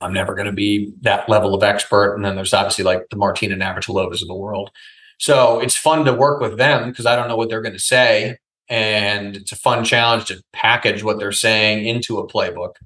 I'm 0.00 0.12
never 0.12 0.34
going 0.34 0.46
to 0.46 0.52
be 0.52 0.92
that 1.02 1.28
level 1.28 1.54
of 1.54 1.62
expert. 1.62 2.14
And 2.14 2.24
then 2.24 2.34
there's 2.34 2.54
obviously 2.54 2.84
like 2.84 3.08
the 3.10 3.16
Martina 3.16 3.54
Navratilovas 3.54 4.22
of 4.22 4.28
the 4.28 4.34
world. 4.34 4.70
So 5.18 5.60
it's 5.60 5.76
fun 5.76 6.04
to 6.06 6.12
work 6.12 6.40
with 6.40 6.56
them 6.56 6.88
because 6.88 7.06
I 7.06 7.14
don't 7.14 7.28
know 7.28 7.36
what 7.36 7.48
they're 7.48 7.62
going 7.62 7.74
to 7.74 7.78
say. 7.78 8.38
And 8.68 9.36
it's 9.36 9.52
a 9.52 9.56
fun 9.56 9.84
challenge 9.84 10.26
to 10.26 10.42
package 10.52 11.04
what 11.04 11.18
they're 11.18 11.30
saying 11.30 11.86
into 11.86 12.18
a 12.18 12.26
playbook. 12.26 12.76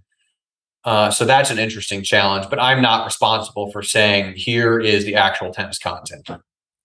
Uh, 0.87 1.11
so 1.11 1.25
that's 1.25 1.51
an 1.51 1.59
interesting 1.59 2.03
challenge, 2.03 2.47
but 2.49 2.61
I'm 2.61 2.81
not 2.81 3.05
responsible 3.05 3.73
for 3.73 3.83
saying 3.83 4.35
here 4.37 4.79
is 4.79 5.05
the 5.05 5.17
actual 5.17 5.53
tennis 5.53 5.81
content. 5.81 6.31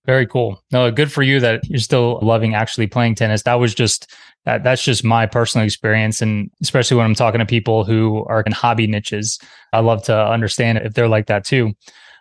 Very 0.07 0.25
cool. 0.25 0.61
No, 0.71 0.89
good 0.89 1.11
for 1.11 1.21
you 1.21 1.39
that 1.39 1.63
you're 1.69 1.77
still 1.77 2.19
loving 2.23 2.55
actually 2.55 2.87
playing 2.87 3.13
tennis. 3.13 3.43
That 3.43 3.55
was 3.55 3.75
just 3.75 4.11
that, 4.45 4.63
that's 4.63 4.83
just 4.83 5.03
my 5.03 5.27
personal 5.27 5.63
experience 5.63 6.19
and 6.19 6.49
especially 6.63 6.97
when 6.97 7.05
I'm 7.05 7.13
talking 7.13 7.37
to 7.37 7.45
people 7.45 7.83
who 7.83 8.25
are 8.25 8.41
in 8.41 8.51
hobby 8.51 8.87
niches, 8.87 9.37
I 9.71 9.81
love 9.81 10.01
to 10.05 10.17
understand 10.17 10.79
if 10.79 10.95
they're 10.95 11.07
like 11.07 11.27
that 11.27 11.45
too. 11.45 11.73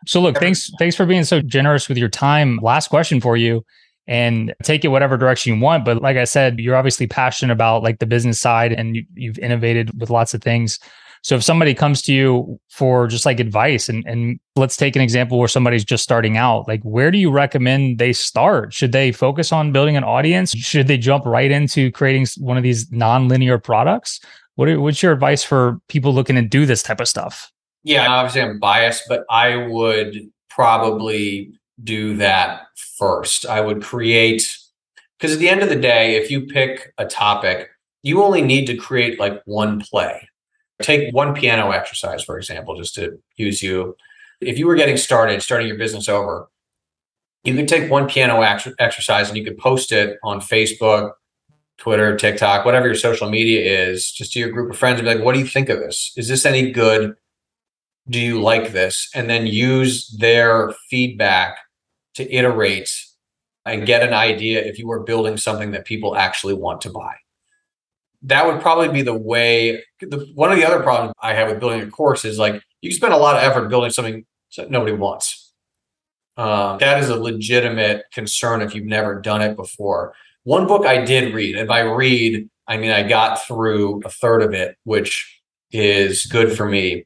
So 0.07 0.21
look, 0.21 0.37
thanks 0.37 0.71
thanks 0.79 0.97
for 0.97 1.07
being 1.07 1.25
so 1.25 1.41
generous 1.41 1.89
with 1.89 1.97
your 1.97 2.11
time. 2.11 2.59
Last 2.61 2.89
question 2.89 3.23
for 3.23 3.39
you 3.39 3.65
and 4.07 4.55
take 4.63 4.85
it 4.85 4.89
whatever 4.89 5.17
direction 5.17 5.55
you 5.55 5.61
want, 5.63 5.87
but 5.87 6.03
like 6.03 6.19
I 6.19 6.25
said, 6.25 6.59
you're 6.59 6.77
obviously 6.77 7.07
passionate 7.07 7.53
about 7.55 7.83
like 7.83 8.01
the 8.01 8.07
business 8.07 8.39
side 8.39 8.75
and 8.75 8.97
you, 8.97 9.05
you've 9.15 9.39
innovated 9.39 9.99
with 9.99 10.11
lots 10.11 10.35
of 10.35 10.43
things. 10.43 10.79
So 11.23 11.35
if 11.35 11.45
somebody 11.45 11.75
comes 11.75 12.01
to 12.03 12.15
you 12.15 12.59
for 12.71 13.07
just 13.07 13.27
like 13.27 13.41
advice 13.41 13.89
and, 13.89 14.05
and 14.07 14.41
let's 14.57 14.77
take 14.77 14.97
an 14.97 15.03
example 15.03 15.39
where 15.39 15.49
somebody's 15.49 15.85
just 15.85 16.03
starting 16.03 16.37
out, 16.37 16.67
like 16.67 16.83
where 16.83 17.11
do 17.11 17.19
you 17.19 17.31
recommend 17.31 17.99
they 17.99 18.13
start? 18.13 18.73
Should 18.73 18.93
they 18.93 19.13
focus 19.13 19.53
on 19.53 19.73
building 19.73 19.97
an 19.97 20.05
audience? 20.05 20.53
Should 20.53 20.87
they 20.87 20.97
jump 20.97 21.27
right 21.27 21.51
into 21.51 21.93
creating 21.93 22.27
one 22.39 22.57
of 22.57 22.63
these 22.63 22.91
non-linear 22.91 23.59
products? 23.59 24.21
What 24.55 24.69
are, 24.69 24.81
what's 24.81 25.03
your 25.03 25.13
advice 25.13 25.45
for 25.45 25.79
people 25.89 26.15
looking 26.15 26.37
to 26.37 26.43
do 26.43 26.65
this 26.65 26.83
type 26.83 27.01
of 27.01 27.09
stuff? 27.09 27.53
Yeah, 27.83 28.09
obviously 28.09 28.43
I'm 28.43 28.59
biased, 28.59 29.05
but 29.09 29.25
I 29.31 29.57
would 29.57 30.31
probably 30.49 31.53
do 31.83 32.17
that 32.17 32.63
first. 32.99 33.47
I 33.47 33.61
would 33.61 33.83
create 33.83 34.57
because 35.19 35.35
at 35.35 35.39
the 35.39 35.51
end 35.51 35.63
of 35.63 35.69
the 35.69 35.77
day, 35.77 36.17
if 36.17 36.31
you 36.31 36.47
pick 36.47 36.95
a 36.97 37.05
topic, 37.05 37.69
you 38.03 38.23
only 38.23 38.41
need 38.41 38.65
to 38.67 38.77
create 38.77 39.21
like 39.21 39.43
one 39.45 39.81
play. 39.81 40.30
Take 40.83 41.15
one 41.15 41.35
piano 41.35 41.71
exercise, 41.71 42.23
for 42.25 42.39
example, 42.39 42.77
just 42.77 42.95
to 42.95 43.19
use 43.37 43.63
you. 43.63 43.97
If 44.41 44.59
you 44.59 44.67
were 44.67 44.75
getting 44.75 44.97
started, 44.97 45.43
starting 45.43 45.69
your 45.69 45.79
business 45.79 46.09
over, 46.09 46.49
you 47.45 47.55
could 47.55 47.69
take 47.69 47.91
one 47.91 48.09
piano 48.09 48.41
ex- 48.43 48.69
exercise 48.79 49.29
and 49.29 49.37
you 49.37 49.45
could 49.45 49.59
post 49.59 49.93
it 49.93 50.19
on 50.23 50.41
Facebook, 50.41 51.13
Twitter, 51.79 52.17
TikTok, 52.17 52.65
whatever 52.65 52.87
your 52.87 52.95
social 52.95 53.31
media 53.31 53.89
is, 53.89 54.11
just 54.11 54.33
to 54.33 54.39
your 54.39 54.51
group 54.51 54.71
of 54.71 54.79
friends 54.79 54.99
and 54.99 55.07
be 55.07 55.15
like, 55.15 55.25
what 55.25 55.35
do 55.35 55.41
you 55.41 55.47
think 55.47 55.69
of 55.69 55.79
this? 55.79 56.13
Is 56.17 56.29
this 56.29 56.45
any 56.45 56.71
good? 56.71 57.15
Do 58.09 58.21
you 58.21 58.41
like 58.41 58.73
this? 58.73 59.11
And 59.15 59.31
then 59.31 59.47
use 59.47 60.09
their 60.19 60.75
feedback 60.91 61.59
to 62.15 62.31
iterate 62.35 62.91
and 63.65 63.87
get 63.87 64.03
an 64.03 64.13
idea 64.13 64.61
if 64.63 64.79
you 64.79 64.91
are 64.91 65.01
building 65.01 65.37
something 65.37 65.71
that 65.71 65.85
people 65.85 66.17
actually 66.17 66.55
want 66.55 66.81
to 66.83 66.91
buy 66.91 67.15
that 68.23 68.47
would 68.47 68.61
probably 68.61 68.89
be 68.89 69.03
the 69.03 69.15
way. 69.15 69.83
The, 70.01 70.31
one 70.35 70.53
of 70.53 70.59
the 70.59 70.67
other 70.67 70.83
problems 70.83 71.15
I 71.23 71.35
have 71.35 71.49
with 71.49 71.61
building 71.61 71.81
a 71.81 71.87
course 71.91 72.25
is 72.25 72.39
like 72.39 72.63
you 72.81 72.93
spend 72.93 73.13
a 73.13 73.19
lot 73.19 73.37
of 73.37 73.43
effort 73.43 73.69
building 73.69 73.91
something 73.91 74.25
that 74.57 74.71
nobody 74.71 74.93
wants. 74.93 75.53
Um, 76.37 76.79
that 76.79 77.03
is 77.03 77.09
a 77.09 77.17
legitimate 77.17 78.05
concern 78.13 78.63
if 78.63 78.75
you've 78.75 78.87
never 78.87 79.21
done 79.21 79.43
it 79.43 79.57
before. 79.57 80.15
One 80.45 80.67
book 80.67 80.87
I 80.87 81.05
did 81.05 81.35
read, 81.35 81.57
and 81.57 81.69
by 81.69 81.81
read, 81.81 82.49
I 82.67 82.77
mean 82.77 82.91
I 82.91 83.03
got 83.03 83.45
through 83.45 84.03
a 84.05 84.11
third 84.11 84.43
of 84.43 84.55
it, 84.55 84.77
which 84.85 85.41
is 85.71 86.27
good 86.27 86.57
for 86.57 86.67
me, 86.67 87.05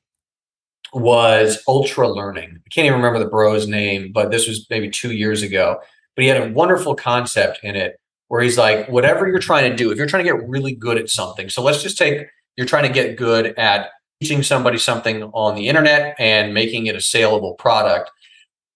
was 0.93 1.62
Ultra 1.67 2.09
Learning. 2.09 2.59
I 2.65 2.69
can't 2.71 2.87
even 2.87 2.99
remember 2.99 3.19
the 3.19 3.31
bro's 3.31 3.67
name, 3.67 4.12
but 4.12 4.31
this 4.31 4.47
was 4.47 4.67
maybe 4.71 4.89
two 4.89 5.12
years 5.12 5.43
ago. 5.43 5.79
But 6.15 6.23
he 6.23 6.29
had 6.29 6.41
a 6.41 6.53
wonderful 6.53 6.95
concept 6.95 7.59
in 7.65 7.75
it 7.75 7.99
where 8.29 8.43
he's 8.43 8.59
like, 8.59 8.89
whatever 8.89 9.29
you're 9.29 9.39
trying 9.39 9.70
to 9.70 9.77
do, 9.77 9.91
if 9.91 9.99
you're 9.99 10.07
trying 10.07 10.25
to 10.25 10.31
get 10.31 10.49
really 10.49 10.75
good 10.75 10.99
at 10.99 11.09
something, 11.09 11.49
so 11.49 11.62
let's 11.62 11.83
just 11.83 11.99
take 11.99 12.27
you're 12.57 12.66
trying 12.66 12.87
to 12.87 12.93
get 12.93 13.16
good 13.16 13.59
at 13.59 13.91
teaching 14.20 14.43
somebody 14.43 14.79
something 14.79 15.25
on 15.25 15.55
the 15.55 15.68
internet 15.68 16.14
and 16.18 16.55
making 16.55 16.87
it 16.87 16.95
a 16.95 17.01
saleable 17.01 17.55
product. 17.55 18.11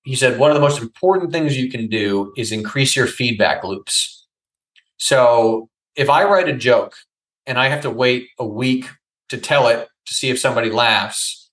He 0.02 0.16
said 0.16 0.38
one 0.38 0.50
of 0.50 0.54
the 0.54 0.60
most 0.60 0.80
important 0.80 1.32
things 1.32 1.56
you 1.56 1.70
can 1.70 1.86
do 1.88 2.32
is 2.36 2.50
increase 2.50 2.96
your 2.96 3.06
feedback 3.06 3.62
loops. 3.62 4.26
So 4.96 5.68
if 5.96 6.10
I 6.10 6.24
write 6.24 6.48
a 6.48 6.56
joke 6.56 6.94
and 7.46 7.58
I 7.58 7.68
have 7.68 7.82
to 7.82 7.90
wait 7.90 8.28
a 8.38 8.46
week 8.46 8.86
to 9.28 9.38
tell 9.38 9.68
it 9.68 9.88
to 10.06 10.14
see 10.14 10.30
if 10.30 10.38
somebody 10.38 10.70
laughs, 10.70 11.50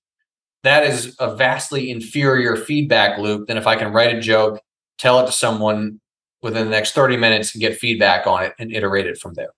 that 0.64 0.84
is 0.84 1.16
a 1.20 1.36
vastly 1.36 1.91
inferior 1.91 2.56
feedback 2.56 3.20
loop 3.20 3.48
than 3.48 3.58
if 3.58 3.68
I 3.68 3.76
can 3.76 3.93
write 3.93 4.16
a 4.16 4.20
joke, 4.20 4.60
tell 4.98 5.20
it 5.20 5.28
to 5.28 5.32
someone 5.32 6.00
within 6.46 6.66
the 6.66 6.70
next 6.70 6.93
30 6.93 7.18
minutes 7.18 7.54
and 7.54 7.60
get 7.60 7.76
feedback 7.76 8.28
on 8.28 8.43
it 8.43 8.54
and 8.60 8.72
iterate 8.72 9.08
it 9.08 9.18
from 9.18 9.34
there. 9.34 9.50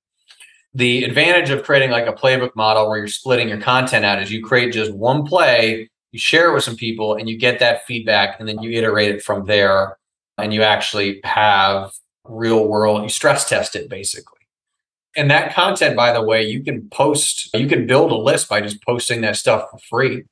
The 0.74 1.04
advantage 1.04 1.50
of 1.50 1.64
creating 1.64 1.92
like 1.92 2.08
a 2.08 2.14
playbook 2.14 2.56
model 2.56 2.88
where 2.88 2.98
you're 2.98 3.08
splitting 3.10 3.50
your 3.50 3.60
content 3.60 4.06
out 4.06 4.22
is 4.22 4.32
you 4.32 4.42
create 4.42 4.72
just 4.72 4.94
one 4.94 5.26
play, 5.26 5.90
you 6.14 6.20
share 6.20 6.50
it 6.50 6.54
with 6.54 6.64
some 6.64 6.78
people, 6.78 7.16
and 7.16 7.30
you 7.30 7.38
get 7.38 7.60
that 7.60 7.86
feedback, 7.86 8.40
and 8.40 8.48
then 8.48 8.62
you 8.62 8.72
iterate 8.72 9.14
it 9.14 9.22
from 9.22 9.46
there. 9.46 9.98
And 10.38 10.54
you 10.54 10.64
actually 10.64 11.20
have 11.26 11.92
real 12.24 12.68
world, 12.68 13.04
you 13.04 13.10
stress 13.10 13.50
test 13.50 13.76
it 13.76 13.90
basically. 13.90 14.40
And 15.18 15.30
that 15.30 15.54
content, 15.54 15.98
by 15.98 16.14
the 16.14 16.22
way, 16.22 16.44
you 16.44 16.64
can 16.64 16.88
post, 16.90 17.50
you 17.54 17.68
can 17.68 17.86
build 17.86 18.12
a 18.12 18.16
list 18.16 18.48
by 18.48 18.62
just 18.62 18.82
posting 18.84 19.22
that 19.22 19.36
stuff 19.36 19.70
for 19.72 19.80
free. 19.90 20.24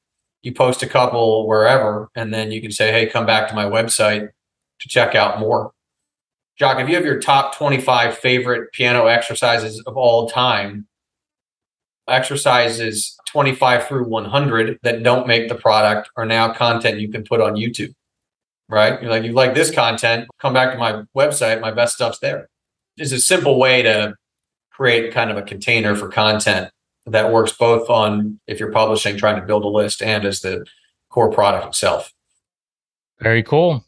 You 0.42 0.54
post 0.54 0.84
a 0.84 0.88
couple 0.88 1.48
wherever, 1.48 2.08
and 2.16 2.34
then 2.34 2.52
you 2.52 2.62
can 2.62 2.72
say, 2.72 2.92
hey, 2.92 3.08
come 3.08 3.26
back 3.26 3.50
to 3.50 3.56
my 3.56 3.66
website 3.66 4.30
to 4.80 4.88
check 4.88 5.16
out 5.16 5.40
more. 5.40 5.72
Jock, 6.58 6.80
if 6.80 6.88
you 6.88 6.96
have 6.96 7.06
your 7.06 7.20
top 7.20 7.56
25 7.58 8.18
favorite 8.18 8.72
piano 8.72 9.08
exercises 9.08 9.82
of 9.86 9.98
all 9.98 10.30
time, 10.30 10.88
exercises 12.08 13.18
25 13.28 13.88
through 13.88 14.08
100 14.08 14.80
that 14.84 15.04
don't 15.04 15.28
make 15.28 15.50
the 15.50 15.56
product 15.56 16.10
are 16.16 16.26
now 16.26 16.54
content 16.54 17.00
you 17.00 17.12
can 17.12 17.24
put 17.24 17.42
on 17.42 17.56
YouTube, 17.56 17.94
right? 18.70 19.02
You're 19.02 19.12
like, 19.12 19.24
you 19.24 19.34
like 19.34 19.54
this 19.54 19.72
content, 19.72 20.30
come 20.40 20.54
back 20.54 20.72
to 20.72 20.78
my 20.78 21.04
website, 21.16 21.60
my 21.60 21.72
best 21.72 21.96
stuff's 21.96 22.20
there. 22.20 22.48
It's 22.96 23.12
a 23.12 23.20
simple 23.20 23.60
way 23.60 23.82
to 23.82 24.16
create 24.72 25.14
kind 25.14 25.32
of 25.32 25.38
a 25.38 25.42
container 25.42 25.96
for 25.96 26.08
content 26.08 26.70
that 27.06 27.32
works 27.32 27.52
both 27.52 27.90
on 27.90 28.40
if 28.48 28.60
you're 28.60 28.72
publishing, 28.72 29.18
trying 29.18 29.40
to 29.40 29.46
build 29.46 29.64
a 29.64 29.68
list, 29.68 30.02
and 30.02 30.26
as 30.26 30.40
the 30.42 30.66
core 31.10 31.32
product 31.32 31.68
itself. 31.68 32.14
Very 33.20 33.44
cool. 33.44 33.84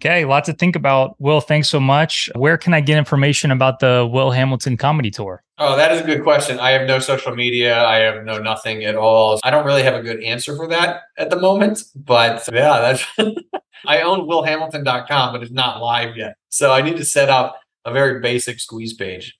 Okay, 0.00 0.24
lots 0.24 0.46
to 0.46 0.54
think 0.54 0.76
about. 0.76 1.14
Will, 1.20 1.42
thanks 1.42 1.68
so 1.68 1.78
much. 1.78 2.30
Where 2.34 2.56
can 2.56 2.72
I 2.72 2.80
get 2.80 2.96
information 2.96 3.50
about 3.50 3.80
the 3.80 4.08
Will 4.10 4.30
Hamilton 4.30 4.78
comedy 4.78 5.10
tour? 5.10 5.42
Oh, 5.58 5.76
that 5.76 5.92
is 5.92 6.00
a 6.00 6.04
good 6.04 6.22
question. 6.22 6.58
I 6.58 6.70
have 6.70 6.88
no 6.88 7.00
social 7.00 7.36
media. 7.36 7.84
I 7.84 7.96
have 7.96 8.24
no 8.24 8.38
nothing 8.38 8.82
at 8.84 8.96
all. 8.96 9.38
I 9.44 9.50
don't 9.50 9.66
really 9.66 9.82
have 9.82 9.94
a 9.94 10.02
good 10.02 10.22
answer 10.22 10.56
for 10.56 10.66
that 10.68 11.02
at 11.18 11.28
the 11.28 11.38
moment. 11.38 11.82
But 11.94 12.48
yeah, 12.50 12.80
that's 12.80 13.04
I 13.86 14.00
own 14.00 14.20
willhamilton.com, 14.20 15.34
but 15.34 15.42
it's 15.42 15.52
not 15.52 15.82
live 15.82 16.16
yet. 16.16 16.36
So 16.48 16.72
I 16.72 16.80
need 16.80 16.96
to 16.96 17.04
set 17.04 17.28
up 17.28 17.60
a 17.84 17.92
very 17.92 18.20
basic 18.20 18.58
squeeze 18.58 18.94
page. 18.94 19.36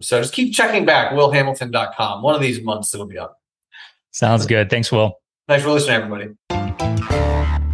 So 0.00 0.20
just 0.20 0.32
keep 0.32 0.54
checking 0.54 0.84
back, 0.84 1.14
willhamilton.com. 1.14 2.22
One 2.22 2.36
of 2.36 2.40
these 2.40 2.62
months 2.62 2.94
it'll 2.94 3.06
be 3.06 3.18
up. 3.18 3.40
Sounds 4.12 4.46
good. 4.46 4.70
Thanks, 4.70 4.92
Will. 4.92 5.18
Thanks 5.48 5.64
for 5.64 5.72
listening, 5.72 5.96
everybody. 5.96 7.65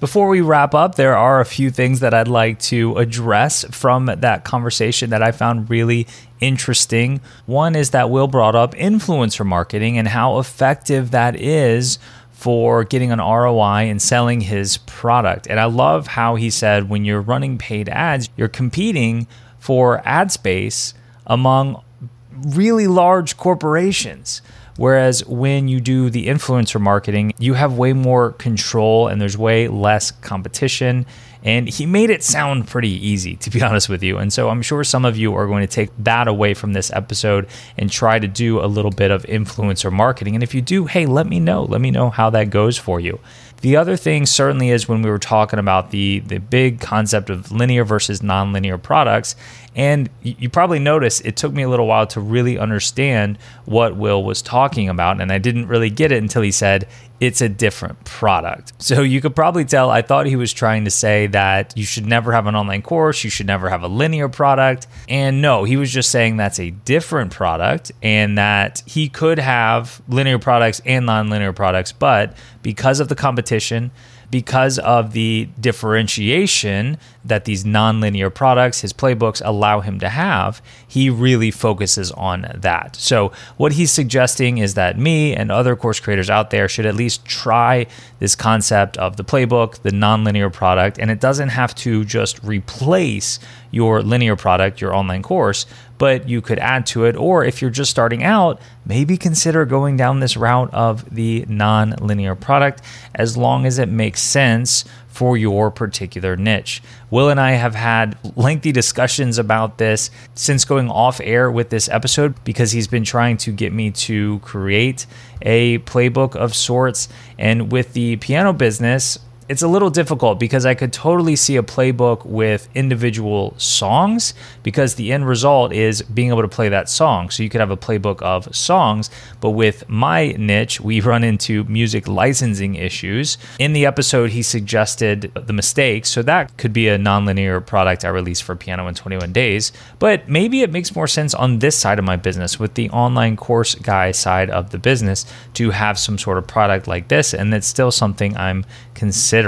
Before 0.00 0.28
we 0.28 0.40
wrap 0.40 0.74
up, 0.74 0.94
there 0.94 1.14
are 1.14 1.40
a 1.40 1.44
few 1.44 1.70
things 1.70 2.00
that 2.00 2.14
I'd 2.14 2.26
like 2.26 2.58
to 2.60 2.96
address 2.96 3.66
from 3.70 4.06
that 4.06 4.44
conversation 4.44 5.10
that 5.10 5.22
I 5.22 5.30
found 5.30 5.68
really 5.68 6.06
interesting. 6.40 7.20
One 7.44 7.76
is 7.76 7.90
that 7.90 8.08
Will 8.08 8.26
brought 8.26 8.54
up 8.54 8.74
influencer 8.76 9.44
marketing 9.44 9.98
and 9.98 10.08
how 10.08 10.38
effective 10.38 11.10
that 11.10 11.36
is 11.36 11.98
for 12.32 12.82
getting 12.82 13.12
an 13.12 13.18
ROI 13.18 13.90
and 13.90 14.00
selling 14.00 14.40
his 14.40 14.78
product. 14.78 15.46
And 15.46 15.60
I 15.60 15.66
love 15.66 16.06
how 16.06 16.36
he 16.36 16.48
said 16.48 16.88
when 16.88 17.04
you're 17.04 17.20
running 17.20 17.58
paid 17.58 17.90
ads, 17.90 18.30
you're 18.38 18.48
competing 18.48 19.26
for 19.58 20.00
ad 20.06 20.32
space 20.32 20.94
among 21.26 21.84
really 22.32 22.86
large 22.86 23.36
corporations. 23.36 24.40
Whereas 24.80 25.26
when 25.26 25.68
you 25.68 25.78
do 25.78 26.08
the 26.08 26.28
influencer 26.28 26.80
marketing, 26.80 27.34
you 27.38 27.52
have 27.52 27.76
way 27.76 27.92
more 27.92 28.32
control 28.32 29.08
and 29.08 29.20
there's 29.20 29.36
way 29.36 29.68
less 29.68 30.10
competition. 30.10 31.04
And 31.44 31.68
he 31.68 31.84
made 31.84 32.08
it 32.08 32.22
sound 32.22 32.66
pretty 32.66 32.88
easy, 32.88 33.36
to 33.36 33.50
be 33.50 33.60
honest 33.66 33.90
with 33.90 34.02
you. 34.02 34.16
And 34.16 34.32
so 34.32 34.48
I'm 34.48 34.62
sure 34.62 34.82
some 34.82 35.04
of 35.04 35.18
you 35.18 35.34
are 35.34 35.46
going 35.46 35.60
to 35.60 35.70
take 35.70 35.90
that 35.98 36.28
away 36.28 36.54
from 36.54 36.72
this 36.72 36.90
episode 36.94 37.46
and 37.76 37.92
try 37.92 38.18
to 38.18 38.26
do 38.26 38.58
a 38.58 38.64
little 38.64 38.90
bit 38.90 39.10
of 39.10 39.22
influencer 39.24 39.92
marketing. 39.92 40.34
And 40.34 40.42
if 40.42 40.54
you 40.54 40.62
do, 40.62 40.86
hey, 40.86 41.04
let 41.04 41.26
me 41.26 41.40
know. 41.40 41.64
Let 41.64 41.82
me 41.82 41.90
know 41.90 42.08
how 42.08 42.30
that 42.30 42.48
goes 42.48 42.78
for 42.78 43.00
you. 43.00 43.20
The 43.60 43.76
other 43.76 43.96
thing 43.96 44.24
certainly 44.24 44.70
is 44.70 44.88
when 44.88 45.02
we 45.02 45.10
were 45.10 45.18
talking 45.18 45.58
about 45.58 45.90
the 45.90 46.20
the 46.20 46.38
big 46.38 46.80
concept 46.80 47.28
of 47.28 47.52
linear 47.52 47.84
versus 47.84 48.20
nonlinear 48.20 48.82
products, 48.82 49.36
and 49.76 50.10
you 50.22 50.48
probably 50.48 50.80
noticed 50.80 51.24
it 51.24 51.36
took 51.36 51.52
me 51.52 51.62
a 51.62 51.68
little 51.68 51.86
while 51.86 52.06
to 52.08 52.20
really 52.20 52.58
understand 52.58 53.38
what 53.66 53.96
Will 53.96 54.24
was 54.24 54.42
talking 54.42 54.88
about, 54.88 55.20
and 55.20 55.30
I 55.30 55.38
didn't 55.38 55.68
really 55.68 55.90
get 55.90 56.10
it 56.10 56.20
until 56.20 56.42
he 56.42 56.50
said 56.50 56.88
it's 57.20 57.40
a 57.40 57.48
different 57.48 58.02
product. 58.04 58.72
So 58.90 59.02
you 59.02 59.20
could 59.20 59.36
probably 59.36 59.64
tell 59.64 59.88
I 59.88 60.02
thought 60.02 60.26
he 60.26 60.34
was 60.34 60.52
trying 60.52 60.84
to 60.84 60.90
say 60.90 61.28
that 61.28 61.76
you 61.76 61.84
should 61.84 62.06
never 62.06 62.32
have 62.32 62.48
an 62.48 62.56
online 62.56 62.82
course, 62.82 63.22
you 63.22 63.30
should 63.30 63.46
never 63.46 63.68
have 63.68 63.84
a 63.84 63.88
linear 63.88 64.28
product. 64.28 64.88
And 65.08 65.40
no, 65.40 65.62
he 65.62 65.76
was 65.76 65.92
just 65.92 66.10
saying 66.10 66.38
that's 66.38 66.58
a 66.58 66.70
different 66.70 67.30
product 67.30 67.92
and 68.02 68.36
that 68.36 68.82
he 68.86 69.08
could 69.08 69.38
have 69.38 70.02
linear 70.08 70.40
products 70.40 70.80
and 70.84 71.06
non-linear 71.06 71.52
products, 71.52 71.92
but 71.92 72.36
because 72.62 72.98
of 72.98 73.08
the 73.08 73.14
competition, 73.14 73.92
because 74.30 74.78
of 74.78 75.12
the 75.12 75.48
differentiation 75.58 76.98
that 77.24 77.44
these 77.44 77.64
nonlinear 77.64 78.32
products, 78.32 78.80
his 78.80 78.92
playbooks 78.92 79.42
allow 79.44 79.80
him 79.80 79.98
to 80.00 80.08
have, 80.08 80.62
he 80.86 81.10
really 81.10 81.50
focuses 81.50 82.12
on 82.12 82.46
that. 82.54 82.96
So, 82.96 83.32
what 83.56 83.72
he's 83.72 83.90
suggesting 83.90 84.58
is 84.58 84.74
that 84.74 84.98
me 84.98 85.34
and 85.34 85.50
other 85.50 85.76
course 85.76 86.00
creators 86.00 86.30
out 86.30 86.50
there 86.50 86.68
should 86.68 86.86
at 86.86 86.94
least 86.94 87.24
try 87.24 87.86
this 88.18 88.34
concept 88.34 88.96
of 88.98 89.16
the 89.16 89.24
playbook, 89.24 89.82
the 89.82 89.90
nonlinear 89.90 90.52
product, 90.52 90.98
and 90.98 91.10
it 91.10 91.20
doesn't 91.20 91.48
have 91.50 91.74
to 91.76 92.04
just 92.04 92.42
replace 92.44 93.38
your 93.70 94.02
linear 94.02 94.36
product, 94.36 94.80
your 94.80 94.94
online 94.94 95.22
course, 95.22 95.66
but 95.98 96.28
you 96.28 96.40
could 96.40 96.58
add 96.58 96.86
to 96.86 97.04
it. 97.04 97.16
Or 97.16 97.44
if 97.44 97.60
you're 97.60 97.70
just 97.70 97.90
starting 97.90 98.24
out, 98.24 98.60
maybe 98.86 99.16
consider 99.16 99.64
going 99.64 99.96
down 99.96 100.20
this 100.20 100.36
route 100.36 100.72
of 100.72 101.14
the 101.14 101.44
non 101.48 101.90
linear 102.00 102.34
product 102.34 102.82
as 103.14 103.36
long 103.36 103.66
as 103.66 103.78
it 103.78 103.88
makes 103.88 104.22
sense 104.22 104.84
for 105.08 105.36
your 105.36 105.70
particular 105.70 106.36
niche. 106.36 106.82
Will 107.10 107.28
and 107.28 107.40
I 107.40 107.52
have 107.52 107.74
had 107.74 108.16
lengthy 108.36 108.72
discussions 108.72 109.38
about 109.38 109.78
this 109.78 110.10
since 110.34 110.64
going 110.64 110.88
off 110.88 111.20
air 111.22 111.50
with 111.50 111.68
this 111.68 111.88
episode 111.88 112.42
because 112.44 112.72
he's 112.72 112.88
been 112.88 113.04
trying 113.04 113.36
to 113.38 113.52
get 113.52 113.72
me 113.72 113.90
to 113.90 114.38
create 114.38 115.06
a 115.42 115.78
playbook 115.80 116.36
of 116.36 116.54
sorts. 116.54 117.08
And 117.38 117.70
with 117.70 117.92
the 117.92 118.16
piano 118.16 118.52
business, 118.52 119.18
it's 119.50 119.62
a 119.62 119.68
little 119.68 119.90
difficult 119.90 120.38
because 120.38 120.64
I 120.64 120.74
could 120.74 120.92
totally 120.92 121.34
see 121.34 121.56
a 121.56 121.62
playbook 121.62 122.24
with 122.24 122.68
individual 122.72 123.52
songs 123.58 124.32
because 124.62 124.94
the 124.94 125.10
end 125.10 125.26
result 125.26 125.72
is 125.72 126.02
being 126.02 126.28
able 126.28 126.42
to 126.42 126.48
play 126.48 126.68
that 126.68 126.88
song. 126.88 127.30
So 127.30 127.42
you 127.42 127.48
could 127.48 127.60
have 127.60 127.72
a 127.72 127.76
playbook 127.76 128.22
of 128.22 128.54
songs, 128.54 129.10
but 129.40 129.50
with 129.50 129.88
my 129.88 130.36
niche, 130.38 130.80
we 130.80 131.00
run 131.10 131.24
into 131.24 131.64
music 131.64 132.06
licensing 132.06 132.76
issues. 132.76 133.38
In 133.58 133.72
the 133.72 133.86
episode, 133.86 134.30
he 134.30 134.42
suggested 134.44 135.32
the 135.34 135.52
mistakes. 135.52 136.10
So 136.10 136.22
that 136.22 136.56
could 136.56 136.72
be 136.72 136.86
a 136.86 136.96
nonlinear 136.96 137.66
product 137.66 138.04
I 138.04 138.10
release 138.10 138.40
for 138.40 138.54
Piano 138.54 138.86
in 138.86 138.94
21 138.94 139.32
Days. 139.32 139.72
But 139.98 140.28
maybe 140.28 140.62
it 140.62 140.70
makes 140.70 140.94
more 140.94 141.08
sense 141.08 141.34
on 141.34 141.58
this 141.58 141.76
side 141.76 141.98
of 141.98 142.04
my 142.04 142.14
business 142.14 142.60
with 142.60 142.74
the 142.74 142.88
online 142.90 143.36
course 143.36 143.74
guy 143.74 144.12
side 144.12 144.48
of 144.48 144.70
the 144.70 144.78
business 144.78 145.26
to 145.54 145.70
have 145.70 145.98
some 145.98 146.18
sort 146.18 146.38
of 146.38 146.46
product 146.46 146.86
like 146.86 147.08
this. 147.08 147.34
And 147.34 147.52
it's 147.52 147.66
still 147.66 147.90
something 147.90 148.36
I'm 148.36 148.64
considering, 149.00 149.39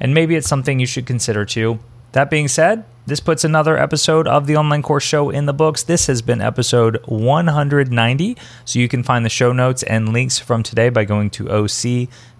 and 0.00 0.14
maybe 0.14 0.36
it's 0.36 0.48
something 0.48 0.78
you 0.78 0.86
should 0.86 1.06
consider 1.06 1.44
too. 1.44 1.78
That 2.12 2.30
being 2.30 2.48
said, 2.48 2.84
this 3.06 3.20
puts 3.20 3.44
another 3.44 3.76
episode 3.76 4.26
of 4.26 4.46
the 4.46 4.56
online 4.56 4.82
course 4.82 5.04
show 5.04 5.28
in 5.28 5.46
the 5.46 5.52
books. 5.52 5.82
This 5.82 6.06
has 6.06 6.22
been 6.22 6.40
episode 6.40 7.02
190. 7.06 8.36
So 8.64 8.78
you 8.78 8.88
can 8.88 9.02
find 9.02 9.24
the 9.24 9.28
show 9.30 9.52
notes 9.52 9.82
and 9.82 10.12
links 10.12 10.38
from 10.38 10.62
today 10.62 10.88
by 10.88 11.04
going 11.04 11.28
to 11.30 11.48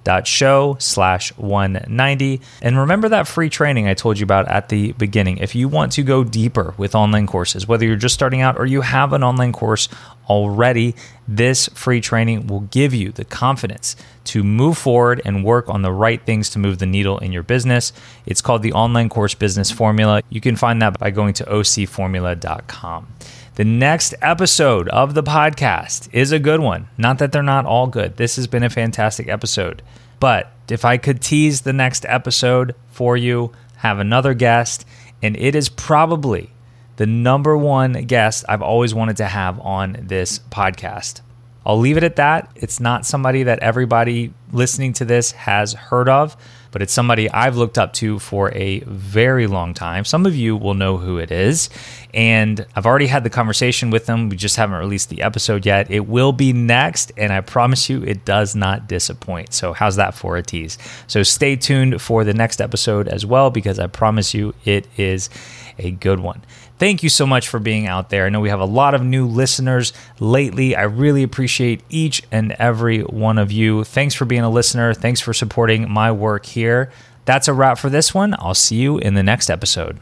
oc.show 0.07 0.77
slash 0.79 1.37
190. 1.37 2.41
And 2.63 2.79
remember 2.79 3.09
that 3.09 3.27
free 3.27 3.49
training 3.51 3.89
I 3.89 3.95
told 3.95 4.19
you 4.19 4.25
about 4.25 4.49
at 4.49 4.69
the 4.69 4.93
beginning. 4.93 5.39
If 5.39 5.55
you 5.55 5.69
want 5.69 5.93
to 5.93 6.03
go 6.03 6.25
deeper 6.25 6.75
with 6.77 6.95
online 6.95 7.27
courses, 7.27 7.67
whether 7.67 7.85
you're 7.87 7.97
just 7.97 8.15
starting 8.15 8.41
out 8.41 8.59
or 8.59 8.67
you 8.67 8.83
have 8.83 9.13
an 9.13 9.23
online 9.23 9.53
course 9.53 9.89
already, 10.29 10.95
this 11.29 11.69
free 11.69 12.01
training 12.01 12.47
will 12.47 12.61
give 12.61 12.95
you 12.95 13.13
the 13.13 13.25
confidence 13.25 13.97
to 14.25 14.43
move 14.43 14.79
forward 14.79 15.21
and 15.25 15.45
work 15.45 15.69
on 15.69 15.83
the 15.83 15.93
right 15.93 16.25
things 16.25 16.49
to 16.51 16.59
move 16.59 16.79
the 16.79 16.87
needle 16.87 17.19
in 17.19 17.33
your 17.33 17.43
business. 17.43 17.93
It's 18.25 18.41
called 18.41 18.63
the 18.63 18.73
Online 18.73 19.09
Course 19.09 19.35
Business 19.35 19.71
Formula. 19.71 20.23
You 20.31 20.41
can 20.41 20.57
find 20.57 20.81
that 20.81 20.99
by 20.99 21.11
going 21.11 21.35
to 21.35 21.45
ocformula.com. 21.45 23.09
The 23.57 23.65
next 23.65 24.17
episode 24.21 24.89
of 24.89 25.15
the 25.15 25.23
podcast 25.23 26.09
is 26.13 26.33
a 26.33 26.41
good 26.41 26.59
one. 26.59 26.89
Not 26.99 27.19
that 27.19 27.31
they're 27.31 27.41
not 27.41 27.67
all 27.67 27.87
good. 27.87 28.17
This 28.17 28.35
has 28.35 28.49
been 28.49 28.65
a 28.65 28.69
fantastic 28.69 29.29
episode. 29.29 29.81
But 30.19 30.51
if 30.69 30.85
I 30.85 30.97
could 30.97 31.21
tease 31.21 31.61
the 31.61 31.73
next 31.73 32.05
episode 32.09 32.75
for 32.89 33.17
you, 33.17 33.53
have 33.77 34.01
another 34.01 34.35
guest, 34.35 34.85
and 35.23 35.37
it 35.37 35.55
is 35.55 35.69
probably 35.69 36.51
the 36.97 37.07
number 37.07 37.57
one 37.57 37.93
guest 38.07 38.45
I've 38.49 38.61
always 38.61 38.93
wanted 38.93 39.19
to 39.19 39.27
have 39.27 39.61
on 39.61 39.99
this 40.01 40.41
podcast. 40.51 41.21
I'll 41.65 41.79
leave 41.79 41.97
it 41.97 42.03
at 42.03 42.17
that. 42.17 42.51
It's 42.57 42.81
not 42.81 43.07
somebody 43.07 43.45
that 43.45 43.61
everybody 43.61 44.35
listening 44.51 44.95
to 44.95 45.05
this 45.05 45.31
has 45.31 45.75
heard 45.75 46.09
of, 46.09 46.37
but 46.75 46.83
it's 46.83 46.93
somebody 46.93 47.31
I've 47.31 47.57
looked 47.57 47.79
up 47.79 47.93
to 47.95 48.19
for 48.19 48.51
a 48.51 48.81
very 48.81 49.47
long 49.47 49.75
time. 49.75 50.05
Some 50.05 50.27
of 50.27 50.35
you 50.35 50.57
will 50.57 50.75
know 50.75 50.97
who 50.97 51.19
it 51.19 51.31
is. 51.31 51.71
And 52.13 52.67
I've 52.75 52.85
already 52.85 53.07
had 53.07 53.23
the 53.23 53.31
conversation 53.31 53.91
with 53.91 54.07
them. 54.07 54.29
We 54.29 54.37
just 54.37 54.57
haven't 54.57 54.81
released 54.81 55.09
the 55.09 55.23
episode 55.23 55.65
yet. 55.65 55.89
It 55.89 56.09
will 56.09 56.33
be 56.33 56.53
next, 56.53 57.13
and 57.17 57.33
I 57.33 57.43
promise 57.43 57.89
you 57.89 58.03
it 58.03 58.25
does 58.25 58.57
not 58.57 58.89
disappoint. 58.89 59.55
So, 59.55 59.73
how's 59.73 59.95
that 59.97 60.15
for 60.15 60.37
a 60.37 60.43
tease? 60.43 60.77
So, 61.07 61.23
stay 61.23 61.55
tuned 61.55 62.03
for 62.03 62.25
the 62.25 62.35
next 62.35 62.61
episode 62.61 63.07
as 63.07 63.25
well, 63.25 63.51
because 63.51 63.79
I 63.79 63.87
promise 63.87 64.35
you 64.35 64.53
it 64.65 64.89
is 64.97 65.31
a 65.79 65.93
good 65.93 66.19
one. 66.19 66.43
Thank 66.85 67.03
you 67.03 67.09
so 67.09 67.27
much 67.27 67.49
for 67.49 67.59
being 67.59 67.87
out 67.87 68.11
there. 68.11 68.27
I 68.27 68.29
know 68.29 68.41
we 68.41 68.51
have 68.51 68.61
a 68.61 68.67
lot 68.67 68.93
of 68.93 69.03
new 69.03 69.27
listeners 69.27 69.95
lately. 70.21 70.77
I 70.77 70.83
really 70.83 71.23
appreciate 71.23 71.83
each 71.89 72.23
and 72.31 72.53
every 72.59 73.01
one 73.01 73.39
of 73.39 73.51
you. 73.51 73.85
Thanks 73.85 74.15
for 74.15 74.27
being 74.27 74.43
a 74.43 74.51
listener. 74.51 74.93
Thanks 74.93 75.19
for 75.19 75.33
supporting 75.33 75.91
my 75.91 76.13
work 76.13 76.45
here. 76.45 76.93
That's 77.25 77.49
a 77.49 77.55
wrap 77.55 77.79
for 77.79 77.89
this 77.89 78.13
one. 78.13 78.35
I'll 78.39 78.53
see 78.53 78.77
you 78.77 78.99
in 78.99 79.15
the 79.15 79.23
next 79.23 79.49
episode. 79.49 79.99